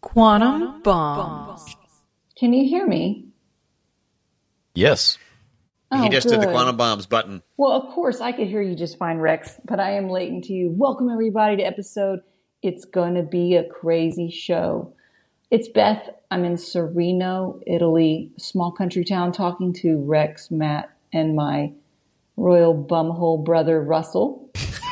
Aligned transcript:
Quantum 0.00 0.80
bombs. 0.82 1.76
Can 2.38 2.54
you 2.54 2.66
hear 2.66 2.86
me? 2.86 3.26
Yes. 4.74 5.18
Oh, 5.90 6.02
he 6.02 6.08
just 6.08 6.28
did 6.28 6.40
the 6.40 6.46
quantum 6.46 6.76
bombs 6.76 7.04
button. 7.04 7.42
Well, 7.58 7.72
of 7.72 7.92
course, 7.92 8.20
I 8.20 8.32
could 8.32 8.48
hear 8.48 8.62
you 8.62 8.74
just 8.74 8.96
fine, 8.96 9.18
Rex, 9.18 9.60
but 9.66 9.78
I 9.78 9.92
am 9.92 10.08
latent 10.08 10.44
to 10.44 10.54
you. 10.54 10.70
Welcome, 10.70 11.10
everybody, 11.10 11.56
to 11.56 11.62
episode 11.62 12.20
It's 12.62 12.86
Gonna 12.86 13.22
Be 13.22 13.56
a 13.56 13.64
Crazy 13.64 14.30
Show. 14.30 14.94
It's 15.50 15.68
Beth. 15.68 16.08
I'm 16.30 16.46
in 16.46 16.56
Sereno, 16.56 17.60
Italy, 17.66 18.30
small 18.38 18.72
country 18.72 19.04
town, 19.04 19.32
talking 19.32 19.74
to 19.74 19.98
Rex, 19.98 20.50
Matt, 20.50 20.90
and 21.12 21.34
my 21.34 21.72
royal 22.38 22.74
bumhole 22.74 23.44
brother, 23.44 23.82
Russell. 23.82 24.50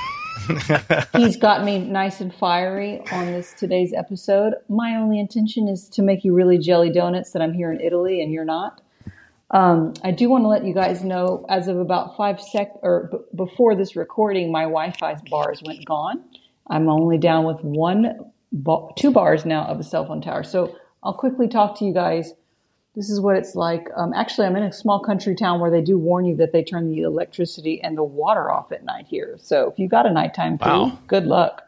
He's 1.16 1.36
got 1.36 1.64
me 1.64 1.78
nice 1.78 2.20
and 2.20 2.34
fiery 2.34 3.00
on 3.12 3.26
this 3.26 3.52
today's 3.54 3.92
episode. 3.92 4.54
My 4.68 4.96
only 4.96 5.18
intention 5.18 5.68
is 5.68 5.88
to 5.90 6.02
make 6.02 6.24
you 6.24 6.34
really 6.34 6.58
jelly 6.58 6.90
donuts 6.90 7.32
that 7.32 7.42
I'm 7.42 7.52
here 7.52 7.72
in 7.72 7.80
Italy 7.80 8.22
and 8.22 8.32
you're 8.32 8.44
not. 8.44 8.80
Um, 9.50 9.94
I 10.04 10.10
do 10.10 10.28
want 10.28 10.44
to 10.44 10.48
let 10.48 10.64
you 10.64 10.74
guys 10.74 11.02
know, 11.02 11.46
as 11.48 11.68
of 11.68 11.78
about 11.78 12.16
five 12.16 12.40
sec 12.40 12.70
or 12.82 13.08
b- 13.10 13.18
before 13.34 13.74
this 13.74 13.96
recording, 13.96 14.52
my 14.52 14.62
Wi-Fi 14.64 15.16
bars 15.30 15.62
went 15.64 15.84
gone. 15.86 16.22
I'm 16.68 16.88
only 16.88 17.16
down 17.16 17.44
with 17.44 17.60
one, 17.62 18.30
ba- 18.52 18.88
two 18.96 19.10
bars 19.10 19.46
now 19.46 19.64
of 19.64 19.80
a 19.80 19.82
cell 19.82 20.06
phone 20.06 20.20
tower. 20.20 20.42
So 20.42 20.76
I'll 21.02 21.14
quickly 21.14 21.48
talk 21.48 21.78
to 21.78 21.86
you 21.86 21.94
guys. 21.94 22.34
This 22.98 23.10
is 23.10 23.20
what 23.20 23.36
it's 23.36 23.54
like. 23.54 23.86
Um, 23.96 24.12
actually, 24.12 24.48
I'm 24.48 24.56
in 24.56 24.64
a 24.64 24.72
small 24.72 24.98
country 24.98 25.36
town 25.36 25.60
where 25.60 25.70
they 25.70 25.80
do 25.80 25.96
warn 25.96 26.24
you 26.24 26.34
that 26.38 26.50
they 26.50 26.64
turn 26.64 26.90
the 26.90 27.02
electricity 27.02 27.80
and 27.80 27.96
the 27.96 28.02
water 28.02 28.50
off 28.50 28.72
at 28.72 28.82
night 28.82 29.06
here. 29.08 29.36
So 29.40 29.70
if 29.70 29.78
you 29.78 29.88
got 29.88 30.04
a 30.04 30.12
nighttime 30.12 30.58
flu, 30.58 30.68
Wow. 30.68 30.98
good 31.06 31.24
luck. 31.24 31.62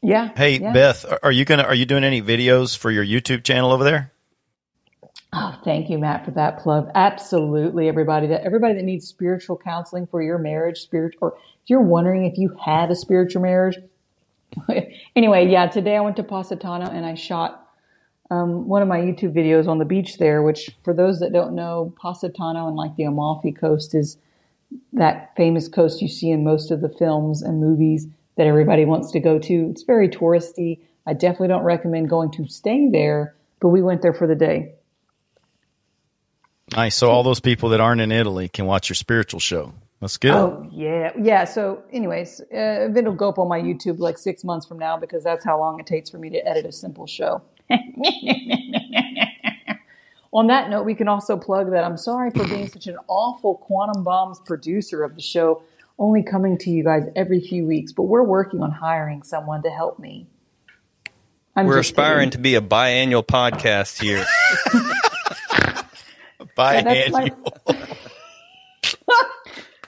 Yeah. 0.00 0.30
Hey 0.34 0.58
yeah. 0.58 0.72
Beth, 0.72 1.04
are 1.22 1.30
you 1.30 1.44
gonna 1.44 1.64
are 1.64 1.74
you 1.74 1.84
doing 1.84 2.02
any 2.02 2.22
videos 2.22 2.74
for 2.74 2.90
your 2.90 3.04
YouTube 3.04 3.44
channel 3.44 3.72
over 3.72 3.84
there? 3.84 4.10
Oh, 5.34 5.54
thank 5.64 5.90
you, 5.90 5.98
Matt, 5.98 6.24
for 6.24 6.30
that 6.30 6.60
plug. 6.60 6.90
Absolutely, 6.94 7.86
everybody 7.86 8.26
that 8.28 8.40
everybody 8.40 8.72
that 8.76 8.84
needs 8.84 9.06
spiritual 9.06 9.58
counseling 9.58 10.06
for 10.06 10.22
your 10.22 10.38
marriage, 10.38 10.78
spirit, 10.78 11.14
or 11.20 11.34
if 11.62 11.68
you're 11.68 11.82
wondering 11.82 12.24
if 12.24 12.38
you 12.38 12.56
had 12.64 12.90
a 12.90 12.96
spiritual 12.96 13.42
marriage. 13.42 13.76
anyway, 15.16 15.46
yeah, 15.46 15.66
today 15.66 15.96
I 15.96 16.00
went 16.00 16.16
to 16.16 16.22
Positano 16.22 16.86
and 16.86 17.04
I 17.04 17.16
shot 17.16 17.63
um, 18.30 18.66
one 18.68 18.82
of 18.82 18.88
my 18.88 18.98
YouTube 18.98 19.34
videos 19.34 19.68
on 19.68 19.78
the 19.78 19.84
beach 19.84 20.18
there. 20.18 20.42
Which, 20.42 20.70
for 20.84 20.94
those 20.94 21.20
that 21.20 21.32
don't 21.32 21.54
know, 21.54 21.92
Positano 22.00 22.66
and 22.66 22.76
like 22.76 22.96
the 22.96 23.04
Amalfi 23.04 23.52
Coast 23.52 23.94
is 23.94 24.16
that 24.92 25.32
famous 25.36 25.68
coast 25.68 26.02
you 26.02 26.08
see 26.08 26.30
in 26.30 26.44
most 26.44 26.70
of 26.70 26.80
the 26.80 26.88
films 26.88 27.42
and 27.42 27.60
movies 27.60 28.06
that 28.36 28.46
everybody 28.46 28.84
wants 28.84 29.10
to 29.12 29.20
go 29.20 29.38
to. 29.38 29.68
It's 29.70 29.82
very 29.82 30.08
touristy. 30.08 30.80
I 31.06 31.12
definitely 31.12 31.48
don't 31.48 31.62
recommend 31.62 32.08
going 32.08 32.30
to 32.32 32.48
stay 32.48 32.88
there, 32.90 33.34
but 33.60 33.68
we 33.68 33.82
went 33.82 34.02
there 34.02 34.14
for 34.14 34.26
the 34.26 34.34
day. 34.34 34.74
Nice. 36.72 36.96
So 36.96 37.10
all 37.10 37.22
those 37.22 37.40
people 37.40 37.68
that 37.70 37.80
aren't 37.80 38.00
in 38.00 38.10
Italy 38.10 38.48
can 38.48 38.66
watch 38.66 38.88
your 38.88 38.94
spiritual 38.94 39.38
show. 39.38 39.74
That's 40.00 40.16
good. 40.16 40.32
Oh 40.32 40.68
yeah, 40.70 41.12
yeah. 41.18 41.44
So, 41.44 41.82
anyways, 41.90 42.40
uh, 42.52 42.90
it'll 42.94 43.14
go 43.14 43.28
up 43.28 43.38
on 43.38 43.48
my 43.48 43.60
YouTube 43.60 44.00
like 44.00 44.18
six 44.18 44.44
months 44.44 44.66
from 44.66 44.78
now 44.78 44.98
because 44.98 45.24
that's 45.24 45.44
how 45.44 45.58
long 45.58 45.80
it 45.80 45.86
takes 45.86 46.10
for 46.10 46.18
me 46.18 46.28
to 46.30 46.46
edit 46.46 46.66
a 46.66 46.72
simple 46.72 47.06
show. 47.06 47.40
on 50.32 50.46
that 50.48 50.68
note, 50.70 50.84
we 50.84 50.94
can 50.94 51.08
also 51.08 51.36
plug 51.36 51.70
that 51.70 51.84
I'm 51.84 51.96
sorry 51.96 52.30
for 52.30 52.46
being 52.46 52.68
such 52.68 52.86
an 52.86 52.96
awful 53.08 53.56
Quantum 53.56 54.02
Bombs 54.04 54.40
producer 54.40 55.02
of 55.04 55.14
the 55.14 55.22
show, 55.22 55.62
only 55.98 56.22
coming 56.22 56.58
to 56.58 56.70
you 56.70 56.82
guys 56.84 57.04
every 57.14 57.40
few 57.40 57.66
weeks. 57.66 57.92
But 57.92 58.02
we're 58.04 58.22
working 58.24 58.62
on 58.62 58.70
hiring 58.70 59.22
someone 59.22 59.62
to 59.62 59.70
help 59.70 59.98
me. 59.98 60.26
I'm 61.56 61.66
We're 61.66 61.78
aspiring 61.78 62.30
kidding. 62.30 62.30
to 62.32 62.38
be 62.38 62.54
a 62.56 62.60
biannual 62.60 63.24
podcast 63.24 64.02
here. 64.02 64.24
Bye, 66.56 66.74
Yeah, 66.74 66.82
that's 66.82 67.10
my- 67.12 67.22
Annual. 67.22 67.96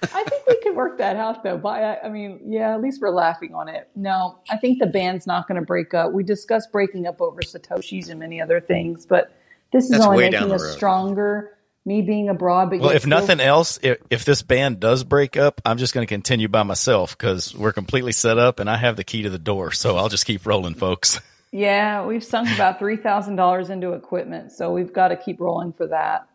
I 0.02 0.24
think 0.24 0.46
we 0.46 0.60
could 0.62 0.76
work 0.76 0.98
that 0.98 1.16
out 1.16 1.42
though. 1.42 1.58
But 1.58 1.82
I, 1.82 1.98
I 2.04 2.08
mean, 2.08 2.40
yeah, 2.46 2.74
at 2.74 2.80
least 2.80 3.00
we're 3.00 3.10
laughing 3.10 3.54
on 3.54 3.68
it. 3.68 3.88
No, 3.94 4.38
I 4.50 4.56
think 4.56 4.78
the 4.78 4.86
band's 4.86 5.26
not 5.26 5.48
going 5.48 5.60
to 5.60 5.64
break 5.66 5.94
up. 5.94 6.12
We 6.12 6.22
discussed 6.24 6.72
breaking 6.72 7.06
up 7.06 7.20
over 7.20 7.40
Satoshis 7.40 8.08
and 8.10 8.20
many 8.20 8.40
other 8.40 8.60
things, 8.60 9.06
but 9.06 9.34
this 9.72 9.84
is 9.84 9.90
That's 9.90 10.04
only 10.04 10.30
making 10.30 10.52
us 10.52 10.72
stronger. 10.72 11.52
Me 11.84 12.02
being 12.02 12.28
abroad, 12.28 12.70
but 12.70 12.80
Well, 12.80 12.88
yet 12.88 12.96
if 12.96 13.02
still- 13.02 13.10
nothing 13.10 13.38
else, 13.38 13.78
if, 13.80 13.98
if 14.10 14.24
this 14.24 14.42
band 14.42 14.80
does 14.80 15.04
break 15.04 15.36
up, 15.36 15.60
I'm 15.64 15.78
just 15.78 15.94
going 15.94 16.04
to 16.04 16.12
continue 16.12 16.48
by 16.48 16.64
myself 16.64 17.16
because 17.16 17.54
we're 17.54 17.72
completely 17.72 18.10
set 18.10 18.38
up 18.38 18.58
and 18.58 18.68
I 18.68 18.76
have 18.76 18.96
the 18.96 19.04
key 19.04 19.22
to 19.22 19.30
the 19.30 19.38
door. 19.38 19.70
So 19.70 19.96
I'll 19.96 20.08
just 20.08 20.26
keep 20.26 20.44
rolling, 20.46 20.74
folks. 20.74 21.20
yeah, 21.52 22.04
we've 22.04 22.24
sunk 22.24 22.52
about 22.52 22.80
three 22.80 22.96
thousand 22.96 23.36
dollars 23.36 23.70
into 23.70 23.92
equipment, 23.92 24.50
so 24.50 24.72
we've 24.72 24.92
got 24.92 25.08
to 25.08 25.16
keep 25.16 25.38
rolling 25.38 25.72
for 25.72 25.86
that. 25.86 26.26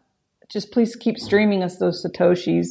Just 0.47 0.71
please 0.71 0.95
keep 0.95 1.19
streaming 1.19 1.63
us 1.63 1.75
those 1.75 2.01
Satoshis. 2.05 2.69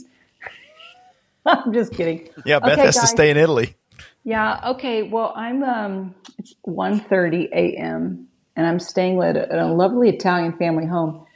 I'm 1.46 1.72
just 1.72 1.92
kidding. 1.92 2.28
Yeah, 2.44 2.58
Beth 2.58 2.72
Okay, 2.72 2.82
has 2.82 2.98
to 2.98 3.06
stay 3.06 3.30
in 3.30 3.36
Italy. 3.36 3.76
Yeah. 4.24 4.70
Okay. 4.72 5.02
Well, 5.02 5.32
I'm. 5.36 5.62
Um, 5.62 6.14
it's 6.38 6.54
1.30 6.66 7.50
a.m. 7.52 8.28
and 8.56 8.66
I'm 8.66 8.78
staying 8.78 9.22
at 9.22 9.36
a, 9.36 9.52
at 9.52 9.58
a 9.58 9.66
lovely 9.66 10.08
Italian 10.08 10.56
family 10.56 10.86
home. 10.86 11.26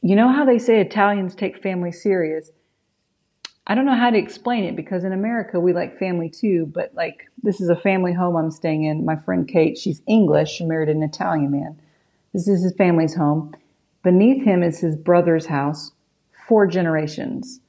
You 0.00 0.16
know 0.16 0.32
how 0.32 0.44
they 0.44 0.58
say 0.58 0.80
Italians 0.80 1.34
take 1.34 1.62
family 1.62 1.92
serious. 1.92 2.50
I 3.66 3.76
don't 3.76 3.86
know 3.86 3.96
how 3.96 4.10
to 4.10 4.18
explain 4.18 4.64
it 4.64 4.74
because 4.74 5.04
in 5.04 5.12
America 5.12 5.60
we 5.60 5.72
like 5.72 5.98
family 5.98 6.28
too, 6.28 6.66
but 6.66 6.92
like 6.94 7.28
this 7.42 7.60
is 7.60 7.68
a 7.68 7.76
family 7.76 8.12
home 8.12 8.36
I'm 8.36 8.50
staying 8.50 8.84
in. 8.84 9.04
My 9.04 9.16
friend 9.16 9.46
Kate, 9.46 9.78
she's 9.78 10.02
English. 10.08 10.50
She 10.50 10.64
married 10.64 10.88
an 10.88 11.02
Italian 11.02 11.52
man. 11.52 11.80
This 12.32 12.48
is 12.48 12.64
his 12.64 12.74
family's 12.76 13.14
home. 13.14 13.54
Beneath 14.02 14.44
him 14.44 14.64
is 14.64 14.80
his 14.80 14.96
brother's 14.96 15.46
house, 15.46 15.92
four 16.48 16.66
generations 16.66 17.60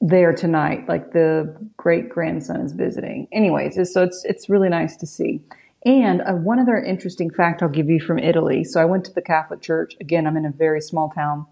there 0.00 0.32
tonight. 0.32 0.88
Like 0.88 1.12
the 1.12 1.54
great 1.76 2.08
grandson 2.08 2.60
is 2.60 2.72
visiting. 2.72 3.28
Anyways, 3.32 3.74
so 3.92 4.02
it's 4.02 4.24
it's 4.24 4.48
really 4.48 4.68
nice 4.68 4.96
to 4.96 5.06
see. 5.06 5.42
And 5.84 6.22
uh, 6.22 6.32
one 6.32 6.58
other 6.58 6.76
interesting 6.76 7.30
fact 7.30 7.62
I'll 7.62 7.68
give 7.68 7.88
you 7.88 8.00
from 8.00 8.18
Italy. 8.18 8.64
So 8.64 8.80
I 8.80 8.84
went 8.84 9.04
to 9.06 9.12
the 9.12 9.22
Catholic 9.22 9.60
Church. 9.60 9.94
Again, 10.00 10.26
I'm 10.26 10.36
in 10.36 10.44
a 10.44 10.50
very 10.50 10.80
small 10.80 11.10
town 11.10 11.46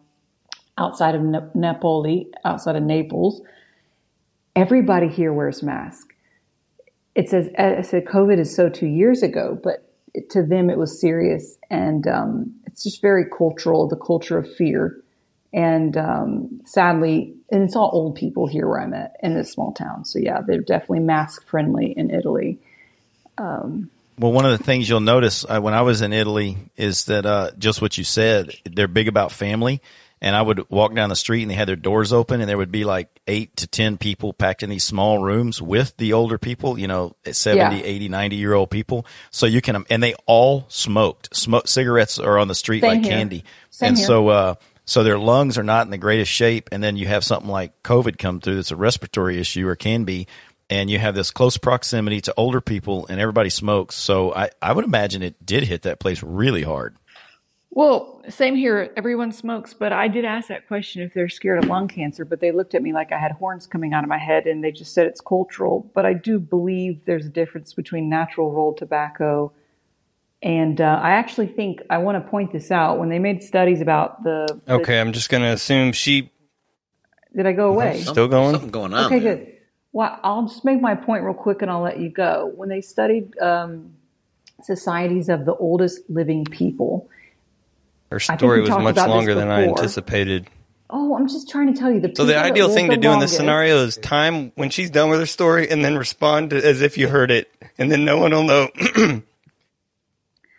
outside 0.79 1.15
of 1.15 1.23
Na- 1.23 1.49
Napoli, 1.55 2.29
outside 2.45 2.77
of 2.77 2.83
Naples. 2.83 3.41
Everybody 4.55 5.09
here 5.09 5.33
wears 5.33 5.63
masks. 5.63 6.15
It 7.15 7.31
says 7.31 7.49
I 7.59 7.83
said 7.83 8.05
COVID 8.05 8.39
is 8.39 8.55
so 8.55 8.69
two 8.69 8.87
years 8.87 9.23
ago, 9.23 9.59
but 9.63 9.83
to 10.31 10.43
them 10.43 10.71
it 10.71 10.79
was 10.79 11.01
serious, 11.01 11.59
and 11.71 12.07
um, 12.07 12.55
it's 12.67 12.83
just 12.83 13.01
very 13.01 13.25
cultural. 13.25 13.89
The 13.89 13.97
culture 13.97 14.39
of 14.39 14.55
fear 14.55 15.03
and 15.57 15.97
um, 15.97 16.61
sadly, 16.67 17.35
and 17.51 17.65
it's 17.65 17.75
all 17.75 17.91
old 17.93 18.15
people 18.15 18.47
here 18.47 18.69
where 18.69 18.81
I'm 18.81 18.95
at 18.95 19.17
in 19.23 19.35
this 19.35 19.51
small 19.51 19.73
town. 19.73 20.05
So 20.05 20.19
yeah, 20.21 20.43
they're 20.47 20.61
definitely 20.61 21.01
mask 21.01 21.45
friendly 21.49 21.93
in 21.97 22.11
Italy. 22.11 22.59
Well, 24.19 24.33
one 24.33 24.47
of 24.47 24.57
the 24.57 24.63
things 24.65 24.89
you'll 24.89 25.01
notice 25.01 25.45
uh, 25.49 25.61
when 25.61 25.75
I 25.75 25.83
was 25.83 26.01
in 26.03 26.13
Italy 26.13 26.57
is 26.77 27.05
that 27.07 27.27
uh, 27.27 27.51
just 27.59 27.83
what 27.83 27.99
you 27.99 28.05
said, 28.05 28.51
they're 28.65 28.89
big 28.89 29.09
about 29.09 29.33
family. 29.33 29.83
And 30.23 30.35
I 30.35 30.41
would 30.41 30.71
walk 30.71 30.95
down 30.95 31.11
the 31.11 31.17
street 31.17 31.43
and 31.43 31.51
they 31.51 31.55
had 31.55 31.69
their 31.69 31.77
doors 31.77 32.11
open 32.11 32.41
and 32.41 32.49
there 32.49 32.57
would 32.57 32.73
be 32.73 32.85
like 32.85 33.09
eight 33.27 33.55
to 33.57 33.67
10 33.67 33.99
people 33.99 34.33
packed 34.33 34.63
in 34.63 34.71
these 34.71 34.85
small 34.85 35.19
rooms 35.23 35.61
with 35.61 35.95
the 35.99 36.15
older 36.15 36.39
people, 36.39 36.79
you 36.79 36.87
know, 36.87 37.15
70, 37.31 37.77
Yeah. 37.77 37.83
80, 37.85 38.09
90 38.09 38.37
year 38.37 38.55
old 38.55 38.71
people. 38.71 39.05
So 39.31 39.45
you 39.45 39.61
can, 39.61 39.85
and 39.91 40.03
they 40.03 40.15
all 40.25 40.65
smoked. 40.69 41.37
Smoke 41.37 41.69
cigarettes 41.69 42.19
are 42.19 42.39
on 42.39 42.49
the 42.49 42.55
street 42.55 42.81
Same 42.81 42.89
like 42.91 43.03
here. 43.03 43.13
candy. 43.13 43.45
Same 43.69 43.89
and 43.89 43.99
here. 43.99 44.07
so, 44.07 44.29
uh, 44.29 44.55
so 44.87 45.03
their 45.03 45.19
lungs 45.19 45.59
are 45.59 45.65
not 45.65 45.87
in 45.87 45.91
the 45.91 45.99
greatest 45.99 46.31
shape. 46.31 46.69
And 46.73 46.83
then 46.83 46.97
you 46.97 47.07
have 47.07 47.25
something 47.25 47.51
like 47.51 47.83
COVID 47.83 48.19
come 48.19 48.41
through 48.41 48.57
that's 48.57 48.71
a 48.71 48.77
respiratory 48.77 49.39
issue 49.39 49.67
or 49.67 49.77
can 49.77 50.05
be. 50.05 50.29
And 50.71 50.89
you 50.91 50.99
have 50.99 51.15
this 51.15 51.31
close 51.31 51.59
proximity 51.59 52.21
to 52.23 52.35
older 52.37 52.61
people 52.61 53.07
and 53.09 53.21
everybody 53.21 53.51
smokes. 53.51 53.97
So 53.97 54.35
I, 54.35 54.51
I 54.63 54.73
would 54.73 54.85
imagine 54.85 55.23
it 55.23 55.45
did 55.45 55.65
hit 55.65 55.83
that 55.83 56.01
place 56.01 56.23
really 56.23 56.63
hard. 56.63 56.97
Well, 57.71 58.23
same 58.31 58.57
here. 58.57 58.91
Everyone 58.97 59.33
smokes, 59.33 59.75
but 59.75 59.93
I 59.93 60.09
did 60.09 60.25
ask 60.25 60.49
that 60.49 60.67
question 60.67 61.03
if 61.03 61.13
they're 61.13 61.29
scared 61.29 61.63
of 61.63 61.69
lung 61.69 61.89
cancer, 61.89 62.25
but 62.25 62.41
they 62.41 62.51
looked 62.51 62.75
at 62.75 62.83
me 62.83 62.95
like 62.95 63.13
I 63.13 63.19
had 63.19 63.33
horns 63.33 63.67
coming 63.67 63.93
out 63.93 64.03
of 64.03 64.09
my 64.09 64.19
head 64.19 64.47
and 64.47 64.65
they 64.65 64.73
just 64.73 64.95
said 64.95 65.07
it's 65.07 65.21
cultural. 65.21 65.91
But 65.95 66.07
I 66.07 66.15
do 66.15 66.39
believe 66.39 67.05
there's 67.05 67.27
a 67.27 67.31
difference 67.31 67.75
between 67.75 68.09
natural 68.09 68.51
rolled 68.51 68.79
tobacco 68.79 69.53
and 70.43 70.81
uh, 70.81 71.01
I 71.03 71.13
actually 71.13 71.47
think 71.49 71.81
I 71.91 71.99
want 71.99 72.23
to 72.23 72.31
point 72.31 72.53
this 72.53 72.71
out 72.71 72.99
when 72.99 73.09
they 73.09 73.19
made 73.19 73.43
studies 73.43 73.81
about 73.81 74.23
the. 74.23 74.61
the- 74.67 74.75
Okay, 74.75 75.01
I'm 75.01 75.13
just 75.13 75.29
going 75.31 75.43
to 75.43 75.49
assume 75.51 75.93
she. 75.93 76.31
did 77.35 77.47
I 77.47 77.53
go 77.53 77.69
away? 77.71 78.03
Still 78.03 78.29
going? 78.29 78.53
Something 78.53 78.71
going 78.71 78.95
on. 78.95 79.07
Okay, 79.07 79.19
there. 79.19 79.37
good. 79.37 79.53
Well, 79.93 80.19
I'll 80.23 80.47
just 80.47 80.65
make 80.65 80.81
my 80.81 80.95
point 80.95 81.25
real 81.25 81.33
quick 81.35 81.63
and 81.63 81.71
I'll 81.71 81.81
let 81.81 81.99
you 81.99 82.11
go. 82.11 82.53
When 82.55 82.69
they 82.69 82.83
studied 82.83 83.37
um, 83.39 83.95
societies 84.63 85.31
of 85.31 85.47
the 85.47 85.55
oldest 85.55 86.01
living 86.11 86.45
people, 86.45 87.09
Her 88.11 88.21
story 88.21 88.61
was 88.61 88.71
much 88.71 88.97
longer 88.97 89.35
than 89.35 89.49
I 89.49 89.65
anticipated. 89.65 90.49
oh, 90.91 91.17
I'm 91.17 91.27
just 91.27 91.49
trying 91.49 91.73
to 91.73 91.81
tell 91.81 91.91
you 91.91 92.01
the 92.01 92.13
So 92.15 92.27
the 92.27 92.37
ideal 92.39 92.69
thing 92.69 92.91
to 92.91 92.97
the 92.97 93.01
do 93.01 93.11
in 93.11 93.21
this 93.21 93.35
scenario 93.35 93.79
is 93.79 93.97
time 93.97 94.53
when 94.57 94.69
she's 94.69 94.91
done 94.91 95.09
with 95.09 95.19
her 95.19 95.27
story 95.27 95.71
and 95.71 95.83
then 95.83 95.97
respond 95.97 96.51
to, 96.51 96.57
as 96.65 96.83
if 96.83 96.99
you 96.99 97.09
heard 97.09 97.31
it, 97.31 97.51
and 97.79 97.91
then 97.91 98.05
no 98.05 98.19
one 98.19 98.33
will 98.33 98.45
know. 98.45 98.69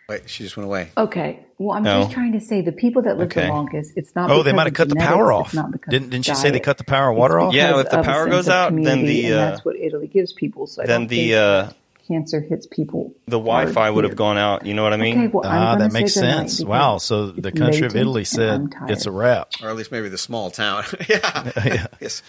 Wait, 0.08 0.22
she 0.30 0.42
just 0.42 0.56
went 0.56 0.66
away. 0.66 0.90
Okay. 0.96 1.40
Well, 1.58 1.76
I'm 1.76 1.82
No. 1.82 2.00
just 2.00 2.12
trying 2.12 2.32
to 2.32 2.40
say 2.40 2.62
the 2.62 2.72
people 2.72 3.02
that 3.02 3.18
live 3.18 3.26
Okay. 3.26 3.42
the 3.42 3.48
longest. 3.52 3.92
It's 3.94 4.14
not. 4.14 4.30
Oh, 4.30 4.42
they 4.42 4.52
might 4.52 4.60
have 4.62 4.68
of 4.68 4.74
cut 4.74 4.88
the 4.88 4.96
power 4.96 5.30
off. 5.32 5.52
not 5.52 5.70
Didn't 5.90 6.08
didn't 6.10 6.24
she 6.24 6.34
say 6.34 6.50
they 6.50 6.60
cut 6.60 6.78
the 6.78 6.84
power 6.84 7.12
water 7.12 7.38
It's 7.38 7.48
off? 7.48 7.54
Yeah, 7.54 7.78
if 7.80 7.90
the 7.90 8.02
power 8.02 8.26
goes 8.26 8.48
out, 8.48 8.74
then 8.74 9.04
the, 9.04 9.32
uh, 9.34 9.36
that's 9.36 9.64
what 9.66 9.76
Italy 9.76 10.06
gives 10.06 10.32
people. 10.32 10.66
So 10.66 10.82
I 10.82 10.86
then 10.86 11.08
the 11.08 11.34
uh, 11.34 11.68
cancer 12.06 12.40
hits 12.40 12.66
people. 12.66 13.12
the 13.26 13.38
Wi-Fi 13.38 13.90
would 13.90 14.04
have 14.04 14.16
gone 14.16 14.38
out. 14.38 14.64
You 14.64 14.72
know 14.72 14.82
what 14.82 14.94
I 14.94 14.96
mean? 14.96 15.18
Okay, 15.18 15.26
well, 15.26 15.44
I'm 15.46 15.52
Ah, 15.58 15.72
gonna 15.74 15.84
that 15.88 15.92
makes 15.92 16.14
sense. 16.14 16.64
Wow. 16.64 16.96
So 16.96 17.26
the 17.30 17.52
country 17.52 17.86
of 17.86 17.94
Italy 17.94 18.24
said 18.24 18.66
it's 18.88 19.04
a 19.04 19.10
wrap. 19.12 19.50
Or 19.62 19.68
at 19.68 19.76
least 19.76 19.92
maybe 19.92 20.08
the 20.08 20.16
small 20.16 20.50
town. 20.50 20.84
yeah. 21.08 21.50
Yeah. 21.66 21.86
Yes. 22.00 22.22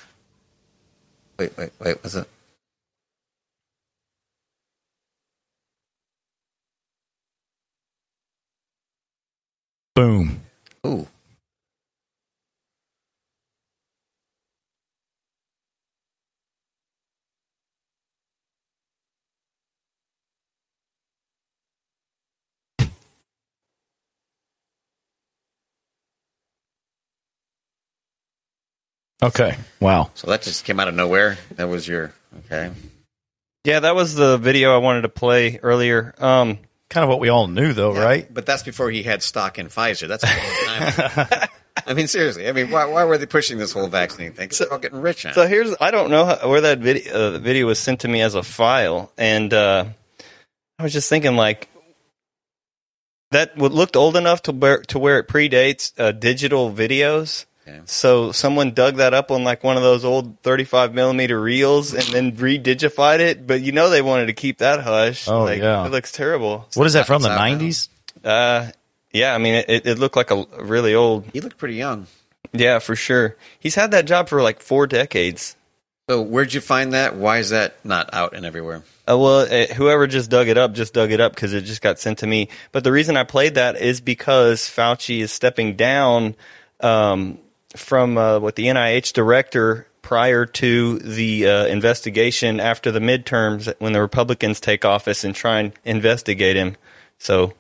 Wait, 1.38 1.58
wait, 1.58 1.70
wait. 1.80 2.04
Was 2.04 2.16
it? 2.16 2.28
Boom. 10.00 10.40
Ooh. 10.88 11.06
Okay. 29.22 29.58
Wow. 29.82 30.12
So 30.14 30.28
that 30.28 30.44
just 30.44 30.64
came 30.64 30.80
out 30.80 30.88
of 30.88 30.96
nowhere. 30.96 31.38
That 31.58 31.68
was 31.68 31.86
your 31.86 32.14
okay. 32.46 32.72
Yeah, 33.66 33.82
that 33.82 33.96
was 33.96 34.16
the 34.16 34.38
video 34.38 34.74
I 34.74 34.78
wanted 34.78 35.02
to 35.02 35.10
play 35.10 35.60
earlier. 35.62 36.16
Um, 36.20 36.60
Kind 36.90 37.04
of 37.04 37.10
what 37.10 37.20
we 37.20 37.30
all 37.30 37.48
knew, 37.48 37.72
though, 37.74 37.94
Yeah, 37.94 38.04
right? 38.04 38.34
But 38.34 38.46
that's 38.48 38.64
before 38.64 38.90
he 38.90 39.04
had 39.04 39.22
stock 39.22 39.60
in 39.60 39.68
Pfizer. 39.68 40.08
That's 40.08 40.24
a 40.24 40.28
long 40.28 40.92
time. 40.92 41.50
I 41.86 41.94
mean, 41.94 42.08
seriously. 42.08 42.48
I 42.50 42.52
mean, 42.52 42.72
why, 42.72 42.86
why 42.86 43.04
were 43.06 43.18
they 43.18 43.26
pushing 43.28 43.58
this 43.58 43.72
whole 43.72 43.88
vaccine 43.88 44.34
thing? 44.34 44.50
'Cause 44.50 44.58
they're 44.60 44.72
all 44.74 44.80
getting 44.80 45.00
rich 45.02 45.26
on 45.26 45.34
So 45.34 45.48
here's 45.48 45.74
I 45.80 45.92
don't 45.92 46.10
know 46.10 46.26
how, 46.26 46.50
where 46.50 46.62
that 46.62 46.80
video 46.80 47.14
uh, 47.36 47.38
video 47.40 47.68
was 47.68 47.80
sent 47.80 48.02
to 48.02 48.08
me 48.08 48.22
as 48.22 48.34
a 48.36 48.44
file, 48.44 49.12
and 49.18 49.54
uh, 49.54 49.86
I 50.80 50.84
was 50.84 50.92
just 50.92 51.10
thinking 51.10 51.36
like 51.36 51.70
that 53.32 53.58
looked 53.58 53.96
old 53.96 54.16
enough 54.18 54.42
to 54.44 54.52
where 54.52 54.82
to 54.84 54.98
where 55.00 55.20
it 55.20 55.28
predates 55.28 55.94
uh, 56.00 56.12
digital 56.12 56.72
videos. 56.74 57.46
Okay. 57.70 57.82
So 57.86 58.32
someone 58.32 58.74
dug 58.74 58.96
that 58.96 59.14
up 59.14 59.32
on 59.32 59.44
like 59.44 59.64
one 59.64 59.78
of 59.78 59.84
those 59.84 60.04
old 60.04 60.40
35 60.42 60.94
millimeter 60.94 61.40
reels 61.40 61.94
and 61.94 62.04
then 62.06 62.32
redigified 62.34 63.20
it, 63.20 63.46
but 63.46 63.62
you 63.62 63.72
know 63.72 63.90
they 63.90 64.02
wanted 64.02 64.28
to 64.28 64.34
keep 64.34 64.60
that 64.60 64.82
hush. 64.82 65.28
Oh, 65.28 65.44
like, 65.44 65.62
yeah. 65.62 65.86
it 65.86 65.92
looks 65.92 66.12
terrible. 66.12 66.68
What 66.74 66.88
is 66.88 66.94
that 66.94 67.08
from? 67.08 67.22
The 67.22 67.28
It's 67.30 67.34
out 67.34 67.38
now. 67.38 67.50
nineties? 67.50 67.90
Uh, 68.24 68.68
yeah, 69.12 69.34
I 69.34 69.38
mean 69.38 69.56
it, 69.56 69.66
it, 69.70 69.86
it 69.86 70.00
looked 70.00 70.16
like 70.16 70.32
a 70.32 70.46
really 70.60 70.96
old. 70.96 71.26
He 71.34 71.42
looked 71.42 71.58
pretty 71.58 71.76
young. 71.76 72.08
Yeah, 72.54 72.80
for 72.80 72.96
sure. 72.96 73.36
He's 73.60 73.76
had 73.76 73.92
that 73.92 74.06
job 74.06 74.28
for 74.30 74.42
like 74.42 74.62
four 74.62 74.88
decades. 74.88 75.56
So 76.10 76.22
where'd 76.22 76.54
you 76.54 76.62
find 76.62 76.94
that? 76.94 77.16
Why 77.16 77.38
is 77.38 77.52
that 77.52 77.86
not 77.86 78.10
out 78.14 78.34
and 78.36 78.44
everywhere? 78.44 78.84
Uh, 79.08 79.18
well, 79.18 79.40
uh, 79.42 79.68
whoever 79.74 80.08
just 80.08 80.30
dug 80.32 80.48
it 80.48 80.58
up 80.58 80.74
just 80.74 80.94
dug 80.94 81.12
it 81.12 81.20
up 81.20 81.36
because 81.36 81.54
it 81.54 81.62
just 81.62 81.82
got 81.82 82.00
sent 82.00 82.20
to 82.20 82.28
me. 82.28 82.50
But 82.72 82.84
the 82.84 82.92
reason 82.92 83.16
I 83.16 83.24
played 83.24 83.56
that 83.56 83.80
is 83.80 84.02
because 84.02 84.62
Fauci 84.62 85.20
is 85.20 85.32
stepping 85.32 85.76
down 85.76 86.36
um, 86.80 87.38
from 87.76 88.18
uh, 88.18 88.40
what 88.40 88.56
the 88.56 88.66
NIH 88.68 89.14
director 89.14 89.88
prior 90.02 90.46
to 90.46 90.98
the 91.00 91.48
uh, 91.48 91.66
investigation 91.68 92.60
after 92.60 92.92
the 92.92 93.00
midterms 93.00 93.72
when 93.80 93.94
the 93.94 94.02
Republicans 94.02 94.60
take 94.60 94.84
office 94.86 95.24
and 95.24 95.36
try 95.36 95.60
and 95.60 95.74
investigate 95.86 96.56
him. 96.56 96.76
So 97.20 97.54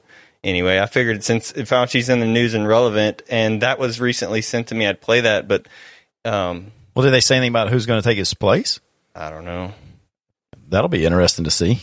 anyway, 0.43 0.79
I 0.79 0.85
figured 0.87 1.23
since 1.23 1.51
Fauci's 1.51 2.09
in 2.09 2.19
the 2.21 2.25
news 2.25 2.53
and 2.53 2.67
relevant, 2.67 3.21
and 3.29 3.61
that 3.61 3.77
was 3.77 3.99
recently 3.99 4.41
sent 4.41 4.67
to 4.67 4.75
me, 4.75 4.87
I'd 4.87 5.01
play 5.01 5.21
that. 5.21 5.47
But 5.47 5.67
um, 6.25 6.71
Well, 6.95 7.03
did 7.03 7.11
they 7.11 7.19
say 7.19 7.35
anything 7.37 7.51
about 7.51 7.69
who's 7.69 7.85
going 7.85 8.01
to 8.01 8.07
take 8.07 8.17
his 8.17 8.33
place? 8.33 8.79
I 9.15 9.29
don't 9.29 9.45
know. 9.45 9.73
That'll 10.69 10.89
be 10.89 11.05
interesting 11.05 11.45
to 11.45 11.51
see. 11.51 11.81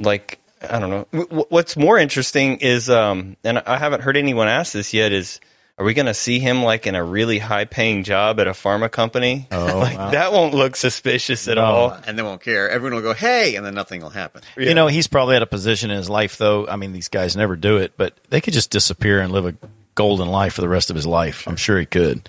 like 0.00 0.38
I 0.62 0.78
don't 0.78 0.90
know. 0.90 1.06
W- 1.12 1.46
what's 1.48 1.76
more 1.76 1.98
interesting 1.98 2.58
is, 2.58 2.88
um, 2.88 3.36
and 3.44 3.58
I 3.58 3.76
haven't 3.76 4.02
heard 4.02 4.16
anyone 4.16 4.48
ask 4.48 4.72
this 4.72 4.94
yet. 4.94 5.12
Is 5.12 5.40
are 5.76 5.84
we 5.84 5.92
going 5.94 6.06
to 6.06 6.14
see 6.14 6.38
him 6.38 6.62
like 6.62 6.86
in 6.86 6.94
a 6.94 7.02
really 7.02 7.38
high 7.38 7.64
paying 7.64 8.04
job 8.04 8.38
at 8.38 8.46
a 8.46 8.52
pharma 8.52 8.90
company? 8.90 9.48
Oh, 9.50 9.78
like 9.78 9.98
wow. 9.98 10.10
that 10.10 10.32
won't 10.32 10.54
look 10.54 10.76
suspicious 10.76 11.48
at 11.48 11.56
No. 11.56 11.64
all. 11.64 11.98
And 12.06 12.16
they 12.18 12.22
won't 12.22 12.42
care. 12.42 12.70
Everyone 12.70 12.94
will 12.94 13.02
go, 13.02 13.12
hey, 13.14 13.56
and 13.56 13.66
then 13.66 13.74
nothing 13.74 14.00
will 14.00 14.10
happen. 14.10 14.42
Yeah. 14.56 14.68
You 14.68 14.74
know, 14.74 14.86
he's 14.86 15.08
probably 15.08 15.34
at 15.36 15.42
a 15.42 15.46
position 15.46 15.90
in 15.90 15.96
his 15.96 16.08
life, 16.08 16.38
though. 16.38 16.66
I 16.68 16.76
mean, 16.76 16.92
these 16.92 17.08
guys 17.08 17.36
never 17.36 17.56
do 17.56 17.78
it, 17.78 17.94
but 17.96 18.14
they 18.30 18.40
could 18.40 18.54
just 18.54 18.70
disappear 18.70 19.20
and 19.20 19.32
live 19.32 19.46
a 19.46 19.54
golden 19.96 20.28
life 20.28 20.54
for 20.54 20.60
the 20.60 20.68
rest 20.68 20.90
of 20.90 20.96
his 20.96 21.06
life. 21.06 21.46
I'm 21.48 21.56
sure 21.56 21.78
he 21.78 21.86
could. 21.86 22.28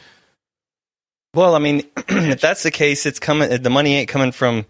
Well, 1.36 1.53
I 1.56 1.59
mean, 1.59 1.83
if 2.07 2.41
that's 2.41 2.63
the 2.63 2.71
case, 2.71 3.06
it's 3.06 3.19
coming. 3.19 3.62
The 3.62 3.69
money 3.69 3.95
ain't 3.95 4.09
coming 4.09 4.31
from 4.31 4.65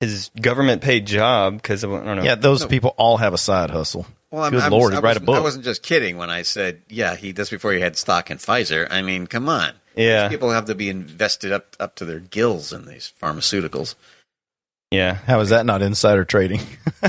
his 0.00 0.30
government 0.40 0.82
paid 0.82 1.06
job 1.06 1.56
because 1.56 1.84
I 1.84 1.88
don't 1.88 2.16
know. 2.16 2.22
Yeah, 2.22 2.34
those 2.36 2.64
people 2.64 2.94
all 2.96 3.16
have 3.18 3.34
a 3.34 3.38
side 3.38 3.70
hustle. 3.70 4.06
Well, 4.34 4.42
I'm, 4.42 4.50
Good 4.52 4.62
I'm, 4.62 4.72
Lord, 4.72 4.94
I 4.94 5.00
write 5.00 5.16
a 5.16 5.20
book. 5.20 5.36
I 5.36 5.40
wasn't 5.40 5.64
just 5.64 5.82
kidding 5.84 6.16
when 6.16 6.28
I 6.28 6.42
said, 6.42 6.82
yeah, 6.88 7.14
he 7.14 7.32
does 7.32 7.50
before 7.50 7.72
he 7.72 7.80
had 7.80 7.96
stock 7.96 8.30
in 8.32 8.38
Pfizer. 8.38 8.88
I 8.90 9.00
mean, 9.02 9.28
come 9.28 9.48
on. 9.48 9.72
yeah, 9.94 10.28
People 10.28 10.50
have 10.50 10.64
to 10.64 10.74
be 10.74 10.88
invested 10.88 11.52
up 11.52 11.76
up 11.78 11.94
to 11.96 12.04
their 12.04 12.18
gills 12.18 12.72
in 12.72 12.84
these 12.86 13.12
pharmaceuticals. 13.22 13.94
yeah. 14.90 15.14
How 15.14 15.38
is 15.38 15.50
that 15.50 15.66
not 15.66 15.82
insider 15.82 16.24
trading? 16.24 16.60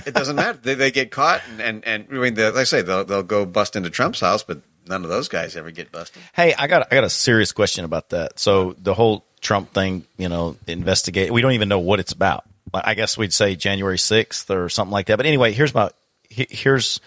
It 0.06 0.14
doesn't 0.14 0.36
matter. 0.36 0.60
They, 0.62 0.76
they 0.76 0.92
get 0.92 1.10
caught, 1.10 1.42
and, 1.50 1.62
and, 1.62 1.84
and 1.86 2.06
I 2.12 2.14
mean, 2.14 2.34
the, 2.36 2.52
like 2.52 2.62
I 2.62 2.64
say, 2.66 2.82
they'll, 2.82 3.06
they'll 3.06 3.24
go 3.24 3.46
bust 3.46 3.76
into 3.76 3.90
Trump's 3.90 4.20
house, 4.20 4.44
but 4.44 4.60
none 4.88 5.04
of 5.04 5.10
those 5.10 5.28
guys 5.28 5.56
ever 5.56 5.72
get 5.72 5.92
busted. 5.92 6.22
Hey, 6.34 6.54
I 6.54 6.68
got 6.68 6.88
I 6.92 6.96
got 6.96 7.06
a 7.06 7.10
serious 7.10 7.52
question 7.52 7.86
about 7.86 8.10
that. 8.10 8.38
So 8.38 8.76
the 8.78 8.94
whole 8.94 9.26
Trump 9.42 9.74
thing, 9.74 10.06
you 10.18 10.30
know, 10.30 10.58
investigate. 10.68 11.32
We 11.32 11.42
don't 11.42 11.54
even 11.54 11.70
know 11.70 11.80
what 11.80 12.00
it's 12.00 12.12
about. 12.12 12.44
I 12.74 12.94
guess 12.94 13.18
we'd 13.18 13.34
say 13.34 13.56
January 13.56 13.98
sixth 13.98 14.52
or 14.52 14.70
something 14.70 14.92
like 14.92 15.08
that. 15.08 15.18
But 15.18 15.26
anyway, 15.26 15.54
here's 15.54 15.74
my 15.74 15.90
here's 16.30 17.00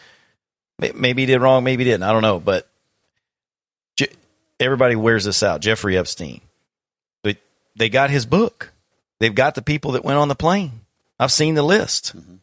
maybe 0.78 1.22
he 1.22 1.26
did 1.26 1.40
wrong, 1.40 1.64
maybe 1.64 1.84
he 1.84 1.90
didn't. 1.90 2.04
I 2.04 2.12
don't 2.12 2.22
know. 2.22 2.38
But 2.40 2.68
Je- 3.96 4.12
everybody 4.60 4.96
wears 4.96 5.24
this 5.24 5.42
out. 5.42 5.60
Jeffrey 5.60 5.96
Epstein, 5.98 6.40
but 7.22 7.36
they 7.76 7.88
got 7.88 8.10
his 8.10 8.26
book. 8.26 8.72
They've 9.20 9.34
got 9.34 9.54
the 9.54 9.62
people 9.62 9.92
that 9.92 10.04
went 10.04 10.18
on 10.18 10.28
the 10.28 10.34
plane. 10.36 10.80
I've 11.18 11.32
seen 11.32 11.54
the 11.54 11.62
list. 11.62 12.16
Mm-hmm. 12.16 12.36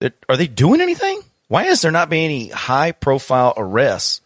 That- 0.00 0.24
Are 0.28 0.36
they 0.36 0.46
doing 0.48 0.80
anything? 0.80 1.22
Why 1.48 1.64
is 1.64 1.80
there 1.80 1.92
not 1.92 2.10
being 2.10 2.24
any 2.26 2.48
high 2.48 2.92
profile 2.92 3.54
arrests 3.56 4.20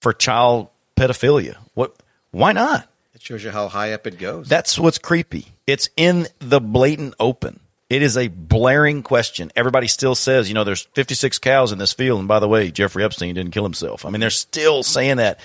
for 0.00 0.12
child 0.12 0.68
pedophilia? 0.96 1.56
What? 1.74 1.94
Why 2.30 2.52
not? 2.52 2.88
It 3.14 3.22
shows 3.22 3.44
you 3.44 3.50
how 3.50 3.68
high 3.68 3.92
up 3.92 4.06
it 4.06 4.18
goes. 4.18 4.48
That's 4.48 4.78
what's 4.78 4.98
creepy. 4.98 5.46
It's 5.66 5.88
in 5.96 6.26
the 6.38 6.60
blatant 6.60 7.14
open. 7.20 7.60
It 7.90 8.02
is 8.02 8.16
a 8.16 8.28
blaring 8.28 9.02
question. 9.02 9.52
Everybody 9.54 9.88
still 9.88 10.14
says, 10.14 10.48
you 10.48 10.54
know, 10.54 10.64
there's 10.64 10.82
56 10.94 11.38
cows 11.38 11.70
in 11.70 11.78
this 11.78 11.92
field, 11.92 12.18
and 12.18 12.28
by 12.28 12.38
the 12.38 12.48
way, 12.48 12.70
Jeffrey 12.70 13.04
Epstein 13.04 13.34
didn't 13.34 13.52
kill 13.52 13.62
himself. 13.62 14.04
I 14.04 14.10
mean, 14.10 14.20
they're 14.20 14.30
still 14.30 14.82
saying 14.82 15.18
that. 15.18 15.40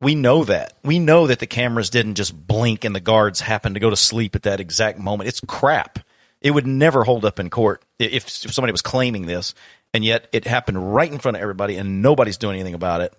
We 0.00 0.14
know 0.14 0.44
that. 0.44 0.74
We 0.84 0.98
know 0.98 1.26
that 1.28 1.38
the 1.38 1.46
cameras 1.46 1.88
didn't 1.88 2.16
just 2.16 2.46
blink 2.46 2.84
and 2.84 2.94
the 2.94 3.00
guards 3.00 3.40
happened 3.40 3.76
to 3.76 3.80
go 3.80 3.88
to 3.88 3.96
sleep 3.96 4.36
at 4.36 4.42
that 4.42 4.60
exact 4.60 4.98
moment. 4.98 5.28
It's 5.28 5.40
crap. 5.46 6.00
It 6.42 6.50
would 6.50 6.66
never 6.66 7.02
hold 7.02 7.24
up 7.24 7.40
in 7.40 7.48
court 7.48 7.82
if, 7.98 8.26
if 8.44 8.52
somebody 8.52 8.72
was 8.72 8.82
claiming 8.82 9.26
this, 9.26 9.54
and 9.94 10.04
yet 10.04 10.28
it 10.32 10.46
happened 10.46 10.94
right 10.94 11.10
in 11.10 11.18
front 11.18 11.36
of 11.36 11.42
everybody, 11.42 11.76
and 11.76 12.02
nobody's 12.02 12.36
doing 12.36 12.56
anything 12.56 12.74
about 12.74 13.00
it. 13.00 13.14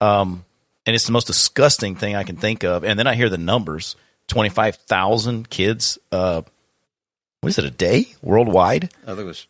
Um, 0.00 0.44
and 0.84 0.94
it's 0.94 1.06
the 1.06 1.12
most 1.12 1.26
disgusting 1.26 1.96
thing 1.96 2.16
I 2.16 2.24
can 2.24 2.36
think 2.36 2.64
of. 2.64 2.84
And 2.84 2.98
then 2.98 3.06
I 3.06 3.14
hear 3.14 3.28
the 3.28 3.38
numbers: 3.38 3.96
twenty-five 4.28 4.76
thousand 4.76 5.48
kids. 5.48 5.98
Uh, 6.12 6.42
what 7.40 7.48
is 7.50 7.58
it 7.58 7.64
a 7.64 7.70
day 7.70 8.06
worldwide? 8.22 8.92
oh, 9.06 9.14
there 9.14 9.24
was. 9.24 9.46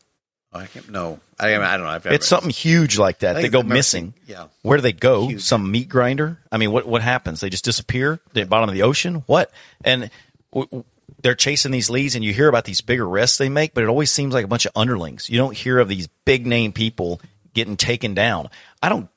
Oh, 0.53 0.59
I 0.59 0.67
can't. 0.67 0.91
No, 0.91 1.21
I, 1.39 1.55
I 1.55 1.77
don't 1.77 1.87
know. 1.87 1.87
I've 1.87 2.07
It's 2.07 2.27
something 2.27 2.51
huge 2.51 2.99
like 2.99 3.21
that. 3.21 3.35
They 3.37 3.49
go 3.49 3.61
I've 3.61 3.67
missing. 3.67 4.15
yeah. 4.27 4.47
Where 4.63 4.79
do 4.79 4.83
they 4.83 4.93
go? 4.93 5.29
Huge. 5.29 5.43
Some 5.43 5.71
meat 5.71 5.89
grinder? 5.89 6.41
I 6.51 6.57
mean, 6.59 6.73
what 6.73 6.87
what 6.87 7.03
happens? 7.03 7.41
They 7.41 7.51
just 7.51 7.65
disappear? 7.65 8.19
They 8.33 8.43
bottom 8.45 8.69
of 8.69 8.75
the 8.75 8.83
ocean? 8.83 9.23
What? 9.27 9.53
And 9.85 10.11
w- 10.53 10.67
w- 10.67 10.85
they're 11.23 11.35
chasing 11.37 11.71
these 11.71 11.89
leads, 11.91 12.15
and 12.17 12.25
you 12.25 12.33
hear 12.33 12.49
about 12.49 12.65
these 12.65 12.81
big 12.81 12.99
arrests 12.99 13.39
they 13.39 13.49
make, 13.49 13.75
but 13.75 13.85
it 13.85 13.89
always 13.89 14.11
seems 14.11 14.35
like 14.35 14.45
a 14.45 14.49
bunch 14.49 14.67
of 14.67 14.73
underlings. 14.75 15.29
You 15.31 15.39
don't 15.39 15.57
hear 15.57 15.79
of 15.79 15.89
these 15.89 16.09
big 16.25 16.47
name 16.47 16.73
people 16.73 17.21
getting 17.55 17.77
taken 17.77 18.15
down. 18.15 18.49
I 18.83 18.89
don't. 18.89 19.09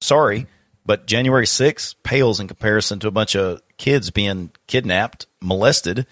Sorry, 0.00 0.46
but 0.86 1.06
January 1.06 1.46
6th 1.46 1.96
pales 2.04 2.38
in 2.38 2.46
comparison 2.46 3.00
to 3.00 3.08
a 3.08 3.12
bunch 3.12 3.34
of 3.34 3.60
kids 3.78 4.10
being 4.10 4.50
kidnapped, 4.68 5.26
molested, 5.40 6.06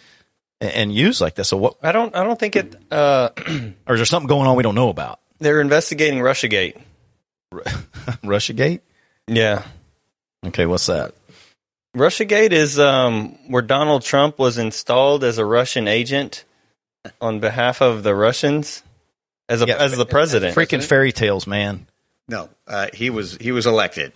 and, 0.60 0.70
and 0.72 0.94
used 0.94 1.20
like 1.20 1.34
this. 1.34 1.48
So 1.48 1.56
what? 1.56 1.76
I 1.82 1.92
don't. 1.92 2.14
I 2.16 2.22
don't 2.24 2.38
think 2.38 2.56
it. 2.56 2.76
Uh, 2.90 3.30
Or 3.86 3.94
is 3.94 3.98
there 3.98 4.04
something 4.04 4.28
going 4.28 4.46
on 4.48 4.56
we 4.56 4.62
don't 4.62 4.74
know 4.74 4.88
about? 4.90 5.20
they're 5.38 5.60
investigating 5.60 6.18
RussiaGate. 6.20 6.80
RussiaGate? 7.52 8.80
Yeah. 9.26 9.62
Okay, 10.46 10.66
what's 10.66 10.86
that? 10.86 11.14
RussiaGate 11.96 12.52
is 12.52 12.78
um, 12.78 13.38
where 13.48 13.62
Donald 13.62 14.02
Trump 14.02 14.38
was 14.38 14.58
installed 14.58 15.24
as 15.24 15.38
a 15.38 15.44
Russian 15.44 15.88
agent 15.88 16.44
on 17.20 17.40
behalf 17.40 17.80
of 17.80 18.02
the 18.02 18.14
Russians. 18.14 18.82
as 19.48 19.62
a, 19.62 19.66
Yeah. 19.66 19.76
as 19.76 19.96
the 19.96 20.06
president. 20.06 20.54
Freaking 20.56 20.82
fairy 20.82 21.12
tales, 21.12 21.46
man. 21.46 21.86
No, 22.28 22.48
uh, 22.66 22.88
he 22.92 23.10
was 23.10 23.36
he 23.40 23.52
was 23.52 23.66
elected. 23.66 24.12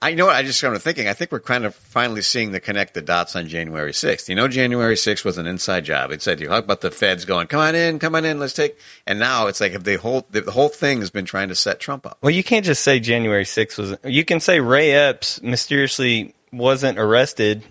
I 0.00 0.14
know. 0.14 0.28
I 0.28 0.42
just 0.42 0.58
started 0.58 0.80
thinking. 0.80 1.08
I 1.08 1.14
think 1.14 1.32
we're 1.32 1.40
kind 1.40 1.64
of 1.64 1.74
finally 1.74 2.22
seeing 2.22 2.52
the 2.52 2.60
connect 2.60 2.94
the 2.94 3.02
dots 3.02 3.36
on 3.36 3.48
January 3.48 3.92
sixth. 3.92 4.28
You 4.28 4.34
know, 4.34 4.48
January 4.48 4.96
sixth 4.96 5.24
was 5.24 5.38
an 5.38 5.46
inside 5.46 5.84
job. 5.84 6.10
It 6.10 6.22
said 6.22 6.40
you 6.40 6.48
talk 6.48 6.64
about 6.64 6.80
the 6.80 6.90
feds 6.90 7.24
going, 7.24 7.46
"Come 7.46 7.60
on 7.60 7.74
in, 7.74 7.98
come 7.98 8.14
on 8.14 8.24
in, 8.24 8.38
let's 8.38 8.54
take." 8.54 8.78
And 9.06 9.18
now 9.18 9.46
it's 9.46 9.60
like 9.60 9.72
if 9.72 9.84
the 9.84 9.96
whole 9.96 10.26
the 10.30 10.50
whole 10.50 10.68
thing 10.68 11.00
has 11.00 11.10
been 11.10 11.24
trying 11.24 11.48
to 11.48 11.54
set 11.54 11.80
Trump 11.80 12.06
up. 12.06 12.18
Well, 12.22 12.30
you 12.30 12.44
can't 12.44 12.64
just 12.64 12.82
say 12.82 13.00
January 13.00 13.44
6th 13.44 13.78
was. 13.78 13.96
You 14.04 14.24
can 14.24 14.40
say 14.40 14.60
Ray 14.60 14.92
Epps 14.92 15.42
mysteriously 15.42 16.34
wasn't 16.52 16.98
arrested, 16.98 17.64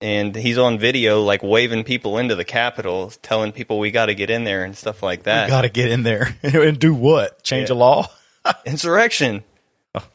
and 0.00 0.34
he's 0.34 0.58
on 0.58 0.78
video 0.78 1.22
like 1.22 1.42
waving 1.42 1.84
people 1.84 2.18
into 2.18 2.34
the 2.34 2.44
Capitol, 2.44 3.12
telling 3.22 3.52
people 3.52 3.78
we 3.78 3.90
got 3.90 4.06
to 4.06 4.14
get 4.14 4.30
in 4.30 4.44
there 4.44 4.64
and 4.64 4.76
stuff 4.76 5.02
like 5.02 5.24
that. 5.24 5.48
Got 5.48 5.62
to 5.62 5.68
get 5.68 5.90
in 5.90 6.02
there 6.02 6.36
and 6.42 6.78
do 6.78 6.94
what? 6.94 7.42
Change 7.42 7.70
a 7.70 7.74
law? 7.74 8.08
Insurrection. 8.66 9.44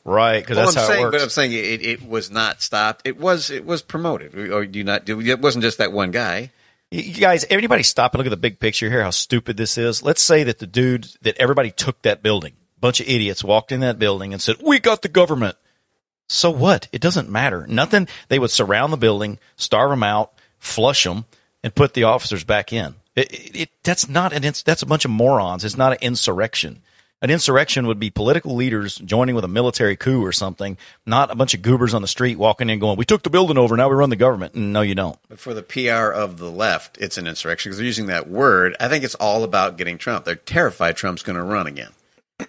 Right, 0.04 0.40
because 0.40 0.58
Well, 0.58 0.66
that's 0.68 0.78
I'm 0.78 0.82
how 0.84 0.88
saying, 0.90 1.00
it 1.02 1.04
works. 1.06 1.16
but 1.18 1.24
I'm 1.24 1.30
saying 1.30 1.52
it, 1.54 1.86
it 1.86 2.08
was 2.08 2.32
not 2.32 2.62
stopped. 2.62 3.02
It 3.08 3.18
was 3.20 3.50
it 3.50 3.66
was 3.66 3.82
promoted. 3.82 4.36
Or 4.36 4.54
oh, 4.54 4.66
do 4.66 4.80
you 4.80 4.86
not? 4.86 5.06
do- 5.06 5.20
It 5.22 5.40
wasn't 5.42 5.63
just 5.63 5.78
that 5.80 5.92
one 5.92 6.12
guy. 6.12 6.52
You 6.92 7.02
you 7.02 7.22
guys, 7.22 7.46
everybody 7.50 7.84
stop 7.84 8.13
and 8.13 8.20
look 8.20 8.28
at 8.28 8.32
the 8.32 8.38
big 8.38 8.60
picture 8.60 8.90
here, 8.90 9.04
how 9.04 9.10
stupid 9.10 9.58
this 9.58 9.78
is. 9.78 10.04
Let's 10.04 10.22
say 10.22 10.44
that 10.44 10.60
the 10.60 10.68
dude, 10.68 11.08
that 11.24 11.38
everybody 11.38 11.72
took 11.72 12.02
that 12.04 12.22
building, 12.22 12.54
bunch 12.80 13.00
of 13.00 13.08
idiots 13.08 13.44
walked 13.44 13.72
in 13.72 13.80
that 13.80 13.98
building 14.00 14.32
and 14.34 14.42
said, 14.42 14.58
we 14.62 14.80
got 14.80 15.02
the 15.02 15.10
government. 15.10 15.58
So 16.30 16.50
what? 16.52 16.88
It 16.92 17.02
doesn't 17.02 17.30
matter. 17.30 17.66
Nothing. 17.68 18.08
They 18.30 18.40
would 18.40 18.52
surround 18.52 18.94
the 18.94 18.98
building, 18.98 19.40
starve 19.56 19.90
them 19.90 20.04
out, 20.04 20.34
flush 20.60 21.04
them, 21.04 21.25
and 21.63 21.74
put 21.75 21.94
the 21.94 22.04
officers 22.04 22.44
back 22.44 22.72
in. 22.74 22.96
It, 23.16 23.32
it, 23.32 23.56
it, 23.62 23.70
that's 23.84 24.10
not 24.10 24.34
an, 24.34 24.44
ins- 24.44 24.63
that's 24.63 24.82
a 24.82 24.88
bunch 24.88 25.06
of 25.06 25.12
morons. 25.12 25.63
It's 25.66 25.78
not 25.78 25.92
an 25.92 25.98
insurrection. 26.02 26.82
An 27.24 27.30
insurrection 27.30 27.88
would 27.88 28.00
be 28.00 28.10
political 28.10 28.53
leaders 28.53 28.98
joining 28.98 29.34
with 29.34 29.46
a 29.46 29.48
military 29.48 29.96
coup 29.96 30.22
or 30.22 30.34
something, 30.34 30.77
not 31.06 31.32
a 31.32 31.36
bunch 31.36 31.53
of 31.53 31.62
goobers 31.62 31.94
on 31.94 32.01
the 32.01 32.08
street 32.08 32.38
walking 32.38 32.70
in 32.70 32.80
going, 32.80 32.98
we 32.98 33.06
took 33.06 33.24
the 33.24 33.30
building 33.30 33.58
over, 33.58 33.77
now 33.77 33.88
we 33.88 33.96
run 33.96 34.10
the 34.10 34.18
government. 34.18 34.56
And 34.56 34.74
no, 34.74 34.82
you 34.82 34.94
don't. 34.94 35.18
But 35.30 35.39
for 35.39 35.53
the 35.53 35.63
PR 35.63 36.12
of 36.12 36.38
the 36.38 36.51
left, 36.51 36.98
it's 36.98 37.18
an 37.18 37.25
insurrection 37.25 37.70
because 37.70 37.77
they're 37.77 37.86
using 37.86 38.08
that 38.08 38.27
word. 38.27 38.75
I 38.77 38.89
think 38.89 39.06
it's 39.06 39.15
all 39.15 39.46
about 39.46 39.77
getting 39.77 39.98
Trump. 39.98 40.25
They're 40.25 40.36
terrified 40.36 40.98
Trump's 40.98 41.24
going 41.24 41.38
to 41.38 41.44
run 41.44 41.65
again. 41.65 41.92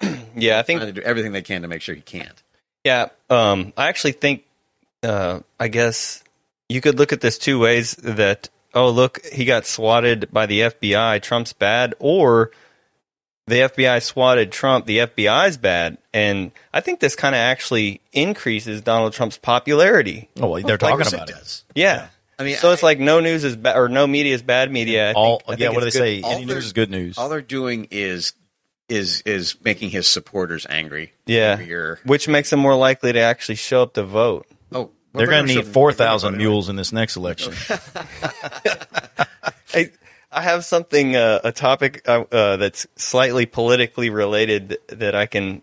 Yeah, 0.36 0.58
I 0.58 0.62
think 0.62 0.80
Trying 0.80 0.92
to 0.92 1.00
do 1.00 1.06
everything 1.06 1.30
they 1.30 1.42
can 1.42 1.62
to 1.62 1.68
make 1.68 1.80
sure 1.80 1.94
he 1.94 2.00
can't. 2.00 2.42
Yeah, 2.82 3.10
um, 3.30 3.72
I 3.76 3.86
actually 3.86 4.12
think, 4.12 4.42
uh, 5.04 5.38
I 5.60 5.68
guess 5.68 6.24
you 6.68 6.80
could 6.80 6.98
look 6.98 7.12
at 7.12 7.20
this 7.20 7.38
two 7.38 7.60
ways 7.60 7.92
that, 8.02 8.48
oh, 8.74 8.90
look, 8.90 9.24
he 9.24 9.44
got 9.44 9.64
swatted 9.64 10.32
by 10.32 10.46
the 10.46 10.62
FBI, 10.62 11.22
Trump's 11.22 11.52
bad, 11.52 11.94
or 12.00 12.50
the 13.46 13.56
FBI 13.56 14.02
swatted 14.02 14.50
Trump, 14.52 14.86
the 14.86 14.98
FBI's 14.98 15.56
bad. 15.56 15.98
And 16.12 16.50
I 16.72 16.80
think 16.80 17.00
this 17.00 17.14
kind 17.16 17.34
of 17.34 17.38
actually 17.40 18.00
increases 18.12 18.80
Donald 18.82 19.12
Trump's 19.12 19.36
popularity. 19.38 20.28
Oh, 20.40 20.48
well, 20.48 20.62
they're 20.62 20.78
talking 20.78 20.96
course 20.96 21.12
about 21.12 21.28
it 21.28 21.32
it. 21.32 21.38
does. 21.38 21.64
Yeah. 21.74 22.08
I 22.38 22.44
mean, 22.44 22.56
so 22.56 22.72
it's 22.72 22.82
I- 22.82 22.86
like 22.86 22.98
no 22.98 23.20
news 23.20 23.44
is 23.44 23.56
bad, 23.56 23.76
or 23.76 23.88
no 23.88 24.06
media 24.06 24.34
is 24.34 24.42
bad 24.42 24.70
media. 24.72 25.10
I 25.10 25.12
All 25.12 25.38
think, 25.40 25.48
I 25.48 25.52
yeah, 25.52 25.56
think 25.68 25.74
what 25.74 25.80
do 25.80 25.84
they 25.84 25.86
it's 25.88 25.96
good. 25.96 26.02
say? 26.02 26.22
All 26.22 26.32
Any 26.32 26.44
they're- 26.46 26.54
news 26.56 26.64
is 26.66 26.72
good 26.72 26.90
news. 26.90 27.18
All 27.18 27.28
they're 27.28 27.40
doing 27.42 27.88
is 27.90 28.32
is 28.88 29.22
is 29.24 29.56
making 29.64 29.90
his 29.90 30.06
supporters 30.06 30.66
angry. 30.68 31.12
Yeah. 31.26 31.56
Every. 31.60 31.96
Which 32.04 32.28
makes 32.28 32.50
them 32.50 32.60
more 32.60 32.74
likely 32.76 33.12
to 33.12 33.20
actually 33.20 33.54
show 33.54 33.82
up 33.82 33.94
to 33.94 34.02
vote. 34.02 34.46
Oh, 34.72 34.80
well, 34.80 34.90
They're 35.14 35.26
going 35.26 35.46
to 35.46 35.54
need 35.54 35.66
four 35.66 35.92
they're 35.92 35.98
gonna 35.98 36.10
thousand 36.10 36.30
vote 36.32 36.36
anyway. 36.38 36.50
mules 36.50 36.68
in 36.68 36.76
this 36.76 36.92
next 36.92 37.16
election. 37.16 37.52
I, 39.74 39.90
I 40.34 40.42
have 40.42 40.64
something, 40.64 41.16
uh, 41.16 41.40
a 41.44 41.52
topic 41.52 42.02
uh, 42.08 42.24
uh, 42.30 42.56
that's 42.56 42.86
slightly 42.96 43.46
politically 43.46 44.10
related 44.10 44.78
that 44.88 45.14
I 45.14 45.26
can. 45.26 45.62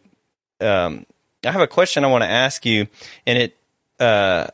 Um, 0.60 1.06
I 1.46 1.52
have 1.52 1.62
a 1.62 1.68
question 1.68 2.04
I 2.04 2.08
want 2.08 2.24
to 2.24 2.30
ask 2.30 2.66
you, 2.66 2.88
and 3.26 3.38
it 3.38 3.58
uh, 4.00 4.48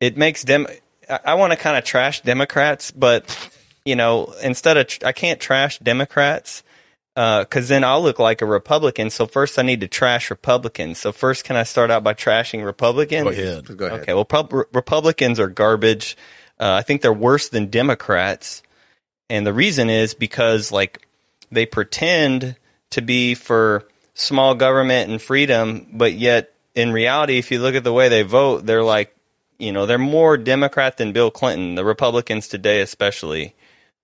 it 0.00 0.16
makes 0.16 0.44
dem. 0.44 0.66
I, 1.08 1.20
I 1.24 1.34
want 1.34 1.52
to 1.52 1.58
kind 1.58 1.76
of 1.76 1.84
trash 1.84 2.20
Democrats, 2.20 2.90
but 2.90 3.50
you 3.84 3.96
know, 3.96 4.34
instead 4.42 4.76
of 4.76 4.86
tr- 4.86 5.06
I 5.06 5.12
can't 5.12 5.40
trash 5.40 5.78
Democrats 5.78 6.62
because 7.14 7.66
then 7.66 7.82
I'll 7.82 8.02
look 8.02 8.20
like 8.20 8.42
a 8.42 8.46
Republican. 8.46 9.10
So 9.10 9.26
first, 9.26 9.58
I 9.58 9.62
need 9.62 9.80
to 9.80 9.88
trash 9.88 10.30
Republicans. 10.30 10.98
So 10.98 11.10
first, 11.10 11.42
can 11.44 11.56
I 11.56 11.64
start 11.64 11.90
out 11.90 12.04
by 12.04 12.14
trashing 12.14 12.64
Republicans? 12.64 13.24
Go 13.24 13.30
ahead. 13.30 13.76
Go 13.76 13.86
ahead. 13.86 14.00
Okay, 14.02 14.14
well, 14.14 14.24
pub- 14.24 14.52
Republicans 14.72 15.40
are 15.40 15.48
garbage. 15.48 16.16
Uh, 16.60 16.74
I 16.74 16.82
think 16.82 17.02
they're 17.02 17.12
worse 17.12 17.48
than 17.48 17.66
Democrats, 17.66 18.62
and 19.30 19.46
the 19.46 19.52
reason 19.52 19.90
is 19.90 20.14
because 20.14 20.72
like 20.72 21.06
they 21.50 21.66
pretend 21.66 22.56
to 22.90 23.02
be 23.02 23.34
for 23.34 23.86
small 24.14 24.54
government 24.54 25.10
and 25.10 25.20
freedom, 25.20 25.86
but 25.92 26.14
yet 26.14 26.52
in 26.74 26.92
reality, 26.92 27.38
if 27.38 27.50
you 27.50 27.60
look 27.60 27.74
at 27.74 27.84
the 27.84 27.92
way 27.92 28.08
they 28.08 28.22
vote, 28.22 28.64
they're 28.66 28.84
like, 28.84 29.14
you 29.58 29.72
know, 29.72 29.86
they're 29.86 29.98
more 29.98 30.36
Democrat 30.36 30.96
than 30.96 31.12
Bill 31.12 31.30
Clinton. 31.30 31.74
The 31.74 31.84
Republicans 31.84 32.46
today, 32.48 32.80
especially, 32.80 33.54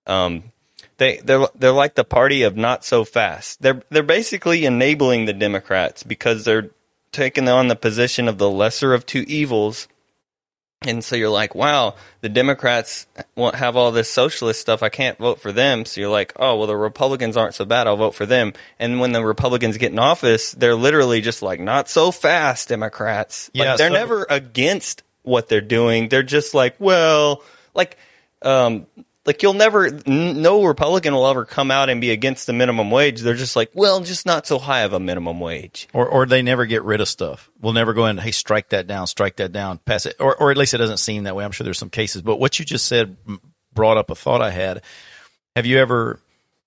um, 0.05 0.51
they 0.97 1.17
they're 1.17 1.47
they're 1.55 1.71
like 1.71 1.95
the 1.95 2.03
party 2.03 2.43
of 2.43 2.57
not 2.57 2.83
so 2.83 3.05
fast. 3.05 3.61
They're 3.61 3.81
they're 3.89 4.03
basically 4.03 4.65
enabling 4.65 5.25
the 5.25 5.33
Democrats 5.33 6.03
because 6.03 6.43
they're 6.43 6.71
taking 7.11 7.47
on 7.47 7.69
the 7.69 7.75
position 7.75 8.27
of 8.27 8.37
the 8.37 8.49
lesser 8.49 8.93
of 8.93 9.05
two 9.05 9.23
evils. 9.27 9.87
And 10.87 11.03
so 11.03 11.15
you're 11.15 11.29
like, 11.29 11.55
wow, 11.55 11.95
the 12.21 12.29
Democrats 12.29 13.07
won't 13.35 13.55
have 13.55 13.75
all 13.75 13.91
this 13.91 14.09
socialist 14.09 14.61
stuff. 14.61 14.83
I 14.83 14.89
can't 14.89 15.17
vote 15.17 15.39
for 15.39 15.51
them. 15.51 15.85
So 15.85 16.01
you're 16.01 16.09
like, 16.09 16.33
oh, 16.37 16.57
well, 16.57 16.67
the 16.67 16.75
Republicans 16.77 17.37
aren't 17.37 17.55
so 17.55 17.65
bad. 17.65 17.87
I'll 17.87 17.97
vote 17.97 18.15
for 18.15 18.25
them. 18.25 18.53
And 18.79 18.99
when 18.99 19.11
the 19.11 19.23
Republicans 19.23 19.77
get 19.77 19.91
in 19.91 19.99
office, 19.99 20.51
they're 20.51 20.75
literally 20.75 21.21
just 21.21 21.41
like, 21.41 21.59
not 21.59 21.89
so 21.89 22.11
fast, 22.11 22.69
Democrats. 22.69 23.49
Like, 23.53 23.65
Yeah, 23.65 23.75
they're 23.77 23.89
so- 23.89 23.93
never 23.93 24.25
against 24.29 25.03
what 25.23 25.49
they're 25.49 25.61
doing. 25.61 26.09
They're 26.09 26.23
just 26.23 26.53
like, 26.53 26.75
well, 26.79 27.43
like, 27.73 27.97
um, 28.41 28.85
like 29.25 29.41
you'll 29.41 29.53
never, 29.53 29.87
n- 29.87 30.41
no 30.41 30.63
Republican 30.63 31.13
will 31.13 31.27
ever 31.27 31.45
come 31.45 31.71
out 31.71 31.89
and 31.89 31.99
be 31.99 32.11
against 32.11 32.45
the 32.47 32.53
minimum 32.53 32.91
wage. 32.91 33.21
They're 33.21 33.33
just 33.33 33.55
like, 33.55 33.71
well, 33.73 34.01
just 34.01 34.25
not 34.25 34.45
so 34.45 34.59
high 34.59 34.81
of 34.81 34.93
a 34.93 34.99
minimum 34.99 35.39
wage. 35.39 35.87
or 35.93 36.07
or 36.07 36.25
they 36.25 36.41
never 36.41 36.65
get 36.65 36.83
rid 36.83 37.01
of 37.01 37.07
stuff. 37.07 37.49
We'll 37.59 37.73
never 37.73 37.93
go 37.93 38.05
in. 38.05 38.17
Hey, 38.17 38.31
strike 38.31 38.69
that 38.69 38.87
down, 38.87 39.07
strike 39.07 39.37
that 39.37 39.51
down, 39.51 39.79
pass 39.79 40.05
it, 40.05 40.15
or 40.19 40.35
or 40.35 40.51
at 40.51 40.57
least 40.57 40.73
it 40.73 40.77
doesn't 40.77 40.97
seem 40.97 41.23
that 41.23 41.35
way. 41.35 41.43
I'm 41.43 41.51
sure 41.51 41.63
there's 41.63 41.79
some 41.79 41.89
cases, 41.89 42.21
but 42.21 42.39
what 42.39 42.59
you 42.59 42.65
just 42.65 42.87
said 42.87 43.17
brought 43.73 43.97
up 43.97 44.09
a 44.09 44.15
thought 44.15 44.41
I 44.41 44.51
had. 44.51 44.81
Have 45.55 45.65
you 45.65 45.77
ever 45.79 46.19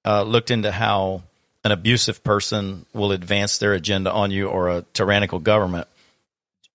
uh, 0.04 0.22
looked 0.22 0.50
into 0.50 0.70
how 0.72 1.22
an 1.64 1.72
abusive 1.72 2.24
person 2.24 2.86
will 2.92 3.12
advance 3.12 3.58
their 3.58 3.74
agenda 3.74 4.10
on 4.12 4.30
you, 4.30 4.48
or 4.48 4.68
a 4.68 4.82
tyrannical 4.94 5.38
government? 5.38 5.86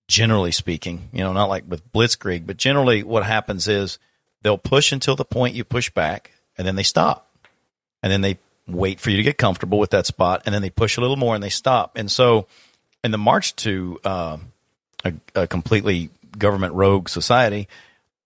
Generally 0.06 0.52
speaking, 0.52 1.08
you 1.12 1.20
know, 1.20 1.32
not 1.32 1.48
like 1.48 1.64
with 1.66 1.90
Blitzkrieg, 1.92 2.46
but 2.46 2.58
generally, 2.58 3.02
what 3.02 3.24
happens 3.24 3.66
is 3.68 3.98
they'll 4.44 4.56
push 4.56 4.92
until 4.92 5.16
the 5.16 5.24
point 5.24 5.56
you 5.56 5.64
push 5.64 5.90
back, 5.90 6.30
and 6.56 6.64
then 6.64 6.76
they 6.76 6.84
stop 6.84 7.24
and 8.04 8.12
then 8.12 8.20
they 8.20 8.38
wait 8.68 9.00
for 9.00 9.08
you 9.08 9.16
to 9.16 9.22
get 9.22 9.38
comfortable 9.38 9.78
with 9.78 9.88
that 9.90 10.04
spot, 10.04 10.42
and 10.44 10.54
then 10.54 10.60
they 10.60 10.68
push 10.68 10.98
a 10.98 11.00
little 11.00 11.16
more 11.16 11.34
and 11.34 11.42
they 11.42 11.48
stop. 11.48 11.96
And 11.96 12.10
so, 12.10 12.46
in 13.02 13.12
the 13.12 13.18
march 13.18 13.56
to 13.56 13.98
uh, 14.04 14.36
a, 15.06 15.14
a 15.34 15.46
completely 15.46 16.10
government 16.36 16.74
rogue 16.74 17.08
society, 17.08 17.66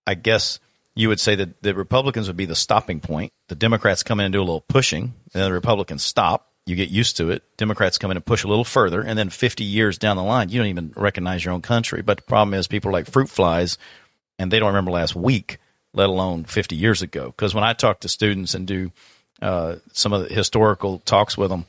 I 0.05 0.15
guess 0.15 0.59
you 0.97 1.09
would 1.09 1.21
say 1.21 1.37
that 1.37 1.63
the 1.63 1.77
Republicans 1.77 2.27
would 2.27 2.37
be 2.37 2.45
the 2.45 2.57
stopping 2.57 2.99
point. 2.99 3.33
The 3.47 3.55
Democrats 3.55 4.03
come 4.03 4.19
in 4.19 4.27
and 4.27 4.33
do 4.33 4.41
a 4.41 4.43
little 4.43 4.63
pushing, 4.63 5.05
and 5.05 5.15
then 5.33 5.45
the 5.45 5.53
Republicans 5.53 6.03
stop. 6.03 6.49
You 6.67 6.75
get 6.75 6.91
used 6.91 7.17
to 7.19 7.31
it. 7.31 7.45
Democrats 7.57 7.99
come 7.99 8.11
in 8.11 8.17
and 8.17 8.27
push 8.27 8.43
a 8.43 8.49
little 8.49 8.65
further, 8.65 9.01
and 9.01 9.17
then 9.17 9.31
50 9.31 9.63
years 9.63 9.97
down 9.97 10.17
the 10.17 10.25
line, 10.25 10.49
you 10.49 10.59
don't 10.59 10.67
even 10.67 10.93
recognize 10.97 11.45
your 11.45 11.55
own 11.55 11.63
country. 11.63 12.03
But 12.03 12.17
the 12.17 12.25
problem 12.25 12.55
is, 12.55 12.67
people 12.67 12.89
are 12.89 12.95
like 12.95 13.09
fruit 13.09 13.31
flies, 13.31 13.79
and 14.41 14.51
they 14.51 14.59
don't 14.59 14.69
remember 14.69 14.91
last 14.91 15.15
week, 15.15 15.59
let 15.99 16.09
alone 16.09 16.45
50 16.45 16.77
years 16.77 17.03
ago. 17.03 17.27
Because 17.27 17.55
when 17.55 17.65
I 17.65 17.75
talk 17.75 18.01
to 18.01 18.09
students 18.09 18.55
and 18.55 18.67
do 18.67 18.93
uh, 19.43 19.77
some 19.93 20.13
of 20.13 20.29
the 20.29 20.35
historical 20.35 21.01
talks 21.01 21.37
with 21.37 21.51
them. 21.51 21.65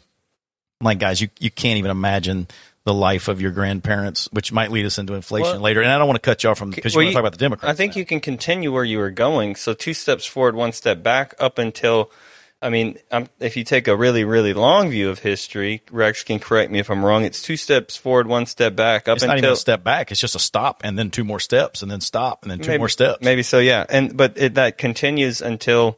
I'm 0.81 0.85
like, 0.85 0.99
guys, 0.99 1.21
you, 1.21 1.29
you 1.39 1.51
can't 1.51 1.77
even 1.77 1.91
imagine 1.91 2.47
the 2.85 2.93
life 2.93 3.27
of 3.27 3.41
your 3.41 3.51
grandparents, 3.51 4.27
which 4.31 4.51
might 4.51 4.71
lead 4.71 4.85
us 4.85 4.97
into 4.97 5.13
inflation 5.13 5.51
Well- 5.53 5.61
later. 5.61 5.81
And 5.81 5.91
I 5.91 5.97
don't 5.97 6.07
want 6.07 6.15
to 6.15 6.21
cut 6.21 6.43
you 6.43 6.49
off 6.49 6.57
from 6.57 6.71
because 6.71 6.93
you 6.93 6.99
Well, 6.99 7.05
want 7.05 7.11
to 7.11 7.13
talk 7.15 7.21
about 7.21 7.31
the 7.33 7.37
Democrats. 7.37 7.71
I 7.71 7.75
think 7.75 7.95
now. 7.95 7.99
you 7.99 8.05
can 8.05 8.19
continue 8.21 8.71
where 8.71 8.85
you 8.85 8.97
were 8.97 9.11
going. 9.11 9.55
So 9.55 9.73
two 9.73 9.93
steps 9.93 10.25
forward, 10.25 10.55
one 10.55 10.71
step 10.71 11.03
back, 11.03 11.35
up 11.39 11.57
until. 11.57 12.11
I 12.61 12.69
mean, 12.69 12.97
um 13.11 13.27
if 13.39 13.55
you 13.55 13.63
take 13.63 13.87
a 13.87 13.95
really, 13.95 14.23
really 14.23 14.53
long 14.53 14.89
view 14.89 15.09
of 15.09 15.19
history, 15.19 15.81
Rex 15.91 16.23
can 16.23 16.39
correct 16.39 16.71
me 16.71 16.79
if 16.79 16.89
I'm 16.89 17.05
wrong. 17.05 17.23
It's 17.23 17.41
two 17.41 17.55
steps 17.55 17.95
forward, 17.95 18.27
one 18.27 18.45
step 18.45 18.75
back, 18.75 19.07
up 19.07 19.17
it's 19.17 19.25
not 19.25 19.37
even 19.37 19.45
until 19.45 19.53
a 19.53 19.57
step 19.57 19.83
back. 19.83 20.11
It's 20.11 20.19
just 20.19 20.35
a 20.35 20.39
stop 20.39 20.81
and 20.83 20.97
then 20.99 21.09
two 21.09 21.23
more 21.23 21.39
steps 21.39 21.81
and 21.81 21.89
then 21.89 22.01
stop 22.01 22.43
and 22.43 22.51
then 22.51 22.59
two 22.59 22.71
maybe, 22.71 22.79
more 22.79 22.89
steps. 22.89 23.23
Maybe 23.23 23.43
so, 23.43 23.59
yeah. 23.59 23.85
And 23.89 24.17
but 24.17 24.37
it, 24.37 24.55
that 24.55 24.77
continues 24.77 25.41
until. 25.41 25.97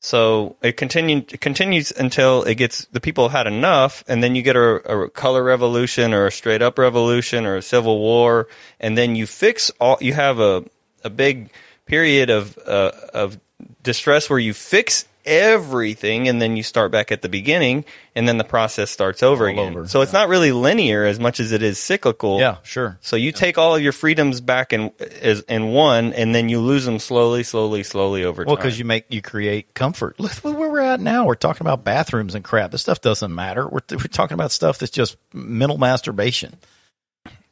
So 0.00 0.54
it 0.62 0.76
continue, 0.76 1.18
it 1.18 1.40
continues 1.40 1.90
until 1.90 2.44
it 2.44 2.54
gets 2.54 2.84
the 2.92 3.00
people 3.00 3.30
had 3.30 3.48
enough, 3.48 4.04
and 4.06 4.22
then 4.22 4.36
you 4.36 4.42
get 4.42 4.54
a, 4.54 4.76
a 5.04 5.10
color 5.10 5.42
revolution 5.42 6.14
or 6.14 6.26
a 6.26 6.30
straight 6.30 6.62
up 6.62 6.78
revolution 6.78 7.44
or 7.44 7.56
a 7.56 7.62
civil 7.62 7.98
war, 7.98 8.46
and 8.78 8.96
then 8.96 9.16
you 9.16 9.26
fix 9.26 9.72
all. 9.80 9.98
You 10.00 10.12
have 10.12 10.38
a 10.38 10.64
a 11.02 11.10
big 11.10 11.50
period 11.86 12.30
of 12.30 12.56
uh, 12.64 12.92
of 13.12 13.40
distress 13.82 14.30
where 14.30 14.38
you 14.38 14.54
fix 14.54 15.07
everything 15.28 16.26
and 16.28 16.40
then 16.40 16.56
you 16.56 16.62
start 16.62 16.90
back 16.90 17.12
at 17.12 17.22
the 17.22 17.28
beginning 17.28 17.84
and 18.14 18.26
then 18.28 18.38
the 18.38 18.44
process 18.44 18.90
starts 18.90 19.22
over 19.22 19.44
All 19.46 19.52
again. 19.52 19.72
over, 19.76 19.86
So 19.86 20.00
it's 20.00 20.12
not 20.12 20.28
really 20.28 20.50
linear 20.52 21.04
as 21.04 21.20
much 21.20 21.38
as 21.38 21.52
it 21.52 21.62
is 21.62 21.78
cyclical. 21.78 22.40
Yeah, 22.40 22.56
sure. 22.62 22.98
So 23.00 23.16
you 23.16 23.30
take 23.32 23.58
all 23.58 23.76
of 23.76 23.82
your 23.82 23.92
freedoms 23.92 24.40
back 24.40 24.72
in 24.72 24.90
as 25.20 25.40
in 25.42 25.68
one 25.68 26.12
and 26.14 26.34
then 26.34 26.48
you 26.48 26.60
lose 26.60 26.84
them 26.84 26.98
slowly, 26.98 27.42
slowly, 27.42 27.82
slowly 27.82 28.24
over 28.24 28.42
Well, 28.42 28.44
time. 28.44 28.48
Well, 28.48 28.56
because 28.56 28.78
you 28.78 28.84
make 28.84 29.04
you 29.10 29.22
create 29.22 29.74
comfort. 29.74 30.18
Look 30.20 30.32
where 30.42 30.54
we're 30.70 30.80
at 30.80 31.00
now. 31.00 31.26
We're 31.26 31.34
talking 31.34 31.66
about 31.66 31.84
bathrooms 31.84 32.34
and 32.34 32.42
crap. 32.42 32.70
This 32.70 32.80
stuff 32.80 33.00
doesn't 33.00 33.34
matter. 33.34 33.66
We're 33.68 33.80
we're 33.90 33.98
talking 34.10 34.34
about 34.34 34.50
stuff 34.52 34.78
that's 34.78 34.90
just 34.92 35.16
mental 35.32 35.78
masturbation. 35.78 36.56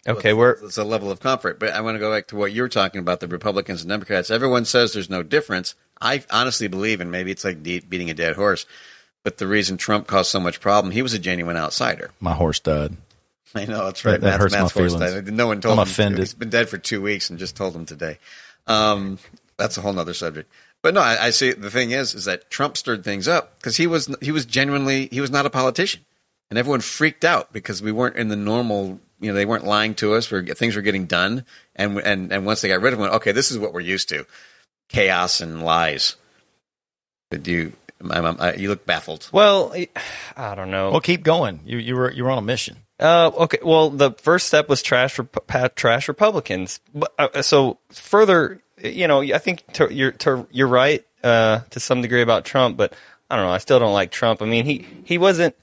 Okay, 0.09 0.33
we're 0.33 0.53
It's 0.65 0.79
a 0.79 0.85
level 0.85 1.11
of 1.11 1.21
comfort. 1.21 1.59
But 1.59 1.71
I 1.71 1.81
want 1.81 1.97
to 1.97 1.99
go 1.99 2.13
back 2.13 2.29
to 2.29 2.37
what 2.37 2.53
you 2.53 2.63
were 2.63 2.69
talking 2.69 3.01
about 3.01 3.21
the 3.21 3.29
Republicans 3.29 3.83
and 3.83 3.91
Democrats. 3.91 4.31
Everyone 4.31 4.65
says 4.65 4.93
there's 4.93 5.11
no 5.11 5.23
difference. 5.23 5.75
I 6.01 6.23
honestly 6.31 6.69
believe, 6.69 7.01
and 7.01 7.11
maybe 7.11 7.31
it's 7.31 7.45
like 7.45 7.63
de- 7.63 7.81
beating 7.81 8.11
a 8.11 8.15
dead 8.15 8.37
horse, 8.37 8.67
but 9.25 9.39
the 9.39 9.47
reason 9.47 9.77
Trump 9.77 10.07
caused 10.07 10.31
so 10.31 10.39
much 10.41 10.61
problem, 10.61 10.93
he 10.93 11.03
was 11.03 11.15
a 11.15 11.19
genuine 11.19 11.57
outsider. 11.57 12.11
My 12.21 12.35
horse 12.35 12.61
died. 12.61 12.97
I 13.55 13.65
know 13.65 13.87
that's 13.87 14.05
right. 14.05 14.13
That- 14.13 14.21
that 14.21 14.27
Matt's, 14.27 14.43
hurts 14.43 14.53
my 14.55 14.61
Matt's 14.61 14.73
horse 14.73 14.93
feelings. 14.95 15.15
died. 15.15 15.33
No 15.33 15.47
one 15.47 15.61
told 15.61 15.79
I'm 15.79 15.87
him. 15.87 15.91
offended. 15.91 16.19
He's 16.21 16.35
been 16.35 16.51
dead 16.51 16.69
for 16.69 16.79
two 16.79 17.01
weeks 17.01 17.31
and 17.31 17.39
just 17.39 17.57
told 17.57 17.75
him 17.75 17.87
today. 17.87 18.19
Um, 18.67 19.19
that's 19.57 19.79
a 19.79 19.81
whole 19.81 19.93
nother 19.93 20.15
subject. 20.15 20.51
But 20.83 20.95
no, 20.95 21.01
I, 21.01 21.27
I 21.27 21.31
see. 21.31 21.53
The 21.53 21.71
thing 21.71 21.91
is, 21.91 22.15
is 22.15 22.27
that 22.27 22.51
Trump 22.51 22.77
stirred 22.77 23.03
things 23.03 23.27
up 23.27 23.57
because 23.59 23.77
he 23.77 23.87
was 23.87 24.15
he 24.21 24.31
was 24.31 24.45
genuinely 24.45 25.09
he 25.11 25.21
was 25.21 25.31
not 25.31 25.47
a 25.47 25.51
politician, 25.51 26.03
and 26.51 26.59
everyone 26.59 26.81
freaked 26.81 27.25
out 27.25 27.53
because 27.53 27.83
we 27.83 27.91
weren't 27.91 28.17
in 28.17 28.29
the 28.29 28.37
normal. 28.37 29.01
You 29.21 29.29
know, 29.29 29.35
they 29.35 29.47
weren't 29.47 29.65
lying 29.65 29.95
to 29.97 30.15
us. 30.15 30.31
Where 30.31 30.43
things 30.43 30.77
were 30.77 30.83
getting 30.83 31.07
done, 31.07 31.45
and 31.75 31.99
and 31.99 32.33
and 32.33 32.47
once 32.47 32.61
they 32.61 32.69
got 32.69 32.83
rid 32.83 32.93
of 32.93 33.01
him, 33.01 33.07
okay, 33.07 33.33
this 33.33 33.51
is 33.51 33.59
what 33.59 33.73
we're 33.73 33.81
used 33.81 34.09
to: 34.11 34.27
chaos 34.89 35.41
and 35.41 35.63
lies. 35.63 36.17
Did 37.31 37.47
you? 37.47 37.73
I'm, 38.01 38.27
I'm, 38.27 38.41
I, 38.41 38.55
you 38.55 38.69
look 38.69 38.85
baffled. 38.85 39.29
well, 39.33 39.75
I 40.37 40.55
don't 40.55 40.71
know. 40.71 40.91
Well, 40.91 41.01
keep 41.01 41.23
going. 41.23 41.61
You 41.65 41.79
you 41.79 41.97
were 41.97 42.13
you 42.13 42.25
were 42.25 42.31
on 42.31 42.39
a 42.39 42.43
mission. 42.43 42.77
Uh, 42.99 43.31
okay. 43.37 43.59
Well, 43.63 43.91
the 43.91 44.13
first 44.13 44.47
step 44.47 44.69
was 44.69 44.83
trash, 44.83 45.19
rep- 45.19 45.75
trash 45.75 46.09
Republicans. 46.09 46.81
But, 46.95 47.13
uh, 47.19 47.43
so 47.43 47.79
further, 47.91 48.63
you 48.83 49.07
know, 49.07 49.21
I 49.21 49.39
think 49.39 49.71
to, 49.75 49.93
you're 49.93 50.13
to, 50.13 50.47
you're 50.51 50.69
right 50.69 51.05
uh, 51.23 51.61
to 51.71 51.81
some 51.81 52.01
degree 52.01 52.23
about 52.23 52.45
Trump, 52.45 52.77
but 52.77 52.95
I 53.31 53.37
don't 53.37 53.45
know. 53.45 53.53
I 53.53 53.59
still 53.59 53.79
don't 53.79 53.93
like 53.93 54.11
Trump. 54.11 54.41
I 54.41 54.47
mean, 54.47 54.65
he 54.65 54.87
he 55.05 55.19
wasn't 55.19 55.57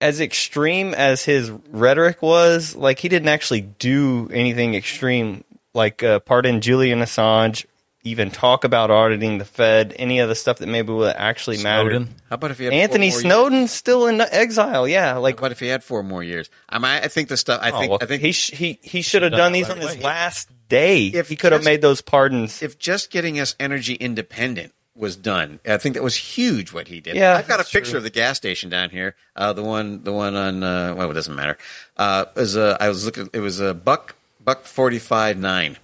as 0.00 0.20
extreme 0.20 0.94
as 0.94 1.24
his 1.24 1.50
rhetoric 1.70 2.22
was. 2.22 2.74
Like 2.76 2.98
he 2.98 3.08
didn't 3.08 3.28
actually 3.28 3.62
do 3.62 4.28
anything 4.32 4.74
extreme, 4.74 5.44
like 5.74 6.02
uh, 6.02 6.20
pardon 6.20 6.60
Julian 6.60 7.00
Assange, 7.00 7.64
even 8.02 8.30
talk 8.30 8.62
about 8.64 8.90
auditing 8.90 9.38
the 9.38 9.44
Fed, 9.44 9.94
any 9.98 10.20
of 10.20 10.28
the 10.28 10.34
stuff 10.34 10.58
that 10.58 10.68
maybe 10.68 10.92
would 10.92 11.16
actually 11.16 11.60
matter. 11.62 11.98
How 12.28 12.34
about 12.34 12.50
if 12.52 12.58
he 12.58 12.64
had 12.66 12.72
four 12.72 12.80
Anthony 12.80 13.06
more 13.10 13.12
years? 13.18 13.22
Snowden's 13.22 13.72
still 13.72 14.06
in 14.06 14.20
exile. 14.20 14.86
Yeah, 14.86 15.16
like 15.16 15.40
What 15.40 15.50
if 15.52 15.58
he 15.60 15.66
had 15.66 15.82
four 15.82 16.02
more 16.02 16.22
years? 16.22 16.48
I 16.68 16.78
mean, 16.78 16.84
I 16.86 17.08
think 17.08 17.28
the 17.28 17.36
stuff. 17.36 17.60
I 17.62 17.70
Oh, 17.72 17.78
think. 17.78 17.90
well, 17.90 17.98
I 18.00 18.06
think 18.06 18.22
he 18.22 18.32
sh- 18.32 18.52
he 18.52 18.78
he 18.82 19.02
should 19.02 19.22
have 19.22 19.32
done 19.32 19.38
done 19.38 19.52
these 19.52 19.68
on 19.70 19.78
his 19.78 19.94
away. 19.94 20.02
last 20.02 20.48
day. 20.68 21.06
If 21.06 21.28
he 21.28 21.36
could 21.36 21.52
have 21.52 21.64
made 21.64 21.80
those 21.80 22.00
pardons. 22.00 22.62
if 22.62 22.78
just 22.78 23.10
getting 23.10 23.40
us 23.40 23.56
energy 23.58 23.94
independent 23.94 24.72
was 24.96 25.16
done, 25.16 25.60
I 25.66 25.76
think 25.78 25.94
that 25.94 26.02
was 26.02 26.16
huge 26.16 26.72
what 26.72 26.88
he 26.88 27.00
did. 27.00 27.16
Yeah, 27.16 27.36
I've 27.36 27.48
got 27.48 27.60
a 27.60 27.64
picture 27.64 27.92
true. 27.92 27.96
of 27.98 28.02
the 28.02 28.10
gas 28.10 28.36
station 28.36 28.70
down 28.70 28.90
here. 28.90 29.14
Uh, 29.34 29.52
the 29.52 29.62
one, 29.62 30.02
the 30.02 30.12
one 30.12 30.34
on. 30.34 30.62
Uh, 30.62 30.94
well, 30.96 31.10
it 31.10 31.14
doesn't 31.14 31.34
matter. 31.34 31.58
Uh, 31.96 32.24
it 32.34 32.40
was 32.40 32.56
a, 32.56 32.76
I 32.80 32.88
was 32.88 33.04
looking. 33.04 33.28
It 33.32 33.40
was 33.40 33.60
a 33.60 33.74
buck 33.74 34.16
buck 34.44 34.64
forty 34.64 34.98
five 34.98 35.36
nine, 35.36 35.76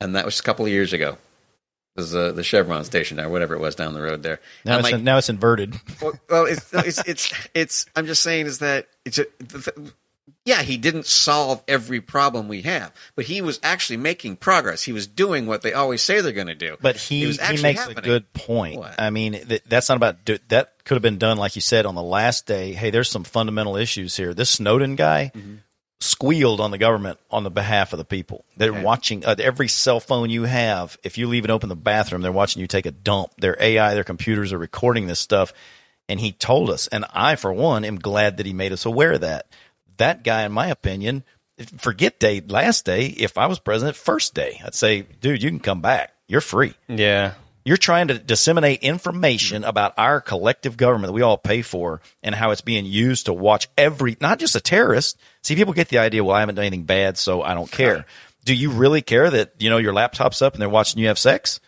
and 0.00 0.14
that 0.14 0.24
was 0.24 0.38
a 0.40 0.42
couple 0.42 0.64
of 0.64 0.70
years 0.70 0.92
ago. 0.92 1.18
It 1.96 2.00
was 2.00 2.14
uh, 2.14 2.32
the 2.32 2.44
Chevron 2.44 2.84
station 2.84 3.18
or 3.18 3.28
whatever 3.28 3.54
it 3.54 3.60
was 3.60 3.74
down 3.74 3.94
the 3.94 4.02
road 4.02 4.22
there. 4.22 4.40
Now 4.64 4.78
it's 4.78 4.92
like, 4.92 5.02
now 5.02 5.18
it's 5.18 5.30
inverted. 5.30 5.74
well, 6.00 6.12
well 6.28 6.44
it's, 6.44 6.72
it's 6.72 7.02
it's 7.06 7.48
it's. 7.54 7.86
I'm 7.96 8.06
just 8.06 8.22
saying 8.22 8.46
is 8.46 8.58
that 8.58 8.86
it's 9.04 9.18
a. 9.18 9.26
The, 9.38 9.58
the, 9.58 9.92
yeah, 10.46 10.62
he 10.62 10.78
didn't 10.78 11.04
solve 11.06 11.62
every 11.68 12.00
problem 12.00 12.48
we 12.48 12.62
have, 12.62 12.92
but 13.16 13.26
he 13.26 13.42
was 13.42 13.60
actually 13.62 13.98
making 13.98 14.36
progress. 14.36 14.82
He 14.84 14.92
was 14.92 15.06
doing 15.06 15.46
what 15.46 15.60
they 15.60 15.74
always 15.74 16.00
say 16.00 16.22
they're 16.22 16.32
going 16.32 16.46
to 16.46 16.54
do. 16.54 16.76
But 16.80 16.96
he, 16.96 17.26
was 17.26 17.38
he 17.40 17.60
makes 17.60 17.86
a 17.86 17.94
good 17.94 18.32
point. 18.32 18.78
What? 18.78 18.98
I 18.98 19.10
mean, 19.10 19.32
th- 19.34 19.64
that's 19.68 19.88
not 19.90 19.96
about 19.96 20.24
do- 20.24 20.38
that 20.48 20.72
could 20.84 20.94
have 20.94 21.02
been 21.02 21.18
done, 21.18 21.36
like 21.36 21.54
you 21.56 21.60
said, 21.62 21.84
on 21.84 21.94
the 21.94 22.02
last 22.02 22.46
day. 22.46 22.72
Hey, 22.72 22.88
there's 22.90 23.10
some 23.10 23.24
fundamental 23.24 23.76
issues 23.76 24.16
here. 24.16 24.32
This 24.32 24.48
Snowden 24.50 24.94
guy 24.96 25.32
Mm-hmm. 25.34 25.56
squealed 26.00 26.60
on 26.60 26.70
the 26.70 26.78
government 26.78 27.18
on 27.30 27.42
the 27.42 27.50
behalf 27.50 27.92
of 27.92 27.98
the 27.98 28.04
people. 28.04 28.44
They're 28.56 28.70
Okay. 28.70 28.82
watching 28.82 29.24
uh, 29.24 29.34
every 29.38 29.66
cell 29.68 29.98
phone 29.98 30.30
you 30.30 30.44
have. 30.44 30.96
If 31.02 31.18
you 31.18 31.26
leave 31.26 31.44
it 31.44 31.50
open 31.50 31.66
in 31.66 31.70
the 31.70 31.82
bathroom, 31.82 32.22
they're 32.22 32.30
watching 32.30 32.60
you 32.60 32.68
take 32.68 32.86
a 32.86 32.90
dump. 32.92 33.32
Their 33.38 33.56
AI, 33.60 33.94
their 33.94 34.04
computers 34.04 34.52
are 34.52 34.58
recording 34.58 35.06
this 35.06 35.18
stuff. 35.20 35.52
And 36.08 36.20
he 36.20 36.30
told 36.30 36.70
us, 36.70 36.86
and 36.86 37.04
I, 37.12 37.34
for 37.34 37.52
one, 37.52 37.84
am 37.84 37.96
glad 37.98 38.36
that 38.36 38.46
he 38.46 38.52
made 38.52 38.72
us 38.72 38.86
aware 38.86 39.14
of 39.14 39.22
that. 39.22 39.46
That 39.98 40.22
guy, 40.24 40.44
in 40.44 40.52
my 40.52 40.68
opinion, 40.68 41.24
forget 41.78 42.18
day 42.18 42.42
last 42.46 42.84
day. 42.84 43.06
If 43.06 43.38
I 43.38 43.46
was 43.46 43.58
president, 43.58 43.96
first 43.96 44.34
day, 44.34 44.60
I'd 44.64 44.74
say, 44.74 45.06
dude, 45.20 45.42
you 45.42 45.50
can 45.50 45.60
come 45.60 45.80
back. 45.80 46.12
You're 46.28 46.40
free. 46.40 46.74
yeah, 46.88 47.32
You're 47.64 47.76
trying 47.76 48.08
to 48.08 48.18
disseminate 48.18 48.82
information 48.82 49.62
about 49.64 49.94
our 49.96 50.20
collective 50.20 50.76
government 50.76 51.08
that 51.08 51.12
we 51.12 51.22
all 51.22 51.38
pay 51.38 51.62
for 51.62 52.00
and 52.22 52.34
how 52.34 52.50
it's 52.50 52.60
being 52.60 52.84
used 52.84 53.26
to 53.26 53.32
watch 53.32 53.68
every, 53.78 54.16
not 54.20 54.38
just 54.38 54.56
a 54.56 54.60
terrorist. 54.60 55.18
See, 55.42 55.54
people 55.54 55.72
get 55.72 55.88
the 55.88 55.98
idea, 55.98 56.24
well, 56.24 56.34
I 56.36 56.40
haven't 56.40 56.56
done 56.56 56.64
anything 56.64 56.84
bad, 56.84 57.16
so 57.16 57.42
I 57.42 57.54
don't 57.54 57.70
care. 57.70 58.06
Do 58.44 58.54
you 58.54 58.70
really 58.70 59.02
care 59.02 59.30
that, 59.30 59.54
you 59.58 59.70
know, 59.70 59.78
your 59.78 59.92
laptop's 59.92 60.42
up 60.42 60.52
and 60.54 60.62
they're 60.62 60.68
watching 60.68 61.00
you 61.00 61.08
have 61.08 61.18
sex? 61.18 61.60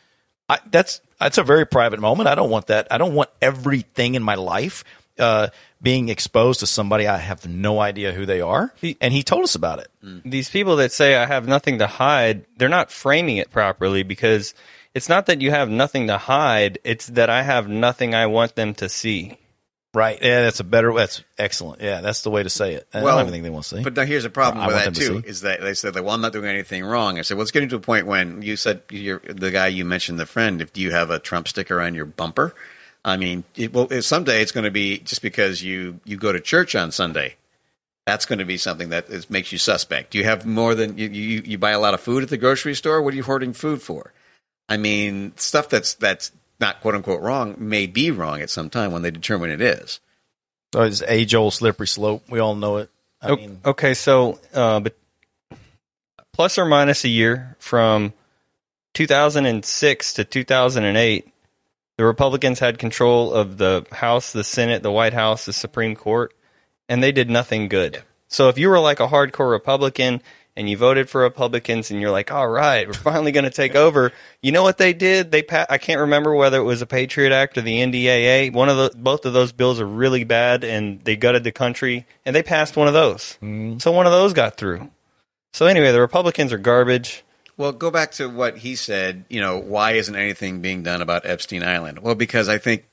I, 0.49 0.59
that's, 0.71 1.01
that's 1.21 1.38
a 1.38 1.43
very 1.43 1.67
private 1.67 2.01
moment. 2.01 2.29
I 2.29 2.35
don't 2.35 2.51
want 2.51 2.69
that. 2.69 2.88
I 2.91 2.99
don't 2.99 3.14
want 3.14 3.31
everything 3.43 4.14
in 4.14 4.23
my 4.23 4.35
life, 4.37 4.85
uh, 5.19 5.49
being 5.81 6.09
exposed 6.09 6.61
to 6.61 6.67
somebody 6.67 7.07
I 7.07 7.19
have 7.19 7.47
no 7.47 7.81
idea 7.81 8.12
who 8.12 8.27
they 8.27 8.41
are. 8.41 8.73
And 9.01 9.12
he 9.12 9.23
told 9.23 9.45
us 9.45 9.55
about 9.55 9.79
it. 9.79 9.88
Mm. 10.05 10.23
these 10.25 10.51
people 10.51 10.77
that 10.77 10.93
say 10.93 11.17
I 11.17 11.27
have 11.27 11.47
nothing 11.47 11.79
to 11.79 11.87
hide, 11.87 12.47
they're 12.57 12.69
not 12.69 12.91
framing 12.91 13.37
it 13.37 13.51
properly 13.51 14.03
because 14.03 14.55
it's 14.95 15.09
not 15.09 15.27
that 15.27 15.41
you 15.41 15.51
have 15.51 15.69
nothing 15.69 16.09
to 16.09 16.19
hide; 16.19 16.79
it's 16.83 17.07
that 17.09 17.31
I 17.31 17.43
have 17.43 17.69
nothing 17.69 18.14
I 18.14 18.27
want 18.27 18.57
them 18.57 18.75
to 18.75 18.88
see. 18.88 19.38
Right. 19.95 20.19
Yeah, 20.21 20.43
that's 20.43 20.61
a 20.61 20.64
better, 20.64 20.93
that's 20.93 21.25
excellent. 21.38 21.81
Yeah, 21.81 22.03
that's 22.03 22.21
the 22.23 22.31
way 22.31 22.43
to 22.43 22.51
say 22.51 22.75
it. 22.75 22.87
I 22.93 23.01
don't 23.01 23.09
have 23.09 23.21
anything 23.21 23.43
they 23.43 23.51
want 23.51 23.64
to 23.64 23.77
see. 23.77 23.83
But 23.83 23.97
now 23.97 24.05
here's 24.05 24.27
a 24.27 24.31
problem 24.31 24.67
with 24.67 24.77
that 24.77 24.85
them 24.85 24.95
to 24.95 25.23
too: 25.23 25.23
is 25.27 25.41
that 25.43 25.61
they 25.61 25.75
said 25.75 25.95
that 25.95 26.05
well, 26.05 26.14
I'm 26.14 26.21
not 26.21 26.33
doing 26.33 26.47
anything 26.47 26.85
wrong. 26.85 27.19
I 27.19 27.23
said, 27.23 27.37
well, 27.37 27.43
it's 27.43 27.51
getting 27.51 27.71
to 27.71 27.77
a 27.77 27.81
point 27.81 28.07
when 28.07 28.43
you 28.43 28.57
said 28.57 28.83
you're 28.91 29.21
the 29.21 29.51
guy 29.51 29.69
you 29.69 29.85
mentioned, 29.85 30.19
the 30.19 30.27
friend. 30.27 30.61
If 30.61 30.73
do 30.73 30.81
you 30.81 30.91
have 30.91 31.11
a 31.11 31.19
Trump 31.19 31.49
sticker 31.49 31.81
on 31.81 31.95
your 31.95 32.05
bumper? 32.05 32.55
I 33.09 33.16
mean, 33.16 33.44
it, 33.57 33.73
well, 33.73 33.88
it- 33.90 34.03
someday 34.03 34.42
it's 34.42 34.53
going 34.53 34.64
to 34.64 34.71
be 34.71 34.99
just 34.99 35.23
because 35.23 35.62
you 35.62 36.01
you 36.05 36.16
go 36.16 36.31
to 36.33 36.40
church 36.40 36.75
on 36.75 36.92
Sunday. 36.92 37.37
That's 38.07 38.25
going 38.25 38.38
to 38.38 38.44
be 38.47 38.57
something 38.57 38.88
that 38.90 39.09
is, 39.11 39.29
makes 39.29 39.53
you 39.53 39.59
suspect. 39.59 40.12
Do 40.12 40.18
you 40.18 40.25
have 40.25 40.47
more 40.47 40.75
than 40.75 40.97
you, 40.97 41.09
you? 41.09 41.42
You 41.44 41.59
buy 41.59 41.73
a 41.73 41.81
lot 41.81 41.92
of 41.94 42.01
food 42.01 42.23
at 42.23 42.29
the 42.31 42.37
grocery 42.38 42.75
store. 42.75 43.03
What 43.03 43.12
are 43.12 43.16
you 43.16 43.23
hoarding 43.23 43.53
food 43.53 43.83
for? 43.83 44.12
I 44.68 44.77
mean, 44.79 45.33
stuff 45.37 45.68
that's 45.68 45.94
that's 45.94 46.33
not 46.61 46.81
quote 46.81 46.94
unquote 46.94 47.21
wrong 47.23 47.55
may 47.59 47.87
be 47.87 48.11
wrong 48.11 48.40
at 48.40 48.51
some 48.51 48.71
time 48.71 48.92
when 48.92 49.03
they 49.03 49.11
determine 49.11 49.51
it 49.51 49.61
is. 49.61 50.01
So 50.75 50.83
it's 50.83 51.03
age 51.03 51.35
old 51.35 51.55
slippery 51.55 51.87
slope. 51.87 52.25
We 52.31 52.38
all 52.40 52.55
know 52.55 52.79
it. 52.79 52.90
I 53.23 53.29
O- 53.31 53.37
mean, 53.37 53.61
okay, 53.64 53.94
so 53.94 54.38
uh, 54.55 54.81
but 54.81 54.94
plus 56.35 56.57
or 56.59 56.64
minus 56.66 57.05
a 57.05 57.09
year 57.09 57.57
from 57.59 58.12
2006 58.94 60.14
to 60.14 60.25
2008, 60.25 61.29
the 61.99 62.05
Republicans 62.05 62.61
had 62.61 62.79
control 62.79 63.35
of 63.35 63.59
the 63.59 63.85
House, 63.93 64.33
the 64.33 64.45
Senate, 64.45 64.85
the 64.85 64.91
White 64.91 65.13
House, 65.13 65.45
the 65.45 65.53
Supreme 65.53 65.97
Court, 65.97 66.33
and 66.89 67.03
they 67.03 67.11
did 67.11 67.29
nothing 67.29 67.69
good. 67.69 67.95
Yeah. 67.95 68.01
So 68.29 68.49
if 68.49 68.57
you 68.57 68.69
were 68.69 68.79
like 68.79 69.01
a 69.01 69.09
hardcore 69.09 69.51
Republican 69.51 70.23
and 70.55 70.71
you 70.71 70.77
voted 70.77 71.11
for 71.11 71.23
Republicans 71.23 71.91
and 71.91 72.01
you're 72.01 72.13
like, 72.13 72.31
all 72.31 72.47
right, 72.49 72.87
we're 72.87 72.95
finally 72.95 73.33
going 73.33 73.45
to 73.45 73.51
take 73.51 73.75
over, 73.75 74.13
you 74.41 74.53
know 74.53 74.63
what 74.63 74.79
they 74.79 74.93
did? 74.93 75.33
They 75.33 75.43
pa- 75.43 75.67
I 75.69 75.79
can't 75.79 76.01
remember 76.01 76.33
whether 76.37 76.59
it 76.59 76.63
was 76.65 76.83
a 76.83 76.87
Patriot 76.87 77.33
Act 77.33 77.59
or 77.59 77.63
the 77.63 77.81
NDAA. 77.81 78.53
One 78.53 78.69
of 78.69 78.77
the 78.77 78.93
both 78.97 79.27
of 79.27 79.33
those 79.33 79.51
bills 79.51 79.81
are 79.81 79.87
really 79.87 80.23
bad 80.23 80.63
and 80.63 81.03
they 81.03 81.17
gutted 81.17 81.43
the 81.43 81.53
country 81.53 82.07
and 82.25 82.35
they 82.37 82.45
passed 82.45 82.77
one 82.77 82.87
of 82.87 82.95
those. 82.95 83.39
Mm-hmm. 83.43 83.79
So 83.79 83.91
one 83.91 84.07
of 84.07 84.13
those 84.13 84.35
got 84.35 84.57
through. 84.57 84.89
So 85.53 85.67
anyway, 85.67 85.91
the 85.91 86.01
Republicans 86.01 86.53
are 86.53 86.59
garbage. 86.59 87.25
Well, 87.59 87.73
go 87.73 87.90
back 87.90 88.12
to 88.12 88.29
what 88.29 88.57
he 88.57 88.75
said. 88.77 89.25
You 89.29 89.40
know, 89.42 89.59
why 89.59 89.92
isn't 89.92 90.14
anything 90.16 90.61
being 90.62 90.83
done 90.83 91.03
about 91.03 91.27
Epstein 91.27 91.62
Island? 91.62 91.99
Well, 91.99 92.14
because 92.14 92.49
I 92.49 92.57
think 92.59 92.85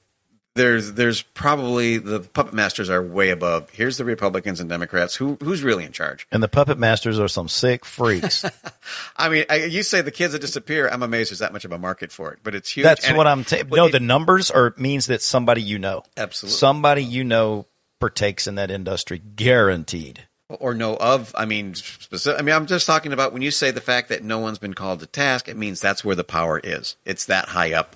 there's 0.55 0.93
there's 0.93 1.21
probably 1.21 1.97
the 1.97 2.21
puppet 2.21 2.53
masters 2.53 2.89
are 2.89 3.01
way 3.03 3.29
above. 3.29 3.69
Here's 3.71 3.97
the 3.97 4.05
Republicans 4.05 4.59
and 4.59 4.69
Democrats. 4.69 5.13
Who 5.15 5.37
who's 5.41 5.61
really 5.63 5.83
in 5.85 5.91
charge? 5.91 6.25
and 6.31 6.41
the 6.41 6.47
puppet 6.47 6.79
masters 6.79 7.19
are 7.19 7.27
some 7.27 7.47
sick 7.47 7.85
freaks. 7.85 8.43
I 9.17 9.29
mean, 9.29 9.45
I, 9.49 9.65
you 9.65 9.83
say 9.83 10.01
the 10.01 10.11
kids 10.11 10.33
that 10.33 10.39
disappear. 10.39 10.87
I'm 10.87 11.03
amazed 11.03 11.29
there's 11.31 11.39
that 11.39 11.53
much 11.53 11.65
of 11.65 11.71
a 11.71 11.77
market 11.77 12.11
for 12.11 12.31
it, 12.33 12.39
but 12.41 12.55
it's 12.55 12.69
huge. 12.71 12.85
That's 12.85 13.05
And- 13.05 13.17
what 13.17 13.27
I'm 13.27 13.43
saying. 13.43 13.67
but 13.69 13.75
No, 13.75 13.85
it- 13.87 13.91
the 13.91 13.99
numbers 13.99 14.49
are 14.49 14.73
means 14.77 15.07
that 15.07 15.21
somebody 15.21 15.61
you 15.61 15.77
know, 15.77 16.03
Absolutely. 16.17 16.57
somebody 16.57 17.03
you 17.03 17.23
know 17.23 17.67
partakes 17.99 18.47
in 18.47 18.55
that 18.55 18.71
industry, 18.71 19.19
guaranteed. 19.19 20.27
Or 20.49 20.73
know 20.73 20.95
of. 20.95 21.33
I 21.37 21.45
mean, 21.45 21.75
specific, 21.75 22.39
I 22.39 22.43
mean, 22.43 22.55
I'm 22.55 22.67
just 22.67 22.85
talking 22.85 23.13
about 23.13 23.33
when 23.33 23.41
you 23.41 23.51
say 23.51 23.71
the 23.71 23.81
fact 23.81 24.09
that 24.09 24.23
no 24.23 24.39
one's 24.39 24.59
been 24.59 24.73
called 24.73 24.99
to 24.99 25.07
task. 25.07 25.47
It 25.47 25.57
means 25.57 25.81
that's 25.81 26.03
where 26.03 26.15
the 26.15 26.23
power 26.23 26.59
is. 26.59 26.95
It's 27.05 27.25
that 27.25 27.49
high 27.49 27.73
up. 27.73 27.95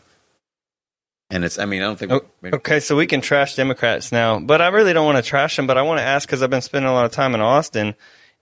And 1.31 1.45
it's, 1.45 1.59
I 1.59 1.65
mean, 1.65 1.83
I 1.83 1.85
don't 1.85 1.99
think. 1.99 2.11
Oh, 2.11 2.21
okay, 2.43 2.79
so 2.79 2.95
we 2.95 3.05
can 3.05 3.21
trash 3.21 3.55
Democrats 3.55 4.11
now, 4.11 4.39
but 4.39 4.61
I 4.61 4.69
really 4.69 4.93
don't 4.93 5.05
want 5.05 5.23
to 5.23 5.27
trash 5.27 5.55
them. 5.55 5.67
But 5.67 5.77
I 5.77 5.83
want 5.83 5.99
to 5.99 6.03
ask 6.03 6.27
because 6.27 6.41
I've 6.41 6.49
been 6.49 6.61
spending 6.61 6.89
a 6.89 6.93
lot 6.93 7.05
of 7.05 7.11
time 7.11 7.35
in 7.35 7.41
Austin, 7.41 7.93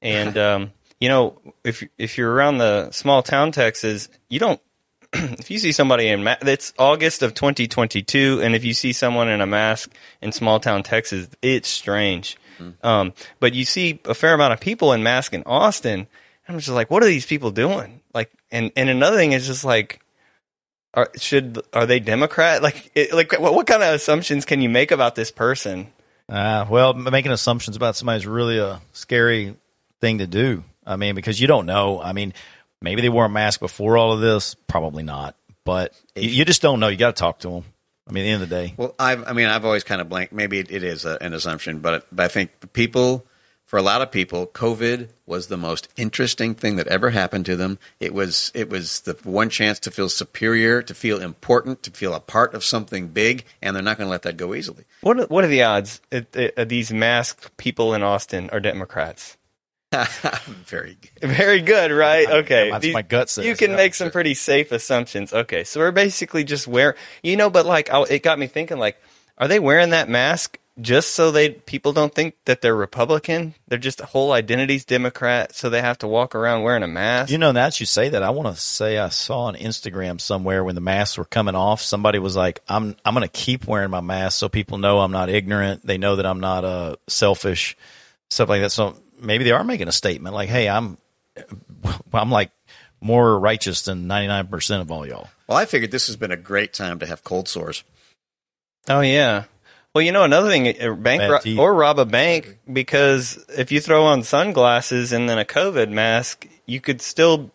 and 0.01 0.37
um, 0.37 0.71
you 0.99 1.09
know, 1.09 1.37
if 1.65 1.83
if 1.97 2.17
you're 2.17 2.31
around 2.31 2.59
the 2.59 2.91
small 2.91 3.23
town 3.23 3.51
Texas, 3.51 4.07
you 4.29 4.39
don't. 4.39 4.61
if 5.13 5.51
you 5.51 5.59
see 5.59 5.73
somebody 5.73 6.07
in 6.07 6.23
ma- 6.23 6.37
it's 6.41 6.73
August 6.79 7.23
of 7.23 7.33
2022, 7.33 8.39
and 8.41 8.55
if 8.55 8.63
you 8.63 8.73
see 8.73 8.93
someone 8.93 9.27
in 9.27 9.41
a 9.41 9.45
mask 9.45 9.93
in 10.21 10.31
small 10.31 10.61
town 10.61 10.81
Texas, 10.81 11.27
it's 11.41 11.67
strange. 11.67 12.37
Mm-hmm. 12.59 12.85
Um, 12.85 13.13
but 13.39 13.53
you 13.53 13.65
see 13.65 13.99
a 14.05 14.13
fair 14.13 14.33
amount 14.33 14.53
of 14.53 14.59
people 14.59 14.93
in 14.93 15.03
mask 15.03 15.33
in 15.33 15.43
Austin. 15.45 16.07
I'm 16.47 16.57
just 16.57 16.69
like, 16.69 16.89
what 16.89 17.03
are 17.03 17.07
these 17.07 17.25
people 17.25 17.51
doing? 17.51 18.01
Like, 18.13 18.31
and 18.51 18.71
and 18.75 18.89
another 18.89 19.17
thing 19.17 19.33
is 19.33 19.47
just 19.47 19.65
like 19.65 20.01
are 20.93 21.11
should 21.15 21.61
are 21.73 21.85
they 21.85 21.99
Democrat? 21.99 22.63
Like 22.63 22.91
it, 22.95 23.13
like 23.13 23.31
what, 23.39 23.53
what 23.53 23.67
kind 23.67 23.83
of 23.83 23.93
assumptions 23.93 24.45
can 24.45 24.61
you 24.61 24.69
make 24.69 24.91
about 24.91 25.15
this 25.15 25.31
person? 25.31 25.93
Uh, 26.27 26.65
well, 26.69 26.93
making 26.93 27.31
assumptions 27.31 27.77
about 27.77 27.95
somebody 27.95 28.17
is 28.17 28.27
really 28.27 28.57
a 28.57 28.81
scary 28.91 29.55
thing 30.01 30.17
to 30.17 30.27
do. 30.27 30.63
I 30.85 30.95
mean, 30.97 31.15
because 31.15 31.39
you 31.39 31.47
don't 31.47 31.65
know. 31.65 32.01
I 32.01 32.13
mean, 32.13 32.33
maybe 32.81 33.01
they 33.01 33.09
wore 33.09 33.25
a 33.25 33.29
mask 33.29 33.59
before 33.59 33.97
all 33.97 34.11
of 34.11 34.19
this. 34.19 34.55
Probably 34.55 35.03
not. 35.03 35.35
But 35.63 35.93
you, 36.15 36.29
you 36.29 36.45
just 36.45 36.61
don't 36.61 36.79
know. 36.79 36.87
You 36.87 36.97
got 36.97 37.15
to 37.15 37.19
talk 37.19 37.39
to 37.39 37.49
them. 37.49 37.63
I 38.07 38.11
mean, 38.11 38.23
at 38.23 38.25
the 38.25 38.31
end 38.31 38.43
of 38.43 38.49
the 38.49 38.55
day. 38.55 38.73
Well, 38.77 38.95
I've, 38.97 39.27
I 39.27 39.33
mean, 39.33 39.47
I've 39.47 39.65
always 39.65 39.83
kind 39.83 40.01
of 40.01 40.09
blanked. 40.09 40.33
Maybe 40.33 40.59
it, 40.59 40.71
it 40.71 40.83
is 40.83 41.05
a, 41.05 41.17
an 41.21 41.33
assumption, 41.33 41.79
but, 41.79 42.05
but 42.11 42.23
I 42.23 42.27
think 42.27 42.73
people 42.73 43.25
for 43.67 43.77
a 43.77 43.81
lot 43.81 44.01
of 44.01 44.11
people, 44.11 44.47
COVID 44.47 45.09
was 45.25 45.47
the 45.47 45.57
most 45.57 45.89
interesting 45.97 46.55
thing 46.55 46.77
that 46.77 46.87
ever 46.87 47.09
happened 47.09 47.45
to 47.47 47.57
them. 47.57 47.77
It 47.99 48.13
was 48.13 48.49
it 48.55 48.69
was 48.69 49.01
the 49.01 49.17
one 49.23 49.49
chance 49.49 49.77
to 49.81 49.91
feel 49.91 50.07
superior, 50.07 50.81
to 50.81 50.93
feel 50.93 51.21
important, 51.21 51.83
to 51.83 51.91
feel 51.91 52.13
a 52.13 52.21
part 52.21 52.53
of 52.53 52.63
something 52.63 53.09
big, 53.09 53.43
and 53.61 53.75
they're 53.75 53.83
not 53.83 53.97
going 53.97 54.07
to 54.07 54.11
let 54.11 54.21
that 54.21 54.37
go 54.37 54.55
easily. 54.55 54.85
What 55.01 55.19
are, 55.19 55.25
what 55.27 55.43
are 55.43 55.47
the 55.47 55.63
odds 55.63 56.01
that 56.09 56.69
these 56.69 56.93
masked 56.93 57.55
people 57.57 57.93
in 57.93 58.03
Austin 58.03 58.49
are 58.51 58.61
Democrats? 58.61 59.36
Very 60.65 60.97
good. 60.99 61.29
Very 61.29 61.61
good, 61.61 61.91
right? 61.91 62.29
Okay. 62.29 62.71
That's 62.71 62.87
my 62.93 63.01
gut 63.01 63.29
says. 63.29 63.45
You 63.45 63.55
can 63.55 63.75
make 63.75 63.95
some 63.95 64.11
pretty 64.11 64.33
safe 64.33 64.71
assumptions. 64.71 65.33
Okay, 65.33 65.63
so 65.63 65.79
we're 65.79 65.91
basically 65.91 66.43
just 66.43 66.67
wear, 66.67 66.95
you 67.23 67.37
know, 67.37 67.49
but 67.49 67.65
like 67.65 67.89
it 68.09 68.21
got 68.21 68.37
me 68.37 68.47
thinking, 68.47 68.77
like, 68.77 69.01
are 69.37 69.47
they 69.47 69.59
wearing 69.59 69.91
that 69.91 70.09
mask 70.09 70.59
just 70.79 71.13
so 71.13 71.31
they 71.31 71.49
people 71.49 71.93
don't 71.93 72.13
think 72.13 72.35
that 72.45 72.61
they're 72.61 72.75
Republican. 72.75 73.55
They're 73.67 73.79
just 73.79 74.01
a 74.01 74.05
whole 74.05 74.31
identity's 74.31 74.85
Democrat, 74.85 75.55
so 75.55 75.69
they 75.69 75.81
have 75.81 75.97
to 75.99 76.07
walk 76.07 76.35
around 76.35 76.63
wearing 76.63 76.83
a 76.83 76.87
mask. 76.87 77.31
You 77.31 77.37
know, 77.37 77.51
now 77.51 77.65
that 77.65 77.79
you 77.79 77.85
say 77.85 78.09
that, 78.09 78.23
I 78.23 78.29
want 78.29 78.53
to 78.53 78.61
say 78.61 78.97
I 78.97 79.09
saw 79.09 79.45
on 79.45 79.55
Instagram 79.55 80.21
somewhere 80.21 80.63
when 80.63 80.75
the 80.75 80.81
masks 80.81 81.17
were 81.17 81.25
coming 81.25 81.55
off, 81.55 81.81
somebody 81.81 82.19
was 82.19 82.35
like, 82.35 82.59
"I'm 82.67 82.95
I'm 83.03 83.13
going 83.13 83.27
to 83.27 83.31
keep 83.31 83.67
wearing 83.67 83.89
my 83.89 84.01
mask 84.01 84.37
so 84.37 84.49
people 84.49 84.77
know 84.77 84.99
I'm 84.99 85.11
not 85.11 85.29
ignorant. 85.29 85.85
They 85.85 85.97
know 85.97 86.17
that 86.17 86.25
I'm 86.25 86.39
not 86.39 86.63
uh, 86.63 86.95
selfish, 87.07 87.75
stuff 88.29 88.49
like 88.49 88.61
that." 88.61 88.71
So 88.71 88.97
maybe 89.19 89.43
they 89.43 89.51
are 89.51 89.63
making 89.63 89.87
a 89.87 89.91
statement 89.91 90.35
like, 90.35 90.49
"Hey, 90.49 90.69
I'm 90.69 90.97
I'm 92.13 92.31
like 92.31 92.51
more 93.01 93.39
righteous 93.39 93.83
than 93.83 94.07
99 94.07 94.47
percent 94.47 94.81
of 94.81 94.91
all 94.91 95.05
y'all." 95.05 95.29
Well, 95.47 95.57
I 95.57 95.65
figured 95.65 95.91
this 95.91 96.07
has 96.07 96.15
been 96.15 96.31
a 96.31 96.37
great 96.37 96.73
time 96.73 96.99
to 96.99 97.05
have 97.05 97.23
cold 97.23 97.47
sores. 97.47 97.83
Oh 98.89 99.01
yeah. 99.01 99.43
Well, 99.93 100.03
you 100.03 100.11
know 100.11 100.23
another 100.23 100.49
thing, 100.49 100.67
uh, 100.79 100.93
bank 100.93 101.21
ro- 101.21 101.57
or 101.57 101.73
rob 101.73 101.97
a 101.97 102.05
bank 102.05 102.59
because 102.71 103.43
if 103.57 103.71
you 103.71 103.81
throw 103.81 104.05
on 104.05 104.21
sunglasses 104.21 105.11
and 105.11 105.27
then 105.27 105.39
a 105.39 105.45
COVID 105.45 105.89
mask, 105.89 106.47
you 106.67 106.79
could 106.79 107.01
still 107.01 107.51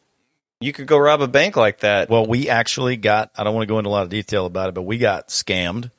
you 0.62 0.72
could 0.72 0.87
go 0.87 0.96
rob 0.98 1.20
a 1.20 1.29
bank 1.29 1.57
like 1.57 1.81
that. 1.81 2.09
Well, 2.09 2.27
we 2.27 2.48
actually 2.48 2.96
got. 2.96 3.31
I 3.37 3.44
don't 3.44 3.55
want 3.55 3.62
to 3.62 3.72
go 3.72 3.79
into 3.79 3.90
a 3.90 3.92
lot 3.92 4.05
of 4.05 4.09
detail 4.09 4.46
about 4.46 4.70
it, 4.70 4.75
but 4.75 4.83
we 4.83 4.98
got 4.98 5.29
scammed 5.29 5.90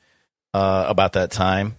uh, 0.53 0.85
about 0.87 1.13
that 1.13 1.31
time, 1.31 1.75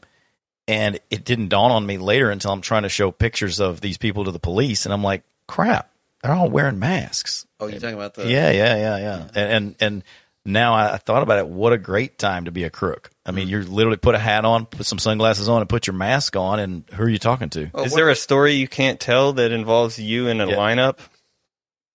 and 0.66 0.98
it 1.10 1.24
didn't 1.24 1.48
dawn 1.48 1.70
on 1.70 1.84
me 1.84 1.98
later 1.98 2.30
until 2.30 2.52
I'm 2.52 2.60
trying 2.60 2.84
to 2.84 2.88
show 2.88 3.10
pictures 3.10 3.60
of 3.60 3.80
these 3.80 3.98
people 3.98 4.24
to 4.24 4.30
the 4.30 4.38
police, 4.38 4.86
and 4.86 4.92
I'm 4.92 5.02
like, 5.02 5.22
crap, 5.46 5.90
they're 6.22 6.32
all 6.32 6.48
wearing 6.48 6.78
masks. 6.78 7.46
Oh, 7.60 7.66
you're 7.66 7.80
talking 7.80 7.96
about 7.96 8.14
the 8.14 8.28
yeah, 8.28 8.50
yeah, 8.50 8.76
yeah, 8.76 8.98
yeah, 8.98 9.28
and 9.34 9.52
and, 9.52 9.76
and 9.80 10.04
now 10.46 10.74
I, 10.74 10.96
thought 10.98 11.22
about 11.22 11.38
it. 11.38 11.48
What 11.48 11.72
a 11.72 11.78
great 11.78 12.18
time 12.18 12.44
to 12.44 12.50
be 12.50 12.64
a 12.64 12.70
crook. 12.70 13.10
I 13.24 13.30
mean, 13.30 13.48
mm-hmm. 13.48 13.62
you 13.62 13.74
literally 13.74 13.96
put 13.96 14.14
a 14.14 14.18
hat 14.18 14.44
on, 14.44 14.66
put 14.66 14.84
some 14.86 14.98
sunglasses 14.98 15.48
on, 15.48 15.60
and 15.62 15.68
put 15.68 15.86
your 15.86 15.94
mask 15.94 16.36
on, 16.36 16.58
and 16.58 16.84
who 16.92 17.04
are 17.04 17.08
you 17.08 17.18
talking 17.18 17.48
to? 17.50 17.70
Oh, 17.74 17.84
Is 17.84 17.94
there 17.94 18.10
a 18.10 18.16
story 18.16 18.54
you 18.54 18.68
can't 18.68 19.00
tell 19.00 19.34
that 19.34 19.52
involves 19.52 19.98
you 19.98 20.28
in 20.28 20.40
a 20.40 20.46
yeah. 20.46 20.56
lineup? 20.56 20.98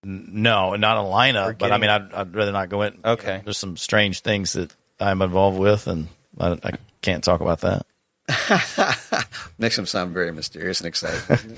No, 0.03 0.75
not 0.75 0.97
a 0.97 1.01
lineup, 1.01 1.58
but 1.58 1.71
I 1.71 1.77
mean, 1.77 1.89
I'd, 1.89 2.13
I'd, 2.13 2.34
rather 2.34 2.53
not 2.53 2.69
go 2.69 2.84
in. 2.84 2.99
Okay. 3.03 3.41
There's 3.43 3.58
some 3.58 3.75
strange 3.75 4.21
things 4.21 4.53
that 4.53 4.73
I'm 4.99 5.21
involved 5.21 5.60
with, 5.60 5.88
and 5.88 6.08
I, 6.39 6.58
I 6.63 6.71
can't 7.01 7.23
talk 7.23 7.41
about 7.41 7.62
that. 7.62 7.86
Makes 9.57 9.75
them 9.75 9.85
sound 9.85 10.13
very 10.13 10.31
mysterious 10.31 10.79
and 10.79 10.87
exciting. 10.87 11.57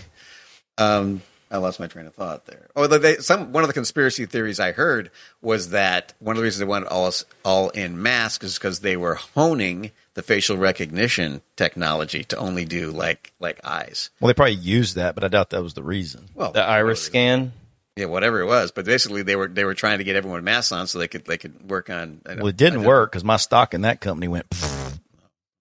um, 0.78 1.22
I 1.52 1.58
lost 1.58 1.80
my 1.80 1.88
train 1.88 2.08
of 2.08 2.16
thought 2.16 2.46
there. 2.46 2.70
Oh, 2.76 2.88
they, 2.88 3.18
some 3.18 3.52
one 3.52 3.64
of 3.64 3.68
the 3.68 3.74
conspiracy 3.74 4.26
theories 4.26 4.60
I 4.60 4.72
heard 4.72 5.12
was 5.42 5.72
that 5.72 6.14
one 6.20 6.36
of 6.36 6.38
the 6.38 6.44
reasons 6.44 6.60
they 6.60 6.66
wanted 6.66 6.88
all 6.88 7.12
all 7.44 7.70
in 7.70 8.02
masks 8.02 8.46
is 8.46 8.58
because 8.58 8.80
they 8.80 8.96
were 8.96 9.16
honing 9.16 9.92
the 10.14 10.22
facial 10.22 10.58
recognition 10.58 11.42
technology 11.58 12.24
to 12.26 12.38
only 12.38 12.64
do 12.64 12.92
like 12.92 13.34
like 13.40 13.60
eyes. 13.66 14.10
Well, 14.22 14.28
they 14.28 14.34
probably 14.34 14.56
used 14.56 14.96
that, 14.96 15.14
but 15.14 15.26
I 15.26 15.28
doubt 15.28 15.50
that 15.50 15.62
was 15.62 15.74
the 15.74 15.84
reason. 15.84 16.30
Well, 16.36 16.52
the 16.52 16.64
iris 16.64 17.02
scan. 17.02 17.52
Yeah, 17.98 18.06
whatever 18.06 18.40
it 18.40 18.46
was, 18.46 18.72
but 18.72 18.86
basically 18.86 19.24
they 19.24 19.36
were 19.36 19.50
they 19.50 19.66
were 19.66 19.74
trying 19.74 19.98
to 19.98 20.06
get 20.06 20.16
everyone 20.16 20.42
masks 20.46 20.72
on 20.72 20.88
so 20.88 21.00
they 21.00 21.10
could 21.10 21.26
they 21.26 21.38
could 21.38 21.70
work 21.70 21.90
on. 21.90 22.22
Well, 22.26 22.48
it 22.48 22.56
didn't 22.56 22.84
work 22.84 23.12
because 23.12 23.26
my 23.26 23.36
stock 23.36 23.74
in 23.74 23.82
that 23.82 24.00
company 24.00 24.30
went 24.30 24.46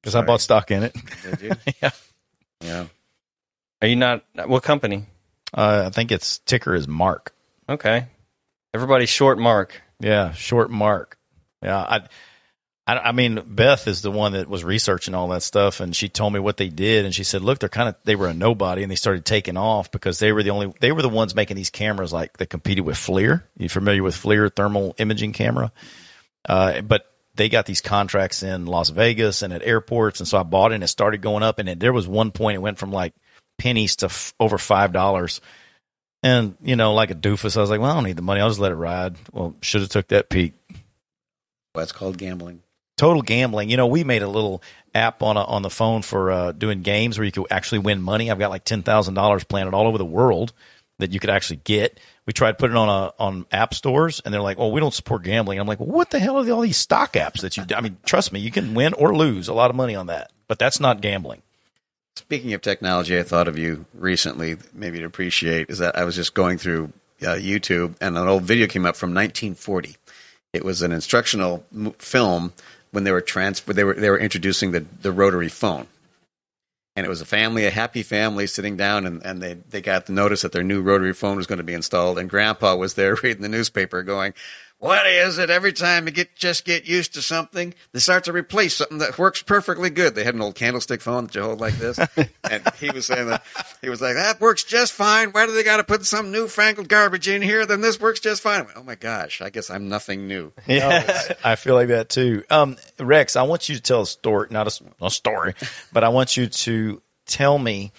because 0.00 0.14
I 0.14 0.22
bought 0.22 0.40
stock 0.40 0.70
in 0.70 0.84
it. 0.84 0.96
Did 1.22 1.40
you? 1.40 1.50
yeah. 1.82 1.90
Yeah. 2.62 2.86
Are 3.82 3.88
you 3.88 3.96
not? 3.96 4.24
What 4.46 4.62
company? 4.62 5.06
Uh, 5.52 5.84
I 5.86 5.90
think 5.90 6.12
its 6.12 6.38
ticker 6.38 6.74
is 6.74 6.86
Mark. 6.86 7.34
Okay. 7.68 8.06
Everybody's 8.74 9.08
short 9.08 9.38
Mark. 9.38 9.82
Yeah, 9.98 10.32
short 10.32 10.70
Mark. 10.70 11.18
Yeah, 11.62 11.78
I, 11.78 12.00
I, 12.86 12.98
I 12.98 13.12
mean, 13.12 13.42
Beth 13.46 13.86
is 13.86 14.02
the 14.02 14.10
one 14.10 14.32
that 14.32 14.48
was 14.48 14.64
researching 14.64 15.14
all 15.14 15.28
that 15.28 15.42
stuff, 15.42 15.80
and 15.80 15.94
she 15.94 16.08
told 16.08 16.32
me 16.32 16.40
what 16.40 16.56
they 16.56 16.68
did, 16.68 17.04
and 17.04 17.14
she 17.14 17.24
said, 17.24 17.42
"Look, 17.42 17.58
they're 17.58 17.68
kind 17.68 17.88
of 17.88 17.96
they 18.04 18.16
were 18.16 18.28
a 18.28 18.34
nobody, 18.34 18.82
and 18.82 18.90
they 18.90 18.96
started 18.96 19.24
taking 19.24 19.56
off 19.56 19.90
because 19.90 20.18
they 20.18 20.32
were 20.32 20.42
the 20.42 20.50
only 20.50 20.72
they 20.80 20.92
were 20.92 21.02
the 21.02 21.08
ones 21.08 21.34
making 21.34 21.56
these 21.56 21.70
cameras 21.70 22.12
like 22.12 22.36
that 22.38 22.46
competed 22.46 22.84
with 22.84 22.96
FLIR. 22.96 23.42
You 23.56 23.68
familiar 23.68 24.02
with 24.02 24.16
FLIR 24.16 24.54
thermal 24.54 24.94
imaging 24.98 25.32
camera? 25.32 25.72
Uh, 26.48 26.80
but 26.80 27.09
they 27.34 27.48
got 27.48 27.66
these 27.66 27.80
contracts 27.80 28.42
in 28.42 28.66
Las 28.66 28.90
Vegas 28.90 29.42
and 29.42 29.52
at 29.52 29.62
airports, 29.62 30.20
and 30.20 30.28
so 30.28 30.38
I 30.38 30.42
bought 30.42 30.72
it, 30.72 30.76
and 30.76 30.84
it 30.84 30.88
started 30.88 31.22
going 31.22 31.42
up, 31.42 31.58
and 31.58 31.68
it, 31.68 31.80
there 31.80 31.92
was 31.92 32.08
one 32.08 32.30
point 32.30 32.56
it 32.56 32.60
went 32.60 32.78
from 32.78 32.92
like 32.92 33.14
pennies 33.58 33.96
to 33.96 34.06
f- 34.06 34.34
over 34.40 34.58
five 34.58 34.92
dollars. 34.92 35.40
And 36.22 36.56
you 36.62 36.76
know, 36.76 36.92
like 36.92 37.10
a 37.10 37.14
doofus, 37.14 37.56
I 37.56 37.60
was 37.60 37.70
like, 37.70 37.80
"Well, 37.80 37.90
I 37.90 37.94
don't 37.94 38.04
need 38.04 38.16
the 38.16 38.22
money. 38.22 38.40
I'll 38.40 38.48
just 38.48 38.60
let 38.60 38.72
it 38.72 38.76
ride." 38.76 39.16
Well, 39.32 39.54
should 39.62 39.80
have 39.80 39.90
took 39.90 40.08
that 40.08 40.28
peak. 40.28 40.52
Well, 40.68 41.82
that's 41.82 41.92
called 41.92 42.18
gambling. 42.18 42.62
Total 42.98 43.22
gambling. 43.22 43.70
You 43.70 43.78
know, 43.78 43.86
we 43.86 44.04
made 44.04 44.22
a 44.22 44.28
little 44.28 44.62
app 44.94 45.22
on 45.22 45.36
a, 45.36 45.44
on 45.44 45.62
the 45.62 45.70
phone 45.70 46.02
for 46.02 46.30
uh, 46.30 46.52
doing 46.52 46.82
games 46.82 47.18
where 47.18 47.24
you 47.24 47.32
could 47.32 47.46
actually 47.50 47.78
win 47.78 48.02
money. 48.02 48.30
I've 48.30 48.38
got 48.38 48.50
like 48.50 48.64
ten 48.64 48.82
thousand 48.82 49.14
dollars 49.14 49.44
planted 49.44 49.72
all 49.72 49.86
over 49.86 49.96
the 49.96 50.04
world 50.04 50.52
that 50.98 51.12
you 51.12 51.20
could 51.20 51.30
actually 51.30 51.60
get. 51.64 51.98
We 52.26 52.32
tried 52.32 52.58
putting 52.58 52.76
it 52.76 52.78
on 52.78 52.88
a 52.88 53.12
on 53.22 53.46
app 53.50 53.74
stores, 53.74 54.20
and 54.24 54.32
they're 54.32 54.42
like, 54.42 54.58
"Well, 54.58 54.70
we 54.70 54.80
don't 54.80 54.94
support 54.94 55.24
gambling." 55.24 55.58
I'm 55.58 55.66
like, 55.66 55.80
well, 55.80 55.88
"What 55.88 56.10
the 56.10 56.18
hell 56.18 56.38
are 56.38 56.52
all 56.52 56.60
these 56.60 56.76
stock 56.76 57.14
apps 57.14 57.40
that 57.40 57.56
you?" 57.56 57.64
Do? 57.64 57.74
I 57.74 57.80
mean, 57.80 57.96
trust 58.04 58.32
me, 58.32 58.40
you 58.40 58.50
can 58.50 58.74
win 58.74 58.92
or 58.94 59.16
lose 59.16 59.48
a 59.48 59.54
lot 59.54 59.70
of 59.70 59.76
money 59.76 59.94
on 59.94 60.06
that, 60.06 60.30
but 60.46 60.58
that's 60.58 60.80
not 60.80 61.00
gambling. 61.00 61.42
Speaking 62.16 62.52
of 62.52 62.60
technology, 62.60 63.18
I 63.18 63.22
thought 63.22 63.48
of 63.48 63.58
you 63.58 63.86
recently, 63.94 64.56
maybe 64.74 64.98
to 64.98 65.04
appreciate, 65.04 65.70
is 65.70 65.78
that 65.78 65.96
I 65.96 66.04
was 66.04 66.14
just 66.14 66.34
going 66.34 66.58
through 66.58 66.92
uh, 67.22 67.36
YouTube 67.36 67.94
and 68.00 68.16
an 68.16 68.28
old 68.28 68.42
video 68.42 68.66
came 68.66 68.86
up 68.86 68.96
from 68.96 69.10
1940. 69.10 69.96
It 70.52 70.64
was 70.64 70.82
an 70.82 70.92
instructional 70.92 71.64
film 71.98 72.52
when 72.90 73.04
they 73.04 73.12
were 73.12 73.20
trans- 73.20 73.60
they 73.60 73.84
were 73.84 73.94
they 73.94 74.10
were 74.10 74.18
introducing 74.18 74.72
the, 74.72 74.84
the 75.02 75.12
rotary 75.12 75.48
phone. 75.48 75.86
And 76.96 77.06
it 77.06 77.08
was 77.08 77.20
a 77.20 77.26
family, 77.26 77.66
a 77.66 77.70
happy 77.70 78.02
family 78.02 78.46
sitting 78.46 78.76
down, 78.76 79.06
and, 79.06 79.24
and 79.24 79.40
they, 79.40 79.54
they 79.54 79.80
got 79.80 80.06
the 80.06 80.12
notice 80.12 80.42
that 80.42 80.52
their 80.52 80.64
new 80.64 80.82
rotary 80.82 81.12
phone 81.14 81.36
was 81.36 81.46
going 81.46 81.58
to 81.58 81.64
be 81.64 81.72
installed. 81.72 82.18
And 82.18 82.28
Grandpa 82.28 82.74
was 82.76 82.94
there 82.94 83.14
reading 83.22 83.42
the 83.42 83.48
newspaper 83.48 84.02
going, 84.02 84.34
what 84.80 85.06
is 85.06 85.36
it? 85.36 85.50
Every 85.50 85.74
time 85.74 86.06
you 86.06 86.10
get 86.10 86.34
just 86.34 86.64
get 86.64 86.86
used 86.86 87.12
to 87.12 87.20
something, 87.22 87.74
they 87.92 87.98
start 87.98 88.24
to 88.24 88.32
replace 88.32 88.76
something 88.76 88.96
that 88.98 89.18
works 89.18 89.42
perfectly 89.42 89.90
good. 89.90 90.14
They 90.14 90.24
had 90.24 90.34
an 90.34 90.40
old 90.40 90.54
candlestick 90.54 91.02
phone 91.02 91.26
that 91.26 91.34
you 91.34 91.42
hold 91.42 91.60
like 91.60 91.74
this, 91.74 91.98
and 92.50 92.62
he 92.80 92.90
was 92.90 93.06
saying 93.06 93.28
that 93.28 93.44
he 93.82 93.90
was 93.90 94.00
like, 94.00 94.14
"That 94.14 94.40
works 94.40 94.64
just 94.64 94.94
fine. 94.94 95.32
Why 95.32 95.44
do 95.44 95.52
they 95.52 95.62
got 95.62 95.76
to 95.76 95.84
put 95.84 96.06
some 96.06 96.32
newfangled 96.32 96.88
garbage 96.88 97.28
in 97.28 97.42
here? 97.42 97.66
Then 97.66 97.82
this 97.82 98.00
works 98.00 98.20
just 98.20 98.40
fine." 98.42 98.64
Went, 98.64 98.78
oh 98.78 98.82
my 98.82 98.94
gosh, 98.94 99.42
I 99.42 99.50
guess 99.50 99.68
I'm 99.70 99.88
nothing 99.88 100.26
new. 100.26 100.50
Yeah, 100.66 101.34
I 101.44 101.56
feel 101.56 101.74
like 101.74 101.88
that 101.88 102.08
too. 102.08 102.44
Um, 102.48 102.76
Rex, 102.98 103.36
I 103.36 103.42
want 103.42 103.68
you 103.68 103.74
to 103.74 103.82
tell 103.82 104.02
a 104.02 104.06
story, 104.06 104.48
not 104.50 104.66
a, 104.80 105.04
a 105.04 105.10
story, 105.10 105.54
but 105.92 106.04
I 106.04 106.08
want 106.08 106.36
you 106.36 106.46
to 106.46 107.02
tell 107.26 107.58
me. 107.58 107.92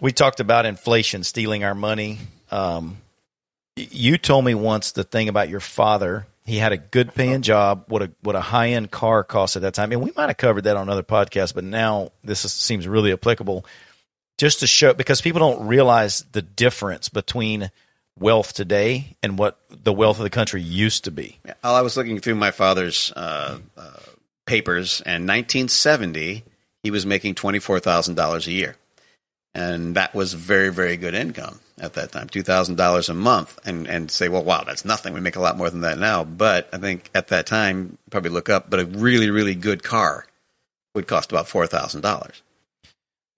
We 0.00 0.12
talked 0.12 0.40
about 0.40 0.66
inflation 0.66 1.24
stealing 1.24 1.64
our 1.64 1.74
money. 1.74 2.18
Um, 2.50 2.98
you 3.76 4.18
told 4.18 4.44
me 4.44 4.54
once 4.54 4.92
the 4.92 5.04
thing 5.04 5.28
about 5.28 5.48
your 5.48 5.60
father 5.60 6.26
He 6.46 6.58
had 6.58 6.72
a 6.72 6.76
good 6.76 7.14
paying 7.14 7.42
job. 7.42 7.84
What 7.88 8.02
a 8.02 8.10
what 8.20 8.36
a 8.36 8.40
high 8.40 8.70
end 8.70 8.90
car 8.90 9.24
cost 9.24 9.56
at 9.56 9.62
that 9.62 9.74
time, 9.74 9.92
and 9.92 10.02
we 10.02 10.12
might 10.16 10.28
have 10.28 10.36
covered 10.36 10.64
that 10.64 10.76
on 10.76 10.82
another 10.82 11.02
podcast. 11.02 11.54
But 11.54 11.64
now 11.64 12.10
this 12.22 12.44
is, 12.44 12.52
seems 12.52 12.86
really 12.86 13.12
applicable, 13.12 13.64
just 14.36 14.60
to 14.60 14.66
show 14.66 14.92
because 14.92 15.20
people 15.20 15.40
don't 15.40 15.66
realize 15.66 16.24
the 16.32 16.42
difference 16.42 17.08
between 17.08 17.70
wealth 18.18 18.52
today 18.52 19.16
and 19.22 19.38
what 19.38 19.58
the 19.70 19.92
wealth 19.92 20.18
of 20.18 20.24
the 20.24 20.30
country 20.30 20.62
used 20.62 21.04
to 21.04 21.10
be. 21.10 21.38
I 21.64 21.80
was 21.80 21.96
looking 21.96 22.20
through 22.20 22.36
my 22.36 22.50
father's 22.50 23.10
uh, 23.16 23.58
uh, 23.76 23.96
papers, 24.46 25.00
and 25.00 25.26
1970 25.26 26.44
he 26.82 26.90
was 26.90 27.06
making 27.06 27.34
twenty 27.36 27.58
four 27.58 27.80
thousand 27.80 28.16
dollars 28.16 28.46
a 28.46 28.52
year, 28.52 28.76
and 29.54 29.94
that 29.94 30.14
was 30.14 30.32
very 30.32 30.70
very 30.70 30.96
good 30.96 31.14
income 31.14 31.60
at 31.78 31.94
that 31.94 32.12
time, 32.12 32.28
two 32.28 32.42
thousand 32.42 32.76
dollars 32.76 33.08
a 33.08 33.14
month, 33.14 33.58
and 33.64 33.86
and 33.86 34.10
say, 34.10 34.28
well, 34.28 34.44
wow, 34.44 34.64
that's 34.64 34.84
nothing. 34.84 35.14
We 35.14 35.20
make 35.20 35.36
a 35.36 35.40
lot 35.40 35.56
more 35.56 35.70
than 35.70 35.82
that 35.82 35.98
now, 35.98 36.24
but 36.24 36.68
I 36.72 36.78
think 36.78 37.10
at 37.14 37.28
that 37.28 37.46
time, 37.46 37.98
probably 38.10 38.30
look 38.30 38.48
up, 38.48 38.70
but 38.70 38.80
a 38.80 38.86
really 38.86 39.30
really 39.30 39.54
good 39.54 39.82
car 39.82 40.26
would 40.94 41.06
cost 41.06 41.32
about 41.32 41.48
four 41.48 41.66
thousand 41.66 42.02
dollars. 42.02 42.42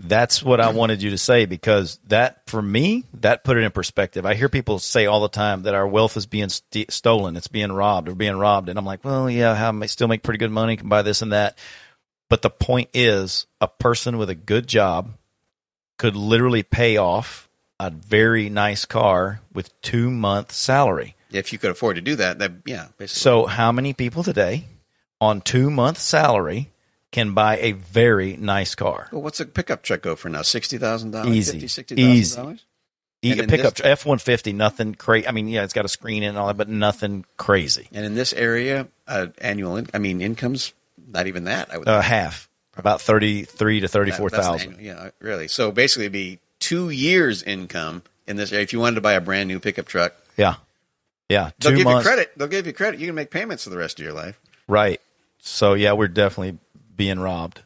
That's 0.02 0.42
what 0.42 0.60
I 0.60 0.68
wanted 0.72 1.00
you 1.00 1.08
to 1.10 1.18
say 1.18 1.46
because 1.46 1.98
that, 2.08 2.42
for 2.48 2.60
me, 2.60 3.04
that 3.14 3.44
put 3.44 3.56
it 3.56 3.64
in 3.64 3.70
perspective. 3.70 4.26
I 4.26 4.34
hear 4.34 4.50
people 4.50 4.78
say 4.78 5.06
all 5.06 5.22
the 5.22 5.30
time 5.30 5.62
that 5.62 5.74
our 5.74 5.88
wealth 5.88 6.18
is 6.18 6.26
being 6.26 6.50
st- 6.50 6.92
stolen, 6.92 7.34
it's 7.34 7.48
being 7.48 7.72
robbed, 7.72 8.10
or 8.10 8.14
being 8.14 8.36
robbed, 8.36 8.68
and 8.68 8.78
I'm 8.78 8.84
like, 8.84 9.02
well, 9.04 9.30
yeah, 9.30 9.72
I 9.72 9.86
still 9.86 10.06
make 10.06 10.22
pretty 10.22 10.36
good 10.36 10.50
money, 10.50 10.76
can 10.76 10.90
buy 10.90 11.00
this 11.00 11.22
and 11.22 11.32
that. 11.32 11.56
But 12.28 12.42
the 12.42 12.50
point 12.50 12.90
is, 12.92 13.46
a 13.62 13.68
person 13.68 14.18
with 14.18 14.28
a 14.28 14.34
good 14.34 14.66
job 14.66 15.14
could 15.98 16.16
literally 16.16 16.62
pay 16.62 16.96
off 16.96 17.48
a 17.78 17.90
very 17.90 18.48
nice 18.48 18.84
car 18.84 19.40
with 19.52 19.78
two 19.82 20.10
month 20.10 20.52
salary. 20.52 21.14
If 21.32 21.52
you 21.52 21.58
could 21.58 21.70
afford 21.70 21.96
to 21.96 22.02
do 22.02 22.16
that, 22.16 22.38
that 22.38 22.52
yeah. 22.64 22.88
Basically. 22.98 23.20
So, 23.20 23.46
how 23.46 23.72
many 23.72 23.92
people 23.92 24.22
today 24.22 24.64
on 25.20 25.40
two 25.40 25.70
month 25.70 25.98
salary 25.98 26.70
can 27.12 27.34
buy 27.34 27.58
a 27.58 27.72
very 27.72 28.36
nice 28.36 28.74
car? 28.74 29.08
Well, 29.12 29.22
what's 29.22 29.40
a 29.40 29.46
pickup 29.46 29.82
truck 29.82 30.02
go 30.02 30.16
for 30.16 30.28
now? 30.28 30.42
Sixty 30.42 30.78
thousand 30.78 31.10
dollars, 31.12 31.34
Easy, 31.36 31.58
$50,000, 31.60 31.98
easy. 31.98 32.36
$60,000? 32.36 32.60
E- 33.22 33.38
in 33.38 33.46
pickup 33.48 33.74
F 33.82 34.06
one 34.06 34.18
fifty, 34.18 34.52
nothing 34.52 34.94
crazy. 34.94 35.26
I 35.26 35.32
mean, 35.32 35.48
yeah, 35.48 35.64
it's 35.64 35.72
got 35.72 35.84
a 35.84 35.88
screen 35.88 36.22
and 36.22 36.36
all 36.38 36.46
that, 36.48 36.56
but 36.56 36.68
nothing 36.68 37.24
crazy. 37.36 37.88
And 37.92 38.04
in 38.04 38.14
this 38.14 38.32
area, 38.32 38.88
uh, 39.08 39.28
annual, 39.38 39.76
in- 39.76 39.88
I 39.92 39.98
mean, 39.98 40.20
incomes 40.20 40.72
not 41.08 41.26
even 41.26 41.44
that. 41.44 41.72
I 41.72 41.78
would 41.78 41.88
Uh, 41.88 42.00
half, 42.02 42.48
about 42.76 43.00
thirty 43.00 43.44
three 43.44 43.80
to 43.80 43.88
thirty 43.88 44.10
four 44.12 44.30
thousand. 44.30 44.36
That- 44.42 44.46
four 44.46 44.58
that's 44.60 44.64
an 44.64 44.70
thousand. 44.80 44.88
annual- 44.88 45.04
Yeah, 45.04 45.10
really. 45.20 45.48
So 45.48 45.70
basically, 45.72 46.04
it'd 46.04 46.12
be 46.12 46.38
two 46.60 46.90
years' 46.90 47.42
income 47.42 48.02
in 48.26 48.36
this 48.36 48.52
area. 48.52 48.62
If 48.62 48.72
you 48.72 48.80
wanted 48.80 48.96
to 48.96 49.00
buy 49.00 49.12
a 49.14 49.20
brand 49.20 49.48
new 49.48 49.60
pickup 49.60 49.86
truck, 49.86 50.14
Yeah, 50.36 50.56
yeah. 51.28 51.50
they'll 51.60 51.76
give 51.76 51.84
months, 51.84 52.04
you 52.04 52.10
credit. 52.10 52.32
They'll 52.36 52.48
give 52.48 52.66
you 52.66 52.72
credit. 52.72 53.00
You 53.00 53.06
can 53.06 53.14
make 53.14 53.30
payments 53.30 53.64
for 53.64 53.70
the 53.70 53.76
rest 53.78 53.98
of 53.98 54.04
your 54.04 54.14
life. 54.14 54.38
right? 54.68 55.00
So 55.38 55.74
yeah, 55.74 55.92
we're 55.92 56.08
definitely 56.08 56.58
being 56.96 57.20
robbed. 57.20 57.62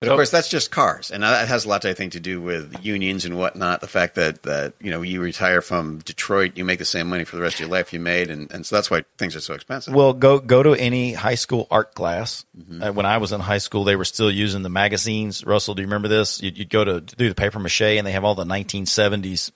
But 0.00 0.08
of 0.08 0.14
course, 0.16 0.30
that's 0.30 0.48
just 0.48 0.70
cars, 0.70 1.10
and 1.10 1.22
that 1.22 1.46
has 1.46 1.66
a 1.66 1.68
lot, 1.68 1.84
I 1.84 1.92
think, 1.92 2.12
to 2.12 2.20
do 2.20 2.40
with 2.40 2.74
unions 2.82 3.26
and 3.26 3.36
whatnot. 3.36 3.82
The 3.82 3.86
fact 3.86 4.14
that 4.14 4.44
that 4.44 4.72
you 4.80 4.90
know 4.90 5.02
you 5.02 5.20
retire 5.20 5.60
from 5.60 5.98
Detroit, 5.98 6.52
you 6.56 6.64
make 6.64 6.78
the 6.78 6.86
same 6.86 7.06
money 7.06 7.24
for 7.24 7.36
the 7.36 7.42
rest 7.42 7.56
of 7.56 7.60
your 7.60 7.68
life 7.68 7.92
you 7.92 8.00
made, 8.00 8.30
and, 8.30 8.50
and 8.50 8.64
so 8.64 8.76
that's 8.76 8.90
why 8.90 9.04
things 9.18 9.36
are 9.36 9.40
so 9.40 9.52
expensive. 9.52 9.92
Well, 9.92 10.14
go 10.14 10.38
go 10.38 10.62
to 10.62 10.72
any 10.72 11.12
high 11.12 11.34
school 11.34 11.66
art 11.70 11.94
class. 11.94 12.46
Mm-hmm. 12.58 12.82
Uh, 12.82 12.92
when 12.92 13.04
I 13.04 13.18
was 13.18 13.32
in 13.32 13.42
high 13.42 13.58
school, 13.58 13.84
they 13.84 13.94
were 13.94 14.06
still 14.06 14.30
using 14.30 14.62
the 14.62 14.70
magazines. 14.70 15.44
Russell, 15.44 15.74
do 15.74 15.82
you 15.82 15.86
remember 15.86 16.08
this? 16.08 16.40
You'd, 16.42 16.56
you'd 16.56 16.70
go 16.70 16.82
to 16.82 17.02
do 17.02 17.28
the 17.28 17.34
paper 17.34 17.58
mache, 17.58 17.82
and 17.82 18.06
they 18.06 18.12
have 18.12 18.24
all 18.24 18.34
the 18.34 18.46
1970s 18.46 19.50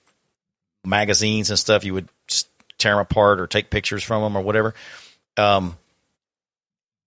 magazines 0.85 1.49
and 1.49 1.57
stuff. 1.57 1.83
You 1.83 1.95
would 1.95 2.09
just 2.27 2.49
tear 2.77 2.91
them 2.91 3.01
apart 3.01 3.39
or 3.39 3.47
take 3.47 3.71
pictures 3.71 4.03
from 4.03 4.21
them 4.21 4.37
or 4.37 4.41
whatever. 4.41 4.75
Um, 5.37 5.75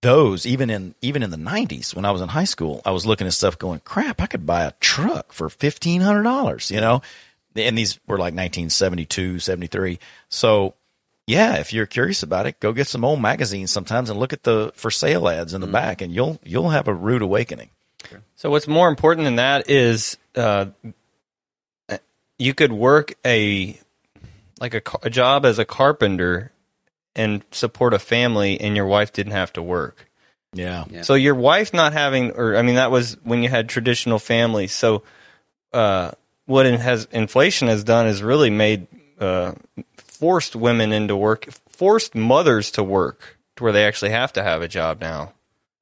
those 0.00 0.46
even 0.46 0.70
in 0.70 0.94
even 1.02 1.22
in 1.22 1.30
the 1.30 1.36
90s 1.36 1.94
when 1.94 2.04
I 2.04 2.10
was 2.10 2.20
in 2.20 2.28
high 2.28 2.44
school, 2.44 2.80
I 2.84 2.92
was 2.92 3.06
looking 3.06 3.26
at 3.26 3.32
stuff 3.32 3.58
going, 3.58 3.80
"Crap, 3.80 4.20
I 4.20 4.26
could 4.26 4.46
buy 4.46 4.64
a 4.64 4.72
truck 4.80 5.32
for 5.32 5.48
fifteen 5.48 6.00
hundred 6.00 6.22
dollars." 6.22 6.70
You 6.70 6.80
know, 6.80 7.02
and 7.56 7.76
these 7.76 7.98
were 8.06 8.18
like 8.18 8.34
1972, 8.34 9.40
73. 9.40 9.98
So 10.28 10.74
yeah, 11.26 11.56
if 11.56 11.72
you're 11.72 11.86
curious 11.86 12.22
about 12.22 12.46
it, 12.46 12.58
go 12.60 12.72
get 12.72 12.86
some 12.86 13.04
old 13.04 13.20
magazines 13.20 13.72
sometimes 13.72 14.08
and 14.08 14.18
look 14.18 14.32
at 14.32 14.44
the 14.44 14.72
for 14.74 14.90
sale 14.90 15.28
ads 15.28 15.52
in 15.52 15.60
the 15.60 15.66
back, 15.66 16.00
and 16.00 16.12
you'll 16.12 16.40
you'll 16.44 16.70
have 16.70 16.88
a 16.88 16.94
rude 16.94 17.22
awakening. 17.22 17.70
So 18.36 18.50
what's 18.50 18.68
more 18.68 18.88
important 18.88 19.24
than 19.24 19.36
that 19.36 19.68
is 19.68 20.16
uh, 20.36 20.66
you 22.38 22.54
could 22.54 22.72
work 22.72 23.14
a 23.26 23.78
like 24.60 24.74
a, 24.74 24.82
a 25.02 25.10
job 25.10 25.44
as 25.44 25.58
a 25.58 25.64
carpenter 25.64 26.52
and 27.18 27.44
support 27.50 27.92
a 27.92 27.98
family, 27.98 28.58
and 28.60 28.76
your 28.76 28.86
wife 28.86 29.12
didn't 29.12 29.32
have 29.32 29.52
to 29.54 29.62
work. 29.62 30.08
Yeah, 30.54 30.84
Yeah. 30.90 31.02
So 31.02 31.14
your 31.14 31.34
wife 31.34 31.74
not 31.74 31.92
having, 31.92 32.30
or 32.30 32.56
I 32.56 32.62
mean, 32.62 32.76
that 32.76 32.90
was 32.90 33.18
when 33.24 33.42
you 33.42 33.50
had 33.50 33.68
traditional 33.68 34.18
families. 34.18 34.72
So 34.72 35.02
uh, 35.72 36.12
what 36.46 36.64
it 36.64 36.80
has 36.80 37.06
inflation 37.12 37.68
has 37.68 37.84
done 37.84 38.06
is 38.06 38.22
really 38.22 38.48
made 38.48 38.86
uh, 39.20 39.52
forced 39.96 40.56
women 40.56 40.92
into 40.92 41.16
work, 41.16 41.48
forced 41.68 42.14
mothers 42.14 42.70
to 42.72 42.82
work 42.82 43.36
to 43.56 43.64
where 43.64 43.72
they 43.72 43.84
actually 43.84 44.10
have 44.12 44.32
to 44.34 44.42
have 44.42 44.62
a 44.62 44.68
job 44.68 45.00
now. 45.00 45.32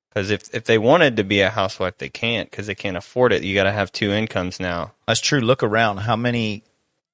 Because 0.08 0.30
if 0.30 0.52
if 0.54 0.64
they 0.64 0.78
wanted 0.78 1.18
to 1.18 1.24
be 1.24 1.42
a 1.42 1.50
housewife, 1.50 1.98
they 1.98 2.08
can't 2.08 2.50
because 2.50 2.66
they 2.66 2.74
can't 2.74 2.96
afford 2.96 3.32
it. 3.32 3.44
You 3.44 3.54
got 3.54 3.64
to 3.64 3.72
have 3.72 3.92
two 3.92 4.10
incomes 4.10 4.58
now. 4.58 4.92
that's 5.06 5.20
true. 5.20 5.40
Look 5.40 5.62
around. 5.62 5.98
How 5.98 6.16
many 6.16 6.62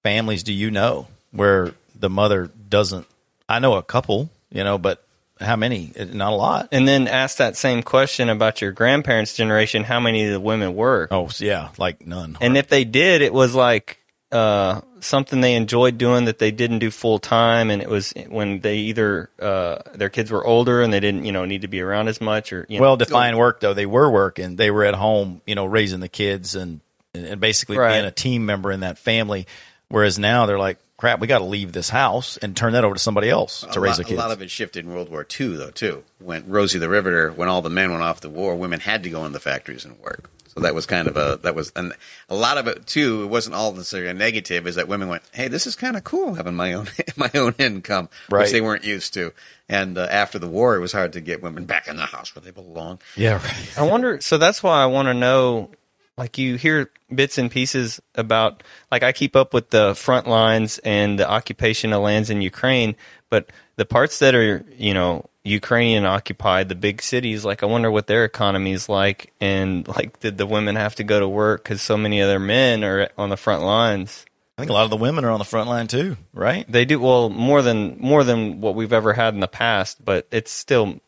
families 0.05 0.45
do 0.45 0.53
you 0.53 0.71
know 0.71 1.09
where 1.33 1.75
the 1.99 2.09
mother 2.09 2.49
doesn't? 2.69 3.07
I 3.48 3.59
know 3.59 3.74
a 3.74 3.83
couple, 3.83 4.31
you 4.50 4.64
know, 4.64 4.78
but 4.78 5.05
how 5.40 5.57
many? 5.57 5.92
Not 5.96 6.33
a 6.33 6.37
lot. 6.37 6.68
And 6.72 6.87
then 6.87 7.09
ask 7.09 7.38
that 7.38 7.57
same 7.57 7.83
question 7.83 8.28
about 8.28 8.61
your 8.61 8.72
grandparents' 8.72 9.35
generation: 9.35 9.85
How 9.85 9.98
many 10.00 10.24
of 10.26 10.33
the 10.33 10.40
women 10.40 10.74
work? 10.74 11.11
Oh 11.12 11.28
yeah, 11.38 11.70
like 11.78 12.07
none. 12.07 12.37
And 12.40 12.57
if 12.57 12.68
they 12.68 12.85
did, 12.85 13.22
it 13.22 13.33
was 13.33 13.55
like 13.55 13.98
uh, 14.31 14.81
something 15.00 15.40
they 15.40 15.55
enjoyed 15.55 15.98
doing 15.98 16.26
that 16.26 16.38
they 16.38 16.52
didn't 16.52 16.78
do 16.78 16.90
full 16.90 17.18
time, 17.18 17.70
and 17.70 17.83
it 17.83 17.88
was 17.88 18.12
when 18.28 18.61
they 18.61 18.76
either 18.78 19.31
uh, 19.40 19.78
their 19.94 20.09
kids 20.11 20.31
were 20.31 20.46
older 20.46 20.81
and 20.81 20.92
they 20.92 21.00
didn't, 21.00 21.24
you 21.24 21.33
know, 21.33 21.44
need 21.44 21.62
to 21.62 21.68
be 21.68 21.81
around 21.81 22.09
as 22.09 22.20
much, 22.20 22.52
or 22.52 22.64
you 22.68 22.78
know, 22.78 22.83
well 22.83 22.96
defined 22.96 23.37
work 23.37 23.61
though 23.61 23.74
they 23.74 23.87
were 23.87 24.11
working 24.11 24.57
they 24.57 24.70
were 24.70 24.85
at 24.85 24.94
home 24.94 25.40
you 25.46 25.55
know 25.55 25.64
raising 25.64 26.00
the 26.00 26.09
kids 26.09 26.55
and 26.55 26.81
and 27.14 27.40
basically 27.40 27.76
Right. 27.76 27.94
being 27.94 28.05
a 28.07 28.11
team 28.11 28.46
member 28.46 28.70
in 28.72 28.81
that 28.81 28.96
family 28.96 29.46
whereas 29.88 30.18
now 30.18 30.46
they're 30.46 30.59
like 30.59 30.78
crap 31.03 31.19
we 31.19 31.27
got 31.27 31.38
to 31.41 31.45
leave 31.45 31.73
this 31.73 31.88
house 31.91 32.37
and 32.37 32.57
turn 32.57 32.75
that 32.75 32.85
over 32.85 32.95
to 32.95 33.01
somebody 33.01 33.29
else 33.29 33.62
to 33.73 33.79
a 33.79 33.83
raise 33.83 33.91
lot, 33.91 33.97
the 33.99 34.05
kids 34.05 34.19
A 34.21 34.23
lot 34.23 34.31
of 34.31 34.41
it 34.41 34.51
shifted 34.53 34.85
in 34.85 34.93
World 34.93 35.11
War 35.11 35.27
II, 35.41 35.57
though, 35.57 35.71
too. 35.73 36.05
When 36.21 36.49
Rosie 36.49 36.79
the 36.79 36.88
Riveter, 36.88 37.33
when 37.33 37.49
all 37.49 37.61
the 37.61 37.71
men 37.71 37.91
went 37.91 38.05
off 38.05 38.21
to 38.21 38.29
war, 38.29 38.55
women 38.55 38.79
had 38.79 39.03
to 39.03 39.11
go 39.11 39.25
in 39.27 39.33
the 39.33 39.41
factories 39.41 39.85
and 39.85 39.99
work. 39.99 40.31
So 40.55 40.61
that 40.61 40.75
was 40.75 40.87
kind 40.87 41.09
of 41.09 41.17
a 41.17 41.41
that 41.43 41.55
was 41.55 41.73
and 41.75 41.93
a 42.29 42.35
lot 42.37 42.57
of 42.59 42.69
it 42.69 42.87
too. 42.87 43.23
It 43.25 43.27
wasn't 43.27 43.57
all 43.57 43.73
necessarily 43.73 44.11
a 44.11 44.15
negative. 44.15 44.67
Is 44.67 44.75
that 44.77 44.87
women 44.87 45.09
went, 45.09 45.23
hey, 45.33 45.49
this 45.49 45.67
is 45.67 45.75
kind 45.77 45.97
of 45.97 46.05
cool 46.05 46.35
having 46.35 46.55
my 46.55 46.75
own 46.75 46.88
my 47.17 47.31
own 47.35 47.55
income, 47.59 48.09
Right. 48.31 48.43
which 48.43 48.53
they 48.53 48.61
weren't 48.61 48.85
used 48.85 49.15
to. 49.15 49.33
And 49.69 49.97
uh, 49.99 50.07
after 50.11 50.38
the 50.38 50.49
war, 50.49 50.77
it 50.77 50.81
was 50.81 50.93
hard 50.93 51.15
to 51.15 51.21
get 51.23 51.43
women 51.43 51.65
back 51.65 51.88
in 51.88 51.97
the 51.97 52.05
house 52.05 52.35
where 52.37 52.43
they 52.43 52.51
belong. 52.51 52.99
yeah 53.17 53.43
right. 53.43 53.79
I 53.79 53.83
wonder. 53.85 54.21
So 54.21 54.37
that's 54.38 54.62
why 54.62 54.83
I 54.83 54.87
want 54.87 55.09
to 55.09 55.15
know. 55.15 55.71
Like 56.18 56.37
you 56.37 56.57
hear 56.57 56.90
bits 57.14 57.38
and 57.38 57.51
pieces 57.51 58.01
about, 58.14 58.62
like 58.90 59.03
I 59.03 59.12
keep 59.12 59.35
up 59.35 59.55
with 59.55 59.70
the 59.70 59.94
front 59.94 60.27
lines 60.27 60.79
and 60.79 61.18
the 61.18 61.29
occupation 61.29 61.92
of 61.92 62.03
lands 62.03 62.29
in 62.29 62.42
Ukraine, 62.42 62.96
but 63.31 63.51
the 63.77 63.87
parts 63.87 64.18
that 64.18 64.35
are 64.35 64.64
you 64.77 64.94
know 64.94 65.29
Ukrainian 65.44 66.05
occupied, 66.05 66.68
the 66.68 66.75
big 66.75 67.03
cities, 67.03 67.44
like 67.44 67.62
I 67.62 67.66
wonder 67.66 67.90
what 67.90 68.07
their 68.07 68.25
economy 68.25 68.72
is 68.72 68.88
like, 68.88 69.33
and 69.40 69.88
like 69.88 70.20
did 70.20 70.38
the 70.38 70.46
women 70.46 70.77
have 70.77 70.94
to 70.96 71.05
go 71.05 71.18
to 71.18 71.29
work 71.29 71.64
because 71.64 71.83
so 71.83 71.96
many 71.96 72.20
other 72.20 72.38
men 72.38 72.85
are 72.85 73.09
on 73.16 73.31
the 73.31 73.37
front 73.37 73.62
lines? 73.62 74.25
i 74.59 74.62
think 74.62 74.70
a 74.70 74.75
lot 74.75 74.85
of 74.85 74.90
the 74.90 74.96
women 74.98 75.25
are 75.25 75.31
on 75.31 75.38
the 75.38 75.46
front 75.46 75.66
line 75.66 75.87
too 75.87 76.14
right 76.35 76.70
They 76.70 76.85
do 76.85 77.01
well 77.01 77.31
more 77.31 77.62
than 77.62 77.96
more 77.98 78.22
than 78.22 78.61
what 78.61 78.75
we've 78.75 78.92
ever 78.92 79.14
had 79.14 79.33
in 79.35 79.40
the 79.40 79.48
past, 79.48 80.05
but 80.05 80.27
it's 80.31 80.53
still 80.53 81.01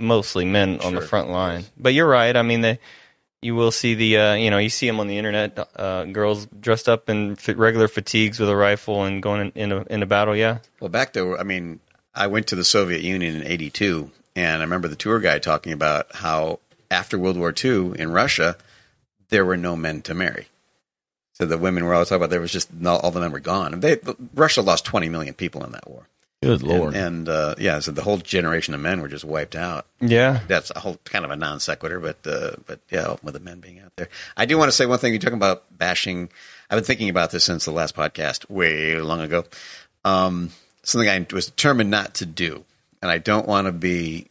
mostly 0.00 0.44
men 0.44 0.80
on 0.80 0.94
the 0.94 1.00
front 1.00 1.30
line. 1.30 1.64
But 1.76 1.94
you're 1.94 2.08
right. 2.08 2.36
I 2.36 2.42
mean, 2.42 2.60
they 2.60 2.78
you 3.42 3.54
will 3.54 3.70
see 3.70 3.94
the 3.94 4.16
uh, 4.16 4.34
you 4.34 4.50
know 4.50 4.58
you 4.58 4.68
see 4.68 4.86
them 4.86 5.00
on 5.00 5.06
the 5.06 5.18
internet, 5.18 5.58
uh, 5.76 6.04
girls 6.04 6.46
dressed 6.46 6.88
up 6.88 7.08
in 7.08 7.36
regular 7.54 7.88
fatigues 7.88 8.38
with 8.40 8.48
a 8.48 8.56
rifle 8.56 9.04
and 9.04 9.22
going 9.22 9.52
in, 9.54 9.62
in 9.62 9.72
a 9.72 9.82
in 9.90 10.02
a 10.02 10.06
battle. 10.06 10.34
Yeah, 10.34 10.58
Well, 10.80 10.88
back 10.88 11.12
to 11.14 11.38
I 11.38 11.42
mean, 11.42 11.80
I 12.14 12.26
went 12.26 12.46
to 12.48 12.56
the 12.56 12.64
Soviet 12.64 13.02
Union 13.02 13.36
in 13.36 13.46
'82, 13.46 14.10
and 14.34 14.60
I 14.60 14.64
remember 14.64 14.88
the 14.88 14.96
tour 14.96 15.20
guide 15.20 15.42
talking 15.42 15.72
about 15.72 16.14
how 16.16 16.60
after 16.90 17.18
World 17.18 17.36
War 17.36 17.52
II 17.52 17.98
in 17.98 18.10
Russia, 18.12 18.56
there 19.28 19.44
were 19.44 19.56
no 19.56 19.76
men 19.76 20.02
to 20.02 20.14
marry. 20.14 20.48
So 21.34 21.46
the 21.46 21.58
women 21.58 21.84
were 21.84 21.94
all 21.94 22.04
talking 22.04 22.16
about 22.16 22.30
there 22.30 22.40
was 22.40 22.52
just 22.52 22.72
no, 22.72 22.96
all 22.96 23.12
the 23.12 23.20
men 23.20 23.30
were 23.30 23.38
gone. 23.38 23.78
They, 23.78 23.98
Russia 24.34 24.60
lost 24.60 24.84
20 24.84 25.08
million 25.08 25.34
people 25.34 25.64
in 25.64 25.70
that 25.70 25.88
war. 25.88 26.08
Good 26.42 26.60
And, 26.62 26.68
lord 26.68 26.94
and 26.94 27.28
uh, 27.28 27.54
yeah, 27.58 27.78
so 27.80 27.90
the 27.90 28.02
whole 28.02 28.18
generation 28.18 28.74
of 28.74 28.80
men 28.80 29.00
were 29.00 29.08
just 29.08 29.24
wiped 29.24 29.56
out. 29.56 29.86
yeah. 30.00 30.40
That's 30.46 30.70
a 30.74 30.80
whole 30.80 30.98
kind 31.04 31.24
of 31.24 31.30
a 31.30 31.36
non 31.36 31.60
sequitur, 31.60 32.00
but 32.00 32.26
uh, 32.26 32.52
but 32.66 32.80
yeah, 32.90 33.16
with 33.22 33.34
the 33.34 33.40
men 33.40 33.60
being 33.60 33.80
out 33.80 33.92
there. 33.96 34.08
I 34.36 34.46
do 34.46 34.56
want 34.58 34.68
to 34.68 34.76
say 34.76 34.86
one 34.86 34.98
thing. 34.98 35.12
You're 35.12 35.20
talking 35.20 35.36
about 35.36 35.64
bashing. 35.76 36.28
I've 36.70 36.76
been 36.76 36.84
thinking 36.84 37.08
about 37.08 37.30
this 37.30 37.44
since 37.44 37.64
the 37.64 37.72
last 37.72 37.96
podcast, 37.96 38.48
way 38.50 39.00
long 39.00 39.20
ago. 39.20 39.44
Um, 40.04 40.50
something 40.82 41.08
I 41.08 41.26
was 41.32 41.46
determined 41.46 41.90
not 41.90 42.14
to 42.14 42.26
do 42.26 42.64
and 43.02 43.10
I 43.10 43.18
don't 43.18 43.46
want 43.46 43.66
to 43.66 43.72
be 43.72 44.26